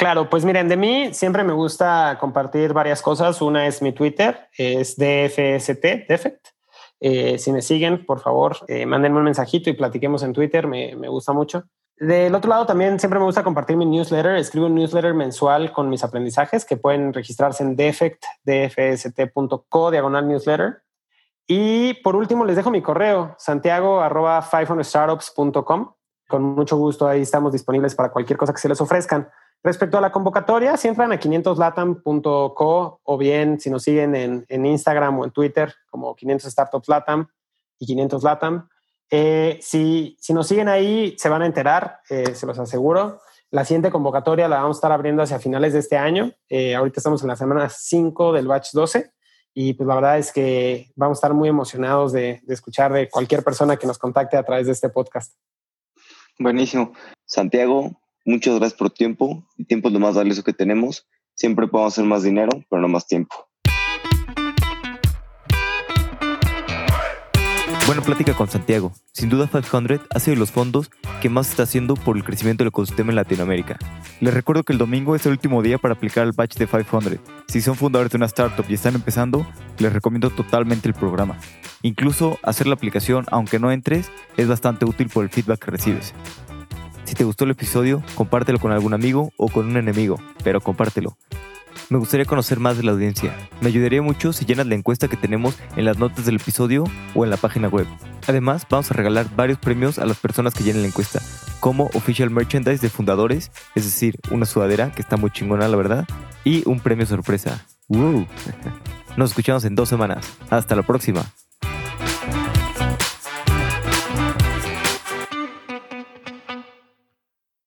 Claro, 0.00 0.30
pues 0.30 0.44
miren, 0.44 0.68
de 0.68 0.76
mí 0.76 1.12
siempre 1.12 1.44
me 1.44 1.52
gusta 1.52 2.16
compartir 2.18 2.72
varias 2.72 3.02
cosas. 3.02 3.42
Una 3.42 3.66
es 3.66 3.82
mi 3.82 3.92
Twitter, 3.92 4.48
es 4.56 4.96
DFST, 4.96 6.08
Defect. 6.08 6.48
Eh, 7.00 7.38
si 7.38 7.52
me 7.52 7.62
siguen, 7.62 8.06
por 8.06 8.20
favor, 8.20 8.56
eh, 8.66 8.86
mándenme 8.86 9.18
un 9.18 9.24
mensajito 9.24 9.70
y 9.70 9.74
platiquemos 9.74 10.22
en 10.22 10.32
Twitter, 10.32 10.66
me, 10.66 10.96
me, 10.96 11.08
gusta 11.08 11.32
mucho. 11.32 11.64
Del 12.00 12.34
otro 12.34 12.48
lado, 12.48 12.64
también 12.64 12.98
siempre 12.98 13.18
me 13.18 13.26
gusta 13.26 13.44
compartir 13.44 13.76
mi 13.76 13.84
newsletter. 13.84 14.36
Escribo 14.36 14.64
un 14.64 14.74
newsletter 14.74 15.12
mensual 15.12 15.70
con 15.70 15.90
mis 15.90 16.02
aprendizajes 16.02 16.64
que 16.64 16.78
pueden 16.78 17.12
registrarse 17.12 17.62
en 17.62 17.76
defect, 17.76 18.24
dfst.co, 18.42 19.90
diagonal 19.90 20.26
newsletter. 20.26 20.82
Y 21.46 21.92
por 22.02 22.16
último, 22.16 22.46
les 22.46 22.56
dejo 22.56 22.70
mi 22.70 22.80
correo, 22.80 23.34
santiago 23.36 24.00
arroba 24.00 24.40
500startups.com. 24.40 25.92
Con 26.26 26.42
mucho 26.42 26.78
gusto, 26.78 27.06
ahí 27.06 27.20
estamos 27.20 27.52
disponibles 27.52 27.94
para 27.94 28.10
cualquier 28.10 28.38
cosa 28.38 28.54
que 28.54 28.60
se 28.60 28.68
les 28.70 28.80
ofrezcan. 28.80 29.28
Respecto 29.62 29.98
a 29.98 30.00
la 30.00 30.10
convocatoria, 30.10 30.78
si 30.78 30.88
entran 30.88 31.12
a 31.12 31.20
500latam.co 31.20 33.00
o 33.02 33.18
bien 33.18 33.60
si 33.60 33.68
nos 33.68 33.82
siguen 33.82 34.14
en, 34.14 34.46
en, 34.48 34.64
Instagram 34.64 35.18
o 35.18 35.24
en 35.26 35.32
Twitter 35.32 35.74
como 35.90 36.16
500 36.16 36.50
Startups 36.50 36.88
Latam 36.88 37.28
y 37.78 37.84
500 37.84 38.22
Latam, 38.22 38.70
eh, 39.10 39.58
si, 39.62 40.16
nos 40.30 40.46
siguen 40.46 40.68
ahí 40.68 41.14
se 41.18 41.28
van 41.28 41.42
a 41.42 41.46
enterar, 41.46 42.00
eh, 42.08 42.34
se 42.34 42.46
los 42.46 42.58
aseguro. 42.58 43.20
La 43.50 43.64
siguiente 43.64 43.90
convocatoria 43.90 44.48
la 44.48 44.62
vamos 44.62 44.76
a 44.76 44.78
estar 44.78 44.92
abriendo 44.92 45.22
hacia 45.22 45.40
finales 45.40 45.72
de 45.72 45.80
este 45.80 45.96
año. 45.96 46.32
Eh, 46.48 46.74
ahorita 46.74 47.00
estamos 47.00 47.22
en 47.22 47.28
la 47.28 47.36
semana 47.36 47.68
5 47.68 48.32
del 48.32 48.46
batch 48.46 48.72
12 48.72 49.12
y 49.54 49.74
pues 49.74 49.86
la 49.86 49.96
verdad 49.96 50.18
es 50.18 50.32
que 50.32 50.92
vamos 50.94 51.16
a 51.16 51.20
estar 51.20 51.34
muy 51.34 51.48
emocionados 51.48 52.12
de, 52.12 52.40
de 52.44 52.54
escuchar 52.54 52.92
de 52.92 53.08
cualquier 53.08 53.42
persona 53.42 53.76
que 53.76 53.86
nos 53.86 53.98
contacte 53.98 54.36
a 54.36 54.44
través 54.44 54.66
de 54.66 54.72
este 54.72 54.88
podcast. 54.88 55.34
Buenísimo. 56.38 56.92
Santiago, 57.26 58.00
Muchas 58.24 58.56
gracias 58.56 58.78
por 58.78 58.90
tu 58.90 58.96
tiempo. 58.96 59.44
El 59.58 59.66
tiempo 59.66 59.88
es 59.88 59.94
lo 59.94 60.00
más 60.00 60.14
valioso 60.14 60.44
que 60.44 60.52
tenemos. 60.52 61.08
Siempre 61.34 61.66
podemos 61.66 61.94
hacer 61.94 62.04
más 62.04 62.22
dinero, 62.22 62.50
pero 62.68 62.82
no 62.82 62.88
más 62.88 63.06
tiempo. 63.06 63.49
Buena 67.90 68.04
plática 68.04 68.34
con 68.34 68.48
Santiago. 68.48 68.92
Sin 69.10 69.30
duda 69.30 69.48
500 69.48 70.06
ha 70.14 70.20
sido 70.20 70.36
de 70.36 70.38
los 70.38 70.52
fondos 70.52 70.92
que 71.20 71.28
más 71.28 71.50
está 71.50 71.64
haciendo 71.64 71.94
por 71.96 72.16
el 72.16 72.22
crecimiento 72.22 72.62
del 72.62 72.68
ecosistema 72.68 73.10
en 73.10 73.16
Latinoamérica. 73.16 73.80
Les 74.20 74.32
recuerdo 74.32 74.62
que 74.62 74.72
el 74.72 74.78
domingo 74.78 75.16
es 75.16 75.26
el 75.26 75.32
último 75.32 75.60
día 75.60 75.76
para 75.76 75.94
aplicar 75.94 76.24
el 76.24 76.30
batch 76.30 76.54
de 76.56 76.68
500. 76.68 77.18
Si 77.48 77.60
son 77.60 77.74
fundadores 77.74 78.12
de 78.12 78.18
una 78.18 78.26
startup 78.26 78.64
y 78.68 78.74
están 78.74 78.94
empezando, 78.94 79.44
les 79.78 79.92
recomiendo 79.92 80.30
totalmente 80.30 80.86
el 80.86 80.94
programa. 80.94 81.36
Incluso 81.82 82.38
hacer 82.44 82.68
la 82.68 82.74
aplicación 82.74 83.26
aunque 83.32 83.58
no 83.58 83.72
entres 83.72 84.08
es 84.36 84.46
bastante 84.46 84.84
útil 84.84 85.08
por 85.08 85.24
el 85.24 85.30
feedback 85.30 85.58
que 85.58 85.72
recibes. 85.72 86.14
Si 87.06 87.16
te 87.16 87.24
gustó 87.24 87.42
el 87.42 87.50
episodio, 87.50 88.04
compártelo 88.14 88.60
con 88.60 88.70
algún 88.70 88.94
amigo 88.94 89.32
o 89.36 89.48
con 89.48 89.66
un 89.66 89.76
enemigo, 89.76 90.20
pero 90.44 90.60
compártelo. 90.60 91.16
Me 91.90 91.98
gustaría 91.98 92.24
conocer 92.24 92.60
más 92.60 92.76
de 92.76 92.84
la 92.84 92.92
audiencia. 92.92 93.34
Me 93.60 93.66
ayudaría 93.66 94.00
mucho 94.00 94.32
si 94.32 94.44
llenas 94.44 94.68
la 94.68 94.76
encuesta 94.76 95.08
que 95.08 95.16
tenemos 95.16 95.56
en 95.74 95.84
las 95.84 95.98
notas 95.98 96.24
del 96.24 96.36
episodio 96.36 96.84
o 97.16 97.24
en 97.24 97.30
la 97.30 97.36
página 97.36 97.66
web. 97.66 97.84
Además, 98.28 98.64
vamos 98.70 98.92
a 98.92 98.94
regalar 98.94 99.26
varios 99.34 99.58
premios 99.58 99.98
a 99.98 100.06
las 100.06 100.16
personas 100.16 100.54
que 100.54 100.62
llenen 100.62 100.82
la 100.82 100.88
encuesta, 100.88 101.20
como 101.58 101.86
Official 101.94 102.30
Merchandise 102.30 102.80
de 102.80 102.90
Fundadores, 102.90 103.50
es 103.74 103.84
decir, 103.84 104.20
una 104.30 104.46
sudadera 104.46 104.92
que 104.92 105.02
está 105.02 105.16
muy 105.16 105.32
chingona, 105.32 105.66
la 105.66 105.76
verdad, 105.76 106.06
y 106.44 106.62
un 106.64 106.78
premio 106.78 107.06
sorpresa. 107.06 107.66
¡Wow! 107.88 108.24
Nos 109.16 109.30
escuchamos 109.30 109.64
en 109.64 109.74
dos 109.74 109.88
semanas. 109.88 110.24
Hasta 110.48 110.76
la 110.76 110.84
próxima. 110.84 111.26